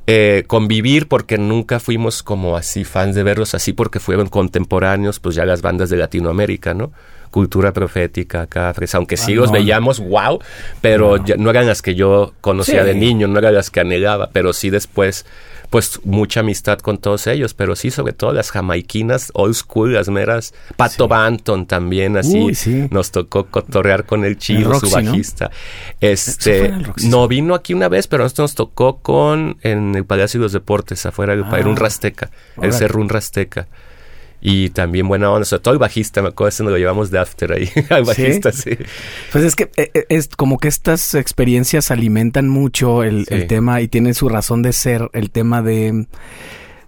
Eh, 0.07 0.43
convivir 0.47 1.07
porque 1.07 1.37
nunca 1.37 1.79
fuimos 1.79 2.23
como 2.23 2.57
así 2.57 2.83
fans 2.83 3.15
de 3.15 3.21
verlos 3.21 3.53
así 3.53 3.71
porque 3.71 3.99
fueron 3.99 4.27
contemporáneos 4.27 5.19
pues 5.19 5.35
ya 5.35 5.45
las 5.45 5.61
bandas 5.61 5.91
de 5.91 5.97
Latinoamérica, 5.97 6.73
¿no? 6.73 6.91
Cultura 7.31 7.71
profética, 7.71 8.43
acá, 8.43 8.73
aunque 8.93 9.17
sí 9.17 9.33
los 9.33 9.51
veíamos, 9.51 9.99
wow, 9.99 10.39
pero 10.81 11.17
no. 11.17 11.25
Ya 11.25 11.37
no 11.37 11.49
eran 11.49 11.65
las 11.65 11.81
que 11.81 11.95
yo 11.95 12.33
conocía 12.41 12.83
de 12.83 12.93
niño, 12.93 13.27
no 13.27 13.39
eran 13.39 13.55
las 13.55 13.69
que 13.69 13.79
anhelaba, 13.79 14.29
pero 14.31 14.53
sí 14.53 14.69
después 14.69 15.25
pues 15.71 16.01
mucha 16.03 16.41
amistad 16.41 16.79
con 16.79 16.97
todos 16.97 17.27
ellos, 17.27 17.53
pero 17.53 17.77
sí, 17.77 17.91
sobre 17.91 18.11
todo 18.11 18.33
las 18.33 18.51
jamaiquinas 18.51 19.31
old 19.33 19.55
school, 19.55 19.93
las 19.93 20.09
meras. 20.09 20.53
Pato 20.75 21.07
Banton 21.07 21.65
también, 21.65 22.17
así. 22.17 22.51
Nos 22.91 23.11
tocó 23.11 23.45
cotorrear 23.45 24.05
con 24.05 24.25
el 24.25 24.37
chido, 24.37 24.77
su 24.77 24.89
bajista. 24.89 25.49
Este, 26.01 26.73
no 27.05 27.25
vino 27.29 27.55
aquí 27.55 27.73
una 27.73 27.87
vez, 27.87 28.07
pero 28.07 28.23
nosotros 28.23 28.51
nos 28.51 28.55
tocó 28.55 28.97
con 28.97 29.57
en 29.61 29.95
el 29.95 30.03
Palacio 30.03 30.41
de 30.41 30.43
los 30.43 30.51
Deportes, 30.51 31.05
afuera 31.05 31.37
del 31.37 31.45
ah, 31.45 31.61
un 31.65 31.77
Rasteca, 31.77 32.29
el 32.61 32.73
Cerro 32.73 32.99
un 32.99 33.07
Rasteca. 33.07 33.69
Y 34.41 34.69
también 34.69 35.07
buena 35.07 35.29
onda, 35.29 35.45
sobre 35.45 35.61
todo 35.61 35.73
el 35.73 35.79
bajista, 35.79 36.21
me 36.21 36.29
acuerdo, 36.29 36.49
ese 36.49 36.63
nos 36.63 36.71
lo 36.71 36.77
llevamos 36.79 37.11
de 37.11 37.19
after 37.19 37.53
ahí, 37.53 37.69
al 37.89 38.03
bajista, 38.03 38.51
sí. 38.51 38.71
Pues 39.31 39.43
es 39.43 39.55
que 39.55 39.69
eh, 39.77 39.91
eh, 39.93 40.05
es 40.09 40.29
como 40.29 40.57
que 40.57 40.67
estas 40.67 41.13
experiencias 41.13 41.91
alimentan 41.91 42.49
mucho 42.49 43.03
el, 43.03 43.25
el 43.29 43.45
tema 43.45 43.81
y 43.81 43.87
tienen 43.87 44.15
su 44.15 44.29
razón 44.29 44.63
de 44.63 44.73
ser, 44.73 45.09
el 45.13 45.29
tema 45.29 45.61
de, 45.61 46.07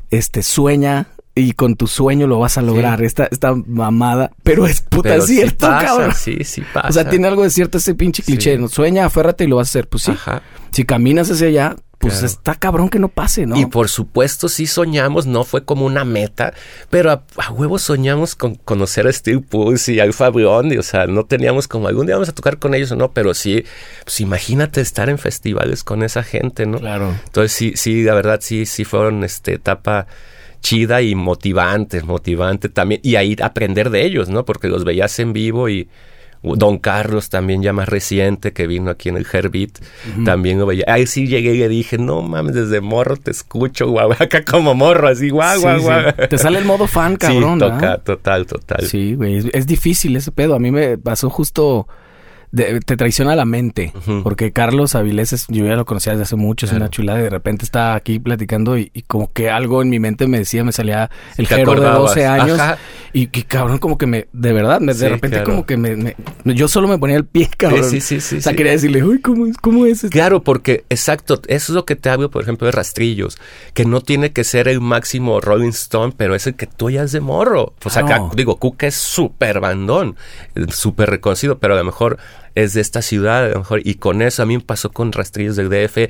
este, 0.09 0.43
sueña 0.43 1.07
y 1.35 1.53
con 1.53 1.75
tu 1.75 1.87
sueño 1.87 2.27
lo 2.27 2.39
vas 2.39 2.57
a 2.57 2.61
lograr. 2.61 3.01
Esta, 3.01 3.25
esta 3.25 3.53
mamada. 3.55 4.31
Pero 4.43 4.67
es 4.67 4.81
puta 4.81 5.09
Pero 5.09 5.25
sí 5.25 5.35
cierto, 5.35 5.67
pasa, 5.67 5.85
cabrón. 5.85 6.11
Sí, 6.15 6.43
sí 6.43 6.63
pasa. 6.73 6.87
O 6.89 6.91
sea, 6.91 7.09
tiene 7.09 7.27
algo 7.27 7.43
de 7.43 7.49
cierto 7.49 7.79
ese 7.79 7.95
pinche 7.95 8.21
cliché. 8.21 8.55
Sí. 8.55 8.61
¿no? 8.61 8.67
Sueña, 8.67 9.05
aférrate 9.05 9.43
y 9.43 9.47
lo 9.47 9.55
vas 9.55 9.69
a 9.69 9.71
hacer. 9.71 9.87
Pues 9.87 10.03
sí. 10.03 10.11
Ajá. 10.11 10.43
Si 10.71 10.85
caminas 10.85 11.31
hacia 11.31 11.47
allá, 11.47 11.75
pues 12.03 12.13
Claro. 12.15 12.27
está 12.27 12.55
cabrón 12.55 12.89
que 12.89 12.99
no 12.99 13.07
pase, 13.07 13.45
¿no? 13.45 13.57
Y 13.57 13.65
por 13.65 13.89
supuesto 13.89 14.49
sí 14.49 14.67
soñamos, 14.67 15.25
no 15.25 15.43
fue 15.45 15.63
como 15.63 15.85
una 15.85 16.03
meta, 16.03 16.53
pero 16.89 17.11
a, 17.11 17.23
a 17.37 17.51
huevo 17.51 17.79
soñamos 17.79 18.35
con 18.35 18.55
conocer 18.55 19.07
a 19.07 19.13
Steve 19.13 19.39
Pulse 19.39 19.93
y 19.93 19.99
Alfa 19.99 20.29
Blondy, 20.29 20.77
o 20.77 20.83
sea, 20.83 21.07
no 21.07 21.25
teníamos 21.25 21.67
como 21.67 21.87
algún 21.87 22.05
día 22.05 22.15
vamos 22.15 22.29
a 22.29 22.33
tocar 22.33 22.59
con 22.59 22.75
ellos 22.75 22.91
o 22.91 22.95
no, 22.95 23.11
pero 23.11 23.33
sí, 23.33 23.63
pues 24.03 24.19
imagínate 24.19 24.81
estar 24.81 25.09
en 25.09 25.17
festivales 25.17 25.83
con 25.83 26.03
esa 26.03 26.23
gente, 26.23 26.65
¿no? 26.65 26.79
Claro. 26.79 27.15
Entonces 27.25 27.53
sí, 27.53 27.73
sí, 27.75 28.03
la 28.03 28.13
verdad 28.13 28.39
sí, 28.41 28.65
sí 28.65 28.83
fueron 28.83 29.23
este 29.23 29.53
etapa 29.53 30.07
chida 30.61 31.01
y 31.01 31.15
motivante, 31.15 32.01
motivante 32.03 32.69
también, 32.69 33.01
y 33.03 33.15
ahí 33.15 33.35
aprender 33.41 33.89
de 33.89 34.05
ellos, 34.05 34.29
¿no? 34.29 34.45
Porque 34.45 34.67
los 34.67 34.83
veías 34.83 35.17
en 35.19 35.33
vivo 35.33 35.69
y 35.69 35.89
Don 36.43 36.77
Carlos 36.77 37.29
también 37.29 37.61
ya 37.63 37.71
más 37.73 37.87
reciente 37.87 38.51
que 38.51 38.67
vino 38.67 38.91
aquí 38.91 39.07
en 39.09 39.15
el 39.17 39.25
Herbit, 39.31 39.79
también 40.25 40.59
lo 40.59 40.65
veía. 40.65 40.83
Ahí 40.87 41.07
sí 41.07 41.25
llegué 41.27 41.53
y 41.55 41.59
le 41.59 41.69
dije, 41.69 41.97
no 41.97 42.21
mames, 42.21 42.53
desde 42.53 42.81
morro 42.81 43.15
te 43.17 43.31
escucho, 43.31 43.87
guau, 43.89 44.11
acá 44.19 44.43
como 44.43 44.75
morro, 44.75 45.07
así, 45.07 45.29
guau, 45.29 45.55
Sí, 45.57 45.61
guau, 45.63 45.77
sí. 45.79 45.83
guau. 45.85 46.03
Te 46.29 46.37
sale 46.37 46.59
el 46.59 46.65
modo 46.65 46.87
fan, 46.87 47.15
cabrón. 47.17 47.59
Sí, 47.59 47.65
toca, 47.65 47.97
total, 47.99 48.45
total. 48.45 48.85
Sí, 48.87 49.15
güey. 49.15 49.37
Es, 49.37 49.45
es 49.53 49.67
difícil 49.67 50.15
ese 50.17 50.31
pedo. 50.31 50.55
A 50.55 50.59
mí 50.59 50.69
me 50.71 50.97
pasó 50.97 51.29
justo. 51.29 51.87
de- 52.51 52.81
te 52.81 52.97
traiciona 52.97 53.35
la 53.35 53.45
mente. 53.45 53.91
Porque 54.21 54.51
Carlos 54.51 54.93
Avilés, 54.93 55.33
es- 55.33 55.47
yo 55.47 55.65
ya 55.65 55.75
lo 55.75 55.85
conocía 55.85 56.11
desde 56.11 56.23
hace 56.23 56.35
mucho, 56.35 56.67
es 56.67 56.71
una 56.73 56.87
chulada. 56.89 57.19
Y 57.19 57.23
de 57.23 57.29
repente 57.31 57.65
estaba 57.65 57.95
aquí 57.95 58.19
platicando 58.19 58.77
y, 58.77 58.91
y 58.93 59.01
como 59.01 59.31
que 59.33 59.49
algo 59.49 59.81
en 59.81 59.89
mi 59.89 59.99
mente 59.99 60.27
me 60.27 60.37
decía, 60.37 60.63
me 60.63 60.71
salía 60.71 61.09
el 61.37 61.47
Jero 61.47 61.57
de 61.57 61.77
acordabas. 61.77 61.97
12 62.13 62.25
años. 62.27 62.59
Ajá. 62.59 62.77
Y 63.15 63.27
que 63.27 63.43
cabrón, 63.43 63.77
como 63.77 63.97
que 63.99 64.07
me, 64.07 64.27
de 64.33 64.53
verdad, 64.53 64.79
me, 64.81 64.93
de 64.95 65.07
repente 65.07 65.37
claro. 65.37 65.51
como 65.51 65.65
que 65.67 65.77
me, 65.77 65.95
me- 65.95 66.15
yo 66.55 66.67
solo 66.67 66.87
me 66.87 66.97
ponía 66.97 67.15
el 67.15 67.25
pie, 67.25 67.47
cabrón. 67.57 67.87
sí, 67.87 68.01
sí, 68.01 68.19
sí, 68.19 68.37
O 68.37 68.41
sea, 68.41 68.51
sí. 68.53 68.55
quería 68.55 68.71
decirle, 68.71 69.03
uy, 69.03 69.21
¿cómo 69.21 69.45
es? 69.45 69.55
¿Cómo 69.57 69.85
es? 69.85 70.03
esto?" 70.03 70.09
Claro, 70.09 70.41
porque 70.43 70.83
exacto, 70.89 71.35
eso 71.47 71.71
es 71.71 71.75
lo 71.75 71.85
que 71.85 71.95
te 71.95 72.09
hablo, 72.09 72.31
por 72.31 72.41
ejemplo, 72.41 72.65
de 72.65 72.71
rastrillos, 72.71 73.37
que 73.75 73.85
no 73.85 74.01
tiene 74.01 74.31
que 74.33 74.43
ser 74.43 74.67
el 74.67 74.81
máximo 74.81 75.39
Rolling 75.41 75.69
Stone, 75.69 76.13
pero 76.17 76.33
es 76.33 76.47
el 76.47 76.55
que 76.55 76.65
tú 76.65 76.89
ya 76.89 77.03
es 77.03 77.11
de 77.11 77.19
morro. 77.21 77.73
O 77.85 77.89
sea, 77.91 78.03
Claro. 78.03 78.25
acá, 78.25 78.35
digo, 78.35 78.57
Cuca 78.57 78.87
es 78.87 78.95
súper 78.95 79.59
bandón, 79.59 80.15
súper 80.69 81.09
reconocido, 81.11 81.59
pero 81.59 81.75
a 81.75 81.77
lo 81.77 81.83
mejor 81.83 82.17
es 82.55 82.73
de 82.73 82.81
esta 82.81 83.01
ciudad, 83.01 83.45
a 83.45 83.49
lo 83.49 83.59
mejor, 83.59 83.81
y 83.83 83.95
con 83.95 84.21
eso 84.21 84.43
a 84.43 84.45
mí 84.45 84.57
me 84.57 84.63
pasó 84.63 84.91
con 84.91 85.11
rastrillos 85.11 85.55
del 85.55 85.69
DF. 85.69 86.09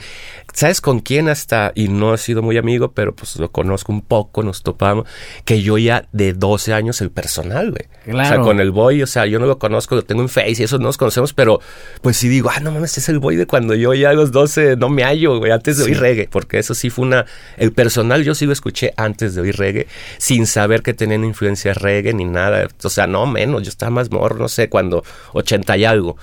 ¿Sabes 0.53 0.81
con 0.81 0.99
quién 0.99 1.29
hasta? 1.29 1.71
Y 1.75 1.87
no 1.87 2.13
he 2.13 2.17
sido 2.17 2.41
muy 2.41 2.57
amigo, 2.57 2.91
pero 2.91 3.15
pues 3.15 3.37
lo 3.37 3.51
conozco 3.51 3.91
un 3.91 4.01
poco, 4.01 4.43
nos 4.43 4.61
topamos, 4.63 5.07
que 5.45 5.61
yo 5.61 5.77
ya 5.77 6.07
de 6.11 6.33
12 6.33 6.73
años 6.73 7.01
el 7.01 7.11
personal, 7.11 7.71
güey. 7.71 7.83
O 8.03 8.17
sea, 8.17 8.27
Claro. 8.33 8.43
con 8.43 8.59
el 8.59 8.71
boy, 8.71 9.01
o 9.01 9.07
sea, 9.07 9.25
yo 9.25 9.39
no 9.39 9.45
lo 9.45 9.57
conozco, 9.59 9.95
lo 9.95 10.03
tengo 10.03 10.21
en 10.21 10.29
Face 10.29 10.55
y 10.59 10.63
eso 10.63 10.77
no 10.77 10.85
nos 10.85 10.97
conocemos, 10.97 11.33
pero 11.33 11.59
pues 12.01 12.17
sí 12.17 12.27
digo, 12.27 12.49
ah, 12.53 12.59
no 12.59 12.71
mames, 12.71 12.97
es 12.97 13.07
el 13.09 13.19
boy 13.19 13.35
de 13.37 13.45
cuando 13.45 13.75
yo 13.75 13.93
ya 13.93 14.09
a 14.09 14.13
los 14.13 14.31
12 14.31 14.75
no 14.75 14.89
me 14.89 15.03
hallo, 15.03 15.37
güey, 15.39 15.51
antes 15.51 15.77
de 15.77 15.85
oír 15.85 15.99
reggae, 15.99 16.27
porque 16.29 16.59
eso 16.59 16.73
sí 16.75 16.89
fue 16.89 17.05
una. 17.05 17.25
El 17.57 17.71
personal 17.71 18.23
yo 18.23 18.35
sí 18.35 18.45
lo 18.45 18.53
escuché 18.53 18.93
antes 18.97 19.35
de 19.35 19.41
oír 19.41 19.55
reggae, 19.57 19.87
sin 20.17 20.45
saber 20.47 20.81
que 20.81 20.93
tenían 20.93 21.23
influencia 21.23 21.73
reggae 21.73 22.13
ni 22.13 22.25
nada. 22.25 22.67
O 22.83 22.89
sea, 22.89 23.07
no 23.07 23.25
menos, 23.25 23.63
yo 23.63 23.69
estaba 23.69 23.89
más 23.89 24.11
morro, 24.11 24.37
no 24.37 24.49
sé, 24.49 24.67
cuando 24.69 25.03
80 25.33 25.77
y 25.77 25.85
algo, 25.85 26.17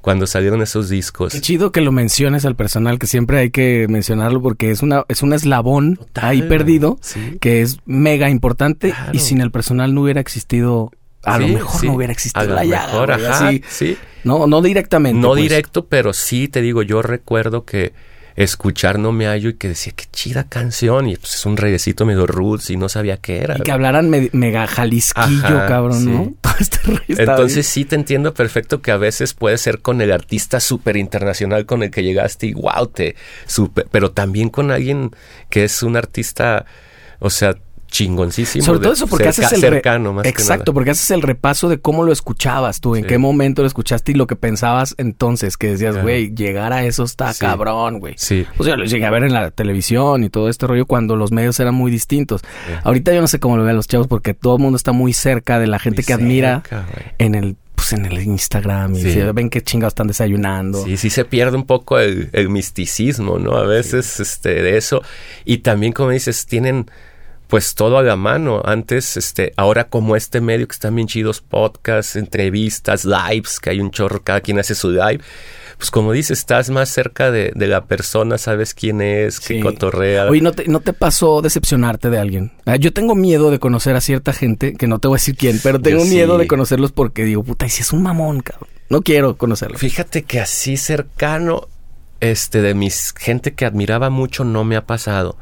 cuando 0.00 0.26
salieron 0.26 0.62
esos 0.62 0.88
discos. 0.88 1.32
Qué 1.32 1.40
chido 1.40 1.72
que 1.72 1.80
lo 1.80 1.92
menciones 1.92 2.44
al 2.44 2.56
personal, 2.56 2.98
que 2.98 3.06
siempre 3.06 3.38
hay 3.38 3.50
que 3.50 3.86
mencionarlo 3.88 4.40
porque 4.40 4.70
es 4.70 4.82
una 4.82 5.04
es 5.08 5.22
un 5.22 5.32
eslabón 5.32 5.96
Total, 5.96 6.24
ahí 6.24 6.42
perdido 6.42 6.98
sí. 7.00 7.36
que 7.40 7.62
es 7.62 7.78
mega 7.86 8.30
importante 8.30 8.90
Claro. 8.90 9.10
y 9.12 9.18
sin 9.18 9.40
el 9.40 9.50
personal 9.50 9.94
no 9.94 10.02
hubiera 10.02 10.20
existido 10.20 10.90
a 11.22 11.38
lo 11.38 11.48
mejor 11.48 11.80
sí, 11.80 11.86
no 11.86 11.94
hubiera 11.94 12.12
existido 12.14 12.42
a 12.42 12.46
lo 12.48 12.54
la 12.54 12.64
mejor, 12.64 13.12
ajá, 13.12 13.48
así. 13.48 13.62
sí. 13.68 13.96
no 14.24 14.46
no 14.46 14.62
directamente 14.62 15.20
No 15.20 15.30
pues. 15.30 15.42
directo, 15.42 15.84
pero 15.84 16.12
sí 16.14 16.48
te 16.48 16.62
digo, 16.62 16.82
yo 16.82 17.02
recuerdo 17.02 17.64
que 17.66 17.92
escuchar 18.36 18.98
No 18.98 19.12
Me 19.12 19.26
Hallo 19.26 19.50
y 19.50 19.54
que 19.54 19.68
decía, 19.68 19.92
qué 19.96 20.04
chida 20.12 20.44
canción, 20.48 21.08
y 21.08 21.16
pues 21.16 21.34
es 21.34 21.46
un 21.46 21.56
reguecito 21.56 22.04
medio 22.06 22.26
roots 22.26 22.70
y 22.70 22.76
no 22.76 22.88
sabía 22.88 23.16
qué 23.16 23.38
era. 23.38 23.56
y 23.58 23.60
que 23.62 23.72
hablaran 23.72 24.08
me- 24.10 24.30
mega 24.32 24.66
jalisquillo 24.66 25.46
Ajá, 25.56 25.66
cabrón 25.66 26.04
no 26.04 26.24
sí. 26.24 26.36
todo 26.42 26.54
este 27.08 27.22
Entonces 27.22 27.66
sí 27.66 27.84
te 27.84 27.94
entiendo 27.96 28.34
perfecto 28.34 28.82
que 28.82 28.90
a 28.90 28.96
veces 28.96 29.34
puede 29.34 29.58
ser 29.58 29.80
con 29.80 30.00
el 30.00 30.12
artista 30.12 30.60
súper 30.60 30.96
internacional 30.96 31.66
con 31.66 31.82
el 31.82 31.90
que 31.90 32.02
llegaste 32.02 32.46
y 32.46 32.52
wow, 32.54 32.86
te 32.86 33.16
super, 33.46 33.86
pero 33.90 34.10
también 34.12 34.48
con 34.50 34.70
alguien 34.70 35.10
que 35.48 35.64
es 35.64 35.82
un 35.82 35.96
artista, 35.96 36.66
o 37.18 37.30
sea, 37.30 37.56
chingoncísimo. 37.90 38.64
Sobre 38.64 38.78
todo 38.80 38.92
eso 38.92 39.06
porque 39.06 39.32
cerca- 39.32 39.46
haces 39.48 39.62
el 39.62 39.70
cercano 39.70 40.12
más 40.12 40.22
que 40.22 40.28
Exacto, 40.28 40.64
nada. 40.66 40.72
porque 40.74 40.90
haces 40.90 41.10
el 41.10 41.22
repaso 41.22 41.68
de 41.68 41.80
cómo 41.80 42.04
lo 42.04 42.12
escuchabas 42.12 42.80
tú, 42.80 42.96
en 42.96 43.02
Sí. 43.02 43.08
qué 43.08 43.18
momento 43.18 43.62
lo 43.62 43.68
escuchaste 43.68 44.12
y 44.12 44.14
lo 44.14 44.26
que 44.26 44.36
pensabas 44.36 44.94
entonces, 44.98 45.56
que 45.56 45.68
decías, 45.72 46.00
güey, 46.02 46.34
llegar 46.34 46.72
a 46.72 46.84
eso 46.84 47.04
está 47.04 47.32
Sí. 47.32 47.40
cabrón, 47.40 47.98
güey. 48.00 48.14
Sí. 48.16 48.46
O 48.58 48.64
sea, 48.64 48.76
lo 48.76 48.84
llegué 48.84 49.04
a 49.06 49.10
ver 49.10 49.24
en 49.24 49.32
la 49.32 49.50
televisión 49.50 50.24
y 50.24 50.30
todo 50.30 50.48
este 50.48 50.66
rollo 50.66 50.86
cuando 50.86 51.16
los 51.16 51.32
medios 51.32 51.58
eran 51.60 51.74
muy 51.74 51.90
distintos. 51.90 52.42
Ahorita 52.84 53.12
yo 53.12 53.20
no 53.20 53.26
sé 53.26 53.40
cómo 53.40 53.56
lo 53.56 53.64
ven 53.64 53.76
los 53.76 53.88
chavos 53.88 54.06
porque 54.06 54.34
todo 54.34 54.56
el 54.56 54.62
mundo 54.62 54.76
está 54.76 54.92
muy 54.92 55.12
cerca 55.12 55.58
de 55.58 55.66
la 55.66 55.78
gente 55.78 56.02
Muy 56.02 56.06
que 56.06 56.12
admira 56.12 56.62
en 57.18 57.34
el 57.34 57.56
pues 57.74 57.94
en 57.94 58.04
el 58.04 58.20
Instagram 58.20 58.94
y 58.94 59.00
Sí. 59.00 59.12
se 59.14 59.32
ven 59.32 59.48
qué 59.48 59.62
chingados 59.62 59.92
están 59.92 60.06
desayunando. 60.06 60.84
Sí, 60.84 60.98
sí 60.98 61.08
se 61.08 61.24
pierde 61.24 61.56
un 61.56 61.64
poco 61.64 61.98
el, 61.98 62.28
el 62.34 62.50
misticismo, 62.50 63.38
¿no? 63.38 63.56
A 63.56 63.64
veces, 63.64 64.20
este, 64.20 64.50
de 64.62 64.76
eso. 64.76 65.00
Y 65.46 65.58
también, 65.58 65.94
como 65.94 66.10
dices, 66.10 66.44
tienen 66.44 66.90
pues 67.50 67.74
todo 67.74 67.98
a 67.98 68.02
la 68.02 68.16
mano. 68.16 68.62
Antes, 68.64 69.16
este, 69.18 69.52
ahora 69.56 69.88
como 69.88 70.16
este 70.16 70.40
medio 70.40 70.66
que 70.66 70.72
están 70.72 70.94
bien 70.94 71.08
chidos, 71.08 71.40
podcasts, 71.42 72.16
entrevistas, 72.16 73.04
lives, 73.04 73.60
que 73.60 73.70
hay 73.70 73.80
un 73.80 73.90
chorro, 73.90 74.22
cada 74.22 74.40
quien 74.40 74.58
hace 74.58 74.74
su 74.74 74.90
live. 74.90 75.20
Pues 75.76 75.90
como 75.90 76.12
dices, 76.12 76.38
estás 76.38 76.68
más 76.70 76.90
cerca 76.90 77.30
de, 77.30 77.52
de 77.54 77.66
la 77.66 77.86
persona, 77.86 78.36
sabes 78.38 78.74
quién 78.74 79.00
es, 79.00 79.40
qué 79.40 79.54
Sí. 79.54 79.60
cotorrea. 79.60 80.26
Oye, 80.26 80.42
¿no 80.42 80.52
te, 80.52 80.68
¿no 80.68 80.80
te 80.80 80.92
pasó 80.92 81.40
decepcionarte 81.40 82.10
de 82.10 82.18
alguien? 82.18 82.52
Ah, 82.66 82.76
Yo 82.76 82.92
tengo 82.92 83.14
miedo 83.14 83.50
de 83.50 83.58
conocer 83.58 83.96
a 83.96 84.00
cierta 84.02 84.32
gente, 84.34 84.74
que 84.74 84.86
no 84.86 84.98
te 84.98 85.08
voy 85.08 85.16
a 85.16 85.18
decir 85.18 85.36
quién, 85.36 85.58
pero 85.62 85.80
tengo 85.80 86.04
sí. 86.04 86.10
miedo 86.10 86.36
de 86.38 86.46
conocerlos 86.46 86.92
porque 86.92 87.24
digo, 87.24 87.42
puta, 87.42 87.64
y 87.66 87.70
si 87.70 87.80
es 87.82 87.92
un 87.94 88.02
mamón, 88.02 88.40
cabrón. 88.40 88.68
No 88.90 89.00
quiero 89.00 89.36
conocerlo. 89.38 89.78
Fíjate 89.78 90.22
que 90.22 90.38
así 90.40 90.76
cercano, 90.76 91.66
este, 92.20 92.60
de 92.60 92.74
mis 92.74 93.14
gente 93.18 93.54
que 93.54 93.64
admiraba 93.64 94.10
mucho 94.10 94.44
no 94.44 94.64
me 94.64 94.76
ha 94.76 94.84
pasado. 94.84 95.38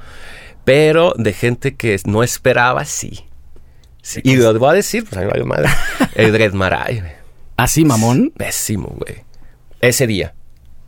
Pero 0.68 1.14
de 1.16 1.32
gente 1.32 1.76
que 1.76 1.98
no 2.04 2.22
esperaba, 2.22 2.84
sí. 2.84 3.24
Sí, 4.02 4.20
Y 4.22 4.36
lo 4.36 4.52
voy 4.58 4.68
a 4.70 4.72
decir, 4.74 5.04
pues 5.04 5.16
a 5.16 5.20
mí 5.22 5.26
vale 5.26 5.44
madre. 5.44 5.68
El 6.14 6.30
Dred 6.30 6.52
Maray. 6.52 7.02
¿Así, 7.56 7.86
mamón? 7.86 8.32
Pésimo, 8.36 8.94
güey. 8.98 9.24
Ese 9.80 10.06
día. 10.06 10.34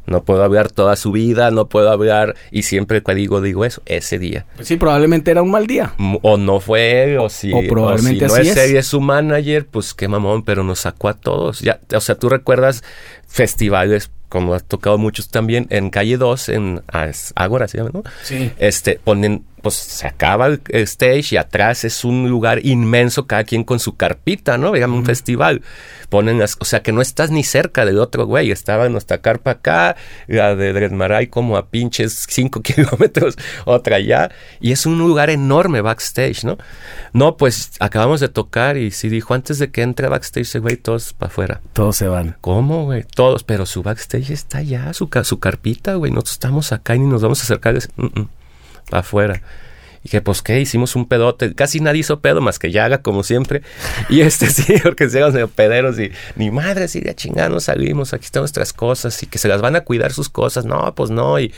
No 0.06 0.22
puedo 0.24 0.42
hablar 0.44 0.70
toda 0.70 0.96
su 0.96 1.12
vida, 1.12 1.50
no 1.50 1.68
puedo 1.68 1.90
hablar, 1.90 2.34
y 2.50 2.64
siempre 2.64 3.02
que 3.02 3.14
digo, 3.14 3.40
digo 3.40 3.64
eso, 3.64 3.80
ese 3.86 4.18
día. 4.18 4.44
Pues 4.56 4.66
sí, 4.68 4.76
probablemente 4.76 5.30
era 5.30 5.40
un 5.40 5.50
mal 5.50 5.66
día. 5.66 5.94
O 6.22 6.36
no 6.36 6.60
fue 6.60 7.04
él, 7.04 7.18
o 7.18 7.28
si, 7.28 7.52
O 7.52 7.60
probablemente 7.68 8.24
o 8.26 8.28
si 8.28 8.34
no 8.34 8.40
así 8.40 8.48
es 8.50 8.56
él, 8.56 8.76
es 8.76 8.86
su 8.86 9.00
manager, 9.00 9.66
pues 9.66 9.94
qué 9.94 10.08
mamón, 10.08 10.42
pero 10.42 10.62
nos 10.64 10.80
sacó 10.80 11.08
a 11.08 11.14
todos. 11.14 11.60
Ya, 11.60 11.80
o 11.94 12.00
sea, 12.00 12.16
tú 12.16 12.28
recuerdas 12.28 12.82
festivales, 13.28 14.10
como 14.28 14.54
has 14.54 14.64
tocado 14.64 14.98
muchos 14.98 15.28
también, 15.28 15.66
en 15.70 15.90
Calle 15.90 16.16
2, 16.16 16.48
en 16.50 16.82
As- 16.88 17.32
Ágora, 17.36 17.68
se 17.68 17.78
llama, 17.78 17.90
¿no? 17.92 18.02
Sí. 18.24 18.50
Este, 18.58 18.98
ponen, 19.02 19.44
pues 19.62 19.74
se 19.74 20.06
acaba 20.06 20.46
el 20.46 20.60
stage 20.70 21.34
y 21.34 21.36
atrás 21.36 21.84
es 21.84 22.04
un 22.04 22.28
lugar 22.28 22.64
inmenso, 22.64 23.26
cada 23.26 23.44
quien 23.44 23.64
con 23.64 23.78
su 23.78 23.96
carpita, 23.96 24.58
¿no? 24.58 24.72
Digamos, 24.72 24.98
un 24.98 25.06
festival. 25.06 25.62
Ponen 26.08 26.38
las, 26.38 26.56
o 26.58 26.64
sea, 26.64 26.82
que 26.82 26.92
no 26.92 27.00
estás 27.00 27.30
ni 27.30 27.44
cerca 27.44 27.84
del 27.84 27.98
otro 27.98 28.26
güey, 28.26 28.50
estaba 28.50 28.88
nuestra 28.88 29.18
carpa 29.18 29.52
acá, 29.52 29.96
la 30.26 30.56
de 30.56 30.72
Dresmaray 30.72 31.28
como 31.28 31.56
a 31.56 31.68
pinches 31.68 32.26
5 32.28 32.62
kilómetros, 32.62 33.36
otra 33.64 33.96
allá, 33.96 34.30
y 34.60 34.72
es 34.72 34.86
un 34.86 34.98
lugar 34.98 35.30
enorme 35.30 35.80
backstage, 35.80 36.44
¿no? 36.44 36.58
No, 37.12 37.36
pues 37.36 37.72
acabamos 37.78 38.20
de 38.20 38.28
tocar 38.28 38.76
y 38.76 38.90
sí 38.90 39.08
dijo, 39.08 39.34
antes 39.34 39.58
de 39.58 39.70
que 39.70 39.82
entre 39.82 40.08
backstage 40.08 40.46
ese 40.46 40.58
güey, 40.58 40.76
todos 40.76 41.12
para 41.12 41.30
afuera. 41.30 41.60
Todos 41.72 41.96
se 41.96 42.08
van. 42.08 42.36
¿Cómo, 42.40 42.84
güey? 42.84 43.04
Todos, 43.04 43.44
pero 43.44 43.66
su 43.66 43.82
backstage 43.82 44.30
está 44.30 44.58
allá, 44.58 44.92
su, 44.92 45.08
su 45.22 45.38
carpita, 45.38 45.94
güey. 45.94 46.10
Nosotros 46.10 46.32
estamos 46.32 46.72
acá 46.72 46.96
y 46.96 47.00
ni 47.00 47.06
nos 47.06 47.22
vamos 47.22 47.40
a 47.40 47.44
acercar 47.44 47.78
mm, 47.96 48.22
afuera. 48.92 49.40
Y 50.02 50.08
que, 50.08 50.22
pues, 50.22 50.40
¿qué? 50.40 50.60
Hicimos 50.60 50.96
un 50.96 51.06
pedote. 51.06 51.54
Casi 51.54 51.80
nadie 51.80 52.00
hizo 52.00 52.20
pedo 52.20 52.40
más 52.40 52.58
que 52.58 52.70
Yaga, 52.70 53.02
como 53.02 53.22
siempre. 53.22 53.62
Y 54.08 54.22
este 54.22 54.46
sí, 54.50 54.74
porque 54.82 55.08
se 55.10 55.20
medio 55.20 55.48
pederos 55.48 55.98
y 55.98 56.10
ni 56.36 56.50
madre, 56.50 56.88
sí, 56.88 57.00
de 57.00 57.14
chingada 57.14 57.48
nos 57.48 57.64
salimos. 57.64 58.14
Aquí 58.14 58.24
están 58.24 58.42
nuestras 58.42 58.72
cosas 58.72 59.22
y 59.22 59.26
que 59.26 59.38
se 59.38 59.48
las 59.48 59.60
van 59.60 59.76
a 59.76 59.82
cuidar 59.82 60.12
sus 60.12 60.28
cosas. 60.28 60.64
No, 60.64 60.94
pues 60.94 61.10
no. 61.10 61.38
Y 61.38 61.52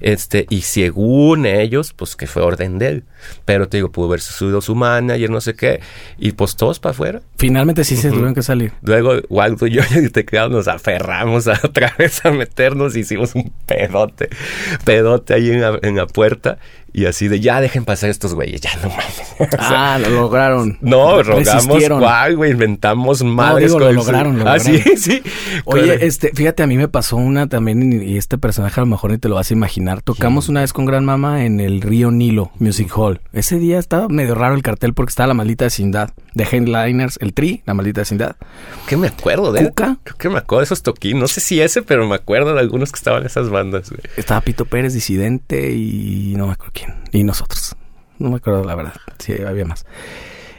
este, 0.00 0.46
y 0.48 0.62
según 0.62 1.46
ellos, 1.46 1.92
pues 1.92 2.16
que 2.16 2.26
fue 2.26 2.42
orden 2.42 2.78
de 2.78 2.88
él. 2.88 3.04
Pero 3.44 3.68
te 3.68 3.76
digo, 3.76 3.92
pudo 3.92 4.06
haber 4.06 4.20
subido 4.20 4.60
su 4.60 4.74
manager, 4.74 5.30
no 5.30 5.40
sé 5.40 5.54
qué. 5.54 5.80
Y 6.18 6.32
pues 6.32 6.56
todos 6.56 6.80
para 6.80 6.92
afuera. 6.92 7.22
Finalmente 7.36 7.84
sí 7.84 7.96
se 7.96 8.08
tuvieron 8.08 8.34
que 8.34 8.42
salir. 8.42 8.72
Luego, 8.82 9.20
Waldo 9.28 9.66
y 9.66 9.72
yo 9.72 9.82
y 9.96 10.08
te 10.08 10.24
quedamos, 10.24 10.52
nos 10.52 10.68
aferramos 10.68 11.46
a 11.46 11.52
otra 11.62 11.94
vez 11.98 12.24
a 12.24 12.30
meternos, 12.30 12.96
hicimos 12.96 13.34
un 13.34 13.52
pedote, 13.66 14.30
pedote 14.84 15.34
ahí 15.34 15.50
en 15.50 15.60
la, 15.60 15.78
en 15.82 15.96
la 15.96 16.06
puerta 16.06 16.58
Y 16.94 17.06
así 17.06 17.28
de, 17.28 17.40
ya 17.40 17.60
dejen 17.60 17.84
pasar 17.84 18.10
estos 18.10 18.34
güeyes, 18.34 18.60
ya 18.60 18.70
no 18.82 18.90
mames. 18.90 19.34
ah, 19.58 19.98
lo 20.00 20.10
lograron. 20.10 20.76
No, 20.82 21.22
rogamos, 21.22 21.88
guay, 21.88 22.34
güey, 22.34 22.50
inventamos 22.50 23.22
madres. 23.22 23.72
No, 23.72 23.78
lo 23.78 23.92
lograron, 23.92 24.38
lo 24.38 24.48
ah, 24.48 24.58
lograron. 24.58 24.82
sí, 24.82 24.96
sí. 24.96 25.22
Oye, 25.64 26.04
este, 26.04 26.32
fíjate, 26.34 26.62
a 26.62 26.66
mí 26.66 26.76
me 26.76 26.88
pasó 26.88 27.16
una 27.16 27.46
también, 27.46 28.02
y 28.02 28.18
este 28.18 28.36
personaje 28.36 28.78
a 28.78 28.84
lo 28.84 28.86
mejor 28.86 29.10
ni 29.10 29.18
te 29.18 29.30
lo 29.30 29.36
vas 29.36 29.50
a 29.50 29.54
imaginar. 29.54 30.02
Tocamos 30.02 30.50
una 30.50 30.60
vez 30.60 30.74
con 30.74 30.84
Gran 30.84 31.04
Mama 31.04 31.44
en 31.46 31.60
el 31.60 31.80
Río 31.80 32.10
Nilo 32.10 32.52
Music 32.58 32.92
Hall. 32.94 33.20
Ese 33.32 33.58
día 33.58 33.78
estaba 33.78 34.08
medio 34.08 34.34
raro 34.34 34.54
el 34.54 34.62
cartel 34.62 34.92
porque 34.92 35.10
estaba 35.10 35.28
la 35.28 35.34
maldita 35.34 35.64
vecindad. 35.64 36.10
De 36.34 36.44
Headliners, 36.44 37.18
el 37.20 37.32
Tri, 37.34 37.62
la 37.66 37.74
maldita 37.74 38.02
vecindad. 38.02 38.36
¿Qué 38.86 38.96
me 38.96 39.08
acuerdo 39.08 39.52
de? 39.52 39.64
¿Cuca? 39.64 39.98
Creo 40.02 40.16
que 40.16 40.28
me 40.28 40.38
acuerdo 40.38 40.60
de 40.60 40.64
esos 40.64 40.82
toquín. 40.82 41.18
No 41.18 41.26
sé 41.26 41.40
si 41.40 41.60
ese, 41.60 41.82
pero 41.82 42.06
me 42.06 42.14
acuerdo 42.14 42.54
de 42.54 42.60
algunos 42.60 42.92
que 42.92 42.96
estaban 42.96 43.20
en 43.20 43.26
esas 43.26 43.48
bandas, 43.50 43.90
güey. 43.90 44.02
Estaba 44.16 44.40
Pito 44.40 44.64
Pérez, 44.64 44.94
disidente, 44.94 45.72
y 45.72 46.34
no 46.36 46.46
me 46.46 46.52
acuerdo 46.52 46.72
Y 47.12 47.24
nosotros. 47.24 47.76
No 48.18 48.30
me 48.30 48.36
acuerdo 48.36 48.64
la 48.64 48.74
verdad. 48.74 48.94
Sí, 49.18 49.34
había 49.46 49.64
más. 49.64 49.84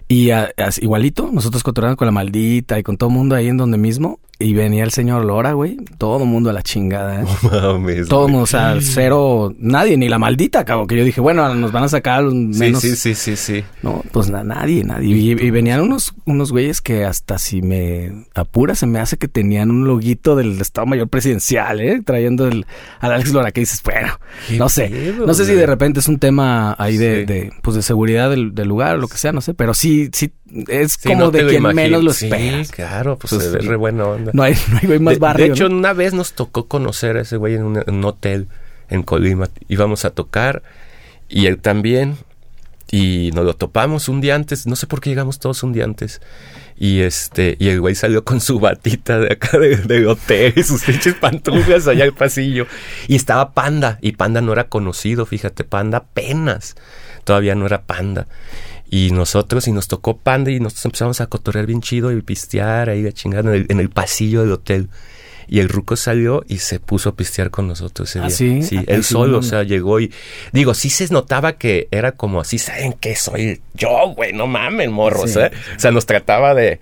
Y 0.07 0.31
a- 0.31 0.51
igualito, 0.81 1.29
nosotros 1.31 1.63
cotorreando 1.63 1.97
con 1.97 2.05
la 2.07 2.11
maldita 2.11 2.77
y 2.77 2.83
con 2.83 2.97
todo 2.97 3.09
el 3.09 3.15
mundo 3.15 3.35
ahí 3.35 3.47
en 3.47 3.57
donde 3.57 3.77
mismo. 3.77 4.19
Y 4.43 4.53
venía 4.53 4.83
el 4.83 4.91
señor 4.91 5.25
Lora, 5.25 5.53
güey. 5.53 5.77
Todo 5.97 6.25
mundo 6.25 6.49
a 6.49 6.53
la 6.53 6.61
chingada, 6.61 7.21
¿eh? 7.21 7.25
Mames, 7.51 8.07
Todo 8.07 8.27
mundo, 8.27 8.43
o 8.43 8.47
sea, 8.47 8.75
cero, 8.81 9.53
nadie, 9.57 9.97
ni 9.97 10.09
la 10.09 10.19
maldita, 10.19 10.65
cabrón. 10.65 10.87
Que 10.87 10.97
yo 10.97 11.03
dije, 11.05 11.21
bueno, 11.21 11.53
nos 11.55 11.71
van 11.71 11.83
a 11.85 11.89
sacar 11.89 12.29
Sí, 12.29 12.35
menos. 12.35 12.81
sí, 12.81 12.95
sí, 12.95 13.15
sí, 13.15 13.35
sí. 13.35 13.63
No, 13.81 14.03
pues 14.11 14.29
na- 14.29 14.43
nadie, 14.43 14.83
nadie. 14.83 15.15
Y, 15.15 15.31
y 15.31 15.49
venían 15.51 15.81
unos, 15.81 16.13
unos 16.25 16.51
güeyes 16.51 16.81
que 16.81 17.05
hasta 17.05 17.37
si 17.37 17.61
me 17.61 18.25
apura 18.35 18.75
se 18.75 18.85
me 18.85 18.99
hace 18.99 19.17
que 19.17 19.27
tenían 19.27 19.71
un 19.71 19.87
loguito 19.87 20.35
del 20.35 20.59
Estado 20.61 20.87
Mayor 20.87 21.07
Presidencial, 21.07 21.79
¿eh? 21.81 22.01
Trayendo 22.05 22.47
el, 22.47 22.65
al 22.99 23.11
Alex 23.13 23.31
Lora, 23.33 23.51
que 23.51 23.61
dices, 23.61 23.81
bueno, 23.83 24.19
¿Qué 24.47 24.57
no 24.57 24.69
sé. 24.69 25.13
no 25.25 25.33
sé 25.33 25.45
si 25.45 25.53
de 25.53 25.65
repente 25.65 25.99
es 26.01 26.07
un 26.07 26.19
tema 26.19 26.75
ahí 26.77 26.97
de, 26.97 27.13
Sí. 27.21 27.25
de, 27.25 27.51
pues 27.61 27.75
de 27.75 27.81
seguridad 27.81 28.29
del, 28.29 28.53
del 28.53 28.67
lugar 28.67 28.95
o 28.95 28.97
lo 28.99 29.07
que 29.07 29.17
sea, 29.17 29.31
no 29.31 29.41
sé. 29.41 29.53
Pero 29.53 29.73
sí, 29.73 30.09
sí, 30.13 30.31
es 30.67 30.93
Sí, 30.93 31.09
como 31.09 31.19
no 31.25 31.31
de 31.31 31.47
quien 31.47 31.63
menos 31.63 32.03
lo 32.03 32.13
Sí, 32.13 32.25
esperas. 32.25 32.71
claro, 32.71 33.17
pues 33.17 33.31
Pues 33.31 33.43
se 33.43 33.49
ve 33.51 33.61
sí. 33.61 33.67
re 33.67 33.75
buena 33.75 34.05
onda. 34.05 34.31
No 34.33 34.43
hay, 34.43 34.53
no 34.71 34.77
hay 34.81 34.87
güey 34.87 34.99
más 34.99 35.13
de, 35.15 35.19
barrio. 35.19 35.45
de 35.47 35.51
hecho, 35.51 35.69
¿no? 35.69 35.77
una 35.77 35.93
vez 35.93 36.13
nos 36.13 36.33
tocó 36.33 36.67
conocer 36.67 37.17
a 37.17 37.21
ese 37.21 37.37
güey 37.37 37.55
en 37.55 37.63
un, 37.63 37.77
en 37.77 37.93
un 37.95 38.05
hotel 38.05 38.47
en 38.89 39.03
Colima. 39.03 39.49
Íbamos 39.67 40.05
a 40.05 40.11
tocar 40.11 40.61
y 41.29 41.47
él 41.47 41.59
también. 41.59 42.17
Y 42.91 43.31
nos 43.33 43.43
lo 43.43 43.55
topamos 43.55 44.07
un 44.07 44.21
día 44.21 44.35
antes. 44.35 44.67
No 44.67 44.75
sé 44.75 44.85
por 44.85 45.01
qué 45.01 45.09
llegamos 45.09 45.39
todos 45.39 45.63
un 45.63 45.73
día 45.73 45.83
antes. 45.83 46.21
Y 46.77 46.99
este, 47.01 47.55
y 47.59 47.69
el 47.69 47.81
güey 47.81 47.95
salió 47.95 48.23
con 48.23 48.39
su 48.39 48.59
batita 48.59 49.19
de 49.19 49.33
acá 49.33 49.57
de- 49.57 49.77
del 49.77 50.07
hotel 50.07 50.53
y 50.55 50.61
sus 50.61 50.83
pinches 50.83 51.15
pantuflas 51.15 51.87
allá 51.87 52.03
al 52.03 52.13
pasillo. 52.13 52.67
Y 53.07 53.15
estaba 53.15 53.53
Panda. 53.53 53.97
Y 54.01 54.11
Panda 54.11 54.41
no 54.41 54.53
era 54.53 54.65
conocido, 54.65 55.25
fíjate, 55.25 55.63
Panda 55.63 55.99
apenas. 55.99 56.75
Todavía 57.23 57.55
no 57.55 57.65
era 57.65 57.81
Panda. 57.81 58.27
Y 58.95 59.09
nosotros, 59.09 59.67
y 59.67 59.71
nos 59.71 59.87
tocó 59.87 60.17
Panda, 60.17 60.51
y 60.51 60.59
nosotros 60.59 60.85
empezamos 60.85 61.19
a 61.19 61.25
cotorrear 61.25 61.65
bien 61.65 61.81
chido 61.81 62.11
y 62.11 62.21
pistear 62.21 62.89
ahí 62.89 63.01
de 63.01 63.11
chingada 63.11 63.49
en 63.49 63.55
el, 63.61 63.65
en 63.69 63.79
el 63.79 63.89
pasillo 63.89 64.41
del 64.41 64.51
hotel. 64.51 64.89
Y 65.47 65.59
el 65.61 65.67
ruco 65.69 65.95
salió 65.95 66.45
y 66.47 66.59
se 66.59 66.79
puso 66.79 67.09
a 67.09 67.15
pistear 67.15 67.49
con 67.49 67.67
nosotros 67.67 68.07
ese 68.09 68.19
¿Ah, 68.19 68.27
día. 68.27 68.35
sí? 68.35 68.61
Sí, 68.61 68.77
Ay, 68.77 68.85
él 68.87 69.03
sí, 69.03 69.13
solo, 69.13 69.31
no, 69.33 69.37
o 69.39 69.41
sea, 69.41 69.63
llegó 69.63 69.99
y... 69.99 70.11
Digo, 70.51 70.75
sí 70.75 70.91
se 70.91 71.07
notaba 71.09 71.53
que 71.53 71.87
era 71.89 72.11
como 72.11 72.39
así, 72.39 72.59
¿saben 72.59 72.93
qué 72.93 73.15
soy 73.15 73.61
yo, 73.73 74.13
güey? 74.15 74.31
No 74.31 74.45
mamen, 74.45 74.91
morros, 74.91 75.31
Sí. 75.31 75.39
¿eh? 75.39 75.49
O 75.75 75.79
sea, 75.79 75.89
nos 75.91 76.05
trataba 76.05 76.53
de, 76.53 76.79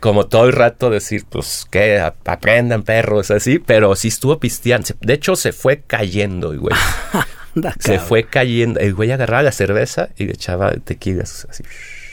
como 0.00 0.26
todo 0.26 0.44
el 0.44 0.52
rato, 0.52 0.90
decir, 0.90 1.24
pues, 1.28 1.66
que 1.70 1.98
aprendan, 1.98 2.82
perros, 2.82 3.30
así. 3.30 3.58
Pero 3.58 3.96
sí 3.96 4.08
estuvo 4.08 4.38
pisteando. 4.38 4.88
De 5.00 5.14
hecho, 5.14 5.34
se 5.34 5.52
fue 5.52 5.80
cayendo, 5.86 6.52
el 6.52 6.60
se 7.78 7.98
fue 7.98 8.24
cayendo. 8.24 8.80
El 8.80 8.94
güey 8.94 9.10
agarraba 9.12 9.42
la 9.42 9.52
cerveza 9.52 10.08
y 10.16 10.24
le 10.26 10.32
echaba 10.32 10.72
tequilas, 10.72 11.46
así. 11.50 11.62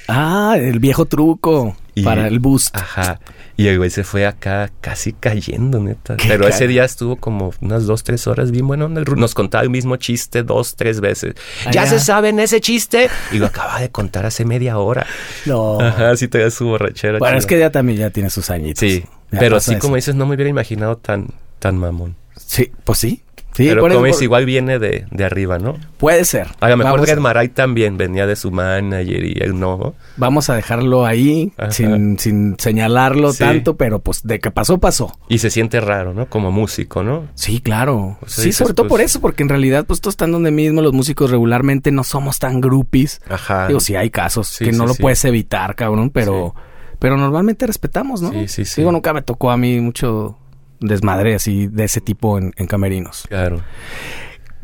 Ah, 0.07 0.55
el 0.57 0.79
viejo 0.79 1.05
truco 1.05 1.75
Y- 1.95 2.03
para 2.03 2.27
el 2.27 2.39
boost. 2.39 2.75
Ajá. 2.75 3.19
Y 3.57 3.67
el 3.67 3.77
güey 3.77 3.89
se 3.91 4.03
fue 4.03 4.25
acá 4.25 4.71
casi 4.81 5.13
cayendo, 5.13 5.79
neta. 5.79 6.17
Pero 6.27 6.47
ese 6.47 6.65
día 6.67 6.83
estuvo 6.83 7.15
como 7.17 7.53
unas 7.61 7.85
dos, 7.85 8.03
tres 8.03 8.25
horas 8.25 8.49
bien 8.49 8.65
bueno. 8.65 8.89
Nos 8.89 9.35
contaba 9.35 9.63
el 9.63 9.69
mismo 9.69 9.97
chiste 9.97 10.41
dos, 10.41 10.75
tres 10.75 10.99
veces. 10.99 11.35
¿Ya 11.71 11.85
se 11.85 11.99
saben 11.99 12.39
ese 12.39 12.59
chiste? 12.59 13.09
Y 13.31 13.37
lo 13.37 13.45
acaba 13.45 13.79
de 13.79 13.89
contar 13.91 14.25
hace 14.25 14.45
media 14.45 14.79
hora. 14.79 15.05
No. 15.45 15.79
Ajá, 15.79 16.15
sí 16.17 16.27
te 16.27 16.49
su 16.49 16.65
borrachera. 16.67 17.19
Bueno, 17.19 17.37
es 17.37 17.45
que 17.45 17.59
ya 17.59 17.69
también 17.71 17.99
ya 17.99 18.09
tiene 18.09 18.29
sus 18.31 18.49
añitos. 18.49 18.79
Sí, 18.79 19.05
Ya 19.31 19.39
pero 19.39 19.57
pasa 19.57 19.65
sí, 19.67 19.71
eso. 19.73 19.81
como 19.81 19.95
dices, 19.95 20.15
no 20.15 20.25
me 20.25 20.35
hubiera 20.35 20.49
imaginado 20.49 20.97
tan, 20.97 21.27
tan 21.59 21.77
mamón. 21.77 22.15
Sí, 22.35 22.71
pues 22.83 22.97
sí. 22.99 23.21
Sí, 23.53 23.67
pero 23.67 23.81
por 23.81 23.91
como 23.91 24.05
dices, 24.05 24.21
igual 24.21 24.45
viene 24.45 24.79
de, 24.79 25.05
de 25.11 25.25
arriba, 25.25 25.59
¿no? 25.59 25.75
puede 25.97 26.23
ser. 26.25 26.47
A 26.61 26.69
lo 26.69 26.77
mejor 26.77 26.93
Vamos 26.93 27.09
Red 27.09 27.19
Maray 27.19 27.49
también 27.49 27.97
venía 27.97 28.25
de 28.25 28.35
su 28.35 28.49
manager 28.49 29.23
y 29.23 29.37
él 29.41 29.59
no. 29.59 29.77
¿no? 29.77 29.93
Vamos 30.17 30.49
a 30.49 30.55
dejarlo 30.55 31.05
ahí 31.05 31.51
sin, 31.69 32.17
sin 32.17 32.55
señalarlo 32.57 33.33
Sí. 33.33 33.39
tanto, 33.39 33.75
pero 33.77 33.99
pues 33.99 34.23
de 34.23 34.39
que 34.39 34.51
pasó, 34.51 34.77
pasó. 34.79 35.17
Y 35.29 35.37
se 35.39 35.49
siente 35.49 35.79
raro, 35.81 36.13
¿no? 36.13 36.27
Como 36.27 36.51
músico, 36.51 37.03
¿no? 37.03 37.25
Sí, 37.35 37.59
claro. 37.59 38.17
Sí, 38.25 38.41
dices, 38.43 38.55
sobre 38.57 38.73
todo 38.73 38.87
pues- 38.87 38.99
por 38.99 39.01
eso, 39.01 39.21
porque 39.21 39.43
en 39.43 39.49
realidad, 39.49 39.85
pues 39.85 40.01
todos 40.01 40.13
están 40.13 40.31
donde 40.31 40.49
mismo, 40.51 40.81
los 40.81 40.93
músicos 40.93 41.29
regularmente 41.29 41.91
no 41.91 42.03
somos 42.03 42.39
tan 42.39 42.61
groupies. 42.61 43.21
Ajá. 43.29 43.67
Digo, 43.67 43.79
sí 43.79 43.95
hay 43.95 44.09
casos 44.09 44.47
Sí, 44.47 44.65
que 44.65 44.71
no 44.71 44.85
lo 44.85 44.95
puedes 44.95 45.23
evitar, 45.25 45.75
cabrón, 45.75 46.09
pero, 46.09 46.55
pero 46.99 47.17
normalmente 47.17 47.67
respetamos, 47.67 48.21
¿no? 48.21 48.31
Sí, 48.31 48.47
sí, 48.47 48.65
sí. 48.65 48.81
Digo, 48.81 48.91
nunca 48.91 49.13
me 49.13 49.21
tocó 49.21 49.51
a 49.51 49.57
mí 49.57 49.79
mucho 49.81 50.37
desmadre 50.81 51.35
así 51.35 51.67
de 51.67 51.85
ese 51.85 52.01
tipo 52.01 52.37
en, 52.37 52.53
en 52.57 52.67
camerinos. 52.67 53.23
Claro. 53.29 53.61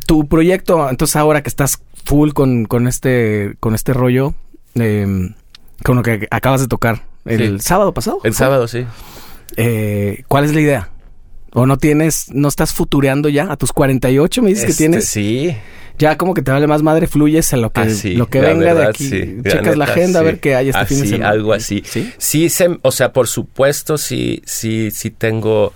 Tu 0.06 0.28
proyecto, 0.28 0.90
entonces 0.90 1.16
ahora 1.16 1.42
que 1.42 1.50
estás 1.50 1.80
full 2.06 2.32
con, 2.32 2.66
con 2.66 2.88
este, 2.88 3.56
con 3.60 3.74
este 3.76 3.94
rollo, 3.94 4.34
eh, 4.76 5.06
con 5.84 5.96
lo 5.98 6.04
que 6.04 6.28
acabas 6.32 6.62
de 6.62 6.68
tocar 6.68 7.04
el 7.26 7.60
Sí. 7.62 7.68
sábado 7.68 7.94
pasado. 7.94 8.20
El 8.24 8.34
sábado, 8.34 8.68
sí. 8.68 8.86
Eh, 9.58 10.24
¿Cuál 10.28 10.46
es 10.46 10.54
la 10.54 10.62
idea? 10.62 10.90
¿O 11.54 11.66
no 11.66 11.78
tienes, 11.78 12.30
no 12.32 12.48
estás 12.48 12.74
futureando 12.74 13.30
ya? 13.30 13.52
A 13.52 13.58
tus 13.58 13.74
48 13.74 14.42
me 14.42 14.50
dices 14.50 14.66
que 14.66 14.72
Este, 14.72 14.84
tienes. 14.84 15.06
Sí. 15.10 15.56
Ya 15.98 16.16
como 16.16 16.34
que 16.36 16.44
te 16.44 16.52
vale 16.52 16.68
más 16.68 16.84
madre, 16.84 17.08
fluyes 17.08 17.52
a 17.54 17.58
lo 17.58 17.72
que, 17.72 17.82
Así, 17.82 18.14
lo 18.14 18.28
que 18.30 18.40
la 18.42 18.50
venga 18.50 18.76
de 18.76 18.86
aquí. 18.86 19.10
sí. 19.10 19.38
Checas 19.44 19.76
la 19.78 19.86
neta, 19.86 19.92
agenda 20.00 20.20
a 20.20 20.24
ver 20.24 20.40
qué 20.40 20.56
hay 20.56 20.70
este 20.70 20.86
fin 20.86 20.98
de 20.98 21.04
Así, 21.04 21.12
semana. 21.14 21.30
algo 21.32 21.54
así. 21.54 21.82
¿Sí? 21.86 22.14
Sí, 22.20 22.50
se- 22.50 22.78
o 22.84 22.92
sea, 22.92 23.12
por 23.14 23.28
supuesto, 23.28 23.98
sí, 23.98 24.44
sí, 24.46 24.92
sí 24.92 25.10
tengo 25.10 25.74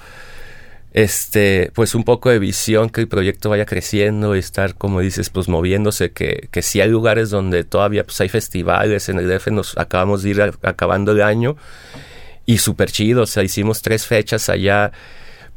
este, 0.94 1.72
pues 1.74 1.96
un 1.96 2.04
poco 2.04 2.30
de 2.30 2.40
visión 2.40 2.90
que 2.90 3.02
el 3.02 3.08
proyecto 3.08 3.50
vaya 3.50 3.66
creciendo 3.66 4.36
y 4.36 4.40
estar, 4.40 4.76
como 4.76 5.00
dices, 5.00 5.30
pues 5.30 5.48
moviéndose, 5.48 6.12
que, 6.12 6.50
que 6.52 6.62
sí 6.62 6.82
hay 6.82 6.90
lugares 6.90 7.30
donde 7.30 7.64
todavía 7.64 8.04
pues 8.04 8.20
hay 8.22 8.30
festivales, 8.30 9.08
en 9.10 9.20
el 9.20 9.28
DF 9.28 9.48
nos 9.48 9.78
acabamos 9.78 10.24
de 10.24 10.30
ir 10.32 10.42
acabando 10.42 11.14
el 11.14 11.22
año 11.22 11.56
y 12.46 12.58
súper 12.58 12.92
chido, 12.92 13.24
o 13.24 13.26
sea, 13.26 13.44
hicimos 13.44 13.82
tres 13.82 14.06
fechas 14.06 14.50
allá, 14.50 14.92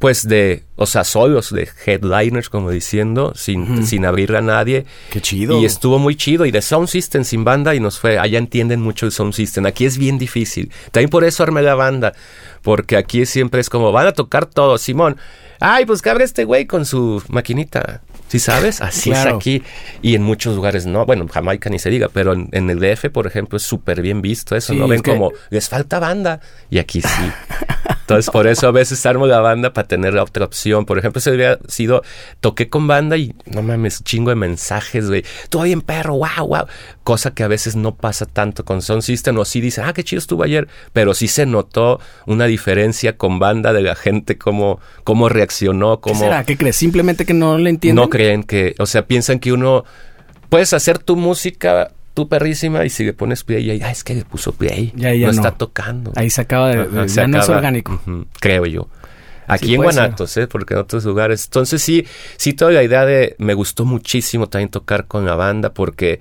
pues 0.05 0.29
de, 0.29 0.65
o 0.77 0.85
sea, 0.85 1.03
solos, 1.03 1.51
de 1.51 1.67
headliners, 1.87 2.51
como 2.51 2.71
diciendo, 2.71 3.33
sin, 3.35 3.87
sin 3.87 4.05
abrir 4.05 4.37
a 4.37 4.43
nadie. 4.43 4.85
Qué 5.11 5.23
chido. 5.23 5.59
Y 5.59 5.65
estuvo 5.65 5.99
muy 5.99 6.15
chido. 6.15 6.45
Y 6.45 6.51
de 6.51 6.61
Sound 6.61 6.89
System 6.89 7.25
sin 7.25 7.43
banda 7.43 7.75
y 7.75 7.81
nos 7.81 7.99
fue. 7.99 8.19
Allá 8.19 8.37
entienden 8.39 8.83
mucho 8.83 9.07
el 9.07 9.13
Sound 9.13 9.33
System. 9.33 9.65
Aquí 9.65 9.87
es 9.87 9.97
bien 9.97 10.19
difícil. 10.19 10.71
También 10.93 11.09
por 11.09 11.25
eso 11.25 11.43
armé 11.43 11.63
la 11.63 11.75
banda. 11.75 12.13
Porque 12.61 12.99
aquí 12.99 13.25
siempre 13.25 13.63
es 13.63 13.71
como, 13.71 13.93
van 13.93 14.07
a 14.09 14.13
tocar 14.13 14.45
todo, 14.45 14.77
Simón. 14.77 15.17
Ay, 15.59 15.87
pues 15.87 16.03
que 16.03 16.11
abre 16.11 16.25
este 16.25 16.45
güey 16.45 16.67
con 16.67 16.85
su 16.85 17.23
maquinita. 17.29 18.03
¿Sí 18.29 18.39
sabes? 18.41 18.83
Así 18.83 19.09
Claro. 19.11 19.31
es 19.31 19.37
aquí. 19.37 19.63
Y 20.03 20.17
en 20.17 20.23
muchos 20.23 20.55
lugares 20.55 20.85
no. 20.85 21.07
Bueno, 21.07 21.27
Jamaica 21.33 21.71
ni 21.71 21.79
se 21.79 21.89
diga. 21.89 22.09
Pero 22.13 22.35
en, 22.35 22.51
en 22.53 22.69
el 22.69 22.79
DF, 22.79 23.09
por 23.11 23.27
ejemplo, 23.27 23.57
es 23.57 23.63
súper 23.63 24.03
bien 24.03 24.21
visto 24.21 24.55
eso. 24.55 24.75
Sí, 24.75 24.79
¿no? 24.79 24.85
es 24.85 24.91
Ven 24.91 25.01
que- 25.03 25.13
como, 25.13 25.33
les 25.49 25.67
falta 25.69 25.99
banda. 25.99 26.41
Y 26.69 26.79
aquí 26.79 27.01
sí. 27.01 27.09
Entonces, 28.05 28.31
por 28.31 28.47
eso 28.47 28.69
a 28.69 28.71
veces 28.71 29.05
armo 29.07 29.27
la 29.27 29.41
banda 29.41 29.73
para 29.73 29.89
tener 29.89 30.13
la 30.13 30.23
otra 30.23 30.45
opción. 30.45 30.85
Por 30.85 30.99
ejemplo, 30.99 31.23
se 31.23 31.31
hubiera 31.31 31.59
sido, 31.69 32.03
toqué 32.41 32.69
con 32.69 32.87
banda 32.87 33.17
y 33.17 33.35
no 33.47 33.63
mames, 33.63 34.05
chingo 34.05 34.29
de 34.29 34.37
mensajes, 34.37 35.09
güey. 35.09 35.25
Todo 35.49 35.63
bien, 35.63 35.81
perro, 35.81 36.17
wow, 36.17 36.47
wow. 36.47 36.67
Cosa 37.03 37.33
que 37.33 37.45
a 37.45 37.49
veces 37.49 37.77
no 37.77 37.95
pasa 37.95 38.27
tanto 38.27 38.67
con 38.67 38.83
Sound 38.83 39.01
System. 39.01 39.39
O 39.39 39.47
sí 39.47 39.63
dicen, 39.63 39.85
ah, 39.87 39.95
qué 39.95 40.05
chido 40.05 40.19
estuvo 40.19 40.43
ayer. 40.43 40.69
Pero 40.93 41.15
sí 41.15 41.29
se 41.29 41.47
notó 41.47 41.99
una 42.27 42.45
diferencia 42.45 43.17
con 43.17 43.39
banda 43.39 43.73
de 43.73 43.81
la 43.81 43.95
gente, 43.95 44.37
cómo, 44.37 44.81
cómo 45.03 45.31
reaccionó, 45.31 45.97
¿Qué 45.97 46.11
cómo 46.11 46.21
será? 46.21 46.45
¿Qué 46.45 46.59
crees? 46.59 46.77
¿Simplemente 46.77 47.25
que 47.25 47.33
no 47.33 47.57
le 47.57 47.71
entienden? 47.71 48.05
no 48.05 48.11
creen 48.11 48.43
que, 48.43 48.75
o 48.79 48.85
sea, 48.85 49.07
piensan 49.07 49.39
que 49.39 49.51
uno 49.51 49.85
puedes 50.51 50.75
hacer 50.75 50.99
tu 50.99 51.17
música 51.17 51.93
tú 52.15 52.29
perrísima 52.29 52.85
y 52.85 52.91
si 52.91 53.05
le 53.05 53.13
pones 53.13 53.45
play 53.45 53.71
y 53.71 53.83
ah, 53.83 53.91
es 53.91 54.05
que 54.05 54.15
le 54.15 54.25
puso 54.25 54.53
play, 54.53 54.93
Ya, 54.95 55.13
ya 55.13 55.27
no, 55.27 55.33
no. 55.33 55.39
está 55.39 55.51
tocando. 55.59 56.13
Ahí 56.17 56.31
se 56.31 56.41
acaba 56.43 56.69
de... 56.71 56.81
Ajá, 56.83 57.09
se 57.09 57.17
ya 57.17 57.27
no 57.27 57.39
es 57.39 57.45
acaba. 57.45 57.59
orgánico. 57.59 58.01
Creo 58.41 58.67
yo. 58.67 58.89
Aquí 59.47 59.67
Sí, 59.67 59.75
en 59.75 59.81
ser. 59.83 59.93
Guanatos, 59.93 60.37
¿eh? 60.39 60.47
porque 60.47 60.75
en 60.75 60.81
otros 60.81 61.05
lugares. 61.05 61.45
Entonces 61.45 61.83
sí, 61.83 62.07
sí 62.37 62.55
toda 62.55 62.71
la 62.71 62.83
idea 62.83 63.05
de... 63.05 63.35
Me 63.39 63.53
gustó 63.55 63.85
muchísimo 63.85 64.49
también 64.49 64.71
tocar 64.71 65.07
con 65.07 65.27
la 65.27 65.35
banda 65.35 65.75
porque, 65.75 66.21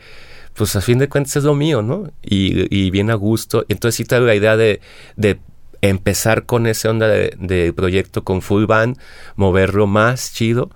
pues 0.55 0.75
a 0.75 0.81
fin 0.81 0.97
de 0.97 1.07
cuentas 1.07 1.37
es 1.37 1.43
lo 1.45 1.55
mío, 1.55 1.81
¿no? 1.81 2.11
Y, 2.21 2.67
y 2.75 2.89
bien 2.91 3.09
a 3.11 3.13
gusto. 3.15 3.65
Entonces 3.69 3.95
sí 3.95 4.03
toda 4.05 4.21
la 4.21 4.35
idea 4.35 4.57
de, 4.57 4.81
de 5.15 5.39
empezar 5.81 6.45
con 6.45 6.65
esa 6.67 6.89
onda 6.89 7.07
de, 7.07 7.33
de 7.39 7.71
proyecto 7.73 8.23
con 8.23 8.41
full 8.41 8.65
band, 8.65 8.97
moverlo 9.35 9.87
más 9.87 10.33
chido 10.33 10.69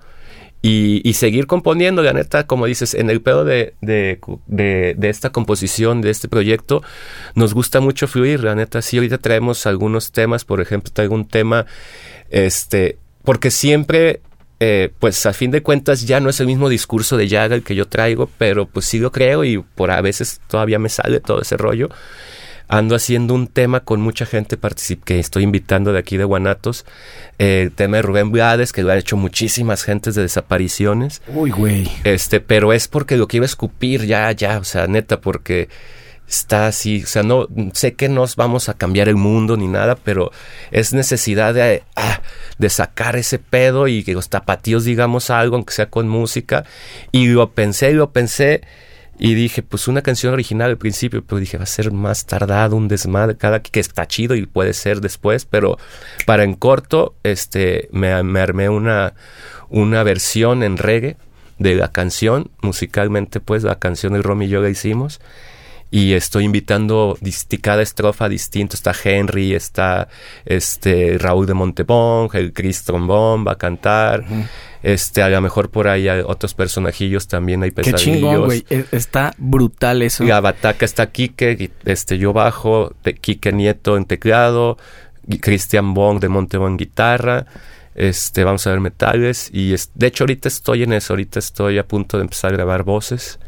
y, 0.60 1.12
seguir 1.14 1.46
componiendo, 1.46 2.02
la 2.02 2.12
neta, 2.12 2.46
como 2.46 2.66
dices, 2.66 2.94
en 2.94 3.10
el 3.10 3.20
pedo 3.20 3.44
de, 3.44 3.74
de, 3.80 4.18
de, 4.46 5.08
esta 5.08 5.30
composición, 5.30 6.00
de 6.00 6.10
este 6.10 6.28
proyecto, 6.28 6.82
nos 7.34 7.54
gusta 7.54 7.80
mucho 7.80 8.08
fluir, 8.08 8.42
la 8.42 8.54
neta, 8.54 8.82
sí, 8.82 8.96
ahorita 8.96 9.18
traemos 9.18 9.66
algunos 9.66 10.10
temas, 10.10 10.44
por 10.44 10.60
ejemplo, 10.60 10.90
traigo 10.92 11.14
un 11.14 11.28
tema, 11.28 11.66
este, 12.30 12.98
porque 13.22 13.50
siempre 13.50 14.20
eh, 14.60 14.90
pues 14.98 15.24
a 15.26 15.32
fin 15.32 15.52
de 15.52 15.62
cuentas 15.62 16.04
ya 16.04 16.18
no 16.18 16.30
es 16.30 16.40
el 16.40 16.48
mismo 16.48 16.68
discurso 16.68 17.16
de 17.16 17.28
Yaga 17.28 17.54
el 17.54 17.62
que 17.62 17.76
yo 17.76 17.86
traigo, 17.86 18.28
pero 18.38 18.66
pues 18.66 18.86
sí 18.86 18.98
lo 18.98 19.12
creo 19.12 19.44
y 19.44 19.58
por 19.58 19.92
a 19.92 20.00
veces 20.00 20.40
todavía 20.48 20.80
me 20.80 20.88
sale 20.88 21.20
todo 21.20 21.42
ese 21.42 21.56
rollo 21.56 21.88
ando 22.68 22.94
haciendo 22.94 23.34
un 23.34 23.46
tema 23.46 23.80
con 23.80 24.00
mucha 24.00 24.26
gente 24.26 24.58
que 25.04 25.18
estoy 25.18 25.42
invitando 25.42 25.92
de 25.92 25.98
aquí 25.98 26.16
de 26.16 26.24
Guanatos. 26.24 26.84
Eh, 27.38 27.62
el 27.62 27.72
tema 27.72 27.96
de 27.96 28.02
Rubén 28.02 28.30
Blades, 28.30 28.72
que 28.72 28.82
lo 28.82 28.92
han 28.92 28.98
hecho 28.98 29.16
muchísimas 29.16 29.82
gentes 29.82 30.14
de 30.14 30.22
desapariciones. 30.22 31.22
Uy, 31.28 31.50
güey. 31.50 31.90
Este, 32.04 32.40
pero 32.40 32.72
es 32.72 32.86
porque 32.86 33.16
lo 33.16 33.26
quiero 33.26 33.46
escupir 33.46 34.04
ya, 34.04 34.30
ya, 34.32 34.58
o 34.58 34.64
sea, 34.64 34.86
neta, 34.86 35.20
porque 35.20 35.68
está 36.28 36.66
así, 36.66 37.02
o 37.02 37.06
sea, 37.06 37.22
no 37.22 37.48
sé 37.72 37.94
que 37.94 38.10
nos 38.10 38.36
vamos 38.36 38.68
a 38.68 38.74
cambiar 38.74 39.08
el 39.08 39.16
mundo 39.16 39.56
ni 39.56 39.66
nada, 39.66 39.96
pero 39.96 40.30
es 40.70 40.92
necesidad 40.92 41.54
de, 41.54 41.82
ah, 41.96 42.20
de 42.58 42.68
sacar 42.68 43.16
ese 43.16 43.38
pedo 43.38 43.88
y 43.88 44.04
que 44.04 44.12
los 44.12 44.28
tapatíos 44.28 44.84
digamos 44.84 45.30
algo, 45.30 45.56
aunque 45.56 45.72
sea 45.72 45.86
con 45.86 46.06
música. 46.06 46.64
Y 47.12 47.28
lo 47.28 47.52
pensé, 47.52 47.92
y 47.92 47.94
lo 47.94 48.12
pensé 48.12 48.60
y 49.18 49.34
dije, 49.34 49.62
pues 49.62 49.88
una 49.88 50.02
canción 50.02 50.32
original 50.32 50.70
al 50.70 50.78
principio, 50.78 51.24
pero 51.24 51.40
dije, 51.40 51.58
va 51.58 51.64
a 51.64 51.66
ser 51.66 51.92
más 51.92 52.26
tardado, 52.26 52.76
un 52.76 52.88
desmadre, 52.88 53.36
cada 53.36 53.60
que 53.60 53.80
está 53.80 54.06
chido 54.06 54.36
y 54.36 54.46
puede 54.46 54.72
ser 54.72 55.00
después, 55.00 55.44
pero 55.44 55.76
para 56.24 56.44
en 56.44 56.54
corto, 56.54 57.14
este, 57.24 57.88
me, 57.90 58.12
armé 58.12 58.68
una, 58.68 59.14
una 59.68 60.02
versión 60.04 60.62
en 60.62 60.76
reggae 60.76 61.16
de 61.58 61.74
la 61.74 61.90
canción, 61.90 62.50
musicalmente 62.62 63.40
pues 63.40 63.64
la 63.64 63.78
canción 63.78 64.12
del 64.12 64.22
Romy 64.22 64.46
y 64.46 64.48
yo 64.48 64.62
la 64.62 64.68
hicimos, 64.68 65.20
y 65.90 66.12
estoy 66.12 66.44
invitando 66.44 67.18
cada 67.62 67.82
estrofa 67.82 68.28
distinto. 68.28 68.76
Está 68.76 68.92
Henry, 69.02 69.54
está 69.54 70.08
este 70.44 71.16
Raúl 71.18 71.46
de 71.46 71.54
Montebón, 71.54 72.28
el 72.34 72.52
Chris 72.52 72.84
Trombón 72.84 73.46
va 73.46 73.52
a 73.52 73.58
cantar. 73.58 74.24
Este, 74.82 75.22
a 75.22 75.28
lo 75.28 75.40
mejor 75.40 75.70
por 75.70 75.88
ahí 75.88 76.08
hay 76.08 76.22
otros 76.24 76.54
personajillos 76.54 77.26
también 77.26 77.62
hay 77.62 77.70
pesadillos. 77.70 78.02
Qué 78.02 78.10
chingón, 78.10 78.44
güey. 78.44 78.64
E, 78.70 78.84
está 78.92 79.34
brutal 79.38 80.02
eso. 80.02 80.24
La 80.24 80.40
bataca 80.40 80.84
está 80.84 81.10
Kike, 81.10 81.70
este, 81.84 82.18
yo 82.18 82.32
bajo, 82.32 82.94
Kike 83.20 83.52
Nieto 83.52 83.96
en 83.96 84.04
teclado, 84.04 84.78
Cristian 85.40 85.94
Bong 85.94 86.20
de 86.20 86.28
Montebón 86.28 86.76
guitarra. 86.76 87.46
Este, 87.94 88.44
vamos 88.44 88.64
a 88.66 88.70
ver 88.70 88.78
metales 88.78 89.50
y 89.52 89.74
de 89.94 90.06
hecho 90.06 90.22
ahorita 90.22 90.46
estoy 90.46 90.84
en 90.84 90.92
eso, 90.92 91.14
ahorita 91.14 91.40
estoy 91.40 91.78
a 91.78 91.88
punto 91.88 92.16
de 92.16 92.22
empezar 92.22 92.52
a 92.52 92.56
grabar 92.56 92.84
voces 92.84 93.40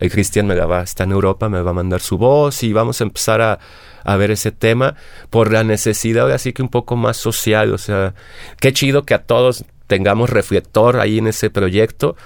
el 0.00 0.10
Cristian 0.10 0.46
me 0.46 0.54
la 0.54 0.66
va, 0.66 0.82
está 0.82 1.04
en 1.04 1.12
Europa, 1.12 1.48
me 1.48 1.60
va 1.60 1.70
a 1.70 1.74
mandar 1.74 2.00
su 2.00 2.18
voz 2.18 2.62
y 2.62 2.72
vamos 2.72 3.00
a 3.00 3.04
empezar 3.04 3.40
a, 3.40 3.58
a 4.04 4.16
ver 4.16 4.30
ese 4.30 4.52
tema 4.52 4.94
por 5.30 5.52
la 5.52 5.64
necesidad, 5.64 6.30
así 6.30 6.52
que 6.52 6.62
un 6.62 6.68
poco 6.68 6.96
más 6.96 7.16
social, 7.16 7.72
o 7.74 7.78
sea, 7.78 8.14
qué 8.60 8.72
chido 8.72 9.04
que 9.04 9.14
a 9.14 9.24
todos 9.24 9.64
tengamos 9.88 10.30
reflector 10.30 11.00
ahí 11.00 11.18
en 11.18 11.26
ese 11.26 11.50
proyecto, 11.50 12.16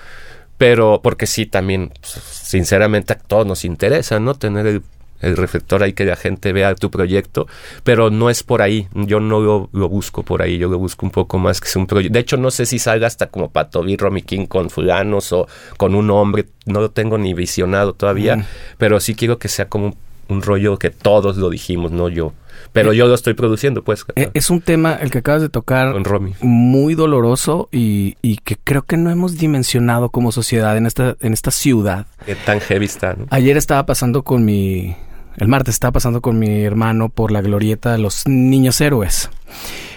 pero 0.59 1.01
porque 1.03 1.27
sí, 1.27 1.47
también, 1.47 1.93
pues, 2.01 2.13
sinceramente, 2.13 3.15
a 3.15 3.19
todos 3.19 3.47
nos 3.47 3.65
interesa, 3.65 4.21
¿no? 4.21 4.35
Tener 4.35 4.67
el 4.67 4.83
el 5.23 5.37
reflector 5.37 5.83
ahí 5.83 5.95
que 5.95 6.05
la 6.05 6.17
gente 6.17 6.53
vea 6.53 6.75
tu 6.75 6.91
proyecto, 6.91 7.47
pero 7.85 8.11
no 8.11 8.29
es 8.29 8.43
por 8.43 8.61
ahí, 8.61 8.89
yo 8.93 9.21
no 9.21 9.41
lo, 9.41 9.69
busco 9.89 10.25
por 10.25 10.43
ahí, 10.43 10.59
yo 10.59 10.69
lo 10.69 10.79
busco 10.79 11.07
un 11.07 11.13
poco 11.13 11.39
más 11.39 11.61
que 11.61 11.69
sea 11.69 11.81
un 11.81 11.87
proyecto. 11.87 12.13
De 12.13 12.21
hecho, 12.21 12.37
no 12.37 12.51
sé 12.51 12.67
si 12.67 12.79
salga 12.79 13.07
hasta 13.07 13.29
como 13.29 13.51
Pato 13.51 13.85
Romy 13.99 14.23
King 14.23 14.47
con 14.47 14.69
fulanos 14.69 15.33
o 15.33 15.47
con 15.77 15.95
un 15.95 16.11
hombre, 16.11 16.47
no 16.67 16.81
lo 16.81 16.91
tengo 16.91 17.17
ni 17.17 17.35
visionado 17.35 17.95
todavía, 17.95 18.37
mm. 18.37 18.45
pero 18.79 19.01
sí 19.01 19.15
quiero 19.15 19.39
que 19.39 19.49
sea 19.49 19.69
como 19.69 19.97
un, 20.29 20.43
rollo 20.43 20.79
que 20.79 20.91
todos 20.91 21.37
lo 21.37 21.51
dijimos, 21.51 21.93
no 21.93 22.09
yo. 22.09 22.33
Pero 22.73 22.93
eh, 22.93 22.97
yo 22.97 23.07
lo 23.07 23.15
estoy 23.15 23.35
produciendo, 23.35 23.83
pues. 23.83 24.05
Eh, 24.17 24.31
es 24.35 24.51
un 24.51 24.61
tema, 24.61 24.95
el 24.95 25.11
que 25.11 25.19
acabas 25.19 25.43
de 25.43 25.49
tocar, 25.49 25.95
muy 26.41 26.95
doloroso 26.95 27.69
y, 27.71 28.17
y, 28.23 28.39
que 28.39 28.57
creo 28.63 28.83
que 28.83 28.97
no 28.97 29.11
hemos 29.11 29.37
dimensionado 29.39 30.11
como 30.11 30.33
sociedad 30.33 30.77
en 30.77 30.87
esta, 30.87 31.17
en 31.21 31.33
esta 31.33 31.51
ciudad. 31.51 32.07
Qué 32.27 32.35
tan 32.35 32.61
heavy 32.61 32.87
está, 32.87 33.15
¿no? 33.15 33.27
Ayer 33.31 33.57
estaba 33.57 33.85
pasando 33.87 34.23
con 34.23 34.45
mi, 34.45 34.97
el 35.37 35.49
martes 35.49 35.75
estaba 35.75 35.93
pasando 35.93 36.21
con 36.21 36.39
mi 36.39 36.63
hermano 36.63 37.09
por 37.09 37.31
la 37.31 37.41
glorieta 37.41 37.93
de 37.93 37.99
los 37.99 38.27
niños 38.27 38.81
héroes. 38.81 39.31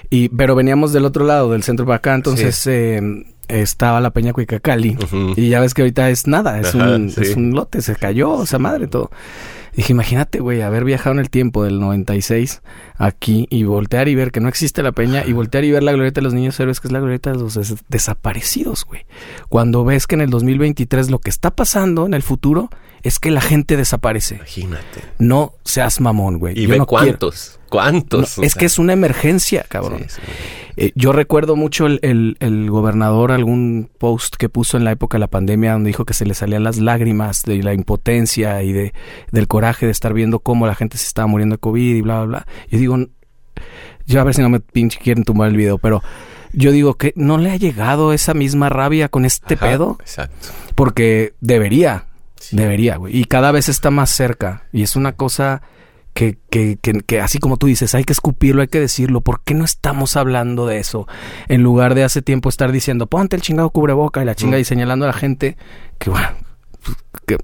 Y, 0.09 0.29
pero 0.29 0.55
veníamos 0.55 0.93
del 0.93 1.05
otro 1.05 1.25
lado, 1.25 1.51
del 1.51 1.63
centro 1.63 1.85
para 1.85 1.97
acá, 1.97 2.15
entonces 2.15 2.65
eh, 2.67 3.01
estaba 3.47 3.99
la 4.01 4.11
Peña 4.11 4.33
Cuicacali. 4.33 4.97
Y 5.35 5.49
ya 5.49 5.59
ves 5.59 5.73
que 5.73 5.81
ahorita 5.81 6.09
es 6.09 6.27
nada, 6.27 6.59
es, 6.59 6.73
un, 6.73 7.11
es 7.17 7.35
un 7.35 7.51
lote, 7.53 7.81
se 7.81 7.95
cayó, 7.95 8.31
o 8.31 8.45
sea, 8.45 8.59
madre, 8.59 8.87
todo. 8.87 9.11
Dije, 9.75 9.91
imagínate, 9.91 10.39
güey, 10.39 10.61
haber 10.61 10.85
viajado 10.85 11.13
en 11.13 11.19
el 11.19 11.29
tiempo 11.29 11.63
del 11.63 11.79
96 11.79 12.61
aquí 12.97 13.45
y 13.49 13.63
voltear 13.63 14.07
y 14.07 14.15
ver 14.15 14.31
que 14.31 14.39
no 14.39 14.47
existe 14.47 14.81
la 14.81 14.93
peña 14.93 15.23
y 15.25 15.33
voltear 15.33 15.65
y 15.65 15.71
ver 15.71 15.83
la 15.83 15.91
glorieta 15.91 16.21
de 16.21 16.23
los 16.23 16.33
niños 16.33 16.57
héroes, 16.59 16.79
que 16.79 16.87
es 16.87 16.91
la 16.91 16.99
glorieta 16.99 17.31
de 17.31 17.37
los 17.37 17.59
desaparecidos, 17.89 18.85
güey. 18.85 19.05
Cuando 19.49 19.83
ves 19.83 20.07
que 20.07 20.15
en 20.15 20.21
el 20.21 20.29
2023 20.29 21.09
lo 21.09 21.19
que 21.19 21.29
está 21.29 21.51
pasando 21.51 22.05
en 22.05 22.13
el 22.13 22.23
futuro 22.23 22.69
es 23.03 23.19
que 23.19 23.31
la 23.31 23.41
gente 23.41 23.77
desaparece. 23.77 24.35
Imagínate. 24.35 25.03
No 25.19 25.53
seas 25.63 25.99
mamón, 25.99 26.39
güey. 26.39 26.57
Y 26.57 26.65
ve 26.65 26.79
cuántos, 26.79 27.59
cuántos. 27.69 28.37
es 28.39 28.55
que 28.55 28.65
es 28.65 28.79
una 28.79 28.93
emergencia, 28.93 29.65
cabrón. 29.67 30.05
Eh, 30.77 30.91
yo 30.95 31.13
recuerdo 31.13 31.55
mucho 31.55 31.85
el, 31.85 32.35
el, 32.39 32.69
gobernador, 32.69 33.31
algún 33.31 33.89
post 33.97 34.35
que 34.35 34.49
puso 34.49 34.75
en 34.75 34.83
la 34.83 34.91
época 34.91 35.15
de 35.15 35.19
la 35.19 35.27
pandemia, 35.27 35.73
donde 35.73 35.87
dijo 35.87 36.03
que 36.03 36.13
se 36.13 36.25
le 36.25 36.33
salían 36.33 36.63
las 36.63 36.77
lágrimas 36.77 37.43
de 37.43 37.63
la 37.63 37.73
impotencia 37.73 38.61
y 38.61 38.73
de, 38.73 38.93
del 39.31 39.47
coraje 39.47 39.85
de 39.85 39.93
estar 39.93 40.13
viendo 40.13 40.39
cómo 40.39 40.67
la 40.67 40.75
gente 40.75 40.97
se 40.97 41.07
estaba 41.07 41.27
muriendo 41.27 41.55
de 41.55 41.59
COVID 41.59 41.95
y 41.95 42.01
bla, 42.01 42.23
bla, 42.23 42.25
bla. 42.25 42.47
Yo 42.69 42.79
digo, 42.79 42.97
yo 44.05 44.21
a 44.21 44.23
ver 44.25 44.33
si 44.33 44.41
no 44.41 44.49
me 44.49 44.59
pinche 44.59 44.99
quieren 44.99 45.23
tumbar 45.23 45.47
el 45.47 45.55
video, 45.55 45.77
pero 45.77 46.03
yo 46.51 46.71
digo 46.71 46.95
que 46.95 47.13
no 47.15 47.37
le 47.37 47.51
ha 47.51 47.57
llegado 47.57 48.13
esa 48.13 48.33
misma 48.33 48.69
rabia 48.69 49.09
con 49.09 49.25
este 49.25 49.57
pedo. 49.57 49.97
Exacto. 49.99 50.49
Porque 50.75 51.33
debería. 51.41 52.05
Debería, 52.51 52.97
güey. 52.97 53.17
Y 53.17 53.25
cada 53.25 53.51
vez 53.51 53.69
está 53.69 53.91
más 53.91 54.09
cerca. 54.09 54.63
Y 54.71 54.83
es 54.83 54.95
una 54.95 55.13
cosa 55.13 55.61
que, 56.15 56.37
que, 56.49 56.77
que, 56.77 57.19
así 57.19 57.39
como 57.39 57.57
tú 57.57 57.67
dices, 57.67 57.93
hay 57.93 58.05
que 58.05 58.13
escupirlo, 58.13 58.61
hay 58.61 58.69
que 58.69 58.79
decirlo. 58.79 59.19
¿Por 59.19 59.41
qué 59.43 59.53
no 59.53 59.65
estamos 59.65 60.15
hablando 60.15 60.65
de 60.65 60.79
eso? 60.79 61.09
En 61.49 61.61
lugar 61.61 61.93
de 61.93 62.05
hace 62.05 62.21
tiempo 62.21 62.47
estar 62.47 62.71
diciendo, 62.71 63.07
ponte 63.07 63.35
el 63.35 63.41
chingado 63.41 63.69
cubreboca 63.69 64.21
y 64.21 64.25
la 64.25 64.33
chinga 64.33 64.57
y 64.57 64.63
señalando 64.63 65.03
a 65.03 65.09
la 65.09 65.13
gente 65.13 65.57
que, 65.99 66.09
bueno, 66.09 66.29
que, 67.27 67.37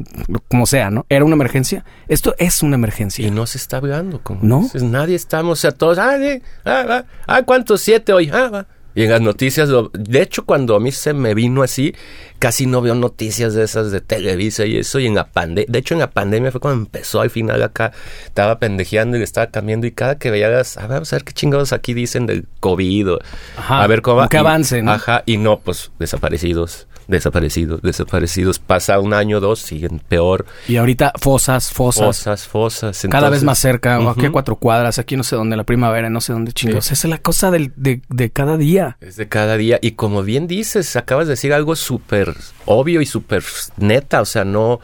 como 0.47 0.65
sea, 0.65 0.89
¿no? 0.89 1.05
Era 1.09 1.25
una 1.25 1.35
emergencia. 1.35 1.83
Esto 2.07 2.33
es 2.37 2.63
una 2.63 2.75
emergencia. 2.75 3.27
Y 3.27 3.29
no 3.29 3.45
se 3.45 3.57
está 3.57 3.75
hablando. 3.75 4.23
Como 4.23 4.39
¿No? 4.41 4.65
nadie 4.73 5.17
estamos, 5.17 5.59
o 5.59 5.61
sea, 5.61 5.71
todos, 5.73 5.97
ah, 5.97 6.15
ah, 6.63 7.03
ah, 7.27 7.43
¿cuántos? 7.43 7.81
Siete 7.81 8.13
hoy, 8.13 8.29
ah, 8.29 8.49
va. 8.49 8.67
Y 8.93 9.03
en 9.03 9.11
las 9.11 9.21
noticias, 9.21 9.69
de 9.93 10.21
hecho, 10.21 10.45
cuando 10.45 10.75
a 10.75 10.79
mí 10.79 10.91
se 10.91 11.13
me 11.13 11.33
vino 11.33 11.63
así, 11.63 11.95
casi 12.39 12.65
no 12.65 12.81
veo 12.81 12.95
noticias 12.95 13.53
de 13.53 13.63
esas 13.63 13.91
de 13.91 14.01
Televisa 14.01 14.65
y 14.65 14.77
eso. 14.77 14.99
Y 14.99 15.07
en 15.07 15.15
la 15.15 15.27
pandemia, 15.27 15.71
de 15.71 15.79
hecho, 15.79 15.93
en 15.93 15.99
la 15.99 16.11
pandemia 16.11 16.51
fue 16.51 16.59
cuando 16.59 16.81
empezó 16.81 17.21
al 17.21 17.29
final 17.29 17.63
acá, 17.63 17.93
estaba 18.25 18.59
pendejeando 18.59 19.17
y 19.17 19.21
estaba 19.21 19.47
cambiando. 19.47 19.87
Y 19.87 19.91
cada 19.91 20.17
que 20.17 20.31
veía 20.31 20.49
las, 20.49 20.77
a 20.77 20.87
ver, 20.87 21.03
a 21.03 21.11
ver 21.11 21.23
qué 21.23 21.33
chingados 21.33 21.73
aquí 21.73 21.93
dicen 21.93 22.25
del 22.25 22.47
COVID. 22.59 23.09
a 23.55 23.87
ver 23.87 24.01
cómo. 24.01 24.27
Que 24.27 24.37
avancen. 24.37 24.89
Ajá, 24.89 25.23
y 25.25 25.37
no, 25.37 25.59
pues 25.59 25.91
desaparecidos 25.99 26.87
desaparecidos, 27.11 27.81
desaparecidos. 27.81 28.57
Pasa 28.57 28.99
un 28.99 29.13
año 29.13 29.37
o 29.37 29.39
dos, 29.39 29.59
siguen 29.59 29.99
peor. 29.99 30.45
Y 30.67 30.77
ahorita 30.77 31.13
fosas, 31.19 31.71
fosas. 31.71 32.05
Fosas, 32.05 32.47
fosas. 32.47 33.07
Cada 33.09 33.29
vez 33.29 33.43
más 33.43 33.59
cerca, 33.59 33.97
aquí 34.09 34.25
a 34.25 34.31
cuatro 34.31 34.55
cuadras, 34.55 34.97
aquí 34.97 35.15
no 35.15 35.23
sé 35.23 35.35
dónde, 35.35 35.55
la 35.55 35.63
primavera, 35.63 36.09
no 36.09 36.21
sé 36.21 36.33
dónde 36.33 36.53
chingos. 36.53 36.91
Esa 36.91 37.07
es 37.07 37.11
la 37.11 37.19
cosa 37.19 37.51
de, 37.51 37.71
de 37.75 38.29
cada 38.31 38.57
día. 38.57 38.97
Es 39.01 39.17
de 39.17 39.27
cada 39.27 39.57
día. 39.57 39.77
Y 39.81 39.91
como 39.91 40.23
bien 40.23 40.47
dices, 40.47 40.95
acabas 40.95 41.27
de 41.27 41.33
decir 41.33 41.53
algo 41.53 41.75
súper 41.75 42.35
obvio 42.65 43.01
y 43.01 43.05
súper 43.05 43.43
neta, 43.77 44.21
o 44.21 44.25
sea, 44.25 44.45
no 44.45 44.79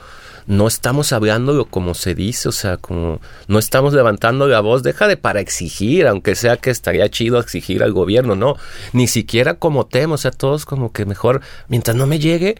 no 0.47 0.67
estamos 0.67 1.13
hablándolo 1.13 1.65
como 1.65 1.93
se 1.93 2.15
dice, 2.15 2.49
o 2.49 2.51
sea, 2.51 2.77
como 2.77 3.19
no 3.47 3.59
estamos 3.59 3.93
levantando 3.93 4.47
la 4.47 4.61
voz, 4.61 4.81
deja 4.81 5.07
de 5.07 5.17
para 5.17 5.41
exigir, 5.41 6.07
aunque 6.07 6.35
sea 6.35 6.57
que 6.57 6.69
estaría 6.69 7.09
chido 7.09 7.39
exigir 7.39 7.83
al 7.83 7.91
gobierno, 7.91 8.35
no, 8.35 8.55
ni 8.93 9.07
siquiera 9.07 9.55
como 9.55 9.85
tema, 9.85 10.15
o 10.15 10.17
sea, 10.17 10.31
todos 10.31 10.65
como 10.65 10.91
que 10.91 11.05
mejor, 11.05 11.41
mientras 11.67 11.95
no 11.95 12.07
me 12.07 12.19
llegue, 12.19 12.55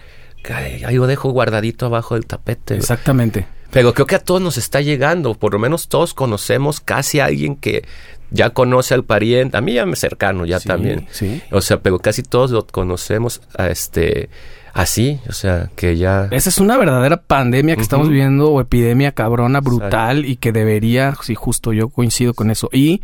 ahí 0.53 0.95
lo 0.95 1.07
dejo 1.07 1.31
guardadito 1.31 1.85
abajo 1.85 2.15
del 2.15 2.25
tapete. 2.25 2.75
Exactamente. 2.75 3.47
Pero 3.71 3.93
creo 3.93 4.07
que 4.07 4.15
a 4.15 4.19
todos 4.19 4.41
nos 4.41 4.57
está 4.57 4.81
llegando, 4.81 5.33
por 5.33 5.53
lo 5.53 5.59
menos 5.59 5.87
todos 5.87 6.13
conocemos 6.13 6.79
casi 6.79 7.19
a 7.19 7.25
alguien 7.25 7.55
que 7.55 7.85
ya 8.31 8.51
conoce 8.51 8.93
al 8.93 9.03
pariente, 9.03 9.57
a 9.57 9.61
mí 9.61 9.73
ya 9.73 9.85
me 9.85 9.95
cercano 9.95 10.45
ya 10.45 10.59
también. 10.59 11.07
Sí. 11.11 11.41
O 11.51 11.61
sea, 11.61 11.79
pero 11.81 11.99
casi 11.99 12.23
todos 12.23 12.51
lo 12.51 12.65
conocemos 12.65 13.41
a 13.57 13.67
este 13.67 14.29
así, 14.73 15.19
o 15.27 15.33
sea, 15.33 15.71
que 15.75 15.97
ya... 15.97 16.27
Esa 16.31 16.49
es 16.49 16.59
una 16.59 16.77
verdadera 16.77 17.17
pandemia 17.17 17.75
que 17.75 17.81
estamos 17.81 18.09
viviendo 18.09 18.51
o 18.51 18.61
epidemia 18.61 19.11
cabrona, 19.11 19.59
brutal 19.59 20.23
y 20.25 20.35
que 20.35 20.51
debería, 20.51 21.15
sí, 21.23 21.33
justo 21.33 21.73
yo 21.73 21.89
coincido 21.89 22.35
con 22.35 22.51
eso. 22.51 22.69
Y 22.71 23.01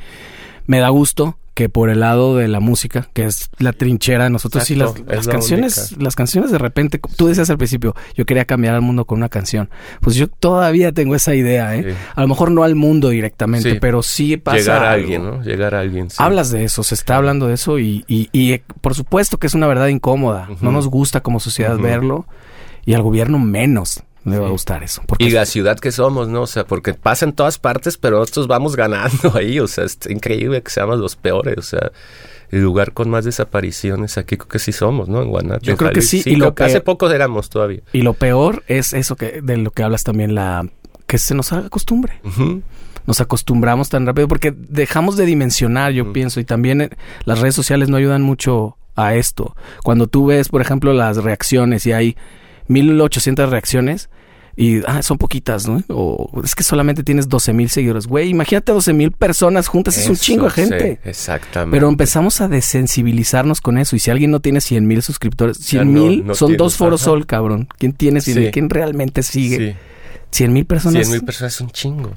me 0.68 0.78
da 0.80 0.90
gusto 0.90 1.38
que 1.54 1.70
por 1.70 1.90
el 1.90 2.00
lado 2.00 2.36
de 2.38 2.48
la 2.48 2.60
música, 2.60 3.10
que 3.14 3.26
es 3.26 3.50
la 3.60 3.74
trinchera 3.74 4.26
de 4.26 4.30
nosotros. 4.32 4.64
sí, 4.64 4.76
las, 4.76 4.94
las 5.08 5.28
canciones, 5.28 5.96
las 6.00 6.16
canciones 6.16 6.52
de 6.52 6.58
repente, 6.58 7.00
tú 7.16 7.28
decías 7.28 7.50
al 7.50 7.58
principio, 7.58 7.96
yo 8.16 8.26
quería 8.26 8.46
cambiar 8.46 8.76
al 8.76 8.82
mundo 8.82 9.06
con 9.06 9.20
una 9.20 9.30
canción. 9.30 9.70
Pues 10.02 10.16
yo 10.16 10.28
todavía 10.28 10.92
tengo 10.92 11.16
esa 11.16 11.36
idea, 11.36 11.76
¿eh? 11.76 11.96
A 12.16 12.22
lo 12.22 12.28
mejor 12.28 12.52
no 12.52 12.64
al 12.64 12.76
mundo 12.76 13.10
directamente, 13.10 13.76
pero 13.76 14.02
sí 14.02 14.38
pasa. 14.38 14.58
Llegar 14.58 14.84
a 14.84 14.92
alguien, 14.92 15.24
¿no? 15.24 15.44
Llegar 15.44 15.76
a 15.76 15.80
alguien. 15.80 16.08
Hablas 16.18 16.50
de 16.52 16.64
eso, 16.64 16.84
se 16.84 16.96
está 16.96 17.18
hablando 17.18 17.48
de 17.48 17.54
eso 17.54 17.80
y, 17.80 18.04
y, 18.08 18.30
y 18.32 18.60
por 18.82 18.96
supuesto 18.96 19.38
que 19.38 19.48
es 19.48 19.54
una 19.54 19.68
verdad 19.68 19.88
incómoda. 19.88 20.50
No 20.62 20.72
nos 20.72 20.88
gusta 20.88 21.22
como 21.22 21.40
sociedad 21.40 21.78
verlo 21.78 22.26
y 22.86 22.94
al 22.94 23.02
gobierno 23.02 23.40
menos 23.40 24.04
me 24.24 24.38
va 24.38 24.48
a 24.48 24.52
gustar 24.52 24.84
eso. 24.84 25.02
y 25.20 25.32
la 25.32 25.46
ciudad 25.46 25.78
que 25.80 25.92
somos, 25.92 26.28
¿no? 26.30 26.44
O 26.44 26.48
sea, 26.48 26.66
porque 26.66 26.94
pasa 26.94 27.26
en 27.26 27.34
todas 27.34 27.60
partes, 27.60 27.98
pero 27.98 28.20
nosotros 28.20 28.48
vamos 28.48 28.76
ganando 28.76 29.32
ahí. 29.36 29.60
O 29.60 29.68
sea, 29.68 29.84
es 29.84 30.00
increíble 30.10 30.62
que 30.62 30.72
seamos 30.72 31.00
los 31.00 31.16
peores. 31.16 31.58
O 31.58 31.62
sea, 31.62 31.92
el 32.52 32.62
lugar 32.62 32.94
con 32.94 33.10
más 33.10 33.26
desapariciones 33.26 34.18
aquí 34.18 34.38
creo 34.38 34.48
que 34.48 34.60
sí 34.60 34.72
somos, 34.72 35.10
¿no? 35.10 35.22
En 35.22 35.30
Guanajuato. 35.30 35.66
Yo 35.66 35.76
creo 35.76 35.92
que 35.92 36.02
sí. 36.02 36.22
y 36.26 36.36
lo 36.36 36.56
que 36.56 36.64
hace 36.64 36.82
poco 36.82 37.10
éramos 37.10 37.50
todavía. 37.50 37.82
Y 37.92 38.02
lo 38.02 38.14
peor 38.14 38.64
es 38.68 38.94
eso 38.94 39.16
que 39.16 39.42
de 39.42 39.58
lo 39.58 39.72
que 39.72 39.84
hablas 39.84 40.04
también, 40.04 40.36
la 40.36 40.68
que 41.08 41.18
se 41.18 41.36
nos 41.36 41.52
haga 41.52 41.70
costumbre. 41.70 42.22
Nos 43.06 43.20
acostumbramos 43.20 43.90
tan 43.90 44.06
rápido 44.06 44.30
porque 44.30 44.54
dejamos 44.56 45.18
de 45.18 45.26
dimensionar, 45.26 45.92
yo 45.92 46.14
pienso, 46.14 46.40
y 46.40 46.46
también 46.46 46.82
eh, 46.82 46.90
las 47.26 47.40
redes 47.40 47.54
sociales 47.54 47.90
no 47.90 47.98
ayudan 47.98 48.22
mucho 48.22 48.78
a 48.96 49.16
esto. 49.16 49.56
Cuando 49.84 50.08
tú 50.08 50.28
ves, 50.28 50.48
por 50.48 50.62
ejemplo, 50.62 50.94
las 50.94 51.18
reacciones 51.18 51.86
y 51.86 51.92
hay 51.92 52.16
1800 52.68 53.50
reacciones 53.50 54.10
y 54.56 54.82
ah, 54.86 55.02
son 55.02 55.18
poquitas, 55.18 55.68
¿no? 55.68 55.84
O 55.90 56.42
es 56.44 56.54
que 56.54 56.64
solamente 56.64 57.04
tienes 57.04 57.28
12 57.28 57.54
mil 57.54 57.70
seguidores. 57.70 58.06
Güey, 58.06 58.30
imagínate 58.30 58.72
12 58.72 58.94
mil 58.94 59.12
personas 59.12 59.68
juntas, 59.68 59.98
es 59.98 60.08
un 60.08 60.16
chingo 60.16 60.46
de 60.46 60.52
gente. 60.52 61.00
exactamente. 61.04 61.76
Pero 61.76 61.90
empezamos 61.90 62.40
a 62.40 62.48
desensibilizarnos 62.48 63.62
con 63.62 63.78
eso. 63.78 63.96
Y 63.96 64.00
si 64.00 64.12
alguien 64.12 64.30
no 64.30 64.40
tiene 64.42 64.62
100 64.62 64.86
mil 64.86 65.02
suscriptores, 65.02 65.58
100 65.58 65.94
mil 65.94 66.26
son 66.36 66.56
dos 66.56 66.76
foros 66.76 67.02
sol, 67.02 67.26
cabrón. 67.26 67.68
¿Quién 67.78 67.94
tiene 67.94 68.22
100 68.22 68.52
¿Quién 68.52 68.70
realmente 68.70 69.24
sigue? 69.24 69.76
100 70.30 70.54
mil 70.54 70.66
personas. 70.66 71.08
100 71.08 71.12
mil 71.12 71.26
personas 71.26 71.56
es 71.56 71.62
un 71.62 71.72
chingo. 71.72 72.12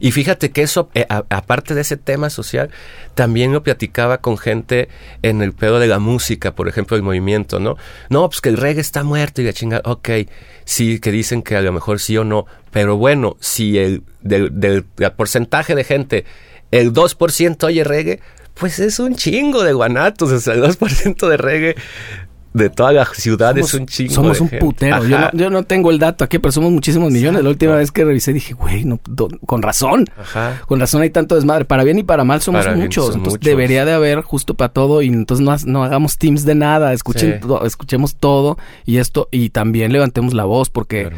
Y 0.00 0.12
fíjate 0.12 0.50
que 0.50 0.62
eso, 0.62 0.90
eh, 0.94 1.06
aparte 1.08 1.74
de 1.74 1.80
ese 1.80 1.96
tema 1.96 2.30
social, 2.30 2.70
también 3.14 3.52
lo 3.52 3.62
platicaba 3.62 4.18
con 4.18 4.38
gente 4.38 4.88
en 5.22 5.42
el 5.42 5.52
pedo 5.52 5.78
de 5.78 5.86
la 5.86 5.98
música, 5.98 6.54
por 6.54 6.68
ejemplo, 6.68 6.96
el 6.96 7.02
movimiento, 7.02 7.60
¿no? 7.60 7.76
No, 8.10 8.28
pues 8.28 8.40
que 8.40 8.48
el 8.48 8.56
reggae 8.56 8.80
está 8.80 9.02
muerto 9.02 9.42
y 9.42 9.44
la 9.44 9.52
chingada, 9.52 9.82
ok, 9.84 10.08
sí, 10.64 11.00
que 11.00 11.10
dicen 11.10 11.42
que 11.42 11.56
a 11.56 11.62
lo 11.62 11.72
mejor 11.72 12.00
sí 12.00 12.16
o 12.16 12.24
no, 12.24 12.46
pero 12.70 12.96
bueno, 12.96 13.36
si 13.40 13.78
el 13.78 14.02
del, 14.20 14.84
porcentaje 15.16 15.74
de 15.74 15.84
gente, 15.84 16.24
el 16.70 16.92
2% 16.92 17.64
oye 17.64 17.84
reggae, 17.84 18.20
pues 18.54 18.78
es 18.78 18.98
un 18.98 19.14
chingo 19.14 19.62
de 19.62 19.72
guanatos, 19.72 20.32
o 20.32 20.40
sea, 20.40 20.54
el 20.54 20.62
2% 20.62 21.28
de 21.28 21.36
reggae 21.36 21.74
de 22.52 22.70
toda 22.70 22.92
la 22.92 23.04
ciudad 23.06 23.56
es 23.58 23.74
un 23.74 23.86
chingo. 23.86 24.14
Somos 24.14 24.40
un 24.40 24.48
putero. 24.48 25.02
Yo 25.32 25.50
no, 25.50 25.62
tengo 25.64 25.90
el 25.90 25.98
dato 25.98 26.24
aquí, 26.24 26.38
pero 26.38 26.52
somos 26.52 26.72
muchísimos 26.72 27.12
millones. 27.12 27.42
La 27.42 27.50
última 27.50 27.76
vez 27.76 27.92
que 27.92 28.04
revisé 28.04 28.32
dije, 28.32 28.54
güey, 28.54 28.84
no, 28.84 28.98
con 29.46 29.62
razón. 29.62 30.06
Con 30.66 30.80
razón 30.80 31.02
hay 31.02 31.10
tanto 31.10 31.34
desmadre. 31.34 31.64
Para 31.64 31.84
bien 31.84 31.98
y 31.98 32.02
para 32.02 32.24
mal 32.24 32.40
somos 32.40 32.66
muchos. 32.76 33.14
entonces 33.14 33.40
debería 33.40 33.84
de 33.84 33.92
haber 33.92 34.22
justo 34.22 34.54
para 34.54 34.72
todo 34.72 35.02
y 35.02 35.08
entonces 35.08 35.44
no, 35.44 35.54
no 35.70 35.84
hagamos 35.84 36.18
teams 36.18 36.44
de 36.44 36.54
nada. 36.54 36.92
Escuchen 36.92 37.40
escuchemos 37.64 38.16
todo 38.16 38.58
y 38.84 38.98
esto 38.98 39.28
y 39.30 39.50
también 39.50 39.92
levantemos 39.92 40.34
la 40.34 40.44
voz 40.44 40.70
porque 40.70 41.10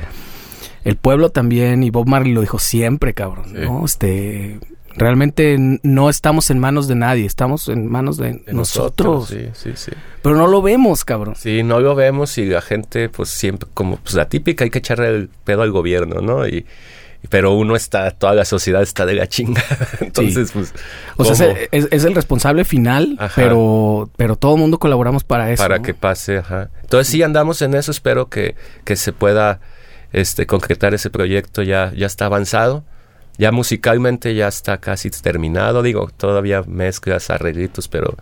el 0.84 0.96
pueblo 0.96 1.30
también 1.30 1.82
y 1.82 1.90
Bob 1.90 2.08
Marley 2.08 2.32
lo 2.32 2.40
dijo 2.40 2.58
siempre, 2.58 3.14
cabrón. 3.14 3.52
¿no? 3.52 3.84
Este 3.84 4.58
Realmente 5.00 5.56
no 5.82 6.10
estamos 6.10 6.50
en 6.50 6.58
manos 6.58 6.86
de 6.86 6.94
nadie, 6.94 7.24
estamos 7.24 7.68
en 7.68 7.86
manos 7.86 8.18
de, 8.18 8.42
nosotros. 8.52 9.28
Sí, 9.28 9.48
sí, 9.54 9.72
sí. 9.74 9.92
Pero 10.20 10.36
no 10.36 10.46
lo 10.46 10.60
vemos, 10.60 11.06
cabrón. 11.06 11.36
Sí, 11.36 11.62
no 11.62 11.80
lo 11.80 11.94
vemos 11.94 12.36
y 12.36 12.44
la 12.44 12.60
gente, 12.60 13.08
pues 13.08 13.30
siempre, 13.30 13.66
como 13.72 13.96
pues 13.96 14.14
la 14.14 14.28
típica, 14.28 14.64
hay 14.64 14.70
que 14.70 14.80
echarle 14.80 15.08
el 15.08 15.30
pedo 15.44 15.62
al 15.62 15.70
gobierno, 15.70 16.20
¿no? 16.20 16.46
Y, 16.46 16.66
pero 17.30 17.54
uno 17.54 17.76
está, 17.76 18.10
toda 18.10 18.34
la 18.34 18.44
sociedad 18.44 18.82
está 18.82 19.06
de 19.06 19.14
la 19.14 19.26
chinga. 19.26 19.64
Entonces, 20.00 20.52
pues. 20.52 20.74
O 21.16 21.24
sea, 21.34 21.54
es, 21.70 22.04
el 22.04 22.14
responsable 22.14 22.66
final, 22.66 23.18
pero, 23.34 24.10
pero 24.16 24.36
todo 24.36 24.56
el 24.56 24.60
mundo 24.60 24.78
colaboramos 24.78 25.24
para 25.24 25.50
eso. 25.50 25.62
Para 25.62 25.80
que 25.80 25.94
pase, 25.94 26.36
ajá. 26.36 26.68
Entonces 26.82 27.08
sí 27.08 27.22
andamos 27.22 27.62
en 27.62 27.72
eso, 27.72 27.90
espero 27.90 28.28
que, 28.28 28.54
que 28.84 28.96
se 28.96 29.14
pueda 29.14 29.60
este 30.12 30.44
concretar 30.44 30.92
ese 30.92 31.08
proyecto, 31.08 31.62
ya, 31.62 31.90
ya 31.96 32.06
está 32.06 32.26
avanzado. 32.26 32.84
Ya 33.40 33.52
musicalmente 33.52 34.34
ya 34.34 34.48
está 34.48 34.76
casi 34.82 35.08
terminado, 35.08 35.82
digo, 35.82 36.10
todavía 36.14 36.62
mezclas, 36.66 37.30
arreglitos, 37.30 37.88
pero 37.88 38.14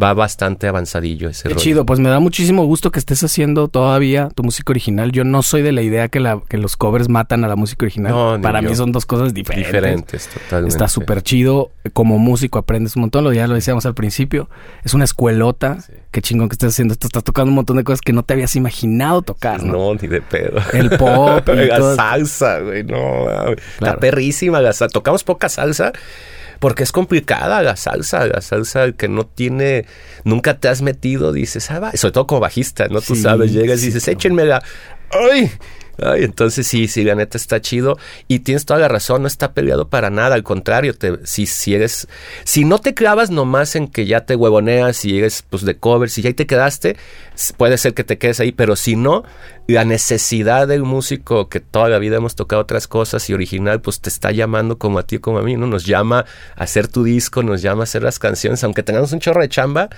va 0.00 0.14
bastante 0.14 0.68
avanzadillo 0.68 1.28
ese 1.28 1.48
Qué 1.48 1.56
chido, 1.56 1.84
pues 1.84 2.00
me 2.00 2.08
da 2.08 2.20
muchísimo 2.20 2.64
gusto 2.64 2.90
que 2.90 2.98
estés 2.98 3.22
haciendo 3.24 3.68
todavía 3.68 4.28
tu 4.34 4.42
música 4.42 4.72
original. 4.72 5.12
Yo 5.12 5.24
no 5.24 5.42
soy 5.42 5.62
de 5.62 5.72
la 5.72 5.82
idea 5.82 6.08
que, 6.08 6.20
la, 6.20 6.40
que 6.48 6.58
los 6.58 6.76
covers 6.76 7.08
matan 7.08 7.44
a 7.44 7.48
la 7.48 7.56
música 7.56 7.84
original. 7.84 8.40
Para 8.40 8.62
mí 8.62 8.74
son 8.74 8.92
dos 8.92 9.06
cosas 9.06 9.34
diferentes. 9.34 9.72
Diferentes, 9.72 10.28
totalmente. 10.28 10.74
Está 10.74 10.88
súper 10.88 11.22
chido. 11.22 11.70
Como 11.92 12.18
músico 12.18 12.58
aprendes 12.58 12.96
un 12.96 13.02
montón, 13.02 13.24
lo 13.24 13.32
ya 13.32 13.46
lo 13.46 13.54
decíamos 13.54 13.86
al 13.86 13.94
principio. 13.94 14.48
Es 14.84 14.94
una 14.94 15.04
escuelota. 15.04 15.78
Qué 16.10 16.22
chingón 16.22 16.48
que 16.48 16.54
estás 16.54 16.72
haciendo. 16.72 16.94
Estás 16.94 17.10
tocando 17.24 17.50
un 17.50 17.56
montón 17.56 17.76
de 17.76 17.84
cosas 17.84 18.00
que 18.00 18.12
no 18.12 18.22
te 18.22 18.34
habías 18.34 18.56
imaginado 18.56 19.22
tocar, 19.22 19.62
¿no? 19.62 19.94
ni 19.94 20.08
de 20.08 20.22
pedo. 20.22 20.58
El 20.72 20.90
pop. 20.90 21.48
y 21.48 21.66
la 21.68 21.94
salsa, 21.94 22.60
güey, 22.60 22.84
no. 22.84 23.26
La 23.80 23.96
perrísima 23.96 24.60
la 24.60 24.72
salsa. 24.72 24.92
Tocamos 24.92 25.24
poca 25.24 25.48
salsa 25.48 25.92
porque 26.62 26.84
es 26.84 26.92
complicada 26.92 27.60
la 27.60 27.74
salsa, 27.74 28.24
la 28.24 28.40
salsa 28.40 28.92
que 28.92 29.08
no 29.08 29.26
tiene, 29.26 29.84
nunca 30.22 30.60
te 30.60 30.68
has 30.68 30.80
metido, 30.80 31.32
dices, 31.32 31.68
ah, 31.72 31.80
va. 31.80 31.92
sobre 31.96 32.12
todo 32.12 32.28
como 32.28 32.40
bajista, 32.40 32.86
¿no? 32.86 33.00
Tú 33.00 33.16
sabes, 33.16 33.52
llegas 33.52 33.82
y 33.82 33.86
dices, 33.86 34.06
échenmela, 34.06 34.62
¡ay! 35.10 35.50
Ay, 35.98 36.22
entonces 36.22 36.64
sí, 36.66 36.86
sí, 36.86 37.02
la 37.02 37.16
neta 37.16 37.36
está 37.36 37.60
chido. 37.60 37.98
Y 38.28 38.40
tienes 38.40 38.64
toda 38.64 38.78
la 38.78 38.86
razón, 38.86 39.22
no 39.22 39.28
está 39.28 39.54
peleado 39.54 39.88
para 39.88 40.08
nada. 40.08 40.36
Al 40.36 40.44
contrario, 40.44 40.94
te, 40.94 41.18
si, 41.24 41.46
si 41.46 41.74
eres. 41.74 42.06
Si 42.44 42.64
no 42.64 42.78
te 42.78 42.94
clavas 42.94 43.30
nomás 43.30 43.74
en 43.74 43.88
que 43.88 44.06
ya 44.06 44.24
te 44.24 44.36
huevoneas 44.36 45.04
y 45.04 45.18
eres 45.18 45.44
pues 45.48 45.64
de 45.64 45.76
cover, 45.76 46.10
si 46.10 46.22
ya 46.22 46.32
te 46.32 46.46
quedaste, 46.46 46.96
puede 47.56 47.76
ser 47.76 47.92
que 47.92 48.04
te 48.04 48.18
quedes 48.18 48.40
ahí, 48.40 48.52
pero 48.52 48.76
si 48.76 48.96
no, 48.96 49.24
la 49.66 49.84
necesidad 49.84 50.66
del 50.66 50.82
músico 50.82 51.48
que 51.48 51.60
toda 51.60 51.88
la 51.88 51.98
vida 51.98 52.16
hemos 52.16 52.34
tocado 52.34 52.62
otras 52.62 52.88
cosas 52.88 53.28
y 53.30 53.34
original, 53.34 53.80
pues 53.80 54.00
te 54.00 54.08
está 54.08 54.30
llamando 54.30 54.78
como 54.78 54.98
a 54.98 55.04
ti 55.04 55.18
como 55.18 55.38
a 55.38 55.42
mí, 55.42 55.56
¿no? 55.56 55.66
Nos 55.66 55.86
llama 55.86 56.24
a 56.56 56.62
hacer 56.64 56.88
tu 56.88 57.04
disco, 57.04 57.42
nos 57.42 57.62
llama 57.62 57.82
a 57.82 57.84
hacer 57.84 58.02
las 58.02 58.18
canciones, 58.18 58.62
aunque 58.64 58.82
tengamos 58.82 59.12
un 59.12 59.20
chorro 59.20 59.40
de 59.40 59.48
chamba 59.48 59.88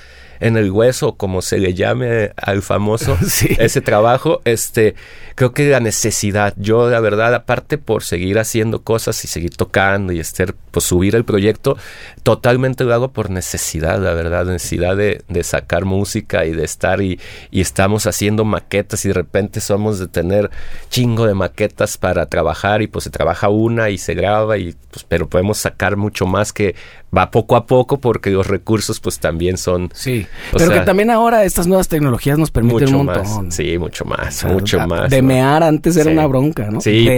en 0.41 0.57
el 0.57 0.71
hueso, 0.71 1.15
como 1.17 1.43
se 1.43 1.59
le 1.59 1.75
llame 1.75 2.33
al 2.37 2.63
famoso 2.63 3.17
ese 3.59 3.81
trabajo, 3.81 4.43
este, 4.45 4.95
creo 5.35 5.53
que 5.53 5.69
la 5.71 5.81
necesidad, 5.81 6.55
yo 6.57 6.91
la 6.91 7.01
verdad, 7.01 7.35
aparte 7.35 7.79
por 7.79 8.03
seguir 8.03 8.39
haciendo 8.39 8.83
cosas 8.83 9.25
y 9.25 9.29
seguir 9.29 9.57
tocando 9.57 10.13
y 10.13 10.21
estar, 10.21 10.55
pues 10.71 10.85
subir 10.85 11.15
el 11.17 11.25
proyecto, 11.25 11.77
totalmente 12.23 12.85
lo 12.85 12.95
hago 12.95 13.13
por 13.13 13.31
necesidad, 13.31 14.01
la 14.01 14.13
verdad, 14.15 14.45
necesidad 14.45 14.97
de, 14.97 15.23
de 15.29 15.45
sacar 15.45 15.85
música 15.85 16.45
y 16.45 16.53
de 16.53 16.65
estar 16.65 17.01
y, 17.01 17.21
y 17.51 17.61
estamos 17.61 18.07
haciendo 18.07 18.45
maquetas 18.45 19.05
y 19.05 19.09
de 19.09 19.15
repente 19.15 19.54
somos 19.61 19.99
de 19.99 20.09
tener 20.09 20.51
chingo 20.89 21.27
de 21.27 21.35
maquetas 21.35 21.99
para 21.99 22.27
trabajar 22.27 22.83
y 22.83 22.87
pues 22.87 23.05
se 23.05 23.11
trabaja 23.11 23.49
una 23.49 23.91
y 23.91 23.99
se 23.99 24.15
graba 24.15 24.59
y 24.59 24.75
pues 24.91 25.05
pero 25.09 25.29
podemos 25.29 25.59
sacar 25.59 25.97
mucho 25.97 26.27
más 26.27 26.53
que 26.53 26.75
va 27.17 27.31
poco 27.31 27.57
a 27.57 27.67
poco 27.67 27.99
porque 27.99 28.31
los 28.31 28.47
recursos 28.47 29.01
pues 29.01 29.19
también 29.19 29.57
son 29.57 29.91
sí 29.95 30.27
pero 30.53 30.71
que 30.71 30.81
también 30.81 31.11
ahora 31.11 31.45
estas 31.45 31.67
nuevas 31.67 31.89
tecnologías 31.89 32.39
nos 32.39 32.51
permiten 32.51 32.95
un 32.95 33.07
montón. 33.07 33.53
sí 33.53 33.79
mucho 33.79 34.05
más 34.05 34.45
mucho 34.45 34.87
más 34.87 35.11
de 35.11 35.23
mear 35.23 35.63
antes 35.63 35.97
era 35.97 36.11
una 36.11 36.27
bronca 36.27 36.71
no 36.71 36.81
sí 36.81 37.09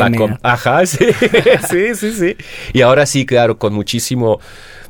ajá 0.42 0.86
sí 0.86 1.06
sí 1.70 1.94
sí 1.94 2.12
sí. 2.12 2.36
Y 2.72 2.82
ahora 2.82 3.06
sí 3.06 3.26
claro 3.26 3.58
con 3.58 3.72
muchísimo 3.72 4.40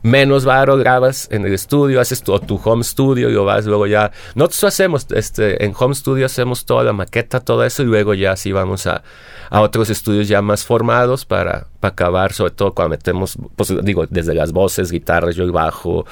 menos 0.07 0.45
varo 0.45 0.77
grabas 0.77 1.29
en 1.33 1.45
el 1.45 1.53
estudio, 1.53 2.01
haces 2.01 2.23
tu, 2.23 2.39
tu 2.41 2.61
home 2.63 2.85
studio 2.85 3.29
y 3.29 3.33
lo 3.33 3.45
vas 3.45 3.67
luego 3.67 3.87
ya. 3.87 4.13
Nosotros 4.37 4.65
hacemos, 4.65 5.07
este, 5.11 5.65
en 5.65 5.75
home 5.77 5.95
studio 5.95 6.27
hacemos 6.27 6.65
toda 6.65 6.85
la 6.85 6.93
maqueta, 6.93 7.41
todo 7.41 7.65
eso 7.65 7.83
y 7.83 7.87
luego 7.87 8.15
ya 8.15 8.37
sí 8.37 8.53
vamos 8.53 8.87
a, 8.87 9.03
a 9.51 9.61
otros 9.61 9.91
estudios 9.91 10.29
ya 10.29 10.43
más 10.43 10.65
formados 10.65 11.25
para, 11.25 11.67
para 11.81 11.93
acabar, 11.93 12.33
sobre 12.33 12.53
todo 12.53 12.73
cuando 12.73 12.91
metemos, 12.91 13.37
pues 13.57 13.73
digo, 13.83 14.07
desde 14.09 14.35
las 14.35 14.53
voces, 14.53 14.91
guitarras, 14.91 15.35
yo 15.35 15.45
el 15.45 15.53
bajo, 15.53 16.07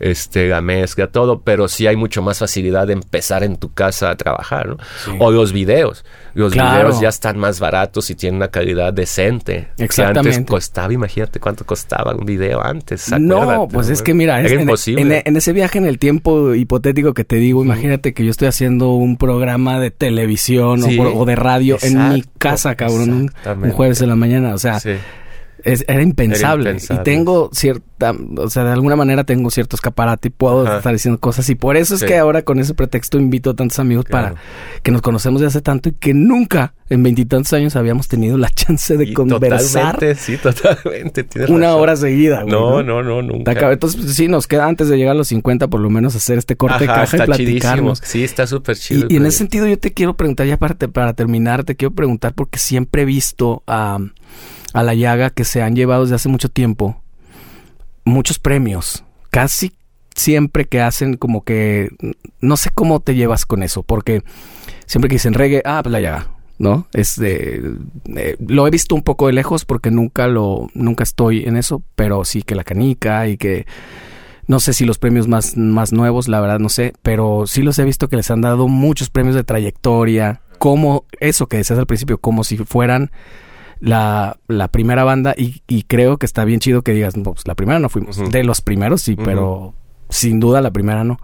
este, 0.00 0.48
la 0.48 0.60
mezcla, 0.60 1.06
todo, 1.06 1.40
pero 1.40 1.68
sí 1.68 1.86
hay 1.86 1.96
mucho 1.96 2.22
más 2.22 2.38
facilidad 2.38 2.88
de 2.88 2.94
empezar 2.94 3.44
en 3.44 3.56
tu 3.56 3.72
casa 3.72 4.10
a 4.10 4.16
trabajar, 4.16 4.68
¿no? 4.68 4.76
O 5.20 5.30
los 5.30 5.52
videos. 5.52 6.04
Los 6.34 6.52
videos 6.52 7.00
ya 7.00 7.08
están 7.08 7.38
más 7.38 7.60
baratos 7.60 8.10
y 8.10 8.14
tienen 8.14 8.36
una 8.36 8.48
calidad 8.48 8.92
decente. 8.92 9.68
Exactamente. 9.78 10.36
antes 10.36 10.50
costaba, 10.50 10.92
imagínate 10.92 11.40
cuánto 11.40 11.64
costaba 11.64 12.14
un 12.14 12.26
video 12.26 12.62
antes. 12.62 13.10
No, 13.18 13.35
pues 13.70 13.88
es 13.88 14.02
que 14.02 14.14
mira, 14.14 14.40
es, 14.42 14.52
en, 14.52 15.12
en, 15.12 15.36
ese 15.36 15.52
viaje 15.52 15.78
en 15.78 15.86
el 15.86 15.98
tiempo 15.98 16.54
hipotético 16.54 17.14
que 17.14 17.24
te 17.24 17.36
digo, 17.36 17.62
imagínate 17.62 18.14
que 18.14 18.24
yo 18.24 18.30
estoy 18.30 18.48
haciendo 18.48 18.92
un 18.92 19.16
programa 19.16 19.80
de 19.80 19.90
televisión 19.90 20.82
o, 20.98 21.24
de 21.24 21.36
radio 21.36 21.78
en 21.82 22.12
mi 22.12 22.24
casa, 22.38 22.74
cabrón, 22.74 23.30
un, 23.44 23.70
jueves 23.70 24.00
en 24.00 24.08
la 24.08 24.16
mañana. 24.16 24.54
O 24.54 24.58
sea, 24.58 24.80
era, 25.66 26.02
impensable. 26.02 26.76
Y 26.78 26.98
tengo 27.02 27.50
cierta, 27.52 28.14
o 28.36 28.48
sea, 28.48 28.64
de 28.64 28.72
alguna 28.72 28.96
manera 28.96 29.24
tengo 29.24 29.50
cierto 29.50 29.76
escaparate 29.76 30.28
y 30.28 30.30
puedo 30.30 30.76
estar 30.76 30.92
diciendo 30.92 31.18
cosas. 31.20 31.48
Y 31.50 31.54
por 31.54 31.76
eso 31.76 31.94
es 31.94 32.04
que 32.04 32.16
ahora 32.16 32.42
con 32.42 32.58
ese 32.60 32.74
pretexto 32.74 33.18
invito 33.18 33.50
a 33.50 33.54
tantos 33.54 33.78
amigos 33.78 34.04
para 34.04 34.34
que 34.82 34.90
nos 34.90 35.02
conocemos 35.02 35.40
de 35.40 35.48
hace 35.48 35.60
tanto 35.60 35.88
y 35.88 35.92
que 35.92 36.14
nunca 36.14 36.74
en 36.88 37.02
veintitantos 37.02 37.52
años 37.52 37.74
habíamos 37.74 38.06
tenido 38.06 38.38
la 38.38 38.48
chance 38.48 38.96
de 38.96 39.12
conversar. 39.12 39.94
Totalmente, 39.94 40.14
sí, 40.14 40.36
totalmente. 40.36 41.26
una 41.48 41.74
hora 41.74 41.96
seguida, 41.96 42.42
güey. 42.42 42.52
No, 42.52 42.82
no, 42.82 43.02
no, 43.02 43.22
nunca. 43.22 43.72
Entonces, 43.72 44.00
pues, 44.00 44.14
sí, 44.14 44.28
nos 44.28 44.46
queda 44.46 44.66
antes 44.66 44.88
de 44.88 44.96
llegar 44.96 45.12
a 45.12 45.18
los 45.18 45.28
50 45.28 45.68
por 45.68 45.80
lo 45.80 45.90
menos 45.90 46.14
hacer 46.14 46.38
este 46.38 46.56
corte 46.56 46.80
de 46.80 46.86
caja 46.86 47.16
y 47.16 47.20
platicarnos. 47.26 48.00
Sí, 48.04 48.22
está 48.22 48.46
súper 48.46 48.76
chido. 48.76 49.06
Y, 49.08 49.16
en 49.16 49.26
ese 49.26 49.38
sentido 49.38 49.66
yo 49.66 49.78
te 49.78 49.92
quiero 49.92 50.16
preguntar, 50.16 50.46
ya 50.46 50.58
para, 50.58 50.74
para 50.74 51.14
terminar, 51.14 51.64
te 51.64 51.74
quiero 51.74 51.92
preguntar 51.94 52.34
porque 52.34 52.58
siempre 52.58 53.02
he 53.02 53.04
visto 53.04 53.64
a, 53.66 53.98
a 54.76 54.82
la 54.82 54.94
llaga 54.94 55.30
que 55.30 55.44
se 55.44 55.62
han 55.62 55.74
llevado 55.74 56.02
desde 56.02 56.16
hace 56.16 56.28
mucho 56.28 56.50
tiempo 56.50 57.00
muchos 58.04 58.38
premios. 58.38 59.04
Casi 59.30 59.72
siempre 60.14 60.66
que 60.66 60.82
hacen 60.82 61.16
como 61.16 61.44
que... 61.44 61.88
No 62.40 62.58
sé 62.58 62.68
cómo 62.74 63.00
te 63.00 63.14
llevas 63.14 63.46
con 63.46 63.62
eso, 63.62 63.82
porque 63.82 64.22
siempre 64.84 65.08
que 65.08 65.14
dicen 65.14 65.32
reggae, 65.32 65.62
ah, 65.64 65.80
pues 65.82 65.92
la 65.92 66.00
llaga 66.00 66.30
¿no? 66.58 66.86
Este, 66.92 67.60
eh, 68.16 68.36
lo 68.38 68.66
he 68.66 68.70
visto 68.70 68.94
un 68.94 69.02
poco 69.02 69.26
de 69.26 69.32
lejos 69.32 69.64
porque 69.64 69.90
nunca 69.90 70.26
lo, 70.26 70.68
nunca 70.74 71.04
estoy 71.04 71.44
en 71.44 71.56
eso, 71.56 71.82
pero 71.94 72.24
sí 72.24 72.42
que 72.42 72.54
la 72.54 72.64
canica 72.64 73.28
y 73.28 73.36
que 73.36 73.66
no 74.46 74.60
sé 74.60 74.72
si 74.72 74.84
los 74.84 74.98
premios 74.98 75.26
más, 75.26 75.56
más 75.56 75.92
nuevos, 75.92 76.28
la 76.28 76.40
verdad 76.40 76.58
no 76.58 76.68
sé, 76.68 76.92
pero 77.02 77.46
sí 77.46 77.62
los 77.62 77.78
he 77.78 77.84
visto 77.84 78.08
que 78.08 78.16
les 78.16 78.30
han 78.30 78.40
dado 78.40 78.68
muchos 78.68 79.10
premios 79.10 79.34
de 79.34 79.44
trayectoria, 79.44 80.40
como 80.58 81.04
eso 81.20 81.46
que 81.46 81.58
decías 81.58 81.78
al 81.78 81.86
principio, 81.86 82.18
como 82.18 82.44
si 82.44 82.56
fueran 82.56 83.10
la, 83.80 84.38
la 84.48 84.68
primera 84.68 85.04
banda 85.04 85.34
y, 85.36 85.62
y, 85.66 85.82
creo 85.82 86.16
que 86.16 86.26
está 86.26 86.44
bien 86.44 86.60
chido 86.60 86.82
que 86.82 86.92
digas, 86.92 87.14
pues 87.22 87.46
la 87.46 87.54
primera 87.54 87.78
no 87.78 87.88
fuimos, 87.88 88.16
de 88.30 88.44
los 88.44 88.60
primeros 88.60 89.02
sí, 89.02 89.16
pero 89.16 89.74
sin 90.08 90.40
duda 90.40 90.60
la 90.60 90.70
primera 90.70 91.04
no. 91.04 91.18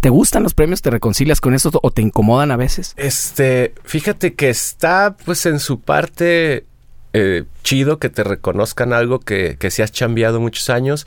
¿Te 0.00 0.10
gustan 0.10 0.42
los 0.42 0.54
premios? 0.54 0.82
¿Te 0.82 0.90
reconcilias 0.90 1.40
con 1.40 1.54
eso 1.54 1.70
o 1.82 1.90
te 1.90 2.02
incomodan 2.02 2.50
a 2.50 2.56
veces? 2.56 2.94
Este, 2.96 3.74
fíjate 3.84 4.34
que 4.34 4.50
está 4.50 5.16
pues 5.24 5.46
en 5.46 5.60
su 5.60 5.80
parte 5.80 6.66
eh, 7.12 7.44
chido 7.62 7.98
que 7.98 8.10
te 8.10 8.22
reconozcan 8.22 8.92
algo 8.92 9.20
que, 9.20 9.56
que 9.58 9.70
se 9.70 9.82
has 9.82 9.92
chambeado 9.92 10.40
muchos 10.40 10.70
años. 10.70 11.06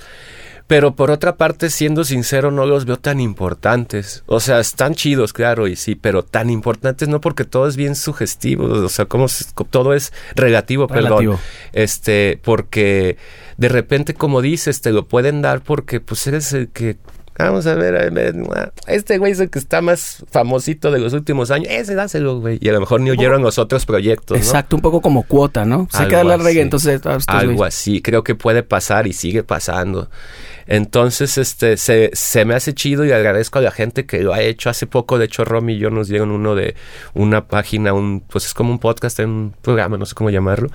Pero 0.67 0.95
por 0.95 1.11
otra 1.11 1.37
parte, 1.37 1.69
siendo 1.69 2.03
sincero, 2.03 2.51
no 2.51 2.65
los 2.65 2.85
veo 2.85 2.97
tan 2.97 3.21
importantes. 3.21 4.23
O 4.25 4.41
sea, 4.41 4.59
están 4.59 4.95
chidos, 4.95 5.31
claro, 5.31 5.67
y 5.67 5.77
sí, 5.77 5.95
pero 5.95 6.23
tan 6.23 6.49
importantes 6.49 7.07
no 7.07 7.21
porque 7.21 7.45
todo 7.45 7.67
es 7.67 7.77
bien 7.77 7.95
sugestivo. 7.95 8.65
O 8.65 8.89
sea, 8.89 9.05
como 9.05 9.27
todo 9.69 9.93
es 9.93 10.11
relativo, 10.35 10.87
relativo, 10.87 11.19
perdón. 11.19 11.39
Este, 11.71 12.39
porque 12.43 13.17
de 13.55 13.69
repente, 13.69 14.13
como 14.13 14.41
dices, 14.41 14.81
te 14.81 14.91
lo 14.91 15.07
pueden 15.07 15.41
dar 15.41 15.61
porque 15.61 16.01
pues 16.01 16.27
eres 16.27 16.51
el 16.51 16.67
que 16.67 16.97
Vamos 17.39 17.67
a 17.67 17.75
ver, 17.75 18.11
este 18.87 19.19
güey 19.19 19.31
es 19.31 19.39
el 19.39 19.51
que 19.51 19.59
está 19.59 19.79
más 19.79 20.25
famosito 20.31 20.89
de 20.89 20.99
los 20.99 21.13
últimos 21.13 21.51
años. 21.51 21.67
Ese 21.69 21.93
dáselo, 21.93 22.39
güey. 22.39 22.57
Y 22.59 22.69
a 22.69 22.73
lo 22.73 22.79
mejor 22.79 22.99
ni 23.01 23.11
oyeron 23.11 23.43
los 23.43 23.59
otros 23.59 23.85
proyectos. 23.85 24.37
Exacto, 24.37 24.75
un 24.75 24.81
poco 24.81 25.01
como 25.01 25.21
cuota, 25.21 25.63
¿no? 25.63 25.87
Se 25.91 26.07
queda 26.07 26.23
la 26.23 26.37
reggae, 26.37 26.61
entonces. 26.61 27.01
Ah, 27.05 27.19
algo 27.27 27.63
así, 27.63 28.01
creo 28.01 28.23
que 28.23 28.33
puede 28.33 28.63
pasar 28.63 29.05
y 29.05 29.13
sigue 29.13 29.43
pasando. 29.43 30.09
Entonces, 30.67 31.37
este, 31.37 31.77
se, 31.77 32.45
me 32.45 32.53
hace 32.53 32.73
chido 32.73 33.05
y 33.05 33.11
agradezco 33.11 33.59
a 33.59 33.61
la 33.61 33.71
gente 33.71 34.05
que 34.05 34.21
lo 34.21 34.33
ha 34.33 34.41
hecho. 34.41 34.69
Hace 34.69 34.85
poco, 34.85 35.17
de 35.17 35.25
hecho, 35.25 35.45
Romy 35.45 35.73
y 35.73 35.79
yo 35.79 35.89
nos 35.89 36.09
dieron 36.09 36.31
uno 36.31 36.55
de 36.55 36.75
una 37.13 37.47
página, 37.47 37.93
un, 37.93 38.21
pues 38.21 38.45
es 38.45 38.53
como 38.53 38.71
un 38.71 38.79
podcast, 38.79 39.19
un 39.19 39.53
programa, 39.61 39.97
no 39.97 40.05
sé 40.05 40.13
cómo 40.13 40.29
llamarlo. 40.29 40.69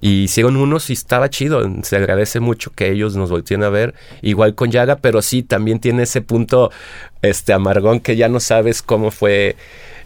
Y 0.00 0.24
hicieron 0.24 0.56
unos 0.56 0.90
y 0.90 0.92
estaba 0.92 1.30
chido. 1.30 1.62
Se 1.82 1.96
agradece 1.96 2.40
mucho 2.40 2.70
que 2.72 2.90
ellos 2.90 3.16
nos 3.16 3.30
volteen 3.30 3.62
a 3.62 3.70
ver. 3.70 3.94
Igual 4.20 4.54
con 4.54 4.70
Yaga, 4.70 4.96
pero 4.96 5.22
sí, 5.22 5.42
también 5.42 5.80
tiene 5.80 6.02
ese 6.02 6.20
punto, 6.20 6.70
este, 7.22 7.52
amargón 7.52 8.00
que 8.00 8.16
ya 8.16 8.28
no 8.28 8.40
sabes 8.40 8.82
cómo 8.82 9.10
fue, 9.10 9.56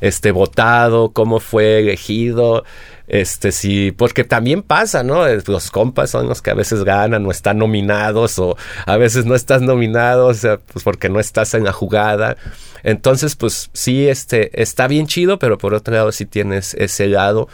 este, 0.01 0.31
votado, 0.31 1.11
cómo 1.11 1.41
fue 1.41 1.81
elegido. 1.81 2.65
Este 3.07 3.53
sí, 3.53 3.93
porque 3.93 4.25
también 4.25 4.63
pasa, 4.63 5.03
¿no? 5.03 5.27
Los 5.47 5.71
compas 5.71 6.11
son 6.11 6.27
los 6.27 6.41
que 6.41 6.51
a 6.51 6.55
veces 6.55 6.85
ganan 6.85 7.27
o 7.27 7.31
están 7.31 7.59
nominados 7.59 8.39
o 8.39 8.57
a 8.87 8.97
veces 8.97 9.27
no 9.27 9.35
estás 9.35 9.61
nominado, 9.61 10.29
o 10.29 10.35
sea, 10.35 10.59
pues 10.59 10.85
porque 10.85 11.11
no 11.11 11.21
estás 11.21 11.53
en 11.55 11.65
la 11.65 11.73
jugada. 11.73 12.37
Entonces, 12.83 13.37
pues 13.37 13.71
sí, 13.75 14.09
este 14.09 14.63
está 14.63 14.89
bien 14.89 15.07
chido, 15.07 15.39
pero 15.39 15.59
por 15.59 15.75
otro 15.75 15.95
lado 15.95 16.13
sí 16.13 16.25
tienes 16.25 16.75
ese 16.75 17.07
lado 17.09 17.49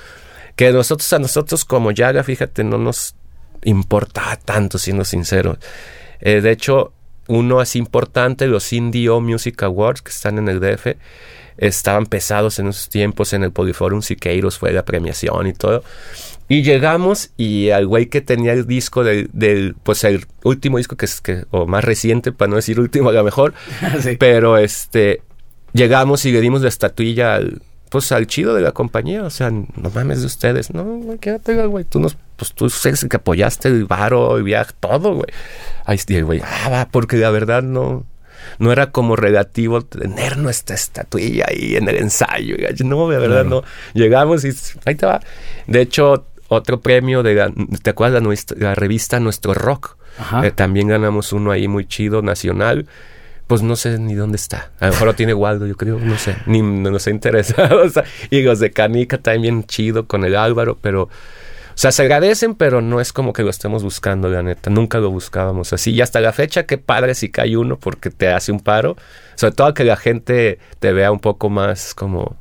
que 0.55 0.73
nosotros 0.73 1.13
a 1.13 1.19
nosotros 1.19 1.65
como 1.65 1.91
Yaga, 1.91 2.23
fíjate, 2.23 2.65
no 2.65 2.79
nos 2.79 3.15
importa 3.65 4.39
tanto, 4.45 4.79
siendo 4.79 5.05
sincero. 5.05 5.59
Eh, 6.21 6.41
de 6.41 6.51
hecho, 6.51 6.93
uno 7.31 7.63
es 7.63 7.77
importante, 7.77 8.49
los 8.49 8.73
Indie 8.73 9.09
Music 9.21 9.63
Awards 9.63 10.03
que 10.03 10.11
están 10.11 10.39
en 10.39 10.49
el 10.49 10.59
DF 10.59 10.97
estaban 11.59 12.07
pesados 12.07 12.59
en 12.59 12.67
esos 12.69 12.89
tiempos 12.89 13.33
en 13.33 13.45
el 13.45 13.53
Poliforum 13.53 14.03
Siqueiros, 14.03 14.59
fue 14.59 14.73
la 14.73 14.85
premiación 14.85 15.47
y 15.47 15.53
todo. 15.53 15.85
Y 16.49 16.63
llegamos 16.63 17.31
y 17.37 17.71
al 17.71 17.87
güey 17.87 18.07
que 18.07 18.21
tenía 18.21 18.53
el 18.53 18.67
disco 18.67 19.05
del, 19.05 19.77
pues 19.85 20.03
el 20.03 20.27
último 20.43 20.79
disco 20.79 20.97
que 20.97 21.05
es 21.05 21.21
que, 21.21 21.45
o 21.53 21.67
más 21.67 21.85
reciente, 21.85 22.33
para 22.33 22.49
no 22.49 22.57
decir 22.57 22.81
último 22.81 23.11
a 23.11 23.13
lo 23.13 23.23
mejor, 23.23 23.55
pero 24.19 24.59
este, 24.59 25.23
llegamos 25.73 26.25
y 26.25 26.33
le 26.33 26.41
dimos 26.41 26.63
la 26.63 26.69
estatuilla 26.69 27.37
al, 27.37 27.63
pues 27.91 28.11
al 28.11 28.27
chido 28.27 28.55
de 28.55 28.63
la 28.63 28.73
compañía, 28.73 29.23
o 29.23 29.31
sea, 29.31 29.51
no 29.51 29.91
mames 29.95 30.21
de 30.21 30.27
ustedes, 30.27 30.75
no, 30.75 30.85
güey, 30.85 31.19
quédate, 31.19 31.65
güey, 31.67 31.85
tú 31.85 32.01
nos, 32.01 32.17
pues 32.41 32.55
tú 32.55 32.73
eres 32.89 33.03
el 33.03 33.11
que 33.11 33.19
apoyaste 33.19 33.69
el 33.69 33.85
varo, 33.85 34.39
el 34.39 34.45
viaje, 34.45 34.73
todo, 34.81 35.17
güey. 35.17 35.29
Ahí 35.85 35.99
güey, 36.23 36.41
ah, 36.43 36.71
va, 36.71 36.89
porque 36.91 37.19
la 37.19 37.29
verdad 37.29 37.63
no, 37.63 38.07
no 38.59 38.73
era 38.73 38.93
como 38.93 39.15
relativo 39.15 39.83
tener 39.83 40.39
nuestra 40.39 40.75
estatuilla 40.75 41.45
ahí 41.49 41.77
en 41.77 41.87
el 41.87 41.97
ensayo. 41.97 42.57
No, 42.83 43.11
de 43.11 43.19
verdad 43.19 43.45
no. 43.45 43.63
Llegamos 43.93 44.43
y 44.47 44.53
ahí 44.87 44.95
te 44.95 45.05
va. 45.05 45.21
De 45.67 45.83
hecho, 45.83 46.29
otro 46.49 46.81
premio 46.81 47.23
de 47.23 47.35
la, 47.35 47.53
¿te 47.83 47.91
acuerdas? 47.91 48.23
La, 48.23 48.67
la 48.69 48.75
revista 48.75 49.21
Nuestro 49.21 49.53
Rock. 49.53 49.99
Eh, 50.43 50.51
también 50.51 50.89
ganamos 50.89 51.35
uno 51.35 51.51
ahí 51.51 51.69
muy 51.69 51.85
chido, 51.85 52.23
nacional. 52.23 52.87
Pues 53.47 53.61
no 53.61 53.77
sé 53.77 53.99
ni 53.99 54.15
dónde 54.15 54.37
está. 54.37 54.71
A 54.81 54.87
lo 54.87 54.93
mejor 54.93 55.09
lo 55.09 55.15
tiene 55.15 55.35
Waldo, 55.35 55.67
yo 55.67 55.77
creo, 55.77 55.99
no 55.99 56.17
sé. 56.17 56.37
Ni 56.47 56.63
nos 56.63 57.07
ha 57.07 57.11
interesado. 57.11 57.83
y 58.31 58.41
los 58.41 58.61
de 58.61 58.71
Canica 58.71 59.19
también 59.19 59.65
chido 59.65 60.07
con 60.07 60.25
el 60.25 60.37
Álvaro, 60.37 60.79
pero 60.81 61.11
sea, 61.75 61.93
se 61.93 62.03
agradecen, 62.03 62.55
pero 62.55 62.81
no 62.81 63.01
es 63.01 63.13
como 63.13 63.33
que 63.33 63.43
lo 63.43 63.51
estemos 63.51 63.83
buscando, 63.83 64.29
la 64.29 64.43
neta. 64.43 64.71
Nunca 64.71 64.99
lo 64.99 65.11
buscábamos 65.11 65.73
así. 65.73 65.93
Y 65.93 66.01
hasta 66.01 66.21
la 66.21 66.33
fecha, 66.33 66.65
qué 66.65 66.79
padre 66.79 67.15
si 67.15 67.31
cae 67.31 67.57
uno 67.57 67.79
porque 67.79 68.11
te 68.11 68.29
hace 68.29 68.53
un 68.53 68.61
paro. 68.61 68.97
Sobre 69.35 69.55
todo 69.55 69.75
que 69.75 69.85
la 69.85 69.97
gente 69.97 70.59
te 70.79 70.93
vea 70.93 71.11
un 71.13 71.21
poco 71.21 71.49
más 71.49 71.95
como 71.95 72.37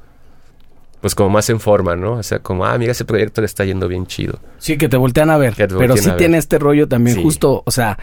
pues 1.01 1.15
como 1.15 1.30
más 1.30 1.49
en 1.49 1.60
forma, 1.60 1.95
¿no? 1.95 2.14
O 2.14 2.23
sea, 2.23 2.39
como, 2.39 2.65
ah, 2.65 2.77
mira, 2.77 2.91
ese 2.91 3.06
proyecto 3.06 3.39
le 3.41 3.45
está 3.45 3.64
yendo 3.64 3.88
bien 3.88 4.06
chido. 4.06 4.39
Sí, 4.57 4.77
que 4.77 4.89
te 4.89 4.97
voltean 4.97 5.30
a 5.30 5.38
ver. 5.38 5.53
Pero 5.56 5.95
sí 5.95 6.11
tiene 6.18 6.38
este 6.38 6.60
rollo 6.60 6.88
también 6.88 7.22
justo, 7.22 7.64
o 7.65 7.72
sea, 7.72 7.97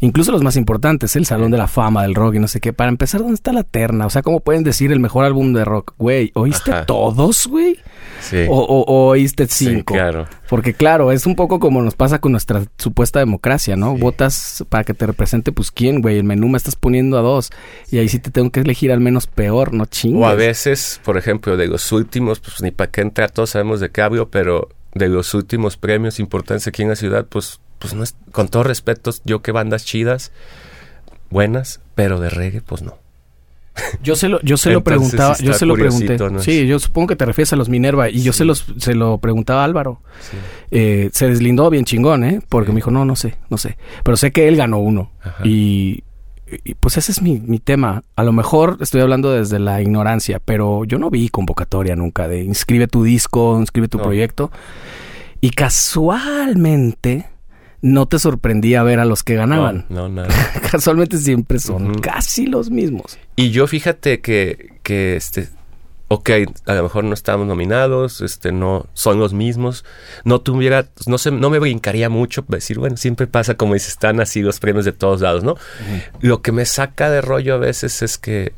incluso 0.00 0.32
los 0.32 0.42
más 0.42 0.56
importantes, 0.56 1.16
el 1.16 1.26
Salón 1.26 1.50
de 1.50 1.58
la 1.58 1.66
Fama 1.66 2.02
del 2.02 2.14
Rock 2.14 2.34
y 2.34 2.38
no 2.38 2.48
sé 2.48 2.60
qué. 2.60 2.72
Para 2.72 2.90
empezar, 2.90 3.20
¿dónde 3.20 3.34
está 3.34 3.52
la 3.52 3.64
terna? 3.64 4.06
O 4.06 4.10
sea, 4.10 4.22
¿cómo 4.22 4.40
pueden 4.40 4.64
decir 4.64 4.92
el 4.92 5.00
mejor 5.00 5.24
álbum 5.24 5.52
de 5.52 5.64
rock? 5.64 5.94
Güey, 5.98 6.32
¿oíste 6.34 6.72
todos, 6.86 7.46
güey? 7.46 7.78
Sí. 8.20 8.46
O, 8.48 8.84
oíste 9.08 9.46
cinco. 9.48 9.94
Sí, 9.94 9.98
claro. 9.98 10.26
Porque 10.48 10.74
claro, 10.74 11.12
es 11.12 11.26
un 11.26 11.36
poco 11.36 11.60
como 11.60 11.82
nos 11.82 11.94
pasa 11.94 12.20
con 12.20 12.32
nuestra 12.32 12.64
supuesta 12.78 13.18
democracia, 13.18 13.76
¿no? 13.76 13.96
Votas 13.96 14.64
para 14.68 14.84
que 14.84 14.94
te 14.94 15.06
represente, 15.06 15.52
pues, 15.52 15.70
¿quién, 15.70 16.00
güey? 16.00 16.18
El 16.18 16.24
menú 16.24 16.48
me 16.48 16.56
estás 16.56 16.76
poniendo 16.76 17.18
a 17.18 17.22
dos. 17.22 17.50
Y 17.90 17.98
ahí 17.98 18.08
sí 18.08 18.18
te 18.18 18.30
tengo 18.30 18.50
que 18.50 18.60
elegir 18.60 18.92
al 18.92 19.00
menos 19.00 19.26
peor, 19.26 19.72
no 19.72 19.86
chingues. 19.86 20.22
O 20.22 20.26
a 20.26 20.34
veces, 20.34 21.00
por 21.04 21.16
ejemplo, 21.16 21.56
de 21.56 21.68
los 21.68 21.92
últimos, 21.92 22.40
pues, 22.40 22.62
ni 22.62 22.70
para 22.70 22.90
qué 22.90 23.02
entrar, 23.02 23.30
todos 23.30 23.50
sabemos 23.50 23.80
de 23.80 23.90
qué 23.90 24.02
hablo, 24.02 24.30
pero 24.30 24.68
de 24.94 25.08
los 25.08 25.34
últimos 25.34 25.76
premios 25.76 26.18
importantes 26.20 26.66
aquí 26.66 26.82
en 26.82 26.88
la 26.88 26.96
ciudad, 26.96 27.26
pues, 27.26 27.60
pues 27.78 27.94
no 27.94 28.02
es, 28.02 28.16
con 28.32 28.48
todo 28.48 28.62
respeto, 28.62 29.10
yo 29.24 29.42
que 29.42 29.52
bandas 29.52 29.84
chidas, 29.84 30.32
buenas, 31.30 31.80
pero 31.94 32.20
de 32.20 32.30
reggae, 32.30 32.60
pues 32.60 32.82
no. 32.82 32.98
Yo 34.02 34.16
se 34.16 34.28
lo, 34.28 34.40
yo 34.42 34.56
se 34.56 34.72
lo 34.72 34.82
preguntaba, 34.82 35.36
yo 35.38 35.52
se 35.52 35.66
lo 35.66 35.74
pregunté. 35.74 36.18
Sí, 36.40 36.66
yo 36.66 36.78
supongo 36.78 37.08
que 37.08 37.16
te 37.16 37.24
refieres 37.24 37.52
a 37.52 37.56
los 37.56 37.68
Minerva 37.68 38.10
y 38.10 38.22
yo 38.22 38.32
se 38.32 38.44
los, 38.44 38.66
se 38.78 38.94
lo 38.94 39.18
preguntaba 39.18 39.62
a 39.62 39.64
Álvaro. 39.64 40.00
Eh, 40.70 41.10
se 41.12 41.28
deslindó 41.28 41.70
bien 41.70 41.84
chingón, 41.84 42.24
¿eh? 42.24 42.40
Porque 42.48 42.72
me 42.72 42.76
dijo, 42.76 42.90
no, 42.90 43.04
no 43.04 43.16
sé, 43.16 43.36
no 43.50 43.58
sé. 43.58 43.78
Pero 44.02 44.16
sé 44.16 44.32
que 44.32 44.48
él 44.48 44.56
ganó 44.56 44.78
uno. 44.78 45.12
Y, 45.44 46.02
pues 46.80 46.96
ese 46.96 47.12
es 47.12 47.22
mi, 47.22 47.40
mi, 47.40 47.58
tema. 47.58 48.04
A 48.16 48.24
lo 48.24 48.32
mejor 48.32 48.78
estoy 48.80 49.00
hablando 49.00 49.32
desde 49.32 49.58
la 49.58 49.80
ignorancia, 49.82 50.40
pero 50.44 50.84
yo 50.84 50.98
no 50.98 51.10
vi 51.10 51.28
convocatoria 51.28 51.96
nunca 51.96 52.28
de 52.28 52.42
inscribe 52.42 52.86
tu 52.86 53.02
disco, 53.04 53.58
inscribe 53.58 53.88
tu 53.88 53.98
proyecto. 53.98 54.50
Y 55.40 55.50
casualmente 55.50 57.26
no 57.80 58.06
te 58.06 58.18
sorprendía 58.18 58.82
ver 58.82 58.98
a 58.98 59.04
los 59.04 59.22
que 59.22 59.34
ganaban. 59.34 59.86
No, 59.88 60.08
no 60.08 60.22
nada. 60.22 60.28
Casualmente 60.70 61.18
siempre 61.18 61.58
son 61.58 61.94
casi 61.94 62.46
los 62.46 62.70
mismos. 62.70 63.18
Y 63.36 63.50
yo 63.50 63.66
fíjate 63.66 64.20
que, 64.20 64.78
que 64.82 65.16
este, 65.16 65.48
ok, 66.08 66.30
a 66.66 66.74
lo 66.74 66.82
mejor 66.82 67.04
no 67.04 67.12
estamos 67.12 67.46
nominados, 67.46 68.22
este, 68.22 68.50
no 68.50 68.86
son 68.94 69.18
los 69.18 69.34
mismos, 69.34 69.84
no 70.24 70.40
tuviera, 70.40 70.86
no 71.06 71.18
sé, 71.18 71.30
no 71.30 71.50
me 71.50 71.58
brincaría 71.58 72.08
mucho 72.08 72.44
decir, 72.48 72.78
bueno, 72.78 72.96
siempre 72.96 73.26
pasa 73.26 73.56
como 73.56 73.74
dice, 73.74 73.88
están 73.88 74.20
así 74.20 74.40
los 74.40 74.58
premios 74.58 74.86
de 74.86 74.92
todos 74.92 75.20
lados, 75.20 75.44
¿no? 75.44 75.56
Lo 76.20 76.40
que 76.40 76.50
me 76.50 76.64
saca 76.64 77.10
de 77.10 77.20
rollo 77.20 77.54
a 77.54 77.58
veces 77.58 78.02
es 78.02 78.16
que 78.16 78.52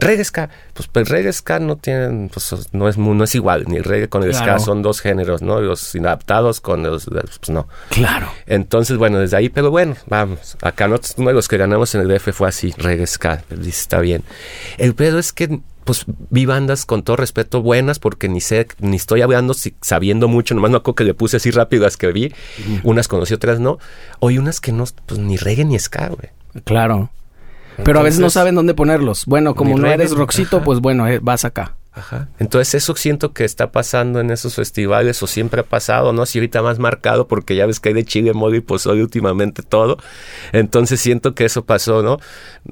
reggae 0.00 0.24
ska, 0.24 0.50
pues, 0.74 0.88
pues 0.88 1.08
reggae 1.08 1.32
ska 1.32 1.58
no 1.58 1.76
tienen, 1.76 2.28
pues 2.28 2.68
no 2.72 2.88
es 2.88 2.98
no 2.98 3.24
es 3.24 3.34
igual, 3.34 3.64
ni 3.68 3.80
reggae 3.80 4.08
con 4.08 4.22
el 4.22 4.34
ska 4.34 4.58
son 4.58 4.82
dos 4.82 5.00
géneros, 5.00 5.42
¿no? 5.42 5.60
Los 5.60 5.94
inadaptados 5.94 6.60
con 6.60 6.82
los, 6.82 7.06
pues 7.06 7.50
no. 7.50 7.68
Claro. 7.90 8.30
Entonces, 8.46 8.96
bueno, 8.96 9.18
desde 9.18 9.36
ahí, 9.36 9.48
pero 9.48 9.70
bueno, 9.70 9.96
vamos, 10.06 10.56
acá 10.62 10.88
nosotros, 10.88 11.14
uno 11.18 11.28
de 11.28 11.34
los 11.34 11.48
que 11.48 11.56
ganamos 11.56 11.94
en 11.94 12.02
el 12.02 12.08
DF 12.08 12.32
fue 12.32 12.48
así, 12.48 12.74
reggae 12.76 13.06
ska, 13.06 13.42
está 13.66 14.00
bien. 14.00 14.24
El 14.78 14.94
pedo 14.94 15.18
es 15.18 15.32
que 15.32 15.60
pues 15.84 16.04
vi 16.28 16.46
bandas 16.46 16.86
con 16.86 17.02
todo 17.02 17.16
respeto 17.16 17.62
buenas 17.62 17.98
porque 17.98 18.28
ni 18.28 18.40
sé, 18.40 18.68
ni 18.78 18.96
estoy 18.96 19.22
hablando 19.22 19.54
sabiendo 19.80 20.28
mucho, 20.28 20.54
nomás 20.54 20.70
no 20.70 20.76
acuerdo 20.78 20.94
que 20.96 21.04
le 21.04 21.14
puse 21.14 21.38
así 21.38 21.50
rápido 21.50 21.84
las 21.84 21.96
que 21.96 22.12
vi, 22.12 22.32
unas 22.84 23.08
conocí, 23.08 23.34
otras 23.34 23.60
no, 23.60 23.78
hoy 24.20 24.38
unas 24.38 24.60
que 24.60 24.72
no, 24.72 24.84
pues 25.06 25.18
ni 25.18 25.36
reggae 25.36 25.64
ni 25.64 25.78
ska, 25.78 26.08
güey. 26.08 26.30
Claro. 26.64 27.10
Pero 27.84 28.00
a 28.00 28.02
veces 28.02 28.20
no 28.20 28.30
saben 28.30 28.54
dónde 28.54 28.74
ponerlos. 28.74 29.24
Bueno, 29.26 29.54
como 29.54 29.78
no 29.78 29.88
eres 29.88 30.12
roxito, 30.12 30.62
pues 30.62 30.80
bueno, 30.80 31.06
eh, 31.08 31.18
vas 31.22 31.44
acá. 31.44 31.76
Ajá. 31.92 32.28
Entonces 32.38 32.76
eso 32.76 32.94
siento 32.94 33.32
que 33.32 33.44
está 33.44 33.72
pasando 33.72 34.20
en 34.20 34.30
esos 34.30 34.54
festivales 34.54 35.20
o 35.24 35.26
siempre 35.26 35.62
ha 35.62 35.64
pasado, 35.64 36.12
¿no? 36.12 36.24
Si 36.24 36.38
ahorita 36.38 36.62
más 36.62 36.78
marcado 36.78 37.26
porque 37.26 37.56
ya 37.56 37.66
ves 37.66 37.80
que 37.80 37.88
hay 37.88 37.94
de 37.96 38.04
chile, 38.04 38.32
mole 38.32 38.58
y 38.58 38.60
pozole 38.60 39.02
últimamente 39.02 39.62
todo. 39.62 39.98
Entonces 40.52 41.00
siento 41.00 41.34
que 41.34 41.44
eso 41.44 41.64
pasó, 41.64 42.02
¿no? 42.02 42.18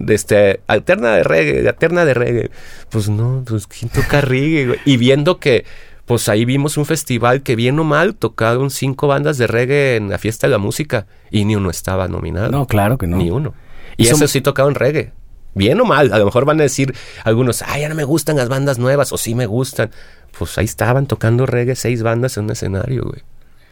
Este, 0.07 0.61
alterna 0.69 1.15
de 1.15 1.25
reggae, 1.25 1.69
alterna 1.69 2.05
de 2.05 2.15
reggae. 2.15 2.51
Pues 2.91 3.09
no, 3.09 3.43
pues 3.45 3.67
¿quién 3.67 3.91
toca 3.91 4.21
reggae? 4.21 4.79
Y 4.85 4.97
viendo 4.99 5.39
que 5.39 5.65
pues 6.07 6.29
ahí 6.31 6.47
vimos 6.47 6.79
un 6.79 6.87
festival 6.87 7.43
que 7.43 7.55
bien 7.55 7.79
o 7.79 7.85
mal 7.85 8.15
tocaron 8.15 8.71
cinco 8.71 9.09
bandas 9.09 9.37
de 9.37 9.47
reggae 9.47 9.97
en 9.97 10.09
la 10.09 10.17
fiesta 10.17 10.47
de 10.47 10.53
la 10.53 10.59
música 10.59 11.07
y 11.31 11.45
ni 11.45 11.55
uno 11.55 11.69
estaba 11.69 12.09
nominado. 12.09 12.51
No, 12.51 12.67
claro 12.67 12.97
que 12.97 13.07
no. 13.07 13.19
Ni 13.19 13.31
uno. 13.31 13.53
Y, 13.99 14.07
eso 14.07 14.27
sí 14.27 14.41
tocaron 14.41 14.75
reggae. 14.75 15.13
Bien 15.55 15.79
o 15.81 15.85
mal. 15.85 16.13
A 16.13 16.19
lo 16.19 16.25
mejor 16.25 16.45
van 16.45 16.61
a 16.61 16.63
decir 16.63 16.95
algunos, 17.25 17.63
ay, 17.63 17.83
ya 17.83 17.89
no 17.89 17.95
me 17.95 18.05
gustan 18.05 18.37
las 18.37 18.49
bandas 18.49 18.79
nuevas, 18.79 19.13
o 19.13 19.19
sí 19.19 19.35
me 19.35 19.45
gustan. 19.45 19.91
Pues 20.39 20.57
ahí 20.57 20.65
estaban 20.65 21.07
tocando 21.07 21.45
reggae 21.45 21.75
seis 21.75 22.03
bandas 22.03 22.37
en 22.37 22.45
un 22.45 22.51
escenario, 22.53 23.03
güey. 23.03 23.23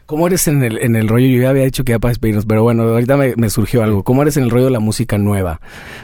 ¿Cómo 0.07 0.29
eres 0.29 0.47
en 0.47 0.63
el, 0.63 0.79
en 0.79 0.95
el 0.95 1.09
rollo? 1.09 1.27
Yo 1.27 1.43
ya 1.43 1.51
había 1.51 1.65
dicho 1.65 1.83
que 1.83 1.91
ya 1.91 1.99
para 1.99 2.11
despedirnos, 2.11 2.47
pero 2.47 2.63
bueno, 2.63 2.85
ahorita 2.85 3.17
me, 3.17 3.51
surgió 3.51 3.83
algo. 3.83 4.05
¿Cómo 4.05 4.23
eres 4.23 4.37
en 4.37 4.45
el 4.45 4.51
rollo 4.51 4.67
de 4.67 4.71
la 4.71 4.79
música 4.79 5.19
nueva? 5.19 5.61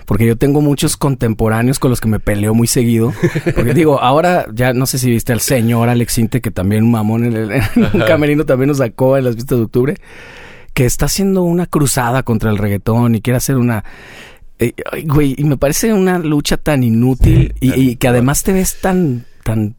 Porque 0.06 0.26
yo 0.26 0.36
tengo 0.36 0.60
muchos 0.60 0.96
contemporáneos 0.96 1.78
con 1.78 1.90
los 1.90 2.00
que 2.00 2.08
me 2.08 2.18
peleo 2.18 2.52
muy 2.52 2.66
seguido. 2.66 3.12
Porque 3.54 3.74
digo, 3.74 4.00
ahora 4.00 4.46
ya 4.52 4.72
no 4.72 4.86
sé 4.86 4.98
si 4.98 5.08
viste 5.08 5.32
al 5.32 5.40
señor 5.40 5.88
Alex 5.88 6.18
Inte, 6.18 6.40
que 6.40 6.50
también 6.50 6.82
un 6.82 6.90
mamón 6.90 7.24
en, 7.24 7.36
el, 7.36 7.52
en 7.52 8.00
camerino 8.06 8.44
también 8.44 8.68
nos 8.68 8.78
sacó 8.78 9.16
en 9.16 9.24
las 9.24 9.36
vistas 9.36 9.58
de 9.58 9.64
octubre 9.64 9.96
que 10.74 10.84
está 10.84 11.06
haciendo 11.06 11.42
una 11.42 11.66
cruzada 11.66 12.22
contra 12.22 12.50
el 12.50 12.58
reggaetón 12.58 13.14
y 13.14 13.20
quiere 13.20 13.36
hacer 13.36 13.56
una... 13.56 13.84
Eh, 14.58 14.74
güey, 15.04 15.34
y 15.36 15.44
me 15.44 15.56
parece 15.56 15.92
una 15.92 16.18
lucha 16.18 16.56
tan 16.56 16.84
inútil 16.84 17.54
y, 17.60 17.96
que 17.96 18.08
además 18.08 18.44
te 18.44 18.52
ves 18.52 18.80
tan, 18.80 19.24
tan 19.42 19.74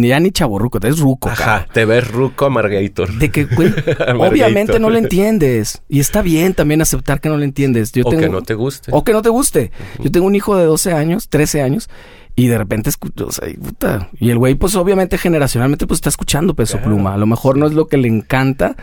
ya 0.00 0.20
ni 0.20 0.30
chaborruco, 0.30 0.80
te 0.80 0.88
ves 0.88 1.00
ruco. 1.00 1.28
Ajá, 1.28 1.66
te 1.72 1.84
ves 1.84 2.08
ruco 2.08 2.48
Margator. 2.48 3.12
De 3.12 3.30
que, 3.30 3.44
güey, 3.44 3.72
obviamente 4.18 4.78
no 4.78 4.90
lo 4.90 4.96
entiendes. 4.96 5.82
Y 5.88 6.00
está 6.00 6.22
bien 6.22 6.54
también 6.54 6.80
aceptar 6.80 7.20
que 7.20 7.28
no 7.28 7.36
lo 7.36 7.44
entiendes. 7.44 7.92
Yo 7.92 8.04
o 8.06 8.10
que 8.10 8.28
no 8.28 8.42
te 8.42 8.54
guste. 8.54 8.90
O 8.94 9.04
que 9.04 9.12
no 9.12 9.22
te 9.22 9.28
guste. 9.28 9.70
Yo 9.98 10.10
tengo 10.10 10.26
un 10.26 10.34
hijo 10.34 10.56
de 10.56 10.64
12 10.64 10.92
años, 10.92 11.28
13 11.28 11.62
años, 11.62 11.90
y 12.34 12.46
de 12.46 12.56
repente 12.56 12.88
escucho, 12.88 13.26
o 13.26 13.32
sea, 13.32 13.48
puta. 13.62 14.08
Y 14.18 14.30
el 14.30 14.38
güey, 14.38 14.54
pues 14.54 14.74
obviamente 14.76 15.18
generacionalmente, 15.18 15.86
pues 15.86 15.98
está 15.98 16.08
escuchando 16.08 16.54
Peso 16.54 16.78
Pluma. 16.78 17.14
A 17.14 17.18
lo 17.18 17.26
mejor 17.26 17.58
no 17.58 17.66
es 17.66 17.74
lo 17.74 17.88
que 17.88 17.98
le 17.98 18.08
encanta, 18.08 18.76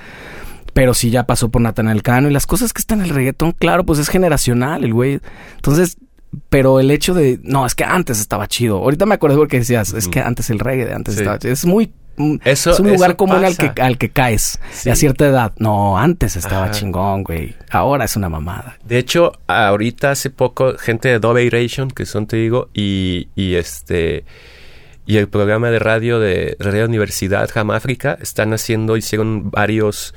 pero 0.73 0.93
sí 0.93 1.09
ya 1.09 1.25
pasó 1.25 1.49
por 1.49 1.61
Natanael 1.61 2.03
Cano 2.03 2.29
y 2.29 2.33
las 2.33 2.47
cosas 2.47 2.73
que 2.73 2.79
están 2.79 2.99
en 2.99 3.05
el 3.05 3.11
reggaetón, 3.11 3.51
claro, 3.53 3.85
pues 3.85 3.99
es 3.99 4.09
generacional 4.09 4.83
el 4.83 4.93
güey. 4.93 5.19
Entonces, 5.55 5.97
pero 6.49 6.79
el 6.79 6.91
hecho 6.91 7.13
de, 7.13 7.39
no, 7.43 7.65
es 7.65 7.75
que 7.75 7.83
antes 7.83 8.19
estaba 8.19 8.47
chido. 8.47 8.77
Ahorita 8.77 9.05
me 9.05 9.15
acuerdo 9.15 9.37
porque 9.37 9.59
decías, 9.59 9.93
es 9.93 10.07
que 10.07 10.19
antes 10.19 10.49
el 10.49 10.59
reggae 10.59 10.85
de 10.85 10.93
antes 10.93 11.17
estaba 11.17 11.39
chido. 11.39 11.53
Es 11.53 11.65
muy 11.65 11.91
eso, 12.43 12.71
es 12.71 12.79
un 12.81 12.89
lugar 12.89 13.15
común 13.15 13.45
al 13.45 13.55
que, 13.55 13.71
al 13.81 13.97
que 13.97 14.09
caes 14.09 14.59
a 14.89 14.95
cierta 14.95 15.25
edad. 15.25 15.53
No, 15.57 15.97
antes 15.97 16.35
estaba 16.35 16.69
chingón, 16.71 17.23
güey. 17.23 17.55
Ahora 17.69 18.05
es 18.05 18.17
una 18.17 18.27
mamada. 18.27 18.77
De 18.83 18.97
hecho, 18.97 19.31
ahorita 19.47 20.11
hace 20.11 20.29
poco, 20.29 20.77
gente 20.77 21.07
de 21.07 21.19
Dove 21.19 21.49
Ration, 21.49 21.89
que 21.89 22.05
son, 22.05 22.27
te 22.27 22.35
digo, 22.35 22.69
y, 22.73 23.29
y 23.35 23.55
este 23.55 24.25
y 25.05 25.17
el 25.17 25.27
programa 25.27 25.71
de 25.71 25.79
radio 25.79 26.19
de 26.19 26.55
Radio 26.59 26.85
Universidad 26.85 27.49
Jamáfrica 27.49 28.19
están 28.21 28.53
haciendo, 28.53 28.95
hicieron 28.95 29.49
varios 29.49 30.13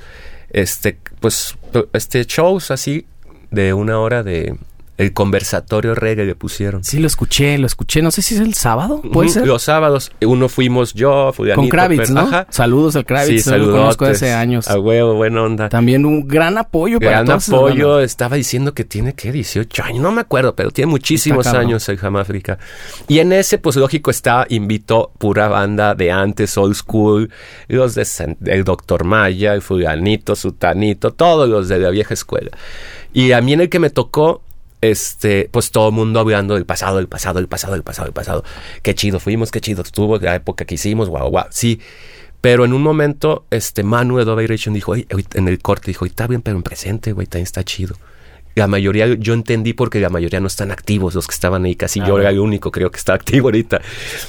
este, 0.53 0.97
pues, 1.19 1.57
este 1.93 2.23
shows 2.25 2.71
así 2.71 3.05
de 3.51 3.73
una 3.73 3.99
hora 3.99 4.23
de, 4.23 4.55
el 4.97 5.13
conversatorio 5.13 5.95
reggae 5.95 6.25
le 6.25 6.35
pusieron. 6.35 6.83
Sí, 6.83 6.99
lo 6.99 7.07
escuché, 7.07 7.57
lo 7.57 7.65
escuché. 7.65 8.01
No 8.01 8.11
sé 8.11 8.21
si 8.21 8.35
es 8.35 8.41
el 8.41 8.53
sábado, 8.53 9.01
¿puede 9.01 9.29
ser? 9.29 9.47
Los 9.47 9.63
sábados. 9.63 10.11
Uno 10.21 10.49
fuimos 10.49 10.93
yo, 10.93 11.31
Con 11.55 11.67
Kravitz, 11.67 12.11
¿no? 12.11 12.29
Saludos 12.49 12.95
al 12.95 13.05
Kravitz. 13.05 13.43
Sí, 13.43 13.49
saludos. 13.49 13.73
Lo 13.73 13.79
conozco 13.79 14.05
hace 14.05 14.33
años. 14.33 14.67
A 14.67 14.79
huevo, 14.79 15.15
buena 15.15 15.43
onda. 15.43 15.69
También 15.69 16.05
un 16.05 16.27
gran 16.27 16.57
apoyo 16.57 16.99
gran 16.99 17.25
para 17.25 17.39
Gran 17.39 17.39
apoyo. 17.39 17.99
Estaba 17.99 18.35
diciendo 18.35 18.73
que 18.73 18.83
tiene, 18.83 19.13
¿qué? 19.13 19.31
18 19.31 19.83
años. 19.83 20.01
No 20.01 20.11
me 20.11 20.21
acuerdo, 20.21 20.55
pero 20.55 20.69
tiene 20.71 20.91
muchísimos 20.91 21.47
años 21.47 21.87
el 21.89 21.97
Jamáfrica. 21.97 22.59
Y 23.07 23.19
en 23.19 23.33
ese, 23.33 23.57
pues 23.57 23.75
lógico, 23.75 24.11
está, 24.11 24.45
invitó 24.49 25.11
pura 25.17 25.47
banda 25.47 25.95
de 25.95 26.11
antes, 26.11 26.57
old 26.57 26.75
school. 26.75 27.31
Los 27.67 27.95
de 27.95 28.03
el 28.45 28.63
Doctor 28.63 29.03
Maya, 29.05 29.53
el 29.53 29.61
Fulanito, 29.61 30.35
Sutanito, 30.35 31.11
todos 31.11 31.49
los 31.49 31.67
de 31.67 31.79
la 31.79 31.89
vieja 31.89 32.13
escuela. 32.13 32.51
Y 33.13 33.31
a 33.31 33.41
mí 33.41 33.53
en 33.53 33.61
el 33.61 33.69
que 33.69 33.79
me 33.79 33.89
tocó 33.89 34.41
este, 34.83 35.49
pues 35.49 35.71
todo 35.71 35.87
el 35.89 35.95
mundo 35.95 36.19
hablando 36.19 36.55
del 36.55 36.65
pasado, 36.65 36.97
del 36.97 37.07
pasado, 37.07 37.39
del 37.39 37.47
pasado, 37.47 37.73
del 37.73 37.83
pasado, 37.83 38.05
del 38.05 38.13
pasado. 38.13 38.43
Qué 38.81 38.93
chido 38.93 39.19
fuimos, 39.19 39.49
qué 39.49 39.61
chido 39.61 39.81
estuvo, 39.81 40.17
la 40.19 40.35
época 40.35 40.65
que 40.65 40.75
hicimos, 40.75 41.07
guau, 41.07 41.29
guau. 41.29 41.45
Sí. 41.51 41.79
Pero 42.41 42.65
en 42.65 42.73
un 42.73 42.81
momento, 42.81 43.45
este, 43.49 43.83
Manu 43.83 44.17
de 44.17 44.25
Dove 44.25 44.45
dijo, 44.45 44.95
en 44.95 45.47
el 45.47 45.59
corte, 45.59 45.87
dijo, 45.87 46.05
está 46.05 46.27
bien, 46.27 46.41
pero 46.41 46.57
en 46.57 46.63
presente, 46.63 47.13
güey, 47.13 47.25
también 47.27 47.43
está 47.43 47.63
chido 47.63 47.95
la 48.55 48.67
mayoría, 48.67 49.07
yo 49.15 49.33
entendí 49.33 49.73
porque 49.73 49.99
la 49.99 50.09
mayoría 50.09 50.39
no 50.39 50.47
están 50.47 50.71
activos, 50.71 51.15
los 51.15 51.27
que 51.27 51.33
estaban 51.33 51.65
ahí, 51.65 51.75
casi 51.75 51.99
yo 51.99 52.19
era 52.19 52.29
el 52.29 52.39
único, 52.39 52.71
creo 52.71 52.91
que 52.91 52.97
está 52.97 53.13
activo 53.15 53.47
ahorita. 53.47 53.81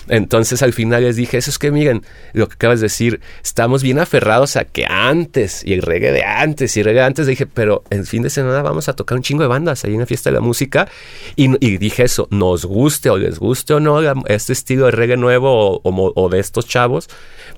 Entonces 0.08 0.62
al 0.62 0.72
final 0.72 1.02
les 1.02 1.16
dije, 1.16 1.38
eso 1.38 1.50
es 1.50 1.58
que 1.58 1.70
miren, 1.70 2.02
lo 2.32 2.48
que 2.48 2.54
acabas 2.54 2.80
de 2.80 2.86
decir, 2.86 3.20
estamos 3.42 3.82
bien 3.82 3.98
aferrados 3.98 4.56
a 4.56 4.64
que 4.64 4.86
antes, 4.88 5.64
y 5.64 5.72
el 5.72 5.82
reggae 5.82 6.12
de 6.12 6.24
antes, 6.24 6.76
y 6.76 6.80
el 6.80 6.86
reggae 6.86 7.00
de 7.00 7.06
antes, 7.06 7.26
dije, 7.26 7.46
pero 7.46 7.84
el 7.90 8.06
fin 8.06 8.22
de 8.22 8.30
semana 8.30 8.62
vamos 8.62 8.88
a 8.88 8.94
tocar 8.94 9.16
un 9.16 9.22
chingo 9.22 9.42
de 9.42 9.48
bandas 9.48 9.84
ahí 9.84 9.94
en 9.94 10.00
la 10.00 10.06
fiesta 10.06 10.30
de 10.30 10.34
la 10.34 10.40
música, 10.40 10.88
y, 11.36 11.48
dije 11.78 12.04
eso, 12.04 12.28
nos 12.30 12.64
guste 12.64 13.10
o 13.10 13.18
les 13.18 13.38
guste 13.38 13.74
o 13.74 13.80
no 13.80 14.00
este 14.26 14.52
estilo 14.52 14.86
de 14.86 14.92
reggae 14.92 15.16
nuevo 15.16 15.80
o, 15.82 16.12
o 16.14 16.28
de 16.28 16.38
estos 16.38 16.66
chavos, 16.66 17.08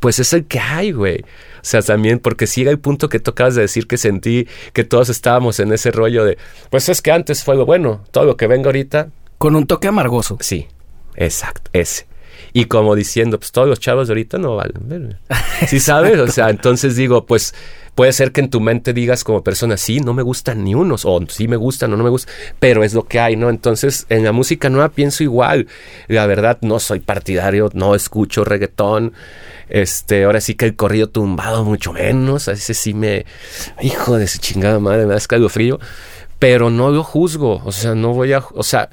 pues 0.00 0.18
es 0.18 0.32
el 0.32 0.46
que 0.46 0.58
hay, 0.58 0.92
güey. 0.92 1.24
O 1.66 1.68
sea, 1.68 1.82
también, 1.82 2.20
porque 2.20 2.46
si 2.46 2.62
el 2.62 2.78
punto 2.78 3.08
que 3.08 3.18
tocabas 3.18 3.56
de 3.56 3.62
decir 3.62 3.88
que 3.88 3.96
sentí 3.96 4.46
que 4.72 4.84
todos 4.84 5.08
estábamos 5.08 5.58
en 5.58 5.72
ese 5.72 5.90
rollo 5.90 6.24
de, 6.24 6.38
pues 6.70 6.88
es 6.88 7.02
que 7.02 7.12
antes 7.12 7.44
fue 7.44 7.56
lo 7.56 7.66
bueno, 7.66 8.04
todo 8.10 8.24
lo 8.24 8.36
que 8.36 8.46
venga 8.46 8.66
ahorita. 8.68 9.08
Con 9.38 9.54
un 9.54 9.66
toque 9.66 9.88
amargoso. 9.88 10.38
Sí, 10.40 10.66
exacto, 11.16 11.70
ese. 11.72 12.06
Y 12.52 12.66
como 12.66 12.94
diciendo, 12.94 13.38
pues 13.38 13.52
todos 13.52 13.68
los 13.68 13.80
chavos 13.80 14.08
de 14.08 14.12
ahorita 14.12 14.38
no 14.38 14.56
valen. 14.56 15.18
¿Sí 15.68 15.80
sabes? 15.80 16.18
O 16.18 16.28
sea, 16.28 16.48
entonces 16.48 16.96
digo, 16.96 17.26
pues 17.26 17.54
puede 17.94 18.12
ser 18.12 18.32
que 18.32 18.40
en 18.40 18.50
tu 18.50 18.60
mente 18.60 18.92
digas 18.92 19.24
como 19.24 19.42
persona, 19.42 19.76
sí, 19.76 20.00
no 20.00 20.14
me 20.14 20.22
gustan 20.22 20.64
ni 20.64 20.74
unos, 20.74 21.04
o 21.04 21.18
sí 21.28 21.48
me 21.48 21.56
gustan 21.56 21.92
o 21.92 21.96
no 21.96 22.04
me 22.04 22.10
gustan, 22.10 22.34
pero 22.58 22.84
es 22.84 22.94
lo 22.94 23.06
que 23.06 23.20
hay, 23.20 23.36
¿no? 23.36 23.48
Entonces, 23.48 24.06
en 24.10 24.24
la 24.24 24.32
música 24.32 24.68
nueva 24.68 24.90
pienso 24.90 25.22
igual. 25.22 25.66
La 26.08 26.26
verdad, 26.26 26.58
no 26.60 26.78
soy 26.78 27.00
partidario, 27.00 27.70
no 27.74 27.94
escucho 27.94 28.44
reggaetón. 28.44 29.12
Este, 29.68 30.24
ahora 30.24 30.40
sí 30.40 30.54
que 30.54 30.66
el 30.66 30.76
corrido 30.76 31.08
tumbado 31.08 31.64
mucho 31.64 31.92
menos, 31.92 32.48
a 32.48 32.52
veces 32.52 32.76
sí 32.78 32.94
me, 32.94 33.26
hijo 33.80 34.16
de 34.16 34.28
su 34.28 34.38
chingada 34.38 34.78
madre, 34.78 35.06
me 35.06 35.14
da 35.14 35.48
frío 35.48 35.80
pero 36.38 36.70
no 36.70 36.90
lo 36.90 37.02
juzgo, 37.02 37.62
o 37.64 37.72
sea, 37.72 37.94
no 37.94 38.12
voy 38.12 38.32
a, 38.32 38.42
o 38.54 38.62
sea, 38.62 38.90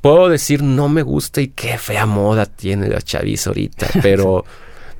puedo 0.00 0.28
decir 0.28 0.62
no 0.62 0.88
me 0.88 1.02
gusta 1.02 1.40
y 1.40 1.48
qué 1.48 1.78
fea 1.78 2.06
moda 2.06 2.46
tiene 2.46 2.88
la 2.88 3.00
chaviza 3.00 3.50
ahorita, 3.50 3.88
pero 4.02 4.44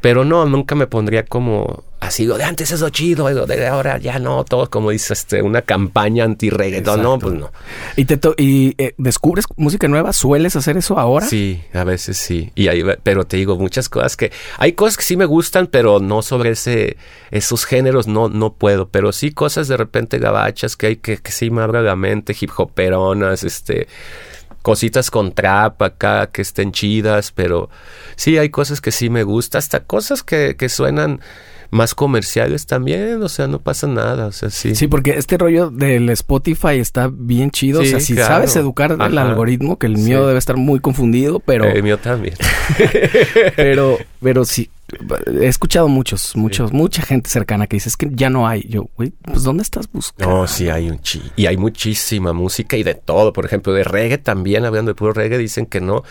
pero 0.05 0.23
no, 0.23 0.45
nunca 0.45 0.75
me 0.75 0.87
pondría 0.87 1.25
como 1.25 1.83
así, 2.01 2.27
lo 2.27 2.37
de 2.37 2.45
antes 2.45 2.71
es 2.71 2.83
lo 2.83 2.91
chido, 2.91 3.31
lo 3.31 3.47
de 3.47 3.67
ahora 3.67 3.97
ya 3.97 4.19
no, 4.19 4.45
todo 4.45 4.69
como 4.69 4.91
dice 4.91 5.15
este, 5.15 5.41
una 5.41 5.63
campaña 5.63 6.25
anti-reggaeton, 6.25 7.03
no, 7.03 7.19
pues 7.19 7.33
no. 7.33 7.51
¿Y, 7.97 8.05
te 8.05 8.21
y 8.37 8.75
eh, 8.77 8.93
descubres 8.99 9.47
música 9.57 9.89
nueva? 9.89 10.13
¿Sueles 10.13 10.57
hacer 10.57 10.77
eso 10.77 10.99
ahora? 10.99 11.25
Sí, 11.25 11.63
a 11.73 11.85
veces 11.85 12.19
sí. 12.19 12.53
Y 12.55 12.69
ahí, 12.69 12.83
pero 13.03 13.25
te 13.25 13.39
digo, 13.39 13.57
muchas 13.57 13.89
cosas 13.89 14.15
que, 14.19 14.31
hay 14.59 14.75
cosas 14.75 14.99
que 14.99 15.05
sí 15.05 15.17
me 15.17 15.25
gustan, 15.25 15.69
pero 15.69 16.01
no 16.01 16.21
sobre 16.21 16.51
ese, 16.51 16.99
esos 17.31 17.65
géneros 17.65 18.07
no, 18.07 18.29
no 18.29 18.53
puedo, 18.53 18.91
pero 18.91 19.11
sí 19.11 19.33
cosas 19.33 19.69
de 19.69 19.79
repente 19.79 20.19
gabachas 20.19 20.77
que 20.77 20.89
hay 20.89 20.97
que, 20.97 21.17
que 21.17 21.33
sí 21.33 21.49
me 21.49 21.63
abra 21.63 21.81
la 21.81 21.97
mente, 21.97 22.37
hip 22.39 22.51
hoperonas, 22.59 23.43
este 23.43 23.89
cositas 24.65 25.11
con 25.11 25.33
trap 25.35 25.83
acá 25.83 26.31
que 26.33 26.41
estén 26.41 26.73
chidas, 26.73 27.33
pero 27.33 27.69
sí 28.17 28.39
hay 28.39 28.49
cosas 28.49 28.81
que 28.81 28.93
sí 28.93 29.11
me 29.11 29.23
gusta, 29.23 29.59
hasta 29.59 29.81
cosas 29.81 30.23
que, 30.23 30.57
que 30.57 30.71
suenan 30.71 31.21
más 31.71 31.95
comerciales 31.95 32.67
también, 32.67 33.23
o 33.23 33.29
sea, 33.29 33.47
no 33.47 33.61
pasa 33.61 33.87
nada, 33.87 34.27
o 34.27 34.33
sea, 34.33 34.51
sí. 34.51 34.75
Sí, 34.75 34.87
porque 34.87 35.13
este 35.19 35.39
rollo 35.39 35.71
del 35.71 36.09
Spotify 36.11 36.79
está 36.79 37.11
bien 37.13 37.51
chido, 37.51 37.81
o 37.81 37.85
sea, 37.85 38.01
si 38.01 38.15
claro. 38.15 38.35
sabes 38.35 38.57
educar 38.57 38.93
el 38.93 39.01
Ajá. 39.01 39.23
algoritmo, 39.31 39.79
que 39.79 39.87
el 39.87 39.97
Sí. 39.97 40.03
mío 40.05 40.27
debe 40.27 40.39
estar 40.39 40.57
muy 40.57 40.81
confundido, 40.81 41.41
pero 41.41 41.65
El 41.65 41.83
mío 41.83 41.99
también. 41.99 42.35
pero 43.57 43.99
pero 44.23 44.45
sí 44.45 44.71
he 45.41 45.47
escuchado 45.47 45.89
muchos, 45.89 46.37
muchos, 46.37 46.73
mucha 46.73 47.03
gente 47.03 47.29
cercana 47.31 47.67
que 47.67 47.77
dice, 47.77 47.89
es 47.89 47.97
que 47.97 48.09
ya 48.13 48.31
no 48.31 48.47
hay. 48.47 48.67
Yo, 48.69 48.89
güey, 48.97 49.13
pues 49.23 49.43
¿dónde 49.43 49.63
estás 49.63 49.91
buscando? 49.91 50.37
No, 50.37 50.47
sí 50.47 50.69
hay 50.69 50.89
un 50.91 51.01
chi. 51.01 51.23
Y 51.37 51.47
hay 51.47 51.57
muchísima 51.57 52.33
música 52.33 52.77
y 52.77 52.83
de 52.83 52.95
todo. 52.95 53.33
Por 53.33 53.45
ejemplo, 53.47 53.73
de 53.73 53.83
reggae 53.83 54.19
también, 54.19 54.65
hablando 54.65 54.91
de 54.91 54.95
puro 54.95 55.13
reggae, 55.13 55.39
dicen 55.39 55.67
que 55.67 55.81
no. 55.81 56.03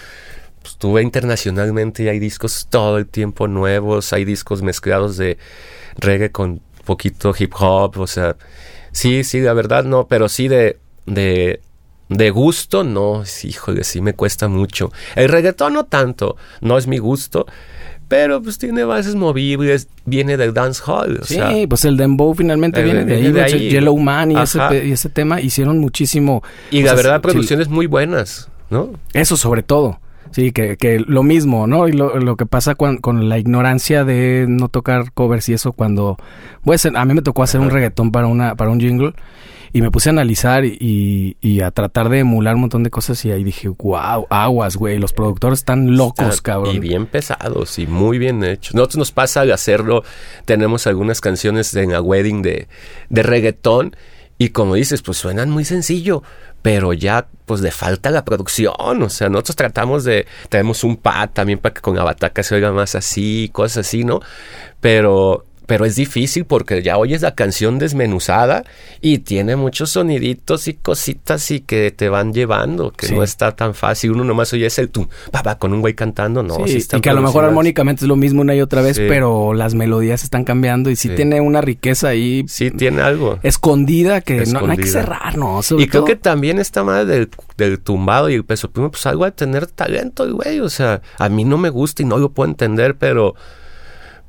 Pues 0.64 0.78
tú 0.78 0.98
internacionalmente 0.98 2.04
y 2.04 2.08
hay 2.08 2.20
discos 2.20 2.68
todo 2.70 2.98
el 2.98 3.06
tiempo 3.08 3.48
nuevos, 3.48 4.14
hay 4.14 4.24
discos 4.26 4.62
mezclados 4.62 5.18
de 5.18 5.38
reggae 5.98 6.32
con 6.32 6.62
poquito 6.86 7.34
hip 7.38 7.54
hop, 7.60 8.00
o 8.00 8.08
sea, 8.08 8.36
sí, 8.92 9.24
sí, 9.24 9.42
la 9.42 9.54
verdad 9.54 9.84
no, 9.84 10.08
pero 10.08 10.28
sí 10.30 10.48
de, 10.48 10.80
de, 11.06 11.60
de 12.10 12.30
gusto, 12.30 12.84
no, 12.84 13.26
sí, 13.26 13.50
híjole, 13.50 13.84
sí 13.84 14.00
me 14.02 14.14
cuesta 14.14 14.48
mucho. 14.48 14.92
El 15.16 15.30
reggaetón 15.30 15.74
no 15.74 15.84
tanto, 15.86 16.36
no 16.62 16.78
es 16.78 16.88
mi 16.88 16.98
gusto, 16.98 17.46
pero 18.08 18.42
pues 18.42 18.58
tiene 18.58 18.84
bases 18.86 19.16
movibles, 19.16 19.88
viene 20.06 20.38
del 20.38 20.54
dancehall, 20.54 21.20
o 21.22 21.26
Sí, 21.26 21.36
sea, 21.36 21.52
pues 21.68 21.84
el 21.86 21.98
dembow 21.98 22.34
finalmente 22.36 22.80
el- 22.82 22.86
viene 22.86 23.06
de 23.06 23.16
ahí, 23.16 23.32
de 23.32 23.42
ahí. 23.44 23.70
Yellow 23.70 23.98
Man 23.98 24.32
y 24.32 24.38
ese, 24.38 24.60
y 24.86 24.92
ese 24.92 25.10
tema 25.10 25.42
hicieron 25.42 25.80
muchísimo. 25.80 26.42
y 26.72 26.84
la 26.84 26.94
verdad, 26.96 27.22
producciones 27.22 27.68
muy 27.70 27.86
buenas, 27.88 28.50
¿no? 28.70 28.92
Eso 29.14 29.36
sobre 29.38 29.64
todo. 29.64 30.00
Sí, 30.34 30.52
que, 30.52 30.78
que 30.78 31.00
lo 31.00 31.24
mismo, 31.24 31.68
¿no? 31.68 31.88
Y 31.88 31.94
lo, 31.94 32.18
lo 32.20 32.36
que 32.36 32.46
pasa 32.46 32.76
cuan- 32.76 32.98
con 32.98 33.30
la 33.30 33.38
ignorancia 33.38 34.04
de 34.04 34.46
no 34.50 34.68
tocar 34.68 35.12
covers 35.14 35.48
y 35.50 35.54
eso 35.54 35.72
cuando... 35.74 36.18
Pues 36.64 36.86
a 36.86 37.06
mí 37.06 37.14
me 37.14 37.22
tocó 37.22 37.44
hacer 37.44 37.62
un 37.62 37.70
reggaetón 37.70 38.12
para, 38.12 38.28
una, 38.28 38.56
para 38.56 38.72
un 38.72 38.80
jingle 38.80 39.14
y 39.74 39.82
me 39.82 39.90
puse 39.92 40.10
a 40.10 40.12
analizar 40.12 40.66
y, 40.66 41.36
y 41.42 41.62
a 41.62 41.72
tratar 41.72 42.10
de 42.10 42.20
emular 42.20 42.56
un 42.56 42.62
montón 42.62 42.84
de 42.84 42.90
cosas 42.90 43.24
y 43.26 43.32
ahí 43.32 43.44
dije, 43.44 43.68
wow, 43.70 44.28
aguas, 44.30 44.76
güey, 44.78 45.00
los 45.00 45.14
productores 45.14 45.60
están 45.60 45.98
locos, 45.98 46.42
cabrón. 46.42 46.76
Y 46.76 46.80
bien 46.80 47.06
pesados 47.08 47.80
y 47.80 47.88
muy 47.88 48.18
bien 48.18 48.44
hechos. 48.44 48.76
Nosotros 48.76 48.98
nos 48.98 49.12
pasa 49.12 49.42
al 49.42 49.52
hacerlo, 49.52 50.04
tenemos 50.46 50.88
algunas 50.88 51.22
canciones 51.22 51.74
en 51.76 51.92
la 51.92 52.02
wedding 52.02 52.42
de, 52.44 52.68
de 53.10 53.24
reggaetón 53.24 53.96
y 54.44 54.50
como 54.50 54.76
dices, 54.76 55.02
pues 55.02 55.18
suenan 55.18 55.50
muy 55.50 55.64
sencillo, 55.64 56.22
pero 56.62 56.92
ya 56.92 57.28
pues 57.46 57.62
le 57.62 57.72
falta 57.72 58.10
la 58.10 58.26
producción. 58.26 59.02
O 59.02 59.08
sea, 59.08 59.30
nosotros 59.30 59.56
tratamos 59.56 60.04
de, 60.04 60.28
tenemos 60.50 60.84
un 60.84 60.98
pad 60.98 61.30
también 61.30 61.60
para 61.60 61.74
que 61.74 61.80
con 61.80 61.96
la 61.96 62.04
bataca 62.04 62.44
se 62.44 62.56
oiga 62.56 62.74
más 62.74 62.94
así, 62.96 63.50
cosas 63.54 63.88
así, 63.88 64.04
¿no? 64.04 64.20
Pero... 64.82 65.46
Pero 65.66 65.86
es 65.86 65.96
difícil 65.96 66.46
porque 66.46 66.82
ya 66.84 66.98
oyes 66.98 67.22
la 67.22 67.36
canción 67.36 67.80
desmenuzada 67.80 68.64
y 69.02 69.20
tiene 69.20 69.56
muchos 69.56 69.92
soniditos 69.92 70.68
y 70.68 70.74
cositas 70.74 71.50
y 71.52 71.62
que 71.62 71.92
te 71.92 72.10
van 72.10 72.34
llevando, 72.34 72.92
que 72.92 73.08
Sí. 73.08 73.16
no 73.16 73.24
está 73.24 73.56
tan 73.56 73.74
fácil. 73.74 74.12
Uno 74.12 74.24
nomás 74.24 74.52
oye 74.54 74.66
ese 74.66 74.88
tum, 74.88 75.08
papá, 75.32 75.58
con 75.58 75.74
un 75.74 75.82
güey 75.82 75.94
cantando, 75.94 76.44
no. 76.44 76.56
Sí, 76.68 76.82
sí 76.82 76.88
y 76.98 77.02
que 77.02 77.10
a 77.10 77.14
lo 77.14 77.22
mejor 77.22 77.46
armónicamente 77.46 78.06
es 78.06 78.08
lo 78.10 78.16
mismo 78.16 78.42
una 78.42 78.56
y 78.56 78.62
otra 78.62 78.82
vez, 78.82 79.00
pero 79.00 79.54
las 79.54 79.74
melodías 79.74 80.24
están 80.24 80.44
cambiando 80.44 80.90
y 80.90 80.96
sí, 80.96 81.10
tiene 81.10 81.40
una 81.42 81.62
riqueza 81.62 82.10
ahí 82.10 82.44
Sí, 82.48 82.72
tiene 82.72 83.02
algo. 83.02 83.40
escondida 83.44 84.22
que 84.22 84.46
no, 84.46 84.62
no 84.62 84.72
hay 84.72 84.78
que 84.78 84.88
cerrar, 84.88 85.38
¿no? 85.38 85.62
Sobre 85.64 85.84
Y 85.84 85.88
creo 85.88 86.02
todo- 86.02 86.08
que 86.08 86.16
también 86.16 86.60
esta 86.60 86.84
madre 86.84 87.06
del, 87.06 87.30
del 87.58 87.80
tumbado 87.80 88.30
y 88.30 88.34
el 88.34 88.44
peso 88.46 88.70
pluma, 88.72 88.92
pues 88.92 89.06
algo 89.06 89.26
de 89.26 89.32
tener 89.32 89.68
talento, 89.68 90.24
el 90.24 90.34
güey. 90.34 90.60
O 90.60 90.70
sea, 90.70 91.02
a 91.18 91.30
mí 91.30 91.44
no 91.46 91.58
me 91.58 91.70
gusta 91.70 92.02
y 92.04 92.06
no 92.06 92.18
lo 92.18 92.30
puedo 92.32 92.50
entender, 92.50 92.96
pero 92.98 93.36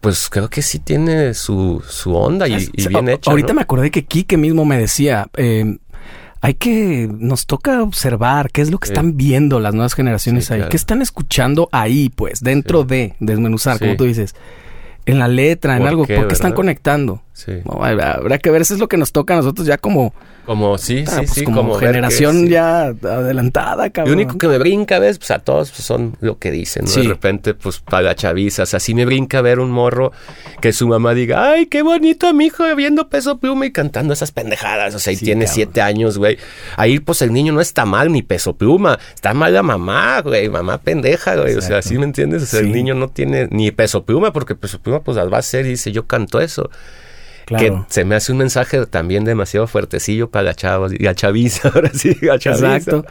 pues 0.04 0.28
creo 0.28 0.50
que 0.50 0.60
sí 0.60 0.80
tiene 0.80 1.32
su, 1.32 1.82
su 1.88 2.14
onda 2.14 2.46
y, 2.46 2.70
bien 2.74 3.08
hecha. 3.08 3.30
Ahorita 3.30 3.48
¿no? 3.48 3.54
me 3.54 3.62
acordé 3.62 3.90
que 3.90 4.04
Kike 4.04 4.36
mismo 4.36 4.66
me 4.66 4.76
decía, 4.76 5.28
eh, 5.34 5.78
hay 6.42 6.54
que, 6.54 7.08
nos 7.10 7.46
toca 7.46 7.82
observar 7.82 8.50
qué 8.50 8.60
es 8.60 8.70
lo 8.70 8.76
que 8.76 8.88
están 8.88 9.16
viendo 9.16 9.60
las 9.60 9.72
nuevas 9.72 9.94
generaciones 9.94 10.44
Sí, 10.44 10.52
ahí, 10.52 10.58
claro. 10.58 10.70
qué 10.70 10.76
están 10.76 11.00
escuchando 11.00 11.70
ahí, 11.72 12.10
pues, 12.10 12.42
dentro 12.42 12.82
Sí. 12.82 12.88
de 12.88 13.14
desmenuzar, 13.18 13.78
como 13.78 13.96
tú 13.96 14.04
dices, 14.04 14.34
en 15.06 15.18
la 15.18 15.26
letra, 15.26 15.76
en 15.76 15.78
¿Por 15.78 15.88
algo, 15.88 16.04
qué, 16.04 16.16
¿por 16.16 16.28
qué 16.28 16.34
están 16.34 16.52
conectando? 16.52 17.22
Sí. 17.34 17.52
No, 17.64 17.84
habrá 17.84 18.38
que 18.38 18.48
ver, 18.50 18.62
eso 18.62 18.74
es 18.74 18.80
lo 18.80 18.86
que 18.86 18.96
nos 18.96 19.10
toca 19.10 19.34
a 19.34 19.38
nosotros 19.38 19.66
ya 19.66 19.76
como, 19.76 20.14
Como 20.46 20.78
sí, 20.78 21.02
ah, 21.08 21.10
sí, 21.10 21.16
pues, 21.16 21.30
sí. 21.32 21.44
como, 21.44 21.76
que 21.76 21.86
generación 21.86 22.42
sí. 22.42 22.48
ya 22.50 22.84
adelantada, 22.84 23.86
Lo 23.86 23.92
cabrón. 23.92 24.14
único 24.14 24.38
que 24.38 24.46
me 24.46 24.56
brinca, 24.56 25.00
¿ves? 25.00 25.18
Pues 25.18 25.32
a 25.32 25.40
todos 25.40 25.72
pues, 25.72 25.82
son 25.82 26.16
lo 26.20 26.38
que 26.38 26.52
dicen, 26.52 26.84
¿no? 26.84 26.90
Sí. 26.92 27.02
De 27.02 27.08
repente, 27.08 27.54
pues 27.54 27.80
para 27.80 28.02
la 28.02 28.14
chaviza. 28.14 28.62
O 28.62 28.66
sea, 28.66 28.78
sí 28.78 28.94
me 28.94 29.04
brinca 29.04 29.40
ver 29.40 29.58
un 29.58 29.72
morro 29.72 30.12
que 30.60 30.72
su 30.72 30.86
mamá 30.86 31.12
diga, 31.12 31.50
ay, 31.50 31.66
qué 31.66 31.82
bonito 31.82 32.32
mi 32.34 32.46
hijo 32.46 32.62
viendo 32.76 33.08
peso 33.08 33.38
pluma 33.38 33.66
y 33.66 33.72
cantando 33.72 34.12
esas 34.12 34.30
pendejadas. 34.30 34.94
O 34.94 35.00
sea, 35.00 35.12
y 35.12 35.16
tiene 35.16 35.46
cabrón. 35.46 35.54
siete 35.56 35.82
años, 35.82 36.18
güey. 36.18 36.38
Ahí, 36.76 37.00
pues 37.00 37.20
el 37.20 37.32
niño 37.32 37.52
no 37.52 37.60
está 37.60 37.84
mal 37.84 38.12
ni 38.12 38.22
peso 38.22 38.54
pluma. 38.54 38.96
Está 39.12 39.34
mal 39.34 39.52
la 39.52 39.64
mamá, 39.64 40.20
güey. 40.20 40.48
Mamá 40.48 40.78
pendeja, 40.78 41.34
güey. 41.34 41.56
O 41.56 41.60
sea. 41.60 41.82
¿sí 41.82 41.98
me 41.98 42.04
entiendes? 42.04 42.44
O 42.44 42.46
sea, 42.46 42.60
el 42.60 42.70
niño 42.70 42.94
no 42.94 43.08
tiene 43.08 43.48
ni 43.50 43.72
peso 43.72 44.04
pluma 44.04 44.32
porque 44.32 44.54
peso 44.54 44.78
pluma, 44.78 45.00
pues 45.00 45.16
las 45.16 45.32
va 45.32 45.38
a 45.38 45.40
hacer 45.40 45.66
y 45.66 45.70
dice, 45.70 45.90
yo 45.90 46.06
canto 46.06 46.40
eso. 46.40 46.70
Claro. 47.46 47.84
Que 47.86 47.92
se 47.94 48.04
me 48.04 48.14
hace 48.14 48.32
un 48.32 48.38
mensaje 48.38 48.86
también 48.86 49.24
demasiado 49.24 49.66
fuertecillo 49.66 50.30
para 50.30 50.44
la 50.44 50.54
chava 50.54 50.88
y 50.92 51.02
la 51.02 51.14
chaviza. 51.14 51.68
Ahora 51.74 51.90
sí, 51.92 52.16
la 52.22 52.38
chaviza. 52.38 52.76
Exacto. 52.76 53.04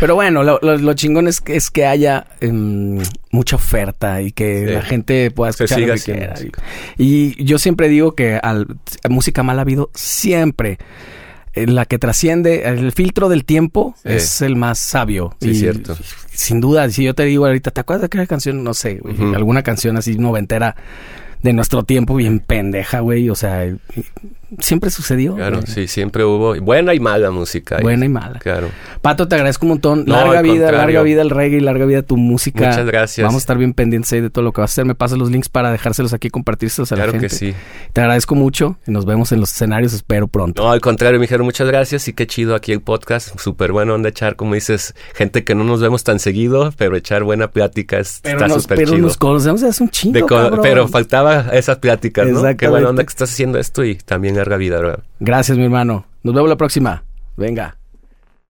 Pero 0.00 0.14
bueno, 0.14 0.42
lo, 0.42 0.58
lo- 0.62 0.76
lo 0.76 0.94
chingón 0.94 1.26
es 1.28 1.40
que, 1.40 1.56
es 1.56 1.70
que 1.70 1.86
haya 1.86 2.26
em, 2.40 2.98
mucha 3.30 3.56
oferta 3.56 4.20
y 4.22 4.32
que 4.32 4.66
Sí. 4.66 4.72
la 4.74 4.82
gente 4.82 5.30
pueda 5.30 5.50
escuchar 5.50 5.80
lo 5.80 5.94
que 5.94 6.00
quiera. 6.00 6.34
Y 6.96 7.42
yo 7.44 7.58
siempre 7.58 7.88
digo 7.88 8.14
que 8.14 8.36
al, 8.42 8.66
a 9.04 9.08
música 9.08 9.42
mal 9.42 9.58
ha 9.58 9.62
habido 9.62 9.90
siempre. 9.94 10.78
eh, 11.54 11.66
La 11.66 11.86
que 11.86 11.98
trasciende, 11.98 12.68
el 12.68 12.92
filtro 12.92 13.28
del 13.28 13.44
tiempo 13.44 13.94
Sí. 14.02 14.08
es 14.12 14.42
el 14.42 14.54
más 14.56 14.78
sabio. 14.78 15.34
Sí, 15.40 15.50
y 15.50 15.54
cierto. 15.54 15.96
Sin 16.32 16.60
duda, 16.60 16.88
si 16.90 17.04
yo 17.04 17.14
te 17.14 17.24
digo 17.24 17.46
ahorita, 17.46 17.70
¿te 17.70 17.80
acuerdas 17.80 18.02
de 18.02 18.06
aquella 18.06 18.26
canción? 18.26 18.62
No 18.62 18.74
sé, 18.74 18.98
güey, 19.02 19.16
alguna 19.34 19.62
canción 19.62 19.96
así 19.96 20.16
noventera 20.18 20.76
de 21.42 21.52
nuestro 21.52 21.82
tiempo, 21.84 22.14
bien 22.14 22.40
pendeja, 22.40 23.00
güey. 23.00 23.30
O 23.30 23.34
sea, 23.34 23.66
siempre 24.60 24.90
sucedió. 24.90 25.34
Claro, 25.36 25.60
güey. 25.60 25.66
sí, 25.72 25.86
siempre 25.88 26.24
hubo 26.24 26.58
buena 26.60 26.94
y 26.94 27.00
mala 27.00 27.30
música. 27.30 27.78
Buena 27.82 28.04
y 28.04 28.08
mala. 28.08 28.38
Claro. 28.38 28.68
Pato, 29.02 29.28
te 29.28 29.34
agradezco 29.34 29.66
un 29.66 29.70
montón. 29.70 30.04
No, 30.06 30.14
larga 30.16 30.42
vida, 30.42 30.66
contrario. 30.66 30.78
larga 30.78 31.02
vida 31.02 31.22
el 31.22 31.30
reggae 31.30 31.56
y 31.58 31.60
larga 31.60 31.84
vida 31.84 32.02
tu 32.02 32.16
música. 32.16 32.66
Muchas 32.68 32.86
gracias. 32.86 33.24
Vamos 33.24 33.40
a 33.40 33.42
estar 33.42 33.58
bien 33.58 33.74
pendientes 33.74 34.12
ahí 34.12 34.20
de 34.20 34.30
todo 34.30 34.44
lo 34.44 34.52
que 34.52 34.60
vas 34.60 34.70
a 34.70 34.72
hacer. 34.72 34.84
Me 34.84 34.94
pasas 34.94 35.18
los 35.18 35.30
links 35.30 35.48
para 35.48 35.70
dejárselos 35.70 36.12
aquí 36.12 36.28
y 36.28 36.30
compartírselos 36.30 36.92
a 36.92 36.96
Claro 36.96 37.12
la 37.12 37.18
que 37.20 37.28
gente. 37.28 37.34
sí. 37.36 37.54
Te 37.92 38.00
agradezco 38.00 38.34
mucho 38.34 38.76
y 38.86 38.90
nos 38.90 39.04
vemos 39.04 39.32
en 39.32 39.40
los 39.40 39.52
escenarios, 39.52 39.92
espero 39.92 40.28
pronto. 40.28 40.62
No, 40.62 40.70
al 40.70 40.80
contrario, 40.80 41.18
me 41.18 41.24
dijeron 41.24 41.44
muchas 41.44 41.66
gracias 41.68 42.08
y 42.08 42.12
qué 42.12 42.26
chido 42.26 42.54
aquí 42.54 42.72
el 42.72 42.80
podcast. 42.80 43.38
Súper 43.38 43.72
bueno 43.72 43.94
onda 43.94 44.08
echar, 44.08 44.36
como 44.36 44.54
dices, 44.54 44.94
gente 45.14 45.44
que 45.44 45.54
no 45.54 45.64
nos 45.64 45.80
vemos 45.80 46.04
tan 46.04 46.18
seguido, 46.18 46.72
pero 46.76 46.96
echar 46.96 47.22
buena 47.24 47.50
plática 47.50 47.98
es- 47.98 48.20
Pero, 48.22 48.44
está 48.46 48.60
súper 48.60 48.78
pero 48.78 48.90
chido. 48.92 49.02
nos 49.02 49.16
conocemos 49.16 49.62
hace 49.62 49.82
un 49.82 49.90
chingo, 49.90 50.14
De 50.14 50.58
pero 50.62 50.88
faltaba 50.88 51.46
esas 51.52 51.78
pláticas, 51.78 52.26
¿no? 52.28 52.42
Qué 52.56 52.68
buena 52.68 52.88
onda 52.88 53.02
que 53.04 53.10
estás 53.10 53.30
haciendo 53.30 53.58
esto 53.58 53.84
y 53.84 53.96
también 53.96 54.37
larga 54.38 54.56
vida. 54.56 55.02
Gracias, 55.20 55.56
mi 55.58 55.64
hermano. 55.64 56.06
Nos 56.22 56.34
vemos 56.34 56.48
la 56.48 56.56
próxima. 56.56 57.02
Venga. 57.36 57.76